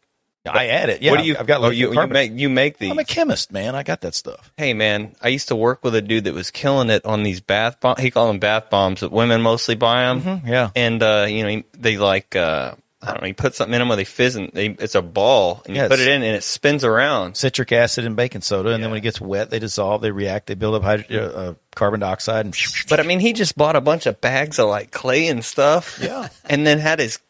I 0.47 0.69
add 0.69 0.89
it. 0.89 1.03
Yeah, 1.03 1.11
what 1.11 1.21
do 1.21 1.27
you? 1.27 1.37
I've 1.39 1.47
got 1.47 1.59
oh, 1.59 1.65
lithium 1.69 1.79
you, 1.79 1.89
you 1.89 1.95
carbonate. 1.95 2.33
make 2.33 2.41
you 2.41 2.49
make 2.49 2.79
these. 2.79 2.91
I'm 2.91 2.99
a 2.99 3.05
chemist, 3.05 3.53
man. 3.53 3.75
I 3.75 3.83
got 3.83 4.01
that 4.01 4.15
stuff. 4.15 4.51
Hey 4.57 4.73
man, 4.73 5.15
I 5.21 5.29
used 5.29 5.49
to 5.49 5.57
work 5.57 5.85
with 5.85 5.95
a 5.95 6.01
dude 6.01 6.25
that 6.25 6.33
was 6.33 6.51
killing 6.51 6.89
it 6.89 7.05
on 7.05 7.23
these 7.23 7.41
bath 7.41 7.81
bombs. 7.81 8.01
He 8.01 8.11
called 8.11 8.31
them 8.31 8.39
bath 8.39 8.71
bombs, 8.71 9.01
but 9.01 9.13
women 9.13 9.43
mostly 9.43 9.75
buy 9.75 10.05
them. 10.05 10.23
Mm-hmm. 10.23 10.49
yeah. 10.49 10.71
and 10.75 11.03
uh, 11.03 11.27
you 11.29 11.43
know 11.43 11.49
he- 11.51 11.65
they 11.77 11.99
like 11.99 12.35
uh, 12.35 12.77
I 13.01 13.13
don't 13.13 13.21
know. 13.21 13.27
He 13.29 13.33
put 13.33 13.55
something 13.55 13.75
in 13.75 13.79
them 13.79 13.89
where 13.89 13.97
they 13.97 14.05
fizz 14.05 14.35
and 14.35 14.51
they, 14.53 14.67
it's 14.71 14.97
a 14.97 15.03
ball, 15.03 15.63
and 15.67 15.77
you 15.77 15.83
Yes. 15.83 15.89
put 15.89 16.01
it 16.01 16.09
in 16.09 16.23
and 16.25 16.35
it 16.37 16.43
spins 16.43 16.83
around. 16.85 17.37
Citric 17.37 17.71
acid 17.71 18.05
and 18.05 18.17
baking 18.17 18.41
soda, 18.41 18.71
and 18.71 18.83
then 18.83 18.91
when 18.91 18.99
it 18.99 19.03
gets 19.03 19.21
wet, 19.21 19.51
they 19.51 19.61
dissolve, 19.61 20.03
they 20.03 20.11
react, 20.11 20.49
they 20.49 20.55
build 20.55 20.75
up 20.75 20.83
hydro, 20.83 21.07
uh, 21.17 21.23
uh, 21.51 21.55
carbon 21.77 22.01
dioxide, 22.01 22.45
and 22.47 22.57
But 22.89 22.99
I 22.99 23.05
mean, 23.05 23.21
he 23.21 23.33
just 23.33 23.57
bought 23.57 23.77
a 23.77 23.81
bunch 23.81 24.07
of 24.07 24.21
bags 24.21 24.59
of 24.59 24.69
like 24.69 24.91
clay 24.91 25.29
and 25.29 25.45
stuff. 25.45 26.01
Yeah. 26.03 26.29
And 26.47 26.67
then 26.67 26.81
had 26.81 26.99
his 26.99 27.21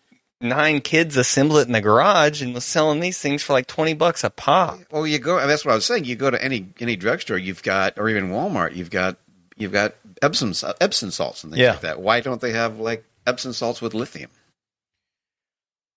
nine 0.40 0.80
kids 0.80 1.16
assemble 1.18 1.58
it 1.58 1.66
in 1.66 1.72
the 1.72 1.80
garage 1.80 2.40
and 2.40 2.54
was 2.54 2.64
selling 2.64 3.00
these 3.00 3.18
things 3.18 3.42
for 3.42 3.52
like 3.52 3.66
20 3.66 3.92
bucks 3.94 4.22
a 4.24 4.30
pop. 4.30 4.78
Well, 4.90 5.06
you 5.06 5.18
go. 5.18 5.44
That's 5.46 5.64
what 5.66 5.72
I 5.72 5.74
was 5.74 5.84
saying. 5.84 6.04
You 6.06 6.16
go 6.16 6.30
to 6.30 6.42
any 6.42 6.68
any 6.80 6.96
drugstore, 6.96 7.36
you've 7.36 7.62
got, 7.62 7.98
or 7.98 8.08
even 8.08 8.30
Walmart, 8.30 8.74
you've 8.74 8.90
got 8.90 9.16
you've 9.56 9.72
got 9.72 9.94
Epsom 10.22 10.54
Epsom 10.80 11.10
salts 11.10 11.42
and 11.44 11.52
things 11.52 11.60
Yeah. 11.60 11.72
like 11.72 11.80
that. 11.82 12.00
Why 12.00 12.20
don't 12.20 12.40
they 12.40 12.52
have 12.52 12.78
like 12.78 13.04
Epsom 13.26 13.52
salts 13.52 13.82
with 13.82 13.92
lithium? 13.92 14.30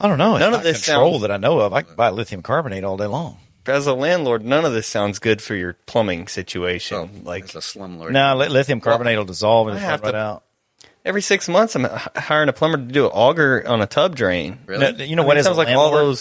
I 0.01 0.07
don't 0.07 0.17
know. 0.17 0.35
It's 0.35 0.41
None 0.41 0.53
of 0.53 0.63
this 0.63 0.83
control 0.85 1.11
sounds- 1.13 1.21
that 1.21 1.31
I 1.31 1.37
know 1.37 1.59
of. 1.59 1.73
I 1.73 1.83
can 1.83 1.95
buy 1.95 2.09
lithium 2.09 2.41
carbonate 2.41 2.83
all 2.83 2.97
day 2.97 3.05
long. 3.05 3.37
As 3.67 3.85
a 3.85 3.93
landlord, 3.93 4.43
none 4.43 4.65
of 4.65 4.73
this 4.73 4.87
sounds 4.87 5.19
good 5.19 5.41
for 5.41 5.53
your 5.55 5.73
plumbing 5.85 6.27
situation. 6.27 6.97
So 6.97 7.09
like 7.23 7.43
it's 7.43 7.55
a 7.55 7.59
slumlord. 7.59 8.11
No, 8.11 8.35
li- 8.35 8.47
lithium 8.49 8.81
carbonate 8.81 9.17
will 9.17 9.25
dissolve 9.25 9.67
and 9.67 9.77
I 9.77 9.81
it's 9.81 9.89
have 9.89 10.01
right 10.01 10.11
to- 10.11 10.17
out. 10.17 10.43
every 11.05 11.21
six 11.21 11.47
months, 11.47 11.75
I'm 11.75 11.85
hiring 12.15 12.49
a 12.49 12.53
plumber 12.53 12.77
to 12.77 12.83
do 12.83 13.05
an 13.05 13.11
auger 13.13 13.63
on 13.67 13.81
a 13.81 13.85
tub 13.87 14.15
drain. 14.15 14.57
really? 14.65 14.91
No, 14.93 15.03
you 15.03 15.15
know 15.15 15.21
I 15.21 15.25
what? 15.27 15.33
mean, 15.33 15.37
it 15.37 15.39
As 15.41 15.45
a 15.45 15.49
sounds 15.49 15.57
like 15.59 15.67
all 15.69 15.91
landlord, 15.91 16.17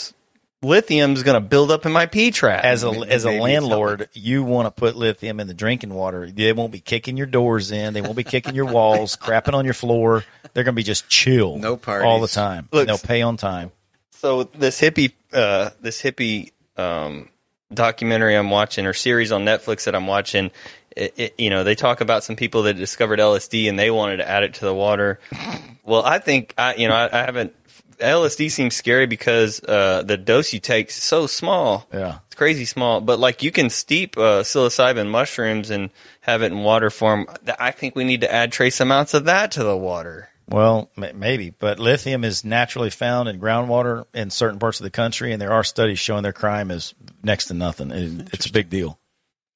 those 0.63 0.83
is 0.91 1.23
going 1.23 1.35
to 1.35 1.41
build 1.41 1.71
up 1.71 1.87
in 1.87 1.93
my 1.93 2.07
P 2.07 2.31
trap. 2.31 2.65
as 2.65 2.83
a 2.83 2.93
Maybe- 2.93 3.09
as 3.11 3.25
a 3.25 3.31
landlord, 3.41 4.09
you 4.13 4.43
want 4.45 4.67
to 4.67 4.71
put 4.71 4.95
lithium 4.97 5.41
in 5.41 5.47
the 5.47 5.55
drinking 5.55 5.95
water. 5.95 6.31
They 6.31 6.53
won't 6.53 6.73
be 6.73 6.81
kicking 6.81 7.17
your 7.17 7.27
doors 7.27 7.71
in. 7.71 7.95
They 7.95 8.03
won't 8.03 8.17
be 8.17 8.25
kicking 8.25 8.55
your 8.55 8.67
walls, 8.67 9.17
crapping 9.21 9.55
on 9.55 9.65
your 9.65 9.75
floor. 9.75 10.25
They're 10.53 10.65
going 10.65 10.75
to 10.75 10.77
be 10.77 10.83
just 10.83 11.09
chill, 11.09 11.57
No 11.57 11.77
parties. 11.77 12.07
all 12.07 12.21
the 12.21 12.29
time. 12.29 12.69
Look- 12.73 12.87
They'll 12.87 12.99
pay 12.99 13.23
on 13.23 13.37
time. 13.37 13.73
so 14.11 14.45
this 14.45 14.81
hippie 14.81 15.13
uh, 15.33 15.71
this 15.81 16.03
hippie 16.03 16.51
um, 16.77 17.29
documentary 17.73 18.37
I'm 18.37 18.51
watching 18.51 18.85
or 18.87 18.93
series 18.93 19.33
on 19.33 19.45
Netflix 19.45 19.85
that 19.85 19.95
I'm 19.95 20.07
watching, 20.09 20.51
it, 20.97 21.15
it, 21.17 21.35
you 21.39 21.51
know, 21.51 21.63
they 21.63 21.75
talk 21.77 22.01
about 22.01 22.25
some 22.25 22.35
people 22.37 22.65
that 22.65 22.75
discovered 22.75 23.19
LSD 23.21 23.69
and 23.69 23.79
they 23.79 23.91
wanted 23.93 24.17
to 24.19 24.29
add 24.29 24.43
it 24.43 24.55
to 24.55 24.65
the 24.65 24.75
water. 24.75 25.21
Well, 25.83 26.05
I 26.05 26.19
think 26.21 26.55
I, 26.57 26.75
you 26.77 26.87
know, 26.87 26.95
I, 26.95 27.07
I 27.11 27.25
haven't. 27.25 27.53
LSD 28.01 28.51
seems 28.51 28.75
scary 28.75 29.07
because 29.07 29.63
uh, 29.63 30.03
the 30.05 30.17
dose 30.17 30.53
you 30.53 30.61
take 30.61 30.89
is 30.89 30.95
so 30.95 31.27
small. 31.27 31.87
Yeah. 31.93 32.19
It's 32.27 32.35
crazy 32.35 32.65
small, 32.65 33.01
but 33.01 33.19
like 33.19 33.43
you 33.43 33.51
can 33.53 33.71
steep 33.71 34.17
uh, 34.17 34.43
psilocybin 34.43 35.09
mushrooms 35.09 35.71
and 35.71 35.91
have 36.23 36.43
it 36.43 36.53
in 36.53 36.63
water 36.63 36.91
form. 36.91 37.27
I 37.59 37.71
think 37.71 37.97
we 37.97 38.05
need 38.05 38.21
to 38.23 38.33
add 38.33 38.53
trace 38.53 38.81
amounts 38.81 39.15
of 39.15 39.25
that 39.25 39.53
to 39.53 39.65
the 39.65 39.77
water. 39.77 40.29
Well, 40.49 40.91
m- 41.01 41.19
maybe, 41.19 41.51
but 41.51 41.79
lithium 41.79 42.25
is 42.25 42.45
naturally 42.45 42.91
found 42.91 43.29
in 43.29 43.41
groundwater 43.41 44.05
in 44.15 44.31
certain 44.31 44.59
parts 44.59 44.81
of 44.81 44.85
the 44.85 44.91
country, 44.91 45.33
and 45.33 45.41
there 45.41 45.53
are 45.53 45.63
studies 45.65 45.99
showing 45.99 46.23
their 46.23 46.33
crime 46.33 46.71
is 46.71 46.95
next 47.23 47.47
to 47.47 47.55
nothing. 47.55 47.91
It- 47.91 48.29
it's 48.33 48.47
a 48.47 48.53
big 48.53 48.69
deal. 48.71 48.99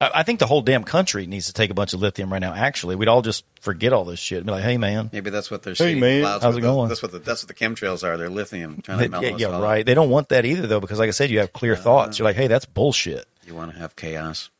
I, 0.00 0.10
I 0.16 0.22
think 0.22 0.38
the 0.40 0.46
whole 0.46 0.60
damn 0.62 0.84
country 0.84 1.26
needs 1.26 1.46
to 1.46 1.52
take 1.52 1.70
a 1.70 1.74
bunch 1.74 1.92
of 1.94 2.00
lithium 2.00 2.32
right 2.32 2.38
now. 2.40 2.52
Actually, 2.54 2.96
we'd 2.96 3.08
all 3.08 3.22
just 3.22 3.44
forget 3.60 3.92
all 3.92 4.04
this 4.04 4.18
shit 4.18 4.38
and 4.38 4.46
be 4.46 4.52
like, 4.52 4.64
"Hey, 4.64 4.76
man, 4.76 5.10
Maybe 5.12 5.30
that's 5.30 5.50
what 5.50 5.62
they're 5.62 5.74
Hey, 5.74 5.94
man. 5.94 6.24
How's 6.24 6.42
with 6.42 6.50
it 6.50 6.54
the- 6.56 6.60
going? 6.62 6.88
That's 6.88 7.02
what 7.02 7.12
the, 7.12 7.18
that's 7.20 7.42
what 7.44 7.48
the 7.48 7.54
chemtrails 7.64 8.02
are. 8.04 8.16
They're 8.16 8.28
lithium 8.30 8.80
trying 8.82 8.98
They- 8.98 9.04
to 9.06 9.10
melt 9.10 9.24
yeah, 9.24 9.30
us 9.34 9.40
yeah, 9.40 9.46
all. 9.48 9.62
right." 9.62 9.84
They 9.86 9.94
don't 9.94 10.10
want 10.10 10.28
that 10.30 10.44
either, 10.44 10.66
though, 10.66 10.80
because 10.80 10.98
like 10.98 11.08
I 11.08 11.12
said, 11.12 11.30
you 11.30 11.38
have 11.40 11.52
clear 11.52 11.76
thoughts. 11.76 12.18
You're 12.18 12.24
like, 12.24 12.36
"Hey, 12.36 12.46
that's 12.48 12.64
bullshit." 12.66 13.26
You 13.46 13.54
want 13.54 13.72
to 13.72 13.78
have 13.78 13.94
chaos. 13.96 14.50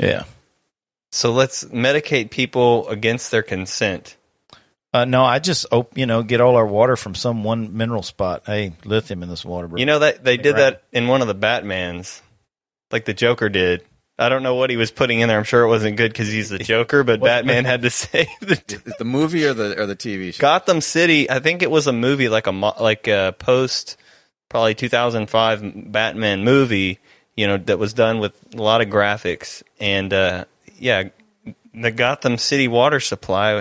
Yeah. 0.00 0.24
So 1.12 1.30
let's 1.32 1.64
medicate 1.66 2.30
people 2.30 2.88
against 2.88 3.30
their 3.30 3.42
consent. 3.42 4.16
Uh, 4.92 5.04
no, 5.04 5.24
I 5.24 5.38
just 5.40 5.66
op- 5.72 5.96
you 5.98 6.06
know 6.06 6.22
get 6.22 6.40
all 6.40 6.56
our 6.56 6.66
water 6.66 6.96
from 6.96 7.14
some 7.14 7.44
one 7.44 7.76
mineral 7.76 8.02
spot. 8.02 8.42
Hey, 8.46 8.72
lithium 8.84 9.22
in 9.22 9.28
this 9.28 9.44
water, 9.44 9.68
bro. 9.68 9.78
You 9.78 9.86
know 9.86 10.00
that 10.00 10.24
they 10.24 10.36
did 10.36 10.54
grab 10.56 10.74
that 10.74 10.82
in 10.92 11.06
one 11.08 11.20
of 11.20 11.28
the 11.28 11.34
Batmans, 11.34 12.20
like 12.90 13.04
the 13.04 13.14
Joker 13.14 13.48
did. 13.48 13.84
I 14.18 14.28
don't 14.28 14.42
know 14.44 14.54
what 14.54 14.70
he 14.70 14.76
was 14.76 14.90
putting 14.92 15.20
in 15.20 15.28
there. 15.28 15.36
I'm 15.38 15.44
sure 15.44 15.62
it 15.62 15.68
wasn't 15.68 15.96
good 15.96 16.12
because 16.12 16.28
he's 16.28 16.48
the 16.48 16.58
Joker, 16.58 17.02
but 17.02 17.20
What- 17.20 17.26
Batman 17.28 17.64
had 17.64 17.82
to 17.82 17.90
save 18.02 18.28
the 18.40 18.62
Is 18.86 18.94
the 18.98 19.04
movie 19.04 19.44
or 19.44 19.54
the 19.54 19.80
or 19.80 19.86
the 19.86 19.96
TV 19.96 20.32
show? 20.34 20.40
Gotham 20.40 20.80
City. 20.80 21.28
I 21.30 21.40
think 21.40 21.62
it 21.62 21.70
was 21.70 21.86
a 21.86 21.92
movie, 21.92 22.28
like 22.28 22.46
a 22.46 22.50
like 22.52 23.08
a 23.08 23.34
post 23.38 23.96
probably 24.48 24.74
2005 24.74 25.90
Batman 25.92 26.44
movie. 26.44 26.98
You 27.36 27.48
know 27.48 27.56
that 27.56 27.78
was 27.80 27.92
done 27.94 28.20
with 28.20 28.32
a 28.54 28.62
lot 28.62 28.80
of 28.80 28.88
graphics, 28.88 29.64
and 29.80 30.12
uh, 30.12 30.44
yeah, 30.78 31.08
the 31.74 31.90
Gotham 31.90 32.38
City 32.38 32.68
water 32.68 33.00
supply 33.00 33.54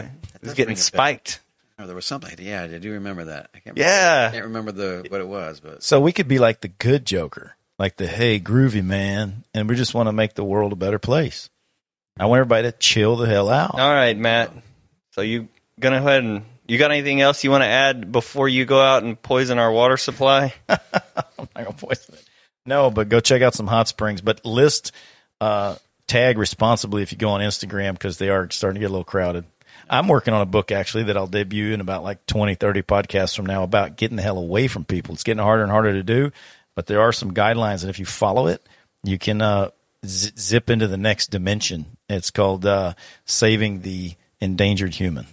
was 0.43 0.53
getting 0.53 0.67
ring 0.67 0.73
a 0.73 0.75
bell. 0.75 0.75
spiked. 0.84 1.39
Oh, 1.80 1.88
there 1.88 1.95
was 1.95 2.05
something. 2.05 2.35
Yeah, 2.39 2.61
I 2.61 2.77
do 2.77 2.91
remember 2.91 3.25
that. 3.25 3.49
I 3.55 3.59
can't. 3.59 3.75
Yeah. 3.75 4.27
I 4.30 4.31
can't 4.34 4.45
remember 4.45 4.71
the 4.71 5.07
what 5.09 5.19
it 5.19 5.27
was, 5.27 5.59
but 5.59 5.81
So 5.81 5.99
we 5.99 6.11
could 6.11 6.27
be 6.27 6.38
like 6.38 6.61
the 6.61 6.67
good 6.67 7.03
Joker, 7.07 7.55
like 7.80 7.98
the 7.98 8.08
hey 8.08 8.40
groovy 8.40 8.84
man, 8.84 9.44
and 9.54 9.70
we 9.70 9.76
just 9.76 9.94
want 9.94 10.08
to 10.08 10.14
make 10.14 10.36
the 10.36 10.44
world 10.44 10.74
a 10.74 10.76
better 10.76 11.00
place. 11.00 11.50
I 12.20 12.26
want 12.28 12.40
everybody 12.40 12.72
to 12.72 12.78
chill 12.78 13.16
the 13.16 13.28
hell 13.28 13.50
out. 13.50 13.80
All 13.80 13.94
right, 13.94 14.18
Matt. 14.18 14.52
So 15.12 15.22
you 15.22 15.48
gonna 15.80 16.00
go 16.00 16.08
ahead 16.08 16.24
and 16.24 16.45
you 16.68 16.78
got 16.78 16.91
anything 16.91 17.22
else 17.22 17.44
you 17.44 17.52
want 17.52 17.64
to 17.64 17.70
add 17.70 18.12
before 18.12 18.48
you 18.48 18.66
go 18.66 18.82
out 18.82 19.04
and 19.04 19.20
poison 19.22 19.60
our 19.60 19.72
water 19.72 19.98
supply? 19.98 20.54
I'm 20.70 20.80
not 21.38 21.56
gonna 21.56 21.74
poison 21.74 22.16
it. 22.16 22.26
No, 22.66 22.90
but 22.91 23.10
go 23.10 23.20
check 23.20 23.41
out 23.41 23.54
some 23.54 23.68
hot 23.68 23.88
springs. 23.88 24.22
But 24.22 24.45
list, 24.45 24.91
uh, 25.41 25.76
tag 26.08 26.38
responsibly 26.38 27.02
if 27.02 27.12
you 27.12 27.18
go 27.18 27.30
on 27.30 27.41
Instagram 27.41 27.94
because 27.94 28.18
they 28.18 28.30
are 28.30 28.50
starting 28.50 28.76
to 28.76 28.80
get 28.80 28.90
a 28.90 28.94
little 28.94 29.04
crowded. 29.04 29.45
I'm 29.90 30.08
working 30.08 30.34
on 30.34 30.41
a 30.41 30.45
book 30.45 30.72
actually 30.72 31.04
that 31.06 31.18
I'll 31.18 31.28
debut 31.28 31.74
in 31.74 31.82
about 31.82 32.04
like 32.04 32.26
20, 32.26 32.56
30 32.56 32.84
podcasts 32.84 33.36
from 33.36 33.45
now 33.45 33.64
about 33.64 33.98
getting 33.98 34.16
the 34.16 34.24
hell 34.24 34.38
away 34.38 34.68
from 34.68 34.86
people. 34.86 35.14
It's 35.14 35.24
getting 35.24 35.44
harder 35.44 35.64
and 35.64 35.72
harder 35.72 35.94
to 35.94 36.04
do, 36.04 36.32
but 36.76 36.88
there 36.88 37.02
are 37.02 37.12
some 37.12 37.34
guidelines, 37.34 37.82
and 37.82 37.90
if 37.90 38.00
you 38.00 38.06
follow 38.06 38.48
it, 38.48 38.62
you 39.04 39.18
can 39.18 39.41
uh, 39.41 39.70
z- 40.06 40.32
zip 40.38 40.70
into 40.70 40.88
the 40.88 40.98
next 40.98 41.28
dimension. 41.32 41.98
It's 42.10 42.32
called 42.32 42.66
uh, 42.66 42.94
saving 43.26 43.82
the 43.82 44.16
endangered 44.40 44.95
human. 44.95 45.28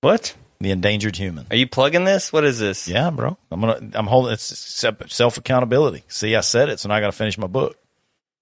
What? 0.00 0.34
The 0.60 0.70
endangered 0.70 1.16
human. 1.16 1.46
Are 1.50 1.56
you 1.56 1.66
plugging 1.66 2.04
this? 2.04 2.32
What 2.32 2.44
is 2.44 2.58
this? 2.58 2.86
Yeah, 2.86 3.10
bro. 3.10 3.38
I'm 3.50 3.60
gonna. 3.60 3.80
I'm 3.94 4.06
holding. 4.06 4.32
It's 4.32 4.44
self 5.08 5.38
accountability. 5.38 6.04
See, 6.08 6.36
I 6.36 6.40
said 6.40 6.68
it, 6.68 6.80
so 6.80 6.88
now 6.88 6.96
I 6.96 7.00
got 7.00 7.06
to 7.06 7.12
finish 7.12 7.38
my 7.38 7.46
book. 7.46 7.78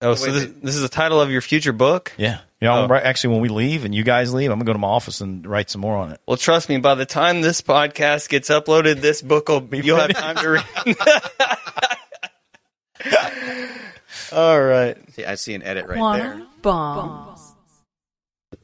Oh, 0.00 0.14
so 0.14 0.26
Wait, 0.26 0.32
this, 0.32 0.44
this 0.62 0.74
is 0.76 0.82
the 0.82 0.88
title 0.88 1.20
of 1.20 1.30
your 1.30 1.40
future 1.40 1.72
book? 1.72 2.12
Yeah. 2.16 2.40
You 2.60 2.66
know, 2.68 2.84
Oh. 2.84 2.86
right, 2.88 3.02
actually, 3.04 3.34
when 3.34 3.42
we 3.42 3.48
leave 3.50 3.84
and 3.84 3.94
you 3.94 4.02
guys 4.02 4.34
leave, 4.34 4.50
I'm 4.50 4.58
gonna 4.58 4.66
go 4.66 4.72
to 4.72 4.78
my 4.80 4.88
office 4.88 5.20
and 5.20 5.46
write 5.46 5.70
some 5.70 5.80
more 5.80 5.96
on 5.96 6.10
it. 6.10 6.20
Well, 6.26 6.36
trust 6.36 6.68
me. 6.68 6.78
By 6.78 6.96
the 6.96 7.06
time 7.06 7.40
this 7.40 7.60
podcast 7.62 8.28
gets 8.28 8.48
uploaded, 8.50 9.00
this 9.00 9.22
book 9.22 9.48
will 9.48 9.60
be. 9.60 9.78
You'll 9.78 9.98
have 9.98 10.12
time 10.12 10.36
to 10.36 10.48
read. 10.48 10.64
All 14.32 14.60
right. 14.60 14.96
see, 15.14 15.24
I 15.24 15.36
see 15.36 15.54
an 15.54 15.62
edit 15.62 15.86
right 15.86 15.94
there. 16.18 16.30
Quantum 16.32 16.46
bombs. 16.62 17.37